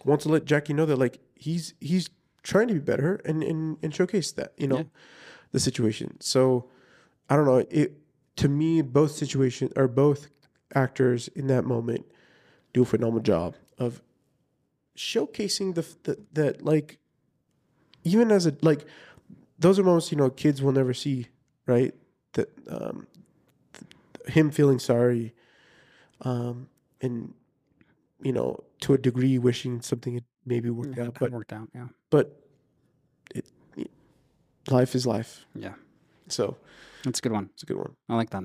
wants 0.05 0.23
to 0.23 0.29
let 0.29 0.45
Jackie 0.45 0.73
know 0.73 0.85
that 0.85 0.97
like 0.97 1.19
he's 1.35 1.73
he's 1.79 2.09
trying 2.43 2.67
to 2.67 2.73
be 2.73 2.79
better 2.79 3.21
and 3.25 3.43
and, 3.43 3.77
and 3.83 3.93
showcase 3.93 4.31
that 4.33 4.53
you 4.57 4.67
know 4.67 4.77
Yeah. 4.77 4.83
the 5.51 5.59
situation. 5.59 6.19
So 6.21 6.69
I 7.29 7.35
don't 7.35 7.45
know 7.45 7.65
it 7.69 7.93
to 8.37 8.49
me 8.49 8.81
both 8.81 9.11
situations 9.11 9.71
or 9.75 9.87
both 9.87 10.29
actors 10.75 11.27
in 11.29 11.47
that 11.47 11.65
moment 11.65 12.05
do 12.73 12.83
a 12.83 12.85
phenomenal 12.85 13.21
job 13.21 13.55
of 13.77 14.01
showcasing 14.97 15.75
the, 15.75 15.85
the 16.03 16.17
that 16.33 16.63
like 16.63 16.99
even 18.03 18.31
as 18.31 18.45
a 18.45 18.53
like 18.61 18.85
those 19.59 19.79
are 19.79 19.83
moments 19.83 20.11
you 20.11 20.17
know 20.17 20.29
kids 20.29 20.61
will 20.61 20.71
never 20.71 20.93
see 20.93 21.27
right 21.65 21.93
that 22.33 22.49
um 22.69 23.07
th- 23.73 24.33
him 24.35 24.51
feeling 24.51 24.79
sorry 24.79 25.33
um 26.21 26.69
and 27.01 27.33
you 28.21 28.31
know 28.33 28.57
to 28.81 28.93
a 28.93 28.97
degree 28.97 29.37
wishing 29.37 29.81
something 29.81 30.13
had 30.15 30.23
maybe 30.45 30.69
worked 30.69 30.97
Yeah, 30.97 31.05
out 31.05 31.17
but 31.19 31.31
worked 31.31 31.53
out. 31.53 31.69
Yeah. 31.73 31.87
But 32.09 32.39
it, 33.35 33.45
it 33.77 33.89
life 34.69 34.95
is 34.95 35.05
life 35.05 35.45
Yeah. 35.55 35.73
so 36.27 36.57
That's 37.03 37.19
a 37.19 37.21
good 37.21 37.31
one. 37.31 37.49
it's 37.53 37.63
a 37.63 37.65
good 37.65 37.77
one 37.77 37.95
I 38.07 38.15
like 38.15 38.29
that. 38.31 38.43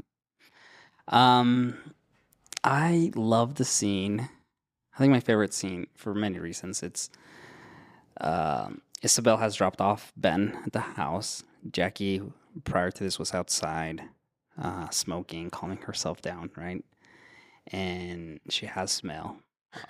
Um, 1.08 1.76
I 2.62 3.10
love 3.14 3.56
the 3.56 3.64
scene. 3.64 4.28
I 4.94 4.98
think 4.98 5.10
my 5.10 5.20
favorite 5.20 5.52
scene 5.52 5.86
for 5.94 6.14
many 6.14 6.38
reasons. 6.38 6.82
It's 6.82 7.10
um, 8.20 8.80
Isabel 9.02 9.36
has 9.38 9.54
dropped 9.54 9.80
off 9.80 10.12
Ben 10.16 10.56
at 10.64 10.72
the 10.72 10.80
house. 10.80 11.42
Jackie, 11.70 12.22
prior 12.64 12.90
to 12.90 13.04
this, 13.04 13.18
was 13.18 13.34
outside 13.34 14.02
uh, 14.60 14.88
smoking, 14.90 15.50
calming 15.50 15.78
herself 15.78 16.22
down, 16.22 16.50
right? 16.56 16.82
And 17.68 18.40
she 18.48 18.66
has 18.66 18.92
smell, 18.92 19.36
uh, 19.36 19.43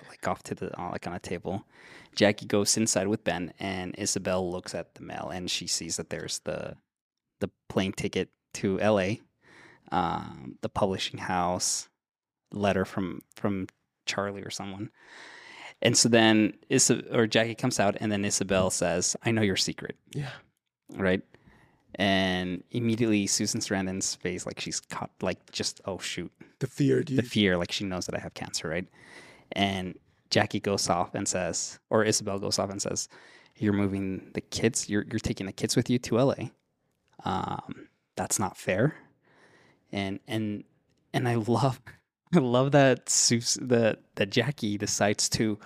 like 0.09 0.27
off 0.27 0.43
to 0.43 0.55
the 0.55 0.79
uh, 0.79 0.91
like 0.91 1.07
on 1.07 1.13
a 1.13 1.19
table. 1.19 1.65
Jackie 2.15 2.45
goes 2.45 2.77
inside 2.77 3.07
with 3.07 3.23
Ben, 3.23 3.53
and 3.59 3.93
Isabel 3.97 4.49
looks 4.49 4.73
at 4.73 4.95
the 4.95 5.01
mail, 5.01 5.29
and 5.33 5.51
she 5.51 5.67
sees 5.67 5.97
that 5.97 6.09
there's 6.09 6.39
the 6.39 6.75
the 7.41 7.49
plane 7.69 7.91
ticket 7.91 8.29
to 8.53 8.79
L.A 8.79 9.21
um, 9.91 10.57
the 10.61 10.69
publishing 10.69 11.19
house 11.19 11.89
letter 12.51 12.85
from 12.85 13.21
from 13.35 13.67
Charlie 14.05 14.41
or 14.41 14.49
someone. 14.49 14.91
And 15.81 15.97
so 15.97 16.09
then 16.09 16.53
Isa- 16.69 17.03
or 17.15 17.27
Jackie 17.27 17.55
comes 17.55 17.79
out 17.79 17.97
and 17.99 18.11
then 18.11 18.25
Isabel 18.25 18.69
says, 18.69 19.15
"I 19.23 19.31
know 19.31 19.41
your 19.41 19.55
secret." 19.57 19.97
yeah 20.11 20.31
Right? 20.95 21.21
And 21.95 22.63
immediately 22.71 23.25
Susan 23.27 23.61
Sarandon's 23.61 24.15
face 24.15 24.45
like 24.45 24.59
she's 24.59 24.79
caught 24.79 25.11
like 25.21 25.51
just 25.51 25.81
oh 25.85 25.97
shoot, 25.97 26.31
the 26.59 26.67
fear 26.67 27.03
the 27.03 27.23
fear 27.23 27.57
like 27.57 27.71
she 27.71 27.85
knows 27.85 28.05
that 28.05 28.15
I 28.15 28.19
have 28.19 28.33
cancer, 28.33 28.67
right? 28.67 28.87
And 29.51 29.97
Jackie 30.29 30.59
goes 30.59 30.89
off 30.89 31.15
and 31.15 31.27
says 31.27 31.79
or 31.89 32.03
Isabel 32.03 32.39
goes 32.39 32.59
off 32.59 32.69
and 32.69 32.81
says, 32.81 33.07
"You're 33.57 33.73
moving 33.73 34.31
the 34.33 34.41
kids, 34.41 34.89
you're 34.89 35.05
you're 35.09 35.19
taking 35.19 35.45
the 35.45 35.53
kids 35.53 35.75
with 35.75 35.89
you 35.89 35.99
to 35.99 36.19
LA. 36.19 36.49
Um 37.23 37.87
that's 38.15 38.39
not 38.39 38.57
fair." 38.57 38.95
and 39.95 40.19
and 40.27 40.63
and 41.13 41.27
I 41.27 41.35
love 41.35 41.81
I 42.33 42.39
love 42.39 42.71
that 42.73 43.09
Sus 43.09 43.57
that 43.61 44.01
that 44.15 44.29
Jackie 44.29 44.77
decides 44.77 45.29
to 45.29 45.57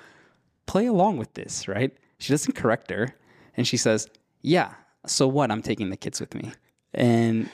play 0.66 0.86
along 0.86 1.18
with 1.18 1.34
this, 1.34 1.68
right? 1.68 1.92
She 2.20 2.32
doesn't 2.32 2.54
correct 2.54 2.92
her, 2.92 3.16
and 3.58 3.68
she 3.68 3.78
says, 3.78 4.08
"Yeah, 4.42 4.74
so 5.06 5.28
what? 5.28 5.52
I'm 5.52 5.62
taking 5.62 5.90
the 5.90 5.98
kids 5.98 6.20
with 6.20 6.36
me," 6.36 6.52
and 6.94 7.50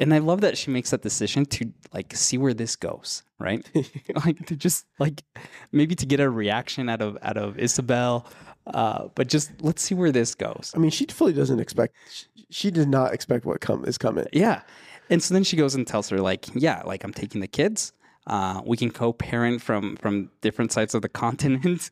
and 0.00 0.12
I 0.14 0.18
love 0.18 0.40
that 0.40 0.58
she 0.58 0.70
makes 0.70 0.90
that 0.90 1.02
decision 1.02 1.44
to 1.46 1.72
like 1.92 2.14
see 2.16 2.38
where 2.38 2.54
this 2.54 2.74
goes, 2.74 3.22
right? 3.38 3.68
like 4.24 4.44
to 4.46 4.56
just 4.56 4.86
like 4.98 5.22
maybe 5.70 5.94
to 5.94 6.06
get 6.06 6.18
a 6.20 6.28
reaction 6.28 6.88
out 6.88 7.02
of 7.02 7.18
out 7.22 7.36
of 7.36 7.58
Isabel, 7.58 8.26
uh, 8.66 9.08
but 9.14 9.28
just 9.28 9.52
let's 9.60 9.82
see 9.82 9.94
where 9.94 10.10
this 10.10 10.34
goes. 10.34 10.72
I 10.74 10.78
mean 10.78 10.90
she 10.90 11.06
fully 11.06 11.34
doesn't 11.34 11.60
expect 11.60 11.94
she, 12.10 12.46
she 12.50 12.70
did 12.70 12.88
not 12.88 13.14
expect 13.14 13.44
what 13.44 13.60
come 13.60 13.84
is 13.84 13.98
coming 13.98 14.26
Yeah. 14.32 14.62
And 15.10 15.20
so 15.22 15.34
then 15.34 15.42
she 15.44 15.56
goes 15.56 15.74
and 15.74 15.86
tells 15.86 16.08
her, 16.10 16.20
like, 16.20 16.46
yeah, 16.54 16.82
like 16.84 17.02
I'm 17.04 17.12
taking 17.12 17.40
the 17.40 17.48
kids. 17.48 17.92
Uh, 18.26 18.62
we 18.64 18.76
can 18.76 18.90
co-parent 18.90 19.60
from 19.60 19.96
from 19.96 20.30
different 20.40 20.72
sides 20.72 20.94
of 20.94 21.02
the 21.02 21.08
continent. 21.24 21.90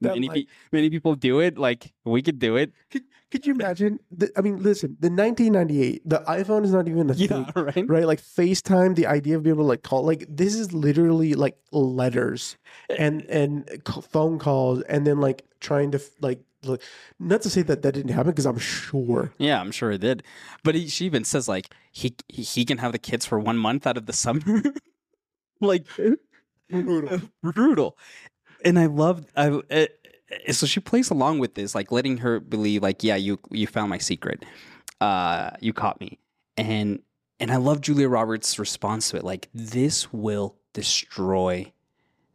That, 0.00 0.14
many, 0.14 0.28
like- 0.28 0.36
pe- 0.36 0.52
many 0.72 0.90
people 0.90 1.14
do 1.14 1.40
it. 1.40 1.58
Like 1.58 1.92
we 2.04 2.22
could 2.22 2.38
do 2.38 2.56
it. 2.56 2.72
Could, 2.90 3.02
could 3.30 3.46
you 3.46 3.52
imagine? 3.54 3.98
The, 4.10 4.30
I 4.36 4.40
mean, 4.40 4.62
listen, 4.62 4.96
the 5.00 5.10
1998, 5.10 6.08
the 6.08 6.20
iPhone 6.20 6.64
is 6.64 6.72
not 6.72 6.88
even 6.88 7.10
a 7.10 7.14
thing, 7.14 7.46
right. 7.54 7.88
right? 7.88 8.06
Like 8.06 8.22
FaceTime, 8.22 8.94
the 8.94 9.06
idea 9.06 9.36
of 9.36 9.42
being 9.42 9.56
able 9.56 9.64
to 9.64 9.68
like 9.68 9.82
call, 9.82 10.04
like 10.04 10.24
this 10.28 10.54
is 10.54 10.72
literally 10.72 11.34
like 11.34 11.58
letters 11.72 12.56
eh. 12.90 12.96
and 12.98 13.22
and 13.22 13.68
phone 14.10 14.38
calls, 14.38 14.82
and 14.82 15.06
then 15.06 15.20
like 15.20 15.44
trying 15.60 15.90
to 15.90 16.00
like, 16.20 16.40
like 16.62 16.82
not 17.18 17.42
to 17.42 17.50
say 17.50 17.62
that 17.62 17.82
that 17.82 17.92
didn't 17.92 18.12
happen 18.12 18.30
because 18.30 18.46
I'm 18.46 18.58
sure. 18.58 19.32
Yeah, 19.38 19.60
I'm 19.60 19.72
sure 19.72 19.90
it 19.90 20.00
did. 20.00 20.22
But 20.62 20.74
he, 20.74 20.88
she 20.88 21.04
even 21.04 21.24
says 21.24 21.48
like 21.48 21.68
he 21.92 22.14
he 22.28 22.64
can 22.64 22.78
have 22.78 22.92
the 22.92 22.98
kids 22.98 23.26
for 23.26 23.38
one 23.38 23.58
month 23.58 23.86
out 23.86 23.96
of 23.96 24.06
the 24.06 24.12
summer. 24.14 24.62
like 25.60 25.84
brutal, 26.70 27.20
brutal. 27.42 27.98
And 28.64 28.78
I 28.78 28.86
love 28.86 29.26
I. 29.36 29.48
Uh, 29.70 29.86
so 30.52 30.66
she 30.66 30.80
plays 30.80 31.10
along 31.10 31.38
with 31.38 31.54
this, 31.54 31.74
like 31.74 31.90
letting 31.90 32.18
her 32.18 32.38
believe, 32.40 32.82
like, 32.82 33.02
yeah, 33.02 33.16
you 33.16 33.38
you 33.50 33.66
found 33.66 33.90
my 33.90 33.98
secret, 33.98 34.44
uh, 35.00 35.50
you 35.60 35.72
caught 35.72 36.00
me, 36.00 36.18
and 36.56 37.00
and 37.40 37.50
I 37.50 37.56
love 37.56 37.80
Julia 37.80 38.08
Roberts' 38.08 38.58
response 38.58 39.10
to 39.10 39.16
it, 39.16 39.24
like 39.24 39.48
this 39.54 40.12
will 40.12 40.56
destroy 40.72 41.72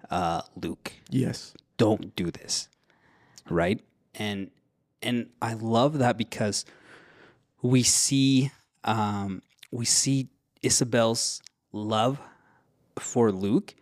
uh, 0.09 0.41
Luke 0.55 0.93
Yes. 1.09 1.53
don't 1.77 2.15
do 2.15 2.31
this 2.31 2.67
right 3.49 3.81
and 4.15 4.49
and 5.01 5.27
i 5.41 5.53
love 5.53 5.97
that 5.97 6.17
because 6.17 6.65
we 7.61 7.83
see 7.83 8.51
um 8.85 9.41
we 9.71 9.85
see 9.85 10.29
isabel's 10.61 11.41
love 11.73 12.19
for 12.99 13.31
luke 13.31 13.75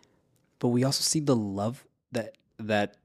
but 0.59 0.69
we 0.69 0.83
also 0.83 1.01
see 1.01 1.19
the 1.19 1.35
love 1.35 1.83
that 2.11 2.37
that 2.57 2.97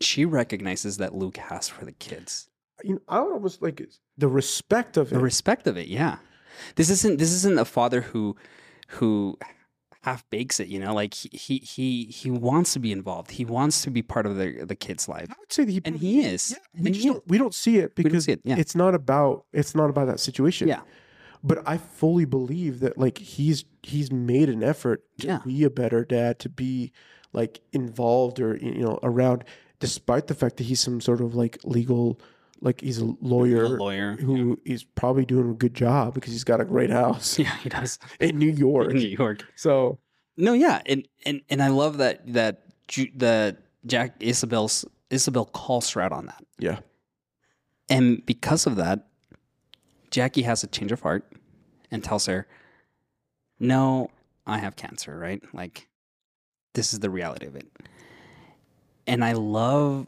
she 0.00 0.24
recognizes 0.24 0.96
that 0.98 1.14
luke 1.14 1.36
has 1.36 1.68
for 1.68 1.84
the 1.84 1.92
kids 1.92 2.48
You 2.84 2.94
know, 2.94 3.00
I 3.08 3.20
would 3.20 3.32
almost 3.32 3.62
like 3.62 3.80
it's 3.80 4.00
the 4.18 4.28
respect 4.28 4.96
of 4.96 5.10
it. 5.12 5.14
the 5.14 5.20
respect 5.20 5.66
of 5.66 5.76
it 5.76 5.88
yeah 5.88 6.16
this 6.76 6.90
isn't 6.90 7.18
this 7.18 7.32
isn't 7.32 7.58
a 7.58 7.64
father 7.64 8.00
who 8.02 8.36
who 8.88 9.38
half 10.02 10.28
bakes 10.30 10.58
it 10.58 10.66
you 10.66 10.80
know 10.80 10.92
like 10.92 11.14
he 11.14 11.28
he 11.32 11.58
he, 11.58 12.04
he 12.06 12.30
wants 12.30 12.72
to 12.72 12.80
be 12.80 12.90
involved 12.90 13.30
he 13.30 13.44
wants 13.44 13.82
to 13.82 13.90
be 13.90 14.02
part 14.02 14.26
of 14.26 14.36
the 14.36 14.64
the 14.64 14.74
kid's 14.74 15.08
life 15.08 15.28
I 15.30 15.34
would 15.38 15.52
say 15.52 15.64
that 15.64 15.70
he 15.72 15.80
and 15.84 15.96
he 15.96 16.20
is 16.24 16.50
Yeah, 16.74 16.82
we 16.82 16.92
he 16.92 17.08
don't, 17.08 17.28
we 17.28 17.38
don't 17.38 17.54
see 17.54 17.78
it 17.78 17.94
because 17.94 18.24
see 18.24 18.32
it, 18.32 18.40
yeah. 18.44 18.56
it's 18.58 18.74
not 18.74 18.94
about 18.94 19.44
it's 19.52 19.74
not 19.74 19.88
about 19.90 20.06
that 20.08 20.18
situation. 20.20 20.66
Yeah. 20.68 20.80
But 21.44 21.62
I 21.66 21.76
fully 21.76 22.24
believe 22.24 22.78
that 22.80 22.98
like 22.98 23.18
he's 23.18 23.64
he's 23.82 24.10
made 24.12 24.48
an 24.48 24.62
effort 24.62 25.04
to 25.20 25.26
Yeah. 25.26 25.38
be 25.44 25.62
a 25.64 25.70
better 25.70 26.04
dad, 26.04 26.38
to 26.40 26.48
be 26.48 26.92
like 27.32 27.60
involved 27.72 28.40
or 28.40 28.56
you 28.56 28.82
know 28.82 28.98
around, 29.02 29.44
despite 29.80 30.26
the 30.26 30.34
fact 30.34 30.56
that 30.58 30.64
he's 30.64 30.80
some 30.80 31.00
sort 31.00 31.20
of 31.20 31.34
like 31.34 31.58
legal, 31.64 32.20
like 32.60 32.80
he's 32.80 32.98
a 32.98 33.14
lawyer, 33.20 33.64
a 33.64 33.68
lawyer 33.68 34.16
who 34.16 34.58
is 34.64 34.84
probably 34.84 35.24
doing 35.24 35.50
a 35.50 35.54
good 35.54 35.74
job 35.74 36.14
because 36.14 36.32
he's 36.32 36.44
got 36.44 36.60
a 36.60 36.64
great 36.64 36.90
house. 36.90 37.38
Yeah 37.38 37.56
he 37.58 37.68
does. 37.68 37.98
In 38.20 38.38
New 38.38 38.50
York. 38.50 38.90
in 38.90 38.96
new 38.96 39.08
york. 39.08 39.44
So 39.56 39.98
no 40.36 40.52
yeah 40.54 40.80
and 40.86 41.06
and 41.26 41.42
and 41.50 41.62
i 41.62 41.68
love 41.68 41.98
that 41.98 42.20
that 42.32 42.62
Ju- 42.88 43.12
that 43.16 43.58
jack 43.86 44.14
isabel's 44.20 44.84
isabel 45.10 45.44
calls 45.44 45.90
her 45.92 46.00
out 46.00 46.12
on 46.12 46.26
that. 46.26 46.44
Yeah, 46.58 46.78
and 47.88 48.24
because 48.26 48.66
of 48.66 48.76
that 48.76 49.06
jackie 50.10 50.42
has 50.42 50.62
a 50.62 50.66
change 50.66 50.92
of 50.92 51.00
heart 51.00 51.24
and 51.90 52.02
tells 52.04 52.26
her 52.26 52.46
no 53.58 54.10
i 54.46 54.58
have 54.58 54.76
cancer 54.76 55.18
right? 55.18 55.42
Like 55.54 55.88
this 56.74 56.92
is 56.92 57.00
the 57.00 57.10
reality 57.10 57.46
of 57.46 57.56
it 57.56 57.66
and 59.06 59.24
i 59.24 59.32
love 59.32 60.06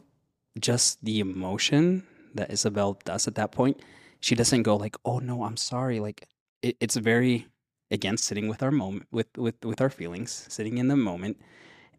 just 0.59 1.03
the 1.03 1.19
emotion 1.19 2.05
that 2.33 2.51
isabel 2.51 2.99
does 3.05 3.27
at 3.27 3.35
that 3.35 3.51
point 3.51 3.79
she 4.19 4.35
doesn't 4.35 4.63
go 4.63 4.75
like 4.75 4.95
oh 5.05 5.19
no 5.19 5.43
i'm 5.43 5.57
sorry 5.57 5.99
like 5.99 6.27
it, 6.61 6.77
it's 6.79 6.95
very 6.95 7.47
again 7.91 8.17
sitting 8.17 8.47
with 8.47 8.63
our 8.63 8.71
moment 8.71 9.07
with 9.11 9.27
with 9.37 9.63
with 9.63 9.81
our 9.81 9.89
feelings 9.89 10.45
sitting 10.49 10.77
in 10.77 10.87
the 10.87 10.95
moment 10.95 11.37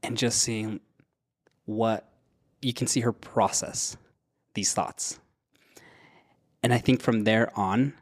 and 0.02 0.16
just 0.16 0.40
seeing 0.40 0.80
what 1.64 2.08
you 2.62 2.72
can 2.72 2.86
see 2.86 3.00
her 3.00 3.12
process 3.12 3.96
these 4.54 4.72
thoughts. 4.72 5.20
And 6.62 6.74
I 6.74 6.78
think 6.78 7.00
from 7.00 7.22
there 7.22 7.56
on, 7.56 7.94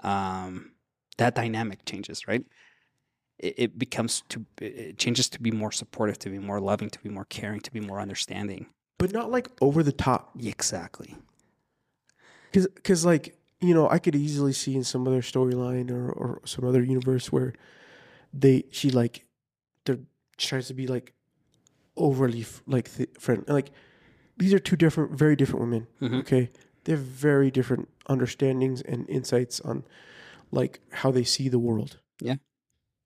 um, 0.00 0.72
that 1.18 1.34
dynamic 1.36 1.84
changes, 1.84 2.26
right? 2.26 2.44
It, 3.40 3.54
it 3.64 3.78
becomes 3.78 4.22
to 4.28 4.44
it 4.60 4.98
changes 4.98 5.28
to 5.30 5.40
be 5.40 5.50
more 5.50 5.72
supportive, 5.72 6.18
to 6.20 6.30
be 6.30 6.38
more 6.38 6.60
loving, 6.60 6.90
to 6.90 7.00
be 7.00 7.08
more 7.08 7.24
caring, 7.24 7.60
to 7.60 7.72
be 7.72 7.80
more 7.80 8.00
understanding. 8.00 8.66
but 8.98 9.12
not 9.12 9.30
like 9.30 9.48
over 9.60 9.82
the 9.82 9.92
top. 9.92 10.22
Exactly. 10.38 11.16
Because, 12.52 12.66
because 12.74 13.04
like 13.04 13.36
you 13.60 13.74
know, 13.74 13.88
I 13.88 13.98
could 13.98 14.14
easily 14.16 14.52
see 14.52 14.74
in 14.74 14.84
some 14.84 15.06
other 15.08 15.22
storyline 15.22 15.90
or 15.90 16.10
or 16.12 16.40
some 16.44 16.64
other 16.64 16.82
universe 16.82 17.30
where 17.32 17.52
they 18.32 18.64
she 18.70 18.90
like 18.90 19.24
there 19.84 19.98
tries 20.36 20.66
to 20.68 20.74
be 20.74 20.86
like 20.86 21.12
overly 21.96 22.40
f- 22.42 22.62
like 22.66 22.94
th- 22.96 23.10
friend 23.18 23.44
like 23.48 23.70
these 24.36 24.54
are 24.54 24.58
two 24.58 24.76
different, 24.76 25.12
very 25.18 25.36
different 25.36 25.60
women. 25.60 25.86
Mhm. 26.00 26.20
Okay, 26.20 26.50
they 26.84 26.92
have 26.92 27.02
very 27.02 27.50
different 27.50 27.88
understandings 28.08 28.80
and 28.82 29.08
insights 29.08 29.60
on 29.60 29.84
like 30.50 30.80
how 30.92 31.10
they 31.10 31.24
see 31.24 31.48
the 31.48 31.58
world. 31.58 31.98
Yeah. 32.20 32.36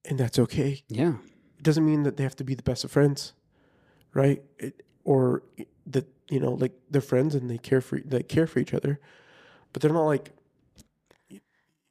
And 0.04 0.18
that's 0.18 0.38
okay. 0.38 0.82
Yeah. 0.88 1.14
It 1.58 1.62
doesn't 1.62 1.84
mean 1.84 2.02
that 2.04 2.16
they 2.16 2.22
have 2.22 2.36
to 2.36 2.44
be 2.44 2.54
the 2.54 2.62
best 2.62 2.84
of 2.84 2.90
friends, 2.90 3.32
right? 4.12 4.42
It, 4.58 4.82
or 5.04 5.42
that 5.86 6.06
you 6.28 6.40
know, 6.40 6.52
like 6.52 6.72
they're 6.90 7.00
friends 7.00 7.34
and 7.34 7.50
they 7.50 7.58
care 7.58 7.80
for 7.80 7.98
they 8.00 8.22
care 8.22 8.46
for 8.46 8.58
each 8.58 8.74
other, 8.74 9.00
but 9.72 9.82
they're 9.82 9.92
not 9.92 10.04
like 10.06 10.32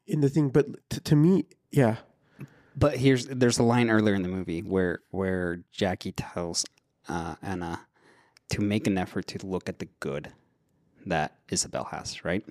in 0.07 0.21
the 0.21 0.29
thing. 0.29 0.49
But 0.49 0.67
t- 0.89 0.99
to 0.99 1.15
me, 1.15 1.45
yeah, 1.71 1.97
But 2.75 2.97
here's 2.97 3.27
there's 3.27 3.59
a 3.59 3.63
line 3.63 3.89
earlier 3.89 4.15
in 4.15 4.21
the 4.23 4.29
movie 4.29 4.61
where 4.61 4.99
where 5.11 5.63
Jackie 5.71 6.11
tells 6.11 6.65
uh, 7.07 7.35
Anna 7.41 7.81
to 8.49 8.61
make 8.61 8.87
an 8.87 8.97
effort 8.97 9.27
to 9.27 9.45
look 9.45 9.69
at 9.69 9.79
the 9.79 9.87
good 9.99 10.31
that 11.05 11.35
Isabel 11.49 11.85
has, 11.85 12.23
right? 12.25 12.43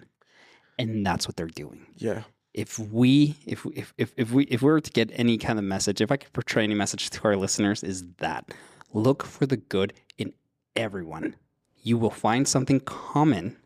And 0.78 1.04
that's 1.06 1.26
what 1.28 1.36
they're 1.36 1.46
doing. 1.46 1.86
yeah, 1.96 2.22
If 2.54 2.78
we 2.78 3.36
if 3.46 3.64
we- 3.64 3.74
if 3.74 3.94
if, 3.96 4.12
if 4.16 4.30
we 4.32 4.44
if 4.44 4.62
we 4.62 4.70
were 4.70 4.80
to 4.80 4.90
get 4.90 5.10
any 5.14 5.38
kind 5.38 5.58
of 5.58 5.64
message, 5.64 6.00
if 6.00 6.10
I 6.12 6.16
could 6.16 6.32
portray 6.32 6.64
any 6.64 6.74
message 6.74 7.08
to 7.10 7.24
our 7.24 7.36
listeners, 7.36 7.82
is 7.82 8.04
that 8.18 8.52
look 8.92 9.22
for 9.24 9.46
the 9.46 9.56
good 9.56 9.94
in 10.18 10.32
everyone. 10.76 11.36
You 11.82 11.96
will 11.98 12.10
find 12.10 12.46
something 12.46 12.80
common 12.80 13.56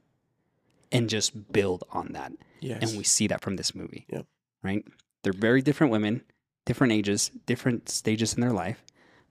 and 0.92 1.10
just 1.10 1.52
build 1.52 1.82
on 1.90 2.12
that. 2.12 2.32
yes, 2.60 2.80
And 2.82 2.96
we 2.96 3.04
see 3.04 3.26
that 3.26 3.40
from 3.42 3.56
this 3.56 3.74
movie. 3.74 4.06
Yep. 4.08 4.26
Right? 4.62 4.84
They're 5.22 5.32
very 5.32 5.60
different 5.62 5.90
women, 5.90 6.22
different 6.64 6.92
ages, 6.92 7.30
different 7.44 7.88
stages 7.88 8.34
in 8.34 8.40
their 8.40 8.52
life, 8.52 8.82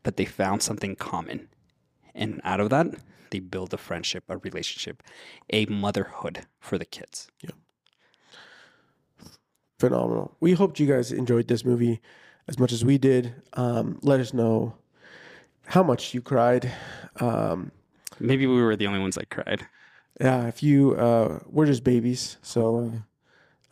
but 0.03 0.18
they 0.18 0.26
found 0.26 0.61
something 0.61 0.95
common. 0.98 1.48
And 2.14 2.41
out 2.44 2.60
of 2.60 2.69
that, 2.72 2.88
they 3.32 3.40
build 3.40 3.73
a 3.73 3.77
friendship, 3.77 4.26
a 4.30 4.38
relationship, 4.38 5.02
a 5.49 5.65
motherhood 5.65 6.45
for 6.60 6.77
the 6.77 6.86
kids. 6.86 7.27
Phenomenal. 9.80 10.35
We 10.39 10.53
hoped 10.53 10.80
you 10.80 10.88
guys 10.88 11.11
enjoyed 11.11 11.47
this 11.47 11.65
movie 11.65 12.02
as 12.47 12.60
much 12.60 12.72
as 12.72 12.85
we 12.85 12.97
did. 12.97 13.35
Um, 13.53 13.99
let 14.02 14.19
us 14.19 14.34
know 14.34 14.76
how 15.68 15.84
much 15.84 16.14
you 16.14 16.22
cried. 16.22 16.72
Um, 17.19 17.72
Maybe 18.19 18.47
we 18.47 18.61
were 18.61 18.76
the 18.76 18.88
only 18.88 18.99
ones 18.99 19.15
that 19.15 19.30
cried. 19.30 19.68
yeah, 20.19 20.47
if 20.47 20.64
you 20.64 20.93
uh, 20.95 21.39
we're 21.47 21.65
just 21.65 21.84
babies, 21.84 22.38
so 22.41 22.91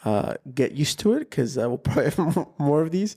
uh, 0.06 0.34
get 0.54 0.74
used 0.74 1.00
to 1.00 1.14
it 1.14 1.20
because 1.30 1.58
uh, 1.58 1.68
we'll 1.70 1.78
probably 1.88 2.06
have 2.06 2.48
more 2.58 2.82
of 2.82 2.92
these. 2.92 3.16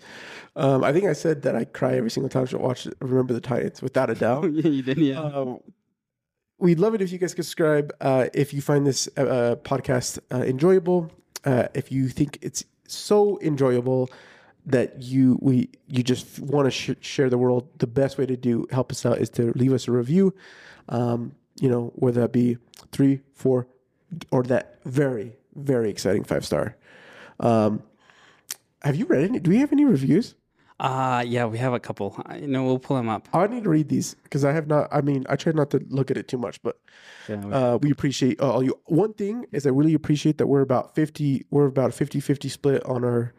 Um, 0.54 0.84
I 0.84 0.92
think 0.92 1.04
I 1.06 1.12
said 1.14 1.42
that 1.42 1.56
I 1.56 1.64
cry 1.64 1.94
every 1.96 2.10
single 2.10 2.28
time 2.28 2.46
I 2.52 2.56
watch 2.56 2.86
Remember 3.00 3.34
the 3.34 3.40
Titans, 3.40 3.82
without 3.82 4.10
a 4.10 4.14
doubt. 4.14 4.44
yeah, 4.52 4.70
you 4.70 4.82
did, 4.82 4.98
yeah. 4.98 5.20
Um, 5.20 5.58
we'd 6.58 6.78
love 6.78 6.94
it 6.94 7.02
if 7.02 7.10
you 7.10 7.18
guys 7.18 7.34
could 7.34 7.44
subscribe. 7.44 7.92
Uh, 8.00 8.26
if 8.32 8.54
you 8.54 8.62
find 8.62 8.86
this 8.86 9.08
uh, 9.16 9.22
uh, 9.22 9.56
podcast 9.56 10.18
uh, 10.32 10.42
enjoyable, 10.42 11.10
uh, 11.44 11.66
if 11.74 11.90
you 11.90 12.08
think 12.08 12.38
it's 12.40 12.64
so 12.88 13.38
enjoyable 13.40 14.10
that 14.66 15.02
you 15.02 15.38
we 15.40 15.70
you 15.88 16.02
just 16.02 16.40
want 16.40 16.66
to 16.66 16.70
sh- 16.70 16.98
share 17.00 17.30
the 17.30 17.38
world, 17.38 17.68
the 17.78 17.86
best 17.86 18.18
way 18.18 18.26
to 18.26 18.36
do 18.36 18.66
help 18.70 18.90
us 18.90 19.06
out 19.06 19.18
is 19.18 19.30
to 19.30 19.52
leave 19.54 19.72
us 19.72 19.88
a 19.88 19.92
review. 19.92 20.34
Um, 20.88 21.34
you 21.60 21.68
know, 21.68 21.92
whether 21.94 22.20
that 22.20 22.32
be 22.32 22.58
three, 22.92 23.20
four, 23.32 23.66
or 24.30 24.42
that 24.44 24.78
very 24.84 25.36
very 25.56 25.90
exciting 25.90 26.24
five 26.24 26.44
star. 26.44 26.76
Um, 27.40 27.82
have 28.82 28.96
you 28.96 29.06
read 29.06 29.24
any? 29.24 29.38
Do 29.38 29.50
we 29.50 29.58
have 29.58 29.72
any 29.72 29.84
reviews? 29.84 30.34
Uh, 30.78 31.24
yeah, 31.26 31.46
we 31.46 31.56
have 31.56 31.72
a 31.72 31.80
couple. 31.80 32.20
I 32.26 32.36
you 32.36 32.46
know 32.46 32.64
we'll 32.64 32.78
pull 32.78 32.96
them 32.98 33.08
up. 33.08 33.28
I 33.32 33.46
need 33.46 33.64
to 33.64 33.70
read 33.70 33.88
these 33.88 34.14
because 34.24 34.44
I 34.44 34.52
have 34.52 34.66
not. 34.66 34.88
I 34.92 35.00
mean, 35.00 35.24
I 35.28 35.36
try 35.36 35.52
not 35.52 35.70
to 35.70 35.80
look 35.88 36.10
at 36.10 36.18
it 36.18 36.28
too 36.28 36.36
much, 36.38 36.62
but 36.62 36.78
Yeah, 37.28 37.36
we- 37.36 37.52
uh, 37.52 37.76
we 37.78 37.90
appreciate 37.90 38.40
all 38.40 38.62
you. 38.62 38.78
One 38.86 39.14
thing 39.14 39.46
is, 39.52 39.66
I 39.66 39.70
really 39.70 39.94
appreciate 39.94 40.36
that 40.38 40.46
we're 40.48 40.60
about 40.60 40.94
fifty. 40.94 41.46
We're 41.50 41.66
about 41.66 41.92
50-50 41.92 42.50
split 42.50 42.84
on 42.84 43.04
our 43.04 43.32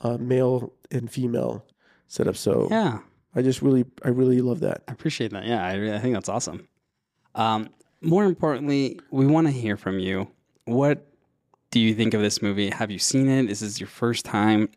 uh, 0.00 0.16
male 0.18 0.72
and 0.90 1.10
female 1.10 1.64
setup. 2.06 2.36
So 2.36 2.68
yeah. 2.70 3.00
I 3.34 3.42
just 3.42 3.60
really, 3.60 3.84
I 4.02 4.08
really 4.08 4.40
love 4.40 4.60
that. 4.60 4.82
I 4.88 4.92
appreciate 4.92 5.30
that. 5.32 5.44
Yeah, 5.44 5.62
I, 5.64 5.74
re- 5.74 5.94
I 5.94 5.98
think 5.98 6.14
that's 6.14 6.30
awesome. 6.30 6.66
Um, 7.34 7.68
more 8.00 8.24
importantly, 8.24 8.98
we 9.10 9.26
want 9.26 9.46
to 9.46 9.52
hear 9.52 9.76
from 9.76 9.98
you. 9.98 10.28
What 10.64 11.06
do 11.70 11.78
you 11.80 11.94
think 11.94 12.14
of 12.14 12.22
this 12.22 12.40
movie? 12.40 12.70
Have 12.70 12.90
you 12.90 12.98
seen 12.98 13.28
it? 13.28 13.50
Is 13.50 13.60
this 13.60 13.78
your 13.78 13.88
first 13.88 14.24
time? 14.24 14.70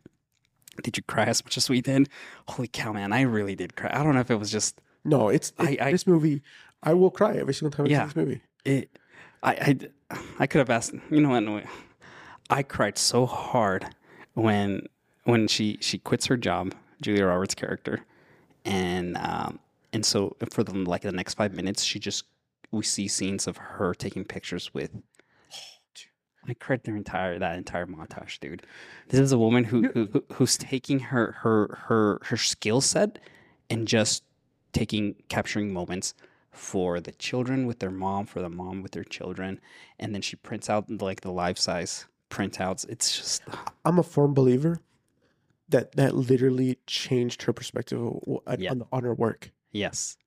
Did 0.84 0.98
you 0.98 1.04
cry 1.04 1.26
as 1.26 1.44
much 1.44 1.58
as 1.58 1.70
we 1.70 1.82
did? 1.82 2.10
Holy 2.48 2.68
cow, 2.68 2.92
man! 2.94 3.14
I 3.14 3.22
really 3.22 3.56
did 3.56 3.76
cry. 3.76 3.90
I 3.94 4.04
don't 4.04 4.14
know 4.16 4.22
if 4.22 4.32
it 4.32 4.36
was 4.40 4.52
just 4.52 4.82
No, 5.04 5.30
it's 5.30 5.54
I- 5.58 5.72
it- 5.72 5.82
I- 5.82 5.92
this 5.92 6.06
movie. 6.08 6.42
I 6.84 6.94
will 6.94 7.12
cry 7.12 7.36
every 7.38 7.54
single 7.54 7.72
time 7.76 7.86
I 7.86 7.90
Yeah. 7.90 8.00
see 8.02 8.06
this 8.08 8.16
movie. 8.16 8.42
it. 8.66 8.98
I 9.44 9.52
I, 10.12 10.18
I 10.40 10.48
could 10.48 10.60
have 10.60 10.70
asked. 10.70 10.94
You 11.10 11.22
know 11.22 11.30
what? 11.30 11.64
I 12.50 12.64
cried 12.64 12.98
so 12.98 13.26
hard 13.26 13.86
when 14.34 14.88
when 15.24 15.48
she 15.48 15.78
she 15.82 15.98
quits 16.00 16.26
her 16.28 16.38
job, 16.38 16.74
Julia 17.02 17.26
Roberts' 17.26 17.56
character, 17.56 18.02
and 18.66 19.18
um 19.18 19.60
and 19.94 20.06
so 20.06 20.36
for 20.52 20.64
the 20.64 20.74
like 20.74 21.02
the 21.02 21.12
next 21.12 21.36
five 21.36 21.54
minutes, 21.54 21.84
she 21.84 22.00
just 22.00 22.26
we 22.72 22.84
see 22.84 23.08
scenes 23.08 23.48
of 23.48 23.58
her 23.58 23.94
taking 23.94 24.24
pictures 24.26 24.74
with. 24.74 24.92
I 26.48 26.54
cried 26.56 26.84
their 26.84 26.96
entire 26.96 27.38
that 27.40 27.58
entire 27.58 27.86
montage, 27.86 28.40
dude. 28.40 28.64
This 29.10 29.20
is 29.20 29.32
a 29.32 29.38
woman 29.38 29.64
who, 29.66 29.84
who 29.94 30.06
who- 30.08 30.24
who's 30.34 30.58
taking 30.58 31.00
her 31.00 31.34
her 31.42 31.80
her 31.88 32.20
her 32.24 32.38
skill 32.38 32.82
set 32.82 33.20
and 33.70 33.88
just 33.88 34.24
taking 34.74 35.16
capturing 35.30 35.72
moments 35.74 36.14
for 36.52 37.00
the 37.00 37.12
children 37.14 37.66
with 37.66 37.80
their 37.80 37.92
mom, 37.92 38.26
for 38.26 38.42
the 38.42 38.50
mom 38.50 38.82
with 38.82 38.92
their 38.92 39.04
children, 39.04 39.60
and 40.00 40.14
then 40.14 40.22
she 40.22 40.36
prints 40.36 40.70
out 40.70 40.90
like 41.02 41.22
the 41.22 41.32
life 41.32 41.58
size 41.58 42.06
printouts. 42.30 42.88
It's 42.90 43.16
just 43.18 43.44
I'm 43.86 44.00
a 44.00 44.04
firm 44.04 44.34
believer 44.34 44.80
that 45.70 45.94
that 45.94 46.16
literally 46.16 46.78
changed 46.88 47.44
her 47.44 47.54
perspective 47.54 48.02
on, 48.02 48.42
Yeah. 48.60 48.72
on, 48.72 48.84
on 48.92 49.04
her 49.04 49.14
work. 49.14 49.52
yes, 49.72 50.18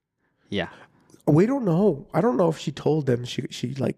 yeah. 0.48 0.68
We 1.26 1.46
don't 1.46 1.64
know. 1.64 2.06
I 2.14 2.20
don't 2.20 2.36
know 2.36 2.48
if 2.50 2.58
she 2.58 2.70
told 2.70 3.06
them 3.06 3.24
she 3.24 3.46
she 3.50 3.74
like 3.74 3.96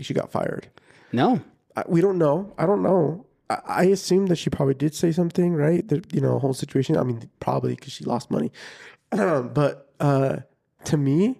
she 0.00 0.12
got 0.14 0.32
fired. 0.32 0.68
No, 1.12 1.40
I, 1.76 1.84
we 1.86 2.00
don't 2.00 2.18
know. 2.18 2.52
I 2.58 2.66
don't 2.66 2.82
know. 2.82 3.26
I, 3.48 3.58
I 3.66 3.82
assume 3.84 4.26
that 4.26 4.36
she 4.36 4.50
probably 4.50 4.74
did 4.74 4.94
say 4.94 5.12
something, 5.12 5.54
right? 5.54 5.84
You 6.12 6.20
know 6.20 6.38
whole 6.38 6.54
situation. 6.54 6.96
I 6.96 7.02
mean, 7.02 7.28
probably 7.40 7.74
because 7.74 7.92
she 7.92 8.04
lost 8.04 8.30
money. 8.30 8.52
but 9.10 9.92
uh, 10.00 10.38
to 10.84 10.96
me, 10.96 11.36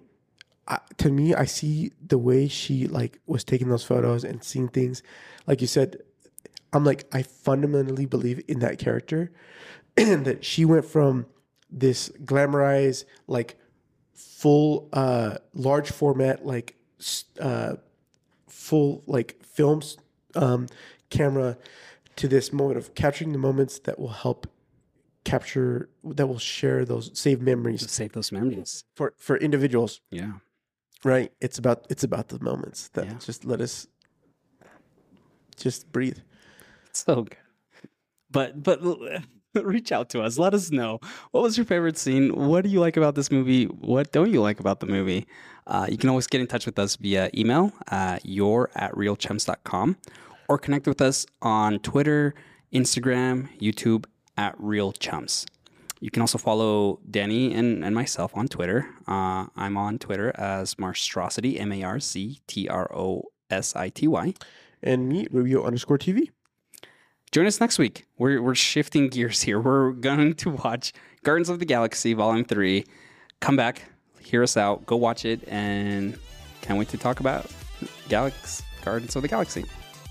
I, 0.67 0.79
to 0.97 1.11
me, 1.11 1.33
I 1.33 1.45
see 1.45 1.91
the 2.05 2.17
way 2.17 2.47
she 2.47 2.87
like 2.87 3.19
was 3.25 3.43
taking 3.43 3.69
those 3.69 3.83
photos 3.83 4.23
and 4.23 4.43
seeing 4.43 4.67
things. 4.67 5.03
Like 5.47 5.61
you 5.61 5.67
said, 5.67 5.97
I'm 6.73 6.83
like 6.83 7.05
I 7.11 7.23
fundamentally 7.23 8.05
believe 8.05 8.41
in 8.47 8.59
that 8.59 8.79
character, 8.79 9.31
and 9.97 10.25
that 10.25 10.45
she 10.45 10.65
went 10.65 10.85
from 10.85 11.25
this 11.71 12.09
glamorized 12.23 13.05
like 13.27 13.57
full 14.13 14.89
uh 14.93 15.37
large 15.53 15.91
format 15.91 16.45
like 16.45 16.75
uh 17.39 17.75
full 18.49 19.03
like 19.07 19.43
films 19.43 19.97
um, 20.35 20.67
camera 21.09 21.57
to 22.15 22.27
this 22.27 22.51
moment 22.51 22.77
of 22.77 22.93
capturing 22.95 23.31
the 23.31 23.37
moments 23.39 23.79
that 23.79 23.97
will 23.99 24.09
help 24.09 24.47
capture 25.23 25.89
that 26.03 26.27
will 26.27 26.39
share 26.39 26.85
those 26.85 27.11
save 27.13 27.41
memories 27.41 27.89
save 27.91 28.13
those 28.13 28.31
memories. 28.31 28.83
for 28.95 29.13
for 29.17 29.37
individuals 29.37 30.01
Yeah, 30.11 30.33
right 31.03 31.31
it's 31.41 31.57
about 31.57 31.85
it's 31.89 32.03
about 32.03 32.29
the 32.29 32.39
moments 32.39 32.89
that 32.93 33.05
Yeah. 33.05 33.17
just 33.25 33.45
let 33.45 33.61
us 33.61 33.87
just 35.57 35.91
breathe 35.91 36.19
so 36.93 37.23
good. 37.23 37.37
But 38.31 38.63
but 38.63 38.79
reach 39.63 39.91
out 39.91 40.09
to 40.09 40.21
us. 40.21 40.37
Let 40.37 40.53
us 40.53 40.71
know 40.71 40.99
what 41.31 41.43
was 41.43 41.57
your 41.57 41.65
favorite 41.65 41.97
scene. 41.97 42.35
What 42.35 42.63
do 42.63 42.69
you 42.69 42.79
like 42.79 42.97
about 42.97 43.15
this 43.15 43.31
movie? 43.31 43.65
What 43.65 44.11
don't 44.11 44.31
you 44.31 44.41
like 44.41 44.59
about 44.59 44.79
the 44.79 44.85
movie? 44.85 45.27
Uh, 45.67 45.87
you 45.89 45.97
can 45.97 46.09
always 46.09 46.27
get 46.27 46.41
in 46.41 46.47
touch 46.47 46.65
with 46.65 46.79
us 46.79 46.95
via 46.95 47.29
email, 47.35 47.71
uh, 47.91 48.17
your 48.23 48.69
at 48.75 48.91
reelchums.com, 48.93 49.97
or 50.47 50.57
connect 50.57 50.87
with 50.87 51.01
us 51.01 51.25
on 51.41 51.79
Twitter, 51.79 52.33
Instagram, 52.73 53.49
YouTube 53.59 54.05
at 54.37 54.55
Reel 54.57 54.91
Chums. 54.93 55.45
You 55.99 56.09
can 56.09 56.21
also 56.21 56.37
follow 56.37 56.99
Danny 57.09 57.53
and, 57.53 57.83
and 57.83 57.93
myself 57.93 58.31
on 58.35 58.47
Twitter. 58.47 58.87
Uh, 59.05 59.47
I'm 59.55 59.75
on 59.75 59.99
Twitter 59.99 60.31
as 60.35 60.75
Marztrosity, 60.75 61.59
M 61.59 61.71
A 61.73 61.83
R 61.83 61.99
C 61.99 62.39
T 62.47 62.67
R 62.67 62.89
O 62.93 63.23
S 63.49 63.75
I 63.75 63.89
T 63.89 64.07
Y. 64.07 64.33
And 64.81 65.09
me, 65.09 65.27
Rubio 65.29 65.65
underscore 65.65 65.97
TV. 65.97 66.29
Join 67.31 67.45
us 67.45 67.59
next 67.59 67.77
week. 67.77 68.05
We're, 68.17 68.41
we're 68.41 68.55
shifting 68.55 69.07
gears 69.09 69.41
here. 69.41 69.59
We're 69.59 69.91
going 69.91 70.33
to 70.35 70.49
watch 70.49 70.93
Guardians 71.23 71.49
of 71.49 71.59
the 71.59 71.65
Galaxy 71.65 72.13
Volume 72.13 72.43
3. 72.43 72.83
Come 73.39 73.55
back, 73.55 73.83
hear 74.19 74.41
us 74.41 74.57
out, 74.57 74.85
go 74.85 74.95
watch 74.95 75.25
it, 75.25 75.47
and 75.47 76.17
can't 76.61 76.79
wait 76.79 76.89
to 76.89 76.97
talk 76.97 77.19
about 77.19 77.45
Galaxy, 78.09 78.63
Guardians 78.83 79.15
of 79.15 79.21
the 79.21 79.27
Galaxy. 79.27 79.63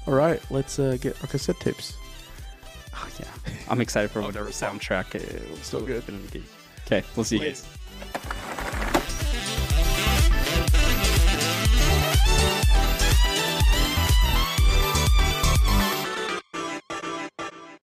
All 0.07 0.15
right, 0.15 0.41
let's 0.51 0.79
uh, 0.79 0.97
get 1.01 1.21
our 1.21 1.27
cassette 1.27 1.59
tapes. 1.61 1.97
Oh, 2.95 3.09
yeah. 3.21 3.27
I'm 3.69 3.81
excited 3.81 4.11
for 4.11 4.23
whatever 4.23 4.49
soundtrack. 4.51 5.15
It 5.15 5.51
was 5.51 5.61
So 5.61 5.81
good. 5.81 6.05
Okay, 6.87 7.05
we'll 7.17 7.25
see 7.25 7.39
you 7.39 7.45
guys. 7.47 7.67